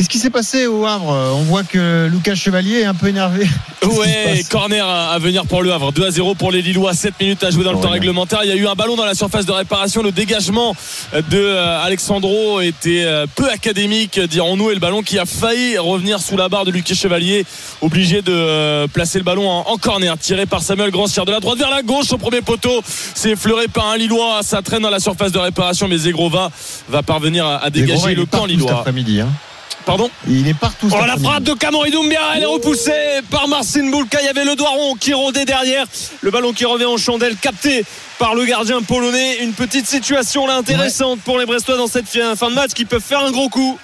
Qu'est-ce 0.01 0.09
qui 0.09 0.17
s'est 0.17 0.31
passé 0.31 0.65
au 0.65 0.83
Havre? 0.87 1.09
On 1.35 1.43
voit 1.43 1.61
que 1.61 2.07
Lucas 2.11 2.33
Chevalier 2.33 2.79
est 2.79 2.85
un 2.85 2.95
peu 2.95 3.09
énervé. 3.09 3.47
Ouais, 3.83 4.43
corner 4.49 4.85
à 4.87 5.11
à 5.13 5.17
venir 5.19 5.45
pour 5.47 5.63
le 5.63 5.71
Havre. 5.73 5.91
2 5.91 6.05
à 6.05 6.11
0 6.11 6.35
pour 6.35 6.51
les 6.51 6.61
Lillois. 6.61 6.93
7 6.93 7.15
minutes 7.19 7.43
à 7.43 7.49
jouer 7.49 7.63
dans 7.63 7.73
le 7.73 7.79
temps 7.79 7.89
réglementaire. 7.89 8.39
Il 8.43 8.49
y 8.49 8.51
a 8.51 8.55
eu 8.55 8.67
un 8.67 8.73
ballon 8.75 8.95
dans 8.95 9.05
la 9.05 9.15
surface 9.15 9.45
de 9.47 9.51
réparation. 9.51 10.01
Le 10.03 10.11
dégagement 10.11 10.75
de 11.13 11.21
euh, 11.37 11.83
Alexandro 11.83 12.61
était 12.61 13.03
euh, 13.05 13.25
peu 13.35 13.49
académique, 13.49 14.19
dirons-nous. 14.19 14.69
Et 14.71 14.73
le 14.75 14.79
ballon 14.79 15.01
qui 15.01 15.17
a 15.19 15.25
failli 15.25 15.77
revenir 15.79 16.19
sous 16.19 16.37
la 16.37 16.47
barre 16.47 16.65
de 16.65 16.71
Lucas 16.71 16.93
Chevalier. 16.93 17.43
Obligé 17.81 18.21
de 18.21 18.31
euh, 18.33 18.87
placer 18.87 19.17
le 19.17 19.23
ballon 19.23 19.49
en, 19.49 19.67
en 19.67 19.77
corner. 19.77 20.15
Tiré 20.17 20.45
par 20.45 20.61
Samuel 20.61 20.91
Grandsière 20.91 21.25
de 21.25 21.31
la 21.31 21.39
droite 21.39 21.57
vers 21.57 21.71
la 21.71 21.81
gauche 21.81 22.11
au 22.11 22.17
premier 22.19 22.41
poteau. 22.41 22.81
C'est 22.85 23.31
effleuré 23.31 23.67
par 23.67 23.87
un 23.87 23.97
Lillois. 23.97 24.41
Ça 24.43 24.61
traîne 24.61 24.81
dans 24.83 24.89
la 24.91 24.99
surface 24.99 25.31
de 25.31 25.39
réparation. 25.39 25.87
Mais 25.87 25.97
Zegrova 25.97 26.51
va 26.89 27.01
parvenir 27.03 27.45
à, 27.47 27.57
à 27.63 27.69
dégager 27.71 27.93
Zegrova, 27.95 28.13
le 28.13 28.25
camp 28.25 28.31
partout 28.31 28.47
cet 28.49 28.57
Lillois. 28.59 28.79
après-midi. 28.79 29.21
hein. 29.21 29.29
Pardon 29.85 30.09
Il 30.27 30.47
est 30.47 30.53
partout. 30.53 30.89
Oh 30.91 31.05
la 31.05 31.17
frappe 31.17 31.43
de 31.43 31.53
Camori 31.53 31.91
Doumbia, 31.91 32.19
elle 32.35 32.43
est 32.43 32.45
repoussée 32.45 33.21
par 33.29 33.47
Marcin 33.47 33.89
Boulka. 33.89 34.19
Il 34.21 34.25
y 34.25 34.29
avait 34.29 34.45
le 34.45 34.55
Doiron 34.55 34.95
qui 34.95 35.13
rôdait 35.13 35.45
derrière. 35.45 35.85
Le 36.21 36.31
ballon 36.31 36.53
qui 36.53 36.65
revient 36.65 36.85
en 36.85 36.97
chandelle, 36.97 37.35
capté 37.37 37.83
par 38.19 38.35
le 38.35 38.45
gardien 38.45 38.81
polonais. 38.81 39.37
Une 39.41 39.53
petite 39.53 39.87
situation 39.87 40.45
là 40.47 40.55
intéressante 40.55 41.19
pour 41.21 41.39
les 41.39 41.45
Brestois 41.45 41.77
dans 41.77 41.87
cette 41.87 42.07
fin 42.07 42.49
de 42.49 42.55
match 42.55 42.71
qui 42.71 42.85
peuvent 42.85 43.01
faire 43.01 43.21
un 43.21 43.31
gros 43.31 43.49
coup. 43.49 43.77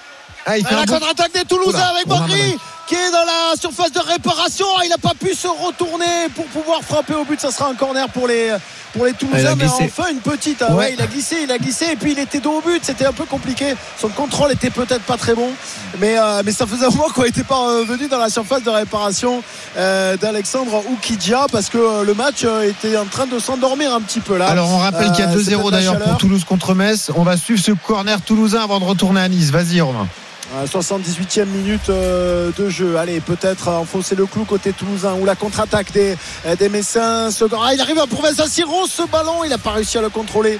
Ah, 0.46 0.56
il 0.56 0.66
fait 0.66 0.74
la 0.74 0.86
contre-attaque 0.86 1.34
des 1.34 1.44
Toulousains 1.44 1.78
Oula, 1.78 1.88
avec 1.88 2.06
Bakri. 2.06 2.56
Qui 2.88 2.94
est 2.94 3.10
dans 3.10 3.24
la 3.24 3.54
surface 3.60 3.92
de 3.92 4.00
réparation. 4.00 4.66
Ah, 4.78 4.82
Il 4.84 4.88
n'a 4.88 4.98
pas 4.98 5.12
pu 5.18 5.34
se 5.34 5.46
retourner 5.46 6.28
pour 6.34 6.46
pouvoir 6.46 6.80
frapper 6.82 7.14
au 7.14 7.24
but. 7.24 7.38
Ça 7.40 7.50
sera 7.50 7.68
un 7.70 7.74
corner 7.74 8.08
pour 8.08 8.26
les, 8.26 8.54
pour 8.94 9.04
les 9.04 9.12
Toulousains. 9.12 9.54
mais 9.56 9.66
enfin 9.66 10.04
une 10.10 10.20
petite. 10.20 10.62
ouais, 10.62 10.74
Ouais. 10.74 10.92
il 10.94 11.02
a 11.02 11.06
glissé, 11.06 11.36
il 11.42 11.52
a 11.52 11.58
glissé. 11.58 11.86
Et 11.92 11.96
puis 11.96 12.12
il 12.12 12.18
était 12.18 12.40
dos 12.40 12.58
au 12.58 12.60
but. 12.62 12.80
C'était 12.82 13.04
un 13.04 13.12
peu 13.12 13.24
compliqué. 13.26 13.74
Son 14.00 14.08
contrôle 14.08 14.52
était 14.52 14.70
peut-être 14.70 15.02
pas 15.02 15.16
très 15.18 15.34
bon. 15.34 15.50
Mais, 15.98 16.18
euh, 16.18 16.42
mais 16.44 16.52
ça 16.52 16.66
faisait 16.66 16.86
un 16.86 16.90
moment 16.90 17.08
qu'on 17.14 17.24
n'était 17.24 17.44
pas 17.44 17.56
revenu 17.56 18.08
dans 18.08 18.18
la 18.18 18.30
surface 18.30 18.62
de 18.62 18.70
réparation 18.70 19.42
euh, 19.76 20.16
d'Alexandre 20.16 20.82
Oukidja 20.90 21.46
parce 21.52 21.68
que 21.68 21.78
euh, 21.78 22.04
le 22.04 22.14
match 22.14 22.44
euh, 22.44 22.62
était 22.70 22.96
en 22.96 23.04
train 23.06 23.26
de 23.26 23.38
s'endormir 23.38 23.92
un 23.94 24.00
petit 24.00 24.20
peu 24.20 24.36
là. 24.38 24.48
Alors 24.48 24.70
on 24.70 24.78
rappelle 24.78 25.10
qu'il 25.12 25.20
y 25.24 25.28
a 25.28 25.30
Euh, 25.30 25.42
c'est 25.44 25.50
2-0 25.50 25.56
peut-être 25.56 25.64
la 25.64 25.70
d'ailleurs 25.78 25.98
pour 25.98 26.16
Toulouse 26.16 26.44
contre 26.44 26.74
Metz. 26.74 27.10
On 27.16 27.22
va 27.22 27.36
suivre 27.36 27.60
ce 27.62 27.72
corner 27.72 28.20
toulousain 28.22 28.62
avant 28.62 28.80
de 28.80 28.84
retourner 28.84 29.20
à 29.20 29.28
Nice. 29.28 29.50
Vas-y 29.50 29.80
Romain. 29.82 30.08
Euh, 30.54 30.66
78e 30.66 31.44
minute 31.44 31.90
euh, 31.90 32.50
de 32.56 32.70
jeu. 32.70 32.96
Allez, 32.96 33.20
peut-être 33.20 33.68
enfoncer 33.68 34.14
le 34.14 34.24
clou 34.24 34.44
côté 34.44 34.72
toulousain 34.72 35.14
ou 35.20 35.26
la 35.26 35.34
contre-attaque 35.34 35.92
des, 35.92 36.16
euh, 36.46 36.56
des 36.56 36.70
Messins. 36.70 37.28
Ah, 37.52 37.74
il 37.74 37.80
arrive 37.80 38.00
pour 38.08 38.22
Vincent 38.22 38.46
Siro 38.46 38.86
ce 38.86 39.02
ballon. 39.02 39.44
Il 39.44 39.50
n'a 39.50 39.58
pas 39.58 39.72
réussi 39.72 39.98
à 39.98 40.00
le 40.00 40.08
contrôler. 40.08 40.58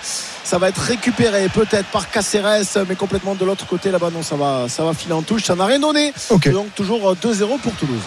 Ça 0.49 0.57
va 0.57 0.70
être 0.70 0.81
récupéré 0.81 1.49
peut-être 1.53 1.89
par 1.93 2.11
Caceres, 2.11 2.65
mais 2.89 2.95
complètement 2.95 3.35
de 3.35 3.45
l'autre 3.45 3.66
côté 3.66 3.91
là-bas. 3.91 4.09
Non, 4.11 4.23
ça 4.23 4.35
va, 4.35 4.65
ça 4.66 4.83
va 4.83 4.95
filer 4.95 5.12
en 5.12 5.20
touche. 5.20 5.43
Ça 5.45 5.55
n'a 5.55 5.66
rien 5.66 5.79
donné. 5.79 6.15
Donc 6.51 6.75
toujours 6.75 7.11
euh, 7.11 7.15
2-0 7.15 7.59
pour 7.59 7.75
Toulouse. 7.75 8.01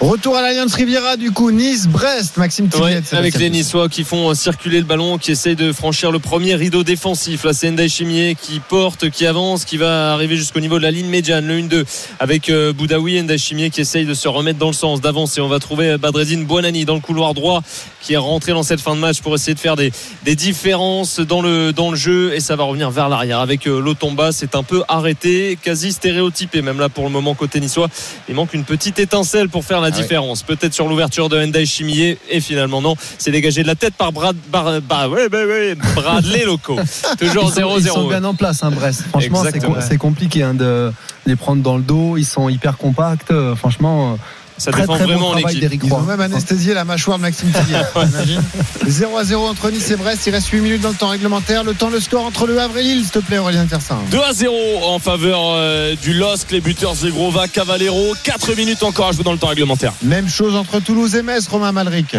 Retour 0.00 0.36
à 0.36 0.42
l'Alliance 0.42 0.74
Riviera 0.74 1.16
du 1.16 1.30
coup 1.30 1.52
Nice-Brest. 1.52 2.36
Maxime 2.36 2.68
Ouais, 2.80 3.00
Tillet. 3.00 3.16
avec 3.16 3.38
les 3.38 3.48
Niçois 3.48 3.88
qui 3.88 4.02
font 4.02 4.28
euh, 4.30 4.34
circuler 4.34 4.78
le 4.78 4.84
ballon, 4.84 5.18
qui 5.18 5.30
essayent 5.30 5.54
de 5.54 5.72
franchir 5.72 6.10
le 6.10 6.18
premier 6.18 6.56
rideau 6.56 6.82
défensif. 6.82 7.44
Là, 7.44 7.52
c'est 7.52 7.70
Ndai 7.70 7.88
Chimier 7.88 8.34
qui 8.38 8.58
porte, 8.58 9.08
qui 9.08 9.24
avance, 9.24 9.64
qui 9.64 9.76
va 9.76 10.12
arriver 10.12 10.36
jusqu'au 10.36 10.58
niveau 10.60 10.78
de 10.78 10.82
la 10.82 10.90
ligne 10.90 11.06
médiane, 11.06 11.46
le 11.46 11.60
1-2, 11.60 11.84
avec 12.18 12.50
euh, 12.50 12.72
Boudaoui 12.72 13.16
et 13.16 13.22
Ndai 13.22 13.38
Chimier 13.38 13.70
qui 13.70 13.80
essaye 13.82 14.04
de 14.04 14.14
se 14.14 14.26
remettre 14.26 14.58
dans 14.58 14.66
le 14.66 14.72
sens, 14.74 15.00
d'avancer. 15.00 15.40
On 15.40 15.48
va 15.48 15.60
trouver 15.60 15.90
euh, 15.90 15.96
Badreddine 15.98 16.44
Buonani 16.44 16.84
dans 16.84 16.94
le 16.96 17.00
couloir 17.00 17.32
droit, 17.32 17.62
qui 18.02 18.14
est 18.14 18.18
rentré 18.18 18.50
dans 18.52 18.64
cette 18.64 18.80
fin 18.80 18.96
de 18.96 19.00
match 19.00 19.20
pour 19.22 19.34
essayer 19.34 19.54
de 19.54 19.60
faire 19.60 19.76
des, 19.76 19.92
des 20.24 20.34
différences 20.34 21.20
dans 21.20 21.40
le, 21.40 21.72
dans 21.72 21.83
le 21.90 21.96
jeu, 21.96 22.34
et 22.34 22.40
ça 22.40 22.56
va 22.56 22.64
revenir 22.64 22.90
vers 22.90 23.08
l'arrière. 23.08 23.40
Avec 23.40 23.66
euh, 23.66 23.80
Lotomba, 23.80 24.32
c'est 24.32 24.54
un 24.54 24.62
peu 24.62 24.82
arrêté, 24.88 25.58
quasi 25.62 25.92
stéréotypé, 25.92 26.62
même 26.62 26.78
là 26.78 26.88
pour 26.88 27.04
le 27.04 27.10
moment 27.10 27.34
côté 27.34 27.60
niçois. 27.60 27.88
Il 28.28 28.34
manque 28.34 28.54
une 28.54 28.64
petite 28.64 28.98
étincelle 28.98 29.48
pour 29.48 29.64
faire 29.64 29.80
la 29.80 29.88
ouais. 29.88 29.92
différence. 29.94 30.42
Peut-être 30.42 30.74
sur 30.74 30.88
l'ouverture 30.88 31.28
de 31.28 31.44
Ndai 31.44 31.66
Chimier, 31.66 32.18
et 32.30 32.40
finalement 32.40 32.80
non, 32.80 32.94
c'est 33.18 33.30
dégagé 33.30 33.62
de 33.62 33.66
la 33.68 33.74
tête 33.74 33.94
par 33.94 34.12
Brad, 34.12 34.36
Bar- 34.50 34.80
Bar- 34.82 35.10
ouais, 35.10 35.28
ouais, 35.32 35.44
ouais, 35.44 35.74
Bradley 35.94 36.44
Loco. 36.44 36.76
Toujours 37.18 37.52
Ils 37.56 37.62
sont, 37.62 37.76
ils 37.78 37.86
sont 37.88 38.06
0-0. 38.06 38.08
bien 38.08 38.24
en 38.24 38.34
place, 38.34 38.62
hein, 38.62 38.70
Brest. 38.70 39.02
Franchement, 39.08 39.42
c'est 39.80 39.98
compliqué 39.98 40.42
hein, 40.42 40.54
de 40.54 40.92
les 41.26 41.36
prendre 41.36 41.62
dans 41.62 41.76
le 41.76 41.82
dos. 41.82 42.16
Ils 42.16 42.24
sont 42.26 42.48
hyper 42.48 42.76
compacts. 42.76 43.30
Euh, 43.30 43.54
Franchement, 43.56 44.12
euh, 44.12 44.16
Ça 44.56 44.70
très, 44.70 44.82
défend 44.82 44.94
très 44.94 45.04
bon 45.04 45.10
vraiment 45.12 45.26
en 45.28 45.32
travail 45.32 45.52
équipe. 45.54 45.60
d'Éric 45.60 45.80
Ils 45.84 45.92
ont 45.92 45.96
Roy. 45.96 46.04
même 46.06 46.20
anesthésié 46.20 46.74
la 46.74 46.84
mâchoire 46.84 47.18
de 47.18 47.22
Maxime. 47.22 47.50
T'imagines 47.52 48.42
0 48.86 49.16
à 49.18 49.24
0 49.24 49.46
entre 49.48 49.70
Nice 49.70 49.90
et 49.90 49.96
Brest. 49.96 50.26
Il 50.26 50.30
reste 50.30 50.48
8 50.48 50.60
minutes 50.60 50.80
dans 50.82 50.90
le 50.90 50.94
temps 50.94 51.08
réglementaire. 51.08 51.64
Le 51.64 51.74
temps, 51.74 51.90
le 51.90 51.98
score 52.00 52.24
entre 52.24 52.46
le 52.46 52.60
Havre 52.60 52.78
et 52.78 52.82
Lille, 52.84 53.02
s'il 53.02 53.10
te 53.10 53.18
plaît, 53.18 53.38
Aurélien 53.38 53.66
Tersin. 53.66 53.98
2 54.12 54.18
à 54.20 54.32
0 54.32 54.54
en 54.84 54.98
faveur 55.00 55.40
euh, 55.42 55.96
du 56.00 56.14
LOSC, 56.14 56.52
les 56.52 56.60
buteurs 56.60 56.94
Zegrova, 56.94 57.48
Cavallero. 57.48 58.14
4 58.22 58.54
minutes 58.56 58.82
encore 58.84 59.08
à 59.08 59.12
jouer 59.12 59.24
dans 59.24 59.32
le 59.32 59.38
temps 59.38 59.48
réglementaire. 59.48 59.92
Même 60.02 60.28
chose 60.28 60.54
entre 60.54 60.78
Toulouse 60.80 61.16
et 61.16 61.22
Metz, 61.22 61.46
Romain 61.48 61.72
Malric. 61.72 62.16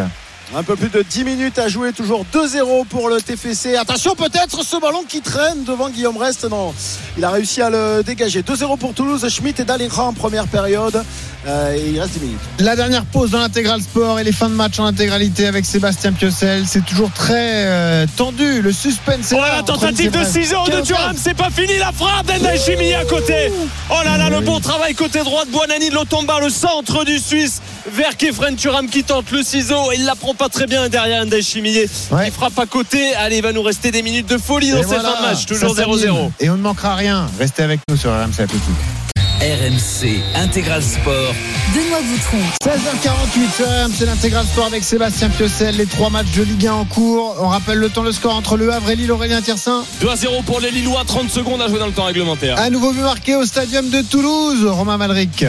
Un 0.55 0.61
peu 0.61 0.75
plus 0.75 0.89
de 0.89 1.01
10 1.09 1.23
minutes 1.23 1.57
à 1.57 1.67
jouer, 1.69 1.91
toujours 1.91 2.23
2-0 2.31 2.85
pour 2.85 3.09
le 3.09 3.19
TFC. 3.19 3.75
Attention, 3.77 4.13
peut-être 4.15 4.63
ce 4.63 4.79
ballon 4.79 5.03
qui 5.07 5.21
traîne 5.21 5.63
devant 5.63 5.89
Guillaume 5.89 6.17
Rest. 6.17 6.45
Non, 6.49 6.71
il 7.17 7.23
a 7.25 7.31
réussi 7.31 7.63
à 7.63 7.71
le 7.71 8.03
dégager. 8.05 8.41
2-0 8.43 8.77
pour 8.77 8.93
Toulouse. 8.93 9.27
Schmitt 9.27 9.59
et 9.59 9.63
Dalingra 9.65 10.03
en 10.03 10.13
première 10.13 10.45
période. 10.47 11.03
Euh, 11.47 11.75
et 11.75 11.89
il 11.91 11.99
reste 11.99 12.13
10 12.13 12.19
minutes. 12.21 12.39
La 12.59 12.75
dernière 12.75 13.05
pause 13.05 13.31
dans 13.31 13.39
l'intégral 13.39 13.81
sport 13.81 14.19
et 14.19 14.23
les 14.23 14.31
fins 14.31 14.49
de 14.49 14.55
match 14.55 14.79
en 14.79 14.85
intégralité 14.85 15.47
avec 15.47 15.65
Sébastien 15.65 16.11
Piocel. 16.11 16.63
C'est 16.65 16.85
toujours 16.85 17.11
très 17.11 17.65
euh, 17.65 18.05
tendu. 18.15 18.61
Le 18.61 18.71
suspense 18.71 19.31
est 19.31 19.35
Oh 19.35 19.41
là 19.41 19.57
la 19.57 19.63
tentative 19.63 20.11
de 20.11 20.17
Brest. 20.17 20.31
6 20.31 20.49
de 20.49 20.71
15 20.71 20.87
Thuram, 20.87 21.15
c'est 21.17 21.33
pas 21.33 21.49
fini 21.49 21.77
la 21.77 21.91
frappe 21.91 22.27
d'Endai 22.27 22.95
à 22.95 23.05
côté. 23.05 23.51
Oh 23.89 23.95
là 24.03 24.17
là, 24.17 24.29
le 24.29 24.41
bon 24.41 24.59
travail 24.59 24.95
côté 24.95 25.19
droit 25.19 25.45
de 25.45 25.51
Buonani 25.51 25.89
de 25.89 25.95
Lotomba, 25.95 26.39
le 26.39 26.49
centre 26.49 27.03
du 27.05 27.19
Suisse 27.19 27.61
vers 27.91 28.17
Kefren 28.17 28.55
Thuram 28.55 28.89
qui 28.89 29.03
tente 29.03 29.31
le 29.31 29.43
ciseau. 29.43 29.91
Il 29.93 30.05
la 30.05 30.15
prend 30.15 30.33
pas 30.33 30.49
très 30.49 30.67
bien 30.67 30.89
derrière 30.89 31.23
Endai. 31.23 31.39
Il 31.39 32.31
frappe 32.31 32.57
à 32.59 32.65
côté. 32.65 33.13
Allez, 33.15 33.37
il 33.37 33.43
va 33.43 33.51
nous 33.51 33.63
rester 33.63 33.91
des 33.91 34.01
minutes 34.01 34.27
de 34.27 34.37
folie 34.37 34.71
dans 34.71 34.77
Et 34.77 34.83
cette 34.83 34.89
voilà, 34.89 35.09
fin 35.15 35.21
de 35.21 35.27
match. 35.27 35.45
Toujours 35.45 35.75
ça 35.75 35.83
s'anime. 35.83 35.99
0-0. 35.99 36.31
Et 36.39 36.49
on 36.49 36.57
ne 36.57 36.61
manquera 36.61 36.95
rien. 36.95 37.27
Restez 37.39 37.63
avec 37.63 37.79
nous 37.89 37.97
sur 37.97 38.11
RMC 38.11 38.41
Appétit. 38.41 39.04
RMC 39.41 40.21
Intégral 40.33 40.81
Sport. 40.81 41.35
Benoît 41.73 41.99
Boutron. 42.01 42.37
16h48 42.63 43.55
sur 43.55 43.65
RMC 43.65 44.05
l'intégral 44.05 44.45
sport 44.45 44.67
avec 44.67 44.81
Sébastien 44.81 45.29
Piocel. 45.29 45.75
Les 45.75 45.85
trois 45.85 46.09
matchs 46.09 46.31
de 46.37 46.43
Ligue 46.43 46.67
1 46.67 46.73
en 46.73 46.85
cours. 46.85 47.35
On 47.41 47.49
rappelle 47.49 47.79
le 47.79 47.89
temps, 47.89 48.03
le 48.03 48.13
score 48.13 48.33
entre 48.33 48.55
Le 48.55 48.71
Havre 48.71 48.91
et 48.91 48.95
Lille. 48.95 49.11
Aurélien 49.11 49.41
Tiersin. 49.41 49.83
2 49.99 50.09
à 50.09 50.15
0 50.15 50.41
pour 50.43 50.61
les 50.61 50.71
Lillois, 50.71 51.03
30 51.05 51.29
secondes 51.29 51.61
à 51.61 51.67
jouer 51.67 51.79
dans 51.79 51.87
le 51.87 51.91
temps 51.91 52.05
réglementaire. 52.05 52.57
Un 52.59 52.69
nouveau 52.69 52.93
but 52.93 53.01
marqué 53.01 53.35
au 53.35 53.43
stadium 53.43 53.89
de 53.89 54.01
Toulouse. 54.01 54.65
Romain 54.65 54.95
Malric. 54.95 55.43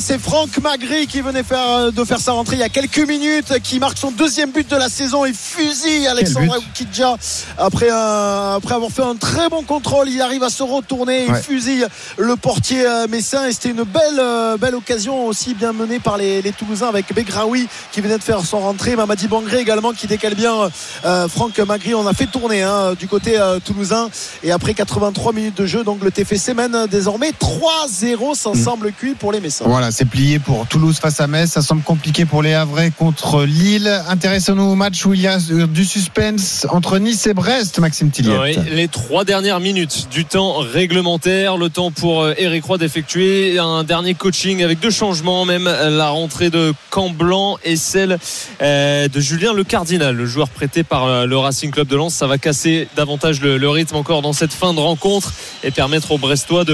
C'est 0.00 0.18
Franck 0.18 0.58
Magri 0.62 1.06
qui 1.06 1.20
venait 1.20 1.42
faire, 1.42 1.68
euh, 1.68 1.90
de 1.90 2.04
faire 2.04 2.18
sa 2.18 2.32
rentrée 2.32 2.56
il 2.56 2.60
y 2.60 2.62
a 2.64 2.68
quelques 2.68 3.06
minutes, 3.06 3.60
qui 3.62 3.78
marque 3.78 3.96
son 3.98 4.10
deuxième 4.10 4.50
but 4.50 4.68
de 4.68 4.76
la 4.76 4.88
saison. 4.88 5.24
Il 5.24 5.34
fusille 5.34 6.06
Alexandre 6.08 6.56
Oukidja 6.58 7.16
après, 7.58 7.90
un- 7.90 8.54
après 8.56 8.74
avoir 8.74 8.90
fait 8.90 9.02
un 9.02 9.14
très 9.14 9.48
bon 9.48 9.62
contrôle. 9.62 10.08
Il 10.08 10.20
arrive 10.20 10.42
à 10.42 10.50
se 10.50 10.62
retourner, 10.62 11.26
il 11.26 11.32
Ouais. 11.32 11.40
fusille 11.40 11.86
le 12.16 12.34
portier 12.36 12.84
euh, 12.86 13.06
messin 13.08 13.46
et 13.46 13.52
c'était 13.52 13.70
une 13.70 13.84
belle, 13.84 14.18
euh, 14.18 14.56
belle 14.56 14.74
occasion 14.74 15.26
aussi 15.26 15.54
bien 15.54 15.72
menée 15.72 16.00
par 16.00 16.16
les, 16.16 16.42
les 16.42 16.52
Toulousains 16.52 16.88
avec 16.88 17.14
Begraoui 17.14 17.68
qui 17.92 18.00
venait 18.00 18.18
de 18.18 18.22
faire 18.22 18.40
son 18.44 18.60
rentrée. 18.60 18.96
Mamadi 18.96 19.28
Bangré 19.28 19.58
également 19.60 19.92
qui 19.92 20.06
décale 20.06 20.34
bien 20.34 20.54
euh, 21.04 21.28
Franck 21.28 21.58
Magri. 21.60 21.94
On 21.94 22.06
a 22.06 22.14
fait 22.14 22.26
tourner 22.26 22.62
hein, 22.62 22.94
du 22.98 23.06
côté 23.06 23.38
euh, 23.38 23.60
toulousain 23.60 24.08
et 24.42 24.50
après 24.50 24.74
83 24.74 25.32
minutes 25.32 25.56
de 25.58 25.66
jeu, 25.66 25.84
donc 25.84 26.02
le 26.02 26.10
TFC 26.10 26.52
mène 26.54 26.86
désormais 26.90 27.30
3-0. 27.38 28.34
Ça 28.34 28.50
semble 28.54 28.92
cuit 28.92 29.14
pour 29.14 29.30
les 29.30 29.40
Messins. 29.40 29.64
Voilà, 29.74 29.90
c'est 29.90 30.04
plié 30.04 30.38
pour 30.38 30.68
Toulouse 30.68 31.00
face 31.00 31.20
à 31.20 31.26
Metz. 31.26 31.50
Ça 31.50 31.60
semble 31.60 31.82
compliqué 31.82 32.26
pour 32.26 32.44
les 32.44 32.54
Havrais 32.54 32.92
contre 32.92 33.42
Lille. 33.42 33.92
Intéressons-nous 34.08 34.62
au 34.62 34.76
match 34.76 35.04
où 35.04 35.14
il 35.14 35.20
y 35.20 35.26
a 35.26 35.38
euh, 35.50 35.66
du 35.66 35.84
suspense 35.84 36.64
entre 36.70 37.00
Nice 37.00 37.26
et 37.26 37.34
Brest, 37.34 37.80
Maxime 37.80 38.10
Tilliette. 38.10 38.38
Oui, 38.40 38.56
les 38.70 38.86
trois 38.86 39.24
dernières 39.24 39.58
minutes 39.58 40.06
du 40.12 40.26
temps 40.26 40.58
réglementaire, 40.58 41.56
le 41.56 41.70
temps 41.70 41.90
pour 41.90 42.22
euh, 42.22 42.34
Eric 42.38 42.66
Roy 42.66 42.78
d'effectuer 42.78 43.58
un 43.58 43.82
dernier 43.82 44.14
coaching 44.14 44.62
avec 44.62 44.78
deux 44.78 44.92
changements, 44.92 45.44
même 45.44 45.64
la 45.64 46.08
rentrée 46.08 46.50
de 46.50 46.72
Camblanc 46.90 47.58
et 47.64 47.74
celle 47.74 48.18
euh, 48.62 49.08
de 49.08 49.18
Julien 49.18 49.52
Le 49.52 49.64
Cardinal, 49.64 50.14
le 50.14 50.26
joueur 50.26 50.50
prêté 50.50 50.84
par 50.84 51.06
euh, 51.06 51.26
le 51.26 51.36
Racing 51.36 51.72
Club 51.72 51.88
de 51.88 51.96
Lens. 51.96 52.14
Ça 52.14 52.28
va 52.28 52.38
casser 52.38 52.86
davantage 52.94 53.40
le, 53.40 53.58
le 53.58 53.68
rythme 53.68 53.96
encore 53.96 54.22
dans 54.22 54.32
cette 54.32 54.52
fin 54.52 54.72
de 54.72 54.78
rencontre 54.78 55.32
et 55.64 55.72
permettre 55.72 56.12
aux 56.12 56.18
Brestois 56.18 56.64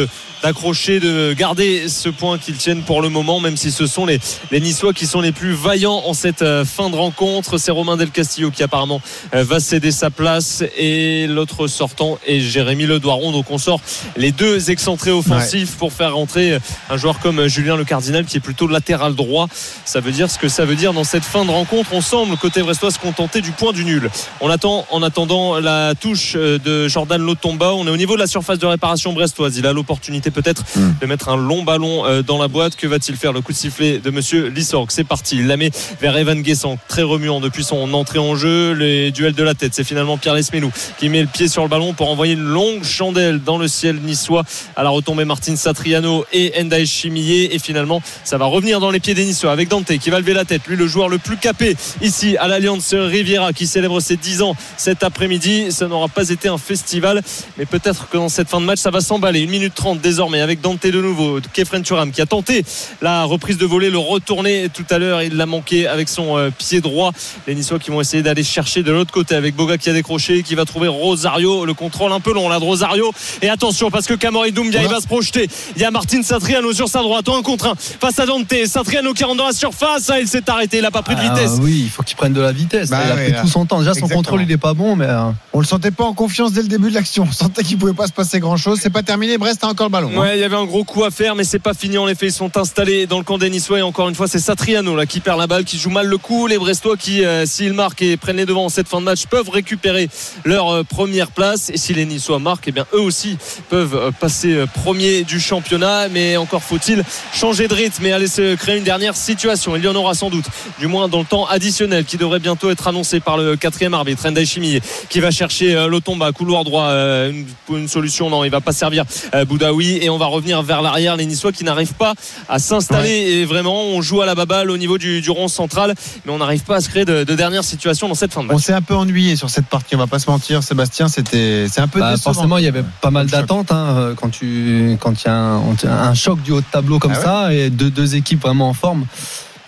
d'accrocher, 0.43 1.01
de 1.01 1.33
garder 1.33 1.89
ce 1.89 2.11
point 2.11 2.37
qu'ils 2.37 2.57
tiennent 2.57 2.83
pour 2.91 3.03
le 3.03 3.09
moment, 3.09 3.39
même 3.39 3.57
si 3.57 3.71
ce 3.71 3.87
sont 3.87 4.05
les, 4.05 4.19
les 4.51 4.59
Niçois 4.59 4.93
qui 4.93 5.07
sont 5.07 5.21
les 5.21 5.31
plus 5.31 5.53
vaillants 5.53 6.03
en 6.07 6.12
cette 6.12 6.43
euh, 6.43 6.65
fin 6.65 6.91
de 6.91 6.97
rencontre. 6.97 7.57
C'est 7.57 7.71
Romain 7.71 7.97
Del 7.97 8.11
Castillo 8.11 8.51
qui 8.51 8.65
apparemment 8.65 9.01
euh, 9.33 9.45
va 9.45 9.61
céder 9.61 9.93
sa 9.93 10.11
place 10.11 10.65
et 10.77 11.29
l'autre 11.29 11.69
sortant 11.69 12.19
est 12.27 12.41
Jérémy 12.41 12.87
Le 12.87 12.99
Doiron. 12.99 13.31
Donc 13.31 13.49
on 13.53 13.59
sort 13.59 13.81
les 14.17 14.33
deux 14.33 14.73
excentrés 14.73 15.12
offensifs 15.12 15.77
pour 15.77 15.93
faire 15.93 16.17
rentrer 16.17 16.59
un 16.89 16.97
joueur 16.97 17.21
comme 17.21 17.47
Julien 17.47 17.77
Le 17.77 17.85
Cardinal 17.85 18.25
qui 18.25 18.39
est 18.39 18.41
plutôt 18.41 18.67
latéral 18.67 19.15
droit. 19.15 19.47
Ça 19.85 20.01
veut 20.01 20.11
dire 20.11 20.29
ce 20.29 20.39
que 20.41 20.49
ça 20.49 20.65
veut 20.65 20.75
dire 20.75 20.93
dans 20.93 21.05
cette 21.05 21.23
fin 21.23 21.45
de 21.45 21.51
rencontre. 21.53 21.91
On 21.93 22.01
semble 22.01 22.37
côté 22.39 22.61
brestois 22.61 22.91
se 22.91 22.99
contenter 22.99 23.41
du 23.41 23.53
point 23.53 23.73
du 23.73 23.85
nul. 23.85 24.11
On 24.41 24.51
attend 24.51 24.85
en 24.91 25.05
attendant 25.05 25.61
la 25.61 25.95
touche 25.95 26.33
euh, 26.35 26.59
de 26.59 26.89
Jordan 26.89 27.23
Lotomba. 27.23 27.73
On 27.73 27.87
est 27.87 27.91
au 27.91 27.97
niveau 27.97 28.17
de 28.17 28.21
la 28.21 28.27
surface 28.27 28.59
de 28.59 28.67
réparation 28.67 29.12
brestoise. 29.12 29.57
Il 29.57 29.67
a 29.69 29.73
l'opportunité 29.73 30.33
peut-être 30.33 30.65
de 31.01 31.07
mettre 31.07 31.29
un 31.29 31.37
long 31.37 31.62
ballon 31.62 32.05
euh, 32.05 32.23
dans 32.23 32.43
la 32.43 32.49
boîte. 32.49 32.70
Que 32.77 32.87
va-t-il 32.87 33.17
faire 33.17 33.33
Le 33.33 33.41
coup 33.41 33.53
de 33.53 33.57
sifflet 33.57 33.99
de 33.99 34.11
Monsieur 34.11 34.49
Lissorg? 34.49 34.91
C'est 34.91 35.05
parti. 35.05 35.37
Il 35.37 35.47
la 35.47 35.57
met 35.57 35.71
vers 36.01 36.17
Evan 36.17 36.41
Guessant, 36.43 36.79
très 36.89 37.03
remuant 37.03 37.41
depuis 37.41 37.65
son 37.65 37.93
entrée 37.95 38.19
en 38.19 38.37
jeu. 38.37 38.73
Les 38.73 39.11
duels 39.11 39.35
de 39.35 39.43
la 39.43 39.55
tête. 39.55 39.75
C'est 39.75 39.85
finalement 39.85 40.19
Pierre 40.19 40.35
Lesmelou 40.35 40.71
qui 40.99 41.09
met 41.09 41.21
le 41.21 41.27
pied 41.27 41.49
sur 41.49 41.63
le 41.63 41.69
ballon 41.69 41.95
pour 41.95 42.09
envoyer 42.09 42.35
une 42.35 42.41
longue 42.41 42.85
chandelle 42.85 43.43
dans 43.43 43.59
le 43.59 43.69
ciel 43.69 43.97
niçois. 44.01 44.45
À 44.77 44.83
la 44.83 44.91
retombée, 44.91 45.25
Martin 45.25 45.57
Satriano 45.57 46.25
et 46.33 46.53
Endaï 46.61 46.87
Chimillé. 46.87 47.55
Et 47.55 47.59
finalement, 47.59 48.03
ça 48.25 48.39
va 48.39 48.47
revenir 48.47 48.81
dans 48.81 48.91
les 48.91 49.01
pieds 49.01 49.15
des 49.15 49.25
Niçois 49.25 49.53
avec 49.53 49.69
Dante 49.69 49.97
qui 49.99 50.11
va 50.11 50.19
lever 50.19 50.35
la 50.35 50.45
tête. 50.45 50.67
Lui, 50.67 50.77
le 50.77 50.87
joueur 50.87 51.09
le 51.09 51.19
plus 51.19 51.37
capé 51.37 51.77
ici 52.03 52.37
à 52.37 52.49
l'Alliance 52.49 52.95
Riviera 52.95 53.53
qui 53.53 53.67
célèbre 53.67 54.01
ses 54.01 54.17
10 54.17 54.43
ans 54.43 54.57
cet 54.77 55.03
après-midi. 55.03 55.73
Ça 55.73 55.87
n'aura 55.87 56.09
pas 56.09 56.29
été 56.29 56.49
un 56.49 56.59
festival, 56.59 57.23
mais 57.59 57.67
peut-être 57.67 58.09
que 58.09 58.17
dans 58.17 58.29
cette 58.29 58.49
fin 58.49 58.61
de 58.61 58.67
match, 58.67 58.79
ça 58.79 58.91
va 58.91 59.01
s'emballer. 59.01 59.45
1 59.45 59.51
minute 59.51 59.75
30 59.75 60.01
désormais 60.01 60.41
avec 60.41 60.61
Dante 60.61 60.87
de 60.87 61.01
nouveau. 61.01 61.41
Kefren 61.53 61.83
Turam 61.83 62.11
qui 62.11 62.21
a 62.21 62.27
tenté 62.27 62.60
la 63.03 63.24
reprise 63.24 63.59
de 63.59 63.66
volée, 63.66 63.91
le 63.91 63.99
retourner 63.99 64.69
tout 64.73 64.85
à 64.91 64.99
l'heure. 64.99 65.23
Il 65.23 65.37
l'a 65.37 65.47
manqué 65.47 65.87
avec 65.87 66.09
son 66.09 66.37
euh, 66.39 66.51
pied 66.51 66.81
droit. 66.81 67.12
Les 67.47 67.55
Niçois 67.55 67.78
qui 67.78 67.91
vont 67.91 68.01
essayer 68.01 68.23
d'aller 68.23 68.43
chercher 68.43 68.82
de 68.82 68.93
l'autre 68.93 69.12
côté 69.12 69.35
avec 69.35 69.55
Boga 69.57 69.78
qui 69.78 69.91
a 69.91 69.93
décroché, 69.93 70.43
qui 70.43 70.55
va 70.55 70.65
trouver 70.65 70.89
Rosario. 70.89 71.65
Le 71.65 71.74
contrôle 71.74 72.12
un 72.12 72.20
peu 72.20 72.32
long 72.32 72.49
là 72.49 72.59
de 72.59 72.65
Rosario. 72.65 73.12
Et 73.43 73.49
attention 73.49 73.91
parce 73.91 74.07
que 74.07 74.15
Camori 74.15 74.53
Doumbia 74.53 74.82
il 74.82 74.89
va 74.89 75.01
se 75.01 75.07
projeter. 75.07 75.49
Il 75.77 75.82
y 75.82 75.85
a 75.85 75.91
Martin 75.91 76.23
Satriano 76.23 76.73
sur 76.73 76.89
sa 76.89 77.01
droite, 77.03 77.28
un 77.28 77.43
contre 77.43 77.66
un 77.66 77.74
face 77.77 78.19
à 78.19 78.27
Dante. 78.27 78.53
Satriano 78.66 79.12
qui 79.15 79.24
rentre 79.24 79.37
dans 79.39 79.47
la 79.47 79.53
surface. 79.53 80.11
Ah, 80.11 80.20
il 80.20 80.28
s'est 80.28 80.49
arrêté, 80.51 80.78
il 80.78 80.82
n'a 80.82 80.91
pas 80.91 81.03
pris 81.03 81.15
de 81.15 81.20
Ah, 81.23 81.35
vitesse. 81.35 81.59
oui, 81.62 81.82
il 81.85 81.91
faut 81.91 82.03
qu'il 82.03 82.16
prenne 82.16 82.32
de 82.32 82.41
la 82.41 82.53
vitesse. 82.53 82.91
Bah 82.91 83.01
il 83.05 83.11
a 83.11 83.15
ouais, 83.15 83.23
pris 83.24 83.32
là. 83.32 83.41
tout 83.43 83.49
son 83.49 83.66
temps. 83.66 83.78
Déjà, 83.78 83.91
son 83.93 83.99
Exactement. 84.01 84.19
contrôle, 84.19 84.43
il 84.43 84.51
est 84.53 84.57
pas 84.57 84.74
bon, 84.74 84.97
mais. 84.97 85.07
euh, 85.07 85.31
On 85.53 85.61
le 85.61 85.65
sentait 85.66 85.91
pas 85.91 86.05
en 86.05 86.12
confiance 86.15 86.53
dès 86.53 86.62
le 86.62 86.69
début 86.69 86.91
de 86.91 86.95
l'action. 86.95 87.27
On 87.28 87.32
sentait 87.32 87.62
qu'il 87.62 87.78
pouvait 87.78 87.93
pas 87.93 88.07
se 88.07 88.12
passer 88.12 88.41
grand 88.41 88.57
chose. 88.57 88.78
C'est 88.82 88.91
pas 88.91 89.03
terminé. 89.03 89.39
Brest 89.39 89.62
a 89.65 89.69
encore 89.69 89.87
le 89.87 89.93
ballon. 89.93 90.11
hein. 90.15 90.20
Ouais, 90.20 90.37
il 90.39 90.41
y 90.41 90.45
avait 90.45 90.57
un 90.57 90.65
gros 90.65 90.85
coup 90.85 91.05
à 91.05 91.11
faire, 91.11 91.35
mais 91.35 91.45
c'est 91.45 91.59
pas 91.59 91.74
fini. 91.74 91.97
En 91.99 92.09
effet, 92.09 92.27
ils 92.27 92.32
sont 92.32 92.50
installés 92.57 93.07
dans 93.07 93.19
le 93.19 93.25
camp 93.25 93.39
des 93.39 93.51
Niçois. 93.51 93.79
Et 93.79 93.83
encore 93.83 94.09
une 94.09 94.15
fois, 94.15 94.29
c'est 94.29 94.39
Satriano 94.39 94.97
là 94.97 95.07
qui 95.07 95.21
perd 95.21 95.39
la 95.39 95.47
balle, 95.47 95.65
qui 95.65 95.79
joue 95.79 95.91
mal 95.91 96.07
le 96.07 96.19
coup. 96.19 96.47
Les 96.47 96.59
Brestois 96.59 96.97
qui, 96.97 97.25
euh, 97.25 97.47
s'ils 97.47 97.73
marquent 97.73 98.03
et 98.03 98.17
prennent 98.17 98.37
les 98.37 98.47
devants 98.47 98.67
en 98.67 98.69
cette 98.69 98.89
fin 98.89 99.01
de 99.01 99.05
match, 99.05 99.27
peuvent 99.27 99.49
récupérer 99.49 100.09
leur 100.45 100.69
euh, 100.71 100.85
première 100.85 101.31
place. 101.31 101.71
Et 101.71 101.77
si 101.77 101.95
les 101.95 102.07
Niçois 102.07 102.39
marquent, 102.39 102.69
eh 102.69 102.73
bien 102.73 102.87
eux 102.95 103.01
aussi 103.01 103.37
peuvent 103.69 103.95
euh, 103.95 104.11
passer 104.11 104.65
premier 104.75 105.23
du 105.25 105.41
championnat. 105.41 106.09
Mais 106.09 106.37
encore 106.37 106.63
faut-il 106.63 107.03
changer 107.33 107.69
de 107.69 107.75
rythme 107.75 108.07
et 108.07 108.13
aller 108.13 108.29
se 108.29 108.55
créer 108.55 108.79
une 108.79 108.85
dernière 108.85 109.17
situation. 109.17 109.77
Il 109.77 109.85
y 109.85 109.89
en 109.89 109.95
aura 109.95 110.15
sans 110.15 110.31
doute, 110.31 110.47
du 110.79 110.87
moins 110.87 111.09
dans 111.09 111.21
le 111.21 111.27
temps 111.27 111.47
additionnel, 111.47 112.05
qui 112.05 112.17
devrait 112.17 112.41
bientôt 112.41 112.71
être 112.71 112.89
annoncé 112.89 113.21
par 113.21 113.37
le 113.37 113.57
quatrième 113.57 113.95
arbitre, 113.95 114.29
Ndai 114.29 114.47
Chimie, 114.47 114.81
qui 115.09 115.21
va 115.21 115.31
chercher 115.31 115.87
Lotomba, 115.89 116.33
couloir 116.33 116.65
droit, 116.65 116.89
une, 116.91 117.47
une 117.71 117.89
solution. 117.89 118.31
Non, 118.31 118.45
il 118.45 118.51
va 118.51 118.61
pas 118.61 118.73
servir 118.73 119.05
Boudaoui 119.47 119.99
et 120.03 120.11
on 120.11 120.19
va 120.19 120.27
revenir 120.27 120.63
vers 120.63 120.83
l'arrière. 120.83 121.17
Les 121.17 121.27
Niçois 121.27 121.53
qui 121.53 121.65
n'arrivent 121.65 121.95
pas 121.95 122.15
à 122.49 122.59
s'installer 122.59 123.11
et 123.11 123.45
vraiment 123.45 123.83
on 123.83 124.03
joue 124.03 124.23
à 124.23 124.27
la 124.27 124.35
baballe 124.35 124.71
au 124.71 124.77
niveau 124.77 124.99
du, 124.99 125.21
du 125.21 125.31
rond 125.31 125.49
central, 125.49 125.95
mais 126.25 126.33
on 126.33 126.39
n'arrive 126.39 126.65
pas 126.65 126.77
à 126.77 126.81
se 126.81 126.89
créer 126.89 127.05
de, 127.05 127.25
de 127.25 127.35
dernière 127.35 127.65
situation 127.65 128.09
dans 128.09 128.15
cette 128.15 128.33
fin 128.33 128.43
de 128.43 128.49
match. 128.49 128.57
On 128.57 128.59
s'est 128.59 128.73
un 128.73 128.83
peu 128.83 128.95
ennuyé 128.95 129.37
sur 129.37 129.51
cette 129.51 129.67
partie. 129.67 129.95
On 129.95 129.99
va 129.99 130.07
pas 130.07 130.19
se 130.19 130.31
mentir. 130.31 130.62
Sébastien, 130.62 131.09
c'était, 131.09 131.67
c'est 131.71 131.81
un 131.81 131.89
peu 131.89 132.01
bah, 132.01 132.12
décevant. 132.12 132.33
forcément, 132.33 132.59
il 132.59 132.65
y 132.65 132.69
avait 132.69 132.85
pas 133.01 133.11
mal 133.11 133.27
d'attentes 133.27 133.73
hein, 133.73 133.97
euh, 133.97 134.15
quand 134.15 134.31
tu 134.31 134.97
quand 135.01 135.23
il 135.23 135.27
y 135.27 135.31
a 135.31 135.35
un, 135.35 135.77
un 135.85 136.15
choc 136.15 136.43
du 136.43 136.53
haut 136.53 136.61
de 136.61 136.67
tableau 136.71 136.99
comme 136.99 137.12
Ah 137.15 137.19
ouais 137.19 137.25
ça 137.25 137.55
et 137.55 137.71
deux, 137.71 137.91
deux 137.91 138.17
équipes 138.17 138.43
vraiment 138.43 138.69
en 138.69 138.75
forme. 138.75 139.07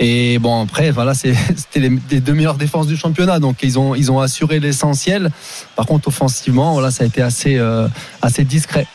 Et 0.01 0.39
bon 0.39 0.65
après 0.65 0.91
voilà 0.91 1.15
c'était 1.15 1.81
les, 1.81 1.93
les 2.11 2.21
deux 2.21 2.33
meilleures 2.33 2.57
défenses 2.57 2.87
du 2.87 2.97
championnat 2.97 3.39
donc 3.39 3.59
ils 3.63 3.79
ont 3.79 3.95
ils 3.95 4.11
ont 4.11 4.21
assuré 4.21 4.61
l'essentiel. 4.61 5.31
Par 5.77 5.87
contre 5.87 6.09
offensivement 6.09 6.73
voilà 6.73 6.91
ça 6.91 7.05
a 7.05 7.07
été 7.07 7.23
assez 7.23 7.57
euh, 7.57 7.87
assez 8.21 8.45
discret. 8.45 8.87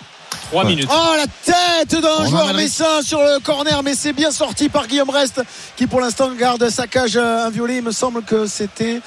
3 0.51 0.63
minutes. 0.63 0.89
Oh 0.89 1.13
la 1.17 1.25
tête 1.27 2.01
d'un 2.01 2.25
joueur 2.25 2.53
messin 2.53 3.01
sur 3.01 3.19
le 3.19 3.39
corner 3.39 3.83
mais 3.83 3.95
c'est 3.95 4.13
bien 4.13 4.31
sorti 4.31 4.69
par 4.69 4.87
Guillaume 4.87 5.09
Rest 5.09 5.41
qui 5.75 5.87
pour 5.87 5.99
l'instant 5.99 6.31
garde 6.31 6.69
sa 6.69 6.87
cage 6.87 7.17
euh, 7.17 7.45
inviolée 7.45 7.77
il 7.77 7.83
me 7.83 7.91
semble 7.91 8.23
que 8.23 8.45
c'était 8.45 9.01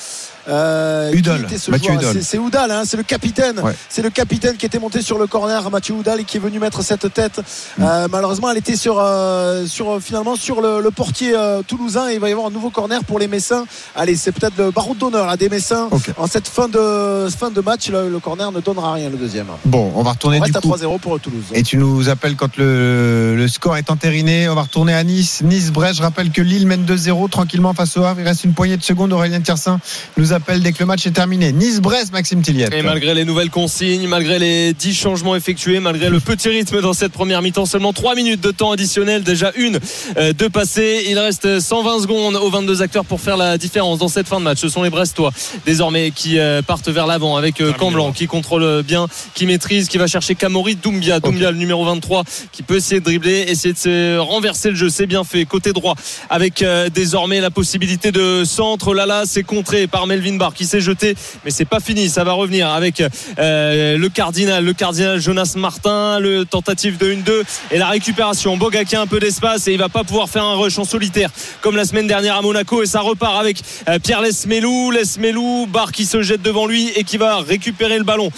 euh, 0.49 1.11
ce 1.59 1.71
Mathieu. 1.71 1.93
C'est- 2.23 2.39
Oudal 2.39 2.71
hein, 2.71 2.83
c'est 2.87 2.97
le 2.97 3.03
capitaine 3.03 3.61
Ouais. 3.61 3.75
c'est 3.89 4.03
le 4.03 4.11
capitaine 4.11 4.57
qui 4.57 4.67
était 4.67 4.79
monté 4.79 5.03
sur 5.03 5.19
le 5.19 5.27
corner 5.27 5.71
Mathieu 5.71 5.95
Oudal 5.95 6.21
et 6.21 6.25
qui 6.25 6.39
est 6.39 6.41
venu 6.41 6.59
mettre 6.59 6.83
cette 6.83 7.13
tête 7.13 7.41
Mm. 7.79 7.83
Euh, 7.85 8.09
malheureusement 8.11 8.51
elle 8.51 8.59
était 8.59 8.77
sur, 8.77 8.97
euh, 8.99 9.67
sur 9.67 9.91
euh, 9.93 10.01
finalement 10.01 10.35
sur 10.37 10.61
le, 10.61 10.81
le 10.81 10.91
portier 10.91 11.35
toulousain 11.67 12.09
et 12.11 12.15
il 12.15 12.21
va 12.21 12.29
y 12.29 12.33
avoir 12.33 12.47
un 12.49 12.51
nouveau 12.51 12.71
corner 12.71 13.05
pour 13.05 13.19
les 13.19 13.29
Messins 13.29 13.65
allez 13.95 14.17
c'est 14.17 14.33
peut-être 14.33 14.57
le 14.59 14.71
baroud 14.71 14.97
d'honneur 14.99 15.27
là, 15.27 15.37
des 15.37 15.49
Messins 15.49 15.89
en 16.17 16.27
cette 16.27 16.49
fin 16.49 16.69
de, 16.69 17.29
fin 17.37 17.51
de 17.51 17.61
match 17.61 17.89
le, 17.91 18.09
le 18.09 18.19
corner 18.19 18.51
ne 18.53 18.61
donnera 18.61 18.93
rien 18.95 19.11
le 19.11 19.17
deuxième 19.17 19.47
Bon, 19.65 19.93
on 19.95 20.03
va 20.03 20.13
retourner 20.13 20.39
on 20.39 20.45
du 20.45 20.53
reste 20.53 20.57
à 20.57 20.61
coup. 20.61 20.75
3-0 20.77 20.99
pour 21.01 21.19
Toulouse 21.21 21.45
Et 21.53 21.63
tu 21.63 21.77
nous 21.77 22.09
appelles 22.09 22.37
quand 22.37 22.57
le, 22.57 23.35
le 23.37 23.49
score 23.49 23.77
est 23.77 23.91
entériné. 23.91 24.49
On 24.49 24.55
va 24.55 24.63
retourner 24.63 24.95
à 24.95 25.03
Nice. 25.05 25.43
Nice-Brest. 25.43 25.97
Je 25.99 26.03
rappelle 26.03 26.31
que 26.31 26.41
Lille 26.43 26.67
mène 26.67 26.85
2-0 26.85 27.29
tranquillement 27.31 27.75
face 27.75 27.97
au 27.97 28.05
Havre. 28.05 28.21
Il 28.21 28.27
reste 28.27 28.45
une 28.45 28.53
poignée 28.55 28.77
de 28.77 28.83
secondes. 28.83 29.13
Aurélien 29.13 29.41
Tiersin 29.41 29.81
nous 30.17 30.30
appelle 30.33 30.63
dès 30.63 30.73
que 30.73 30.79
le 30.81 30.87
match 30.87 31.07
est 31.07 31.11
terminé. 31.13 31.53
Nice-Brest, 31.53 32.13
Maxime 32.13 32.43
Tilliet. 32.43 32.69
Et 32.73 32.83
malgré 32.83 33.15
les 33.15 33.25
nouvelles 33.25 33.51
consignes, 33.51 34.07
malgré 34.09 34.39
les 34.39 34.73
10 34.73 34.95
changements 34.95 35.37
effectués, 35.37 35.81
malgré 35.81 36.11
le 36.11 36.21
petit 36.21 36.49
rythme 36.49 36.81
dans 36.81 36.93
cette 36.93 37.13
première 37.13 37.43
mi-temps, 37.43 37.67
seulement 37.67 37.93
3 37.93 38.15
minutes 38.15 38.41
de 38.41 38.51
temps 38.51 38.73
additionnel, 38.73 39.23
déjà 39.23 39.53
une 39.57 39.79
euh, 40.17 40.33
de 40.33 40.49
passé. 40.49 41.07
Il 41.09 41.19
reste 41.19 41.61
120 41.61 42.01
secondes 42.03 42.37
aux 42.37 42.51
22 42.51 42.83
acteurs 42.83 43.05
pour 43.05 43.21
faire 43.21 43.37
la 43.37 43.59
différence 43.59 43.99
dans 43.99 44.09
cette 44.09 44.29
fin 44.29 44.39
de 44.39 44.45
match. 44.45 44.59
Ce 44.59 44.69
sont 44.69 44.83
les 44.83 44.91
Brestois 44.91 45.33
désormais 45.67 46.11
qui 46.11 46.39
euh, 46.39 46.63
partent 46.63 46.89
vers 46.89 47.07
l'avant 47.07 47.37
avec 47.37 47.61
euh, 47.61 47.73
Camblanc 47.73 48.13
qui 48.13 48.27
contrôle 48.27 48.83
bien, 48.83 49.07
qui 49.35 49.47
maîtrise, 49.47 49.89
qui 49.89 49.99
va 49.99 50.07
chercher 50.07 50.35
Kamori 50.35 50.77
Doumbia. 50.77 51.21
Doumbia, 51.21 51.51
le 51.51 51.57
numéro 51.57 51.85
23, 51.85 52.25
qui 52.53 52.63
peut 52.63 52.77
essayer 52.77 53.01
de 53.01 53.05
dribbler, 53.05 53.47
essayer 53.49 53.73
de 53.73 53.79
se 53.79 54.19
renverser 54.19 54.71
le 54.71 54.77
jeu. 54.77 54.89
C'est 54.89 55.07
bien 55.07 55.25
fait. 55.25 55.45
Côté 55.45 55.73
droit, 55.73 55.95
avec 56.29 56.65
désormais 56.93 57.41
la 57.41 57.51
possibilité 57.51 58.13
de 58.13 58.45
centre. 58.45 58.95
Là, 58.95 59.23
c'est 59.27 59.43
contré 59.43 59.87
par 59.87 60.07
Melvin 60.21 60.37
Barr 60.37 60.55
qui 60.55 60.67
s'est 60.67 60.81
jeté, 60.81 61.15
mais 61.45 61.51
c'est 61.51 61.65
pas 61.65 61.81
fini. 61.81 62.09
Ça 62.09 62.25
va 62.25 62.33
revenir 62.33 62.69
avec 62.69 63.03
le 63.39 64.09
cardinal, 64.09 64.65
le 64.65 64.73
cardinal 64.73 65.21
Jonas 65.21 65.55
Martin, 65.57 66.19
le 66.21 66.45
tentative 66.45 66.99
de 66.99 67.13
1-2 67.13 67.43
et 67.71 67.79
la 67.79 67.89
récupération. 67.89 68.57
Boga 68.57 68.85
qui 68.85 68.97
a 68.97 69.01
un 69.01 69.07
peu 69.07 69.19
d'espace 69.19 69.67
et 69.69 69.73
il 69.73 69.79
va 69.79 69.89
pas 69.89 70.05
pouvoir 70.05 70.29
faire 70.29 70.45
un 70.45 70.57
rush 70.57 70.79
en 70.79 70.85
solitaire 70.85 71.31
comme 71.61 71.77
la 71.77 71.85
semaine 71.85 72.07
dernière 72.07 72.37
à 72.37 72.43
Monaco 72.43 72.83
et 72.83 72.87
ça 72.87 73.01
repart 73.01 73.39
avec 73.41 73.63
Pierre 74.03 74.21
Lesmelou, 74.21 74.91
Lesmelou, 74.91 75.67
Barr 75.67 75.93
qui 75.93 76.05
se 76.05 76.23
jette 76.23 76.43
devant 76.43 76.67
lui 76.67 76.91
et 76.97 77.05
qui 77.05 77.17
va 77.17 77.39
récupérer 77.39 77.99
le 77.99 78.05
ballon. 78.05 78.31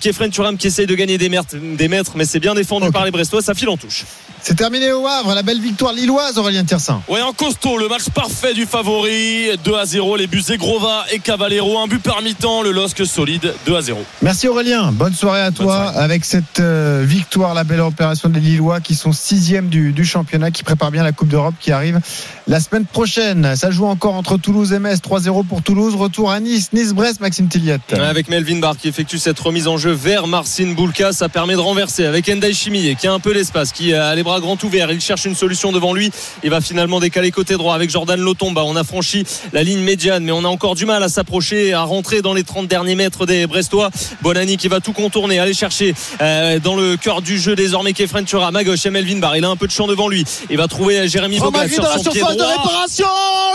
Kefren 0.00 0.30
Turam 0.30 0.56
qui 0.56 0.66
essaye 0.66 0.86
de 0.86 0.94
gagner 0.94 1.18
des 1.18 1.28
mètres, 1.28 1.56
des 1.56 1.88
mètres 1.88 2.12
mais 2.16 2.24
c'est 2.24 2.40
bien 2.40 2.54
défendu 2.54 2.90
par 2.90 3.04
les 3.04 3.10
Brestois, 3.10 3.42
ça 3.42 3.54
file 3.54 3.70
en 3.70 3.76
touche. 3.76 4.04
C'est 4.42 4.54
terminé 4.54 4.90
au 4.92 5.06
Havre, 5.06 5.34
la 5.34 5.42
belle 5.42 5.60
victoire 5.60 5.92
lilloise, 5.92 6.38
Aurélien 6.38 6.64
Tersin. 6.64 7.02
Oui, 7.08 7.20
en 7.20 7.32
costaud, 7.32 7.76
le 7.76 7.88
match 7.88 8.08
parfait 8.14 8.54
du 8.54 8.64
favori. 8.64 9.50
2 9.62 9.74
à 9.74 9.84
0, 9.84 10.16
les 10.16 10.26
buts 10.26 10.40
Zegrova 10.40 11.04
et 11.12 11.18
Cavallero. 11.18 11.78
Un 11.78 11.86
but 11.86 12.02
par 12.02 12.22
mi-temps, 12.22 12.62
le 12.62 12.70
LOSC 12.70 13.04
solide, 13.04 13.52
2 13.66 13.76
à 13.76 13.82
0. 13.82 13.98
Merci 14.22 14.48
Aurélien, 14.48 14.92
bonne 14.92 15.12
soirée 15.12 15.42
à 15.42 15.50
toi 15.50 15.88
avec 15.88 16.24
cette 16.24 16.60
euh, 16.60 17.04
victoire, 17.06 17.52
la 17.52 17.64
belle 17.64 17.80
opération 17.80 18.30
des 18.30 18.40
Lillois 18.40 18.80
qui 18.80 18.94
sont 18.94 19.12
sixième 19.12 19.68
du, 19.68 19.92
du 19.92 20.04
championnat, 20.04 20.50
qui 20.50 20.62
prépare 20.62 20.90
bien 20.90 21.02
la 21.02 21.12
Coupe 21.12 21.28
d'Europe 21.28 21.54
qui 21.60 21.70
arrive 21.70 22.00
la 22.46 22.60
semaine 22.60 22.86
prochaine. 22.86 23.54
Ça 23.56 23.70
joue 23.70 23.86
encore 23.86 24.14
entre 24.14 24.38
Toulouse 24.38 24.72
et 24.72 24.78
Metz, 24.78 25.00
3-0 25.00 25.46
pour 25.46 25.62
Toulouse. 25.62 25.94
Retour 25.94 26.30
à 26.30 26.40
Nice, 26.40 26.72
Nice-Brest, 26.72 27.20
Maxime 27.20 27.48
Tilliette. 27.48 27.92
Avec 27.92 28.28
Melvin 28.28 28.58
Barr 28.58 28.76
qui 28.76 28.88
effectue 28.88 29.18
cette 29.18 29.38
remise 29.38 29.68
en 29.68 29.76
jeu 29.76 29.92
vers 29.92 30.26
Marcin 30.26 30.72
Boulka, 30.72 31.12
ça 31.12 31.28
permet 31.28 31.54
de 31.54 31.60
renverser 31.60 32.06
avec 32.06 32.28
Endai 32.28 32.54
Chimie 32.54 32.96
qui 32.96 33.06
a 33.06 33.12
un 33.12 33.20
peu 33.20 33.32
l'espace, 33.32 33.72
qui 33.72 33.92
a 33.92 34.14
les 34.14 34.22
bras 34.22 34.29
grands 34.38 34.58
ouverts. 34.62 34.92
Il 34.92 35.00
cherche 35.00 35.24
une 35.24 35.34
solution 35.34 35.72
devant 35.72 35.92
lui. 35.92 36.12
Il 36.44 36.50
va 36.50 36.60
finalement 36.60 37.00
décaler 37.00 37.32
côté 37.32 37.54
droit 37.54 37.74
avec 37.74 37.90
Jordan 37.90 38.20
Lotomba. 38.20 38.62
On 38.64 38.76
a 38.76 38.84
franchi 38.84 39.24
la 39.52 39.62
ligne 39.64 39.80
médiane, 39.80 40.22
mais 40.22 40.32
on 40.32 40.44
a 40.44 40.48
encore 40.48 40.74
du 40.74 40.86
mal 40.86 41.02
à 41.02 41.08
s'approcher, 41.08 41.72
à 41.72 41.82
rentrer 41.82 42.22
dans 42.22 42.34
les 42.34 42.44
30 42.44 42.68
derniers 42.68 42.94
mètres 42.94 43.26
des 43.26 43.46
Brestois. 43.46 43.90
Bonani 44.22 44.56
qui 44.56 44.68
va 44.68 44.80
tout 44.80 44.92
contourner, 44.92 45.38
aller 45.38 45.54
chercher 45.54 45.94
euh, 46.20 46.58
dans 46.58 46.76
le 46.76 46.96
cœur 46.96 47.22
du 47.22 47.38
jeu 47.38 47.56
désormais 47.56 47.92
Kefren 47.92 48.24
Turam 48.24 48.54
à 48.54 48.62
gauche 48.62 48.84
Melvin 48.86 49.18
Barr. 49.18 49.36
Il 49.36 49.44
a 49.44 49.48
un 49.48 49.56
peu 49.56 49.66
de 49.66 49.72
champ 49.72 49.86
devant 49.86 50.08
lui. 50.08 50.24
Il 50.50 50.58
va 50.58 50.68
trouver 50.68 51.08
Jérémy 51.08 51.38
Boga 51.38 51.68
sur 51.68 51.82
dans 51.82 51.90
la 51.90 51.98
son 51.98 52.10
pied 52.10 52.20
surface 52.20 52.36
de 52.36 52.42
droit. 52.42 52.62
réparation. 52.62 53.06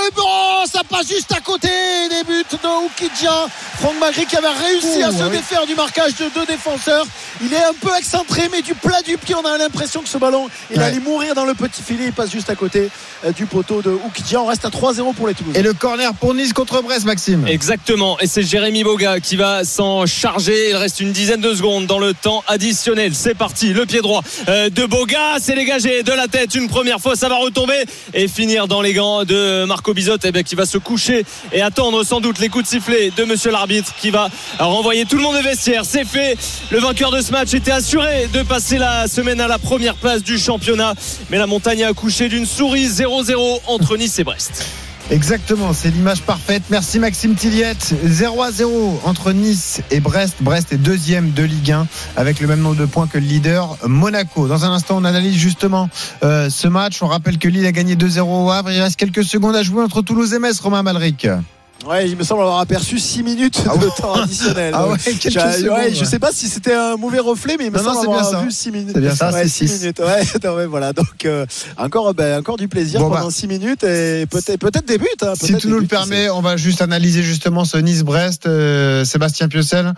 Le 0.06 0.16
bon, 0.16 0.66
ça 0.72 0.82
passe 0.84 1.08
juste 1.08 1.32
à 1.32 1.40
côté 1.40 1.70
des 2.10 2.24
buts 2.24 2.44
de 2.52 2.86
Oukidja. 2.86 3.48
Franck 3.80 4.00
Magri 4.00 4.26
qui 4.26 4.36
avait 4.36 4.48
réussi 4.48 5.04
à 5.04 5.12
se 5.12 5.30
défaire 5.30 5.66
du 5.66 5.76
marquage 5.76 6.16
de 6.16 6.30
deux 6.34 6.46
défenseurs. 6.46 7.06
Il 7.42 7.54
est 7.54 7.64
un 7.64 7.74
peu 7.80 7.90
excentré, 7.98 8.44
mais 8.52 8.62
du 8.62 8.74
plat 8.74 9.02
du 9.02 9.18
pied, 9.18 9.36
on 9.36 9.46
a 9.46 9.58
l'impression 9.58 10.02
que 10.02 10.10
ce 10.10 10.18
ballon, 10.18 10.48
il 10.72 10.78
Ouais. 10.78 10.84
allait 10.86 11.00
mourir 11.00 11.36
dans 11.36 11.46
le 11.46 11.54
petit 11.54 11.82
filet. 11.82 12.06
Il 12.08 12.14
passe 12.14 12.32
juste 12.32 12.50
à 12.50 12.56
côté 12.56 12.90
euh, 13.26 13.32
du 13.32 13.46
poteau 13.46 13.82
de 13.82 13.90
Oukidja. 13.92 14.42
On 14.42 14.46
reste 14.46 14.66
à 14.66 14.70
3-0 14.70 15.14
pour 15.14 15.28
les 15.28 15.34
Toulousains. 15.34 15.60
Et 15.60 15.64
le 15.64 15.74
corner 15.74 16.14
pour 16.14 16.34
Nice 16.34 16.54
contre 16.54 16.82
Brest, 16.82 17.06
Maxime. 17.06 17.48
Exactement. 17.48 18.18
Et 18.20 18.28
c'est 18.28 18.44
Jérémy 18.44 18.84
Boga 18.84 19.20
qui 19.20 19.36
va 19.36 19.64
s'en 19.64 20.06
charger. 20.06 20.70
Il 20.72 20.76
reste 20.76 21.00
une 21.00 21.12
dizaine 21.12 21.42
de 21.42 21.54
secondes 21.54 21.86
dans 21.86 22.00
le 22.00 22.14
temps 22.14 22.44
additionnel. 22.48 23.14
C'est 23.16 23.36
parti. 23.36 23.74
Le 23.74 23.86
pied 23.86 24.02
droit 24.02 24.22
euh, 24.50 24.70
de 24.70 24.86
Boga. 24.86 25.36
C'est 25.40 25.56
dégagé 25.56 26.04
de 26.04 26.12
la 26.12 26.28
tête 26.28 26.56
une 26.56 26.68
première 26.68 27.00
fois. 27.00 27.16
Ça 27.16 27.30
va 27.30 27.36
retomber 27.36 27.86
et 28.14 28.28
finir 28.28 28.68
dans 28.68 28.82
les 28.82 28.94
gants 28.94 29.24
de 29.24 29.66
Marco 29.66 29.94
Bizot 29.94 30.18
eh 30.24 30.32
bien, 30.32 30.44
qui 30.44 30.56
va 30.56 30.66
se 30.66 30.78
coucher 30.78 31.26
et 31.52 31.62
attendre 31.62 32.04
sans 32.04 32.20
doute 32.22 32.40
les 32.40 32.50
coups 32.50 32.64
de 32.66 32.70
sifflet 32.70 33.12
de 33.16 33.24
monsieur 33.24 33.52
l'arbitre 33.52 33.94
qui 34.00 34.10
va 34.12 34.30
renvoyer 34.60 35.06
tout 35.06 35.18
le 35.18 35.24
monde 35.24 35.36
au 35.36 35.42
vestiaire. 35.42 35.84
C'est 35.86 36.06
fait. 36.06 36.38
Le 36.72 36.80
vainqueur 36.80 37.12
de 37.12 37.22
ce 37.22 37.32
match 37.32 37.54
était 37.54 37.72
assuré 37.72 38.28
de 38.34 38.42
passer 38.44 38.78
la 38.78 39.08
semaine 39.08 39.40
à 39.42 39.48
la 39.48 39.58
première 39.60 39.96
place 39.96 40.24
du 40.24 40.38
Mais 41.30 41.38
la 41.38 41.48
montagne 41.48 41.84
a 41.84 41.90
accouché 41.90 42.30
d'une 42.30 42.46
souris 42.46 42.88
0-0 42.88 43.60
entre 43.68 43.98
Nice 43.98 44.20
et 44.20 44.24
Brest. 44.24 44.66
Exactement, 45.12 45.72
c'est 45.74 45.92
l'image 45.92 46.24
parfaite. 46.24 46.64
Merci 46.72 46.98
Maxime 46.98 47.36
Tilliette. 47.36 47.94
0 48.04 48.42
à 48.42 48.52
0 48.52 49.02
entre 49.04 49.34
Nice 49.34 49.82
et 49.92 50.00
Brest. 50.00 50.38
Brest 50.42 50.74
est 50.74 50.78
deuxième 50.78 51.32
de 51.32 51.44
Ligue 51.44 51.72
1 51.72 51.88
avec 52.16 52.40
le 52.40 52.48
même 52.48 52.62
nombre 52.62 52.78
de 52.78 52.86
points 52.86 53.06
que 53.06 53.20
le 53.20 53.26
leader 53.26 53.78
Monaco. 53.86 54.48
Dans 54.48 54.66
un 54.66 54.72
instant, 54.72 54.98
on 54.98 55.06
analyse 55.06 55.36
justement 55.36 55.90
euh, 56.24 56.50
ce 56.50 56.68
match. 56.68 57.04
On 57.04 57.08
rappelle 57.08 57.38
que 57.38 57.48
Lille 57.48 57.68
a 57.68 57.72
gagné 57.72 57.96
2-0 57.96 58.22
au 58.22 58.50
Havre. 58.50 58.72
Il 58.72 58.82
reste 58.82 58.96
quelques 58.96 59.24
secondes 59.24 59.56
à 59.56 59.62
jouer 59.62 59.84
entre 59.84 60.02
Toulouse 60.02 60.34
et 60.34 60.40
Metz, 60.40 60.60
Romain 60.60 60.82
Malric. 60.82 61.28
Ouais, 61.88 62.10
il 62.10 62.18
me 62.18 62.24
semble 62.24 62.42
avoir 62.42 62.60
aperçu 62.60 62.98
6 62.98 63.22
minutes 63.22 63.64
de 63.64 64.02
temps 64.02 64.14
additionnel. 64.16 64.74
Ah 64.76 64.88
ouais, 64.88 64.98
secondes, 64.98 65.78
ouais, 65.78 65.94
je 65.94 66.04
sais 66.04 66.18
pas 66.18 66.32
si 66.32 66.48
c'était 66.48 66.74
un 66.74 66.96
mauvais 66.98 67.20
reflet, 67.20 67.58
mais 67.60 67.66
il 67.66 67.72
me 67.72 67.78
Non, 67.78 67.84
non, 67.84 67.94
semble 67.94 68.02
c'est 68.06 68.08
bien 68.12 68.18
avoir 68.20 68.40
ça. 68.42 68.46
vu 68.46 68.52
6 68.52 68.72
minutes. 68.72 68.92
C'est 68.96 69.02
bien 69.02 69.16
ça, 69.16 69.32
Ouais, 69.32 69.44
c'est 69.44 69.50
six 69.50 69.68
six. 69.68 69.82
minutes. 69.82 70.00
Ouais, 70.00 70.24
non, 70.44 70.68
voilà. 70.68 70.94
Donc 70.94 71.26
euh, 71.26 71.46
encore, 71.78 72.14
ben, 72.16 72.40
encore 72.40 72.58
du 72.58 72.68
plaisir 72.68 73.00
Bon, 73.02 73.10
pendant 73.12 73.26
bah. 73.26 73.32
6 73.32 73.48
minutes 73.48 73.84
et 73.84 74.26
peut-être, 74.26 74.58
peut-être 74.60 74.88
des 74.88 74.98
buts. 74.98 75.06
hein, 75.22 75.34
Si 75.36 75.54
des 75.54 75.60
nous 75.68 75.76
le 75.76 75.80
buts, 75.82 75.84
qui 75.84 75.90
permet, 75.90 76.30
on 76.32 76.42
va 76.42 76.58
juste 76.58 76.82
analyser 76.82 77.22
justement 77.22 77.66
ce 77.66 77.78
Nice-Brest. 77.78 78.48
Euh, 78.48 79.06
Sébastien 79.06 79.48
Piocel. 79.48 79.94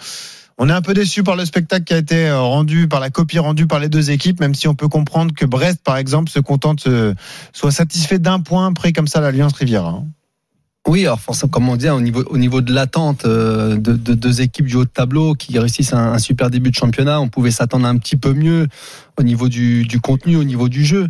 On 0.58 0.68
est 0.70 0.74
un 0.74 0.82
peu 0.82 0.96
déçu 0.96 1.22
par 1.24 1.36
le 1.36 1.46
spectacle 1.46 1.84
qui 1.86 1.94
a 1.94 1.98
été 1.98 2.28
euh, 2.28 2.40
rendu, 2.42 2.88
par 2.88 3.00
la 3.00 3.12
copie 3.12 3.38
rendue 3.40 3.68
par 3.68 3.80
les 3.80 3.88
deux 3.90 4.10
équipes, 4.10 4.40
même 4.40 4.56
si 4.56 4.68
on 4.68 4.74
peut 4.74 4.88
comprendre 4.90 5.32
que 5.36 5.46
Brest, 5.46 5.80
par 5.84 5.96
exemple, 5.98 6.32
se 6.32 6.40
contente, 6.40 6.88
euh, 6.88 7.14
soit 7.54 7.72
satisfait 7.72 8.18
d'un 8.18 8.40
point 8.40 8.74
pris 8.74 8.92
comme 8.92 9.08
ça 9.08 9.22
l'Alliance 9.22 9.54
Riviera. 9.54 9.90
hein. 9.90 10.06
Oui, 10.88 11.02
alors 11.06 11.20
forcément, 11.20 11.50
comme 11.50 11.68
on 11.70 11.76
dit, 11.76 11.90
au 11.90 12.00
niveau, 12.02 12.24
au 12.30 12.38
niveau 12.38 12.62
de 12.62 12.74
l'attente 12.74 13.26
euh, 13.26 13.76
de, 13.76 13.92
de 13.94 14.14
deux 14.14 14.42
équipes 14.42 14.66
du 14.68 14.76
haut 14.76 14.86
de 14.86 14.90
tableau 14.90 15.34
qui 15.34 15.60
réussissent 15.60 15.94
un, 15.94 16.14
un 16.14 16.18
super 16.20 16.50
début 16.50 16.72
de 16.72 16.76
championnat, 16.76 17.20
on 17.20 17.28
pouvait 17.28 17.52
s'attendre 17.52 17.86
un 17.86 17.98
petit 17.98 18.16
peu 18.16 18.34
mieux 18.34 18.68
au 19.20 19.24
niveau 19.24 19.50
du, 19.50 19.84
du 19.86 20.00
contenu, 20.00 20.38
au 20.38 20.44
niveau 20.46 20.70
du 20.70 20.86
jeu. 20.86 21.10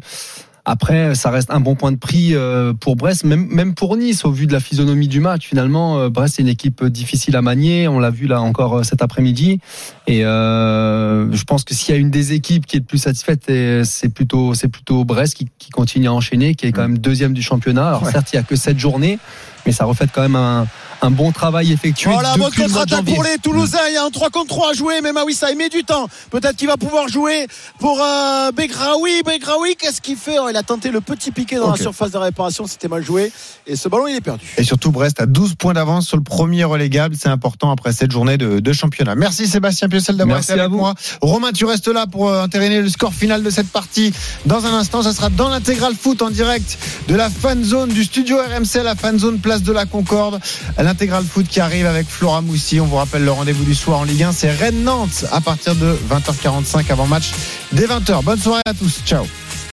Après, 0.70 1.16
ça 1.16 1.30
reste 1.30 1.49
un 1.49 1.62
bon 1.62 1.76
point 1.76 1.94
de 1.94 1.98
prix 1.98 2.32
euh, 2.36 2.74
pour 2.74 2.98
Brest, 2.98 3.24
même, 3.24 3.45
même 3.48 3.74
pour 3.74 3.95
Nice, 3.95 4.26
au 4.26 4.32
vu 4.32 4.48
de 4.48 4.52
la 4.52 4.60
physionomie 4.60 5.08
du 5.08 5.22
match. 5.22 5.48
Finalement, 5.48 5.98
euh, 5.98 6.10
Brest, 6.10 6.34
c'est 6.36 6.41
une 6.41 6.49
équipe 6.49 6.84
difficile 6.84 7.38
à 7.38 7.41
manier. 7.41 7.88
On 7.88 7.99
l'a 7.99 8.10
vu 8.10 8.28
là 8.28 8.41
encore 8.41 8.84
cet 8.84 9.02
après-midi. 9.02 9.62
Et 10.08 10.26
euh, 10.26 11.32
je 11.32 11.44
pense 11.45 11.64
que 11.64 11.74
s'il 11.74 11.95
y 11.95 11.98
a 11.98 12.02
une 12.02 12.12
des 12.12 12.34
équipes 12.34 12.66
qui 12.66 12.76
est 12.76 12.80
le 12.80 12.86
plus 12.86 12.98
satisfaite, 12.98 13.44
c'est 13.86 14.10
plutôt, 14.10 14.56
c'est 14.56 14.68
plutôt 14.68 15.06
Brest 15.06 15.36
qui, 15.36 15.48
qui 15.58 15.70
continue 15.70 16.08
à 16.08 16.14
enchaîner, 16.14 16.54
qui 16.54 16.66
est 16.66 16.74
quand 16.74 16.82
même 16.82 16.98
deuxième 16.98 17.34
du 17.34 17.41
championnat. 17.41 17.88
Alors 17.88 18.04
Ouais. 18.04 18.12
certes, 18.12 18.34
il 18.34 18.36
y 18.36 18.40
a 18.40 18.44
que 18.44 18.58
sept 18.58 18.78
journées, 18.78 19.20
mais 19.68 19.73
ça 19.73 19.84
reflète 19.85 20.10
quand 20.14 20.22
même 20.22 20.38
un, 20.38 20.65
un 21.02 21.11
bon 21.11 21.31
travail 21.31 21.72
effectué. 21.73 22.10
Voilà, 22.11 22.35
bonne 22.38 22.53
contre-attaque 22.53 23.03
pour 23.06 23.22
les 23.23 23.38
Toulousains. 23.38 23.77
Il 23.89 23.94
y 23.95 23.98
a 23.98 24.03
un 24.06 24.10
3 24.10 24.30
contre 24.30 24.48
3 24.48 24.69
à 24.72 24.73
jouer, 24.73 25.02
mais 25.03 25.11
Mawissa, 25.11 25.52
il 25.52 25.57
met 25.57 25.68
du 25.69 25.84
temps. 25.84 26.07
Peut-être 26.31 26.56
qu'il 26.56 26.68
va 26.68 26.77
pouvoir 26.77 27.07
jouer 27.10 27.48
pour 27.80 28.02
euh, 28.02 28.52
Begraoui. 28.53 29.22
Begraoui, 29.23 29.76
qu'est-ce 29.76 29.99
qu'il 30.02 30.15
fait? 30.15 30.38
Oh, 30.39 30.48
Il 30.49 30.56
a 30.56 30.64
tenté 30.64 30.89
le 30.89 31.02
petit 31.02 31.31
piqué 31.31 31.57
dans 31.57 31.72
la 31.72 31.77
surface 31.77 32.11
de 32.11 32.18
réparation, 32.18 32.65
c'était 32.65 32.88
mal 32.88 33.03
joué. 33.03 33.31
Et 33.65 33.76
ce 33.76 33.89
ballon, 33.89 34.07
il 34.07 34.15
est 34.15 34.22
perdu. 34.22 34.45
Et 34.57 34.64
surtout, 34.64 34.91
Brest 34.91 35.19
a 35.22 35.26
12 35.26 35.56
points 35.56 35.73
d'avance 35.73 36.07
sur 36.07 36.15
le 36.18 36.23
premier 36.23 36.64
relégable. 36.64 37.15
C'est 37.19 37.30
important 37.30 37.72
après 37.72 37.91
cette 37.91 38.11
journée 38.11 38.38
de, 38.38 38.60
de 38.61 38.73
championnat. 38.73 39.15
Merci 39.15 39.48
Sébastien 39.48 39.89
Piocel 39.89 40.15
d'avoir 40.15 40.39
été 40.39 40.53
avec 40.53 40.69
vous. 40.69 40.77
moi. 40.77 40.94
Romain, 41.22 41.52
tu 41.52 41.65
restes 41.65 41.89
là 41.89 42.07
pour 42.07 42.30
euh, 42.30 42.44
entériner 42.45 42.81
le 42.81 42.89
score 42.89 43.14
final 43.14 43.44
de 43.44 43.49
cette 43.49 43.68
partie. 43.69 44.14
Dans 44.45 44.65
un 44.65 44.73
instant, 44.73 45.03
ça 45.03 45.11
sera 45.11 45.30
dans 45.30 45.49
l'intégral 45.49 45.94
foot 45.94 46.22
en 46.22 46.30
direct 46.30 46.77
de 47.10 47.15
la 47.15 47.30
fan 47.30 47.64
zone 47.64 47.89
du 47.89 48.03
studio 48.06 48.38
RMC, 48.38 48.84
la 48.84 48.95
fan 48.95 49.19
zone 49.19 49.39
de 49.64 49.72
la 49.72 49.86
Concorde. 49.86 50.40
L'intégral 50.78 51.24
foot 51.24 51.48
qui 51.48 51.60
arrive 51.60 51.86
avec 51.86 52.08
Flora 52.08 52.42
Moussi. 52.42 52.80
On 52.80 52.86
vous 52.86 52.96
rappelle 52.96 53.24
le 53.24 53.32
rendez-vous 53.32 53.64
du 53.64 53.76
soir 53.76 54.00
en 54.00 54.04
Ligue 54.04 54.24
1. 54.24 54.32
C'est 54.32 54.52
Rennes-Nantes 54.52 55.26
à 55.32 55.42
partir 55.42 55.76
de 55.76 55.98
20h45 56.10 56.92
avant 56.92 57.08
match 57.08 57.32
dès 57.72 57.86
20h. 57.86 58.24
Bonne 58.24 58.40
soirée 58.40 58.62
à 58.66 58.74
tous. 58.74 59.02
Ciao. 59.06 59.26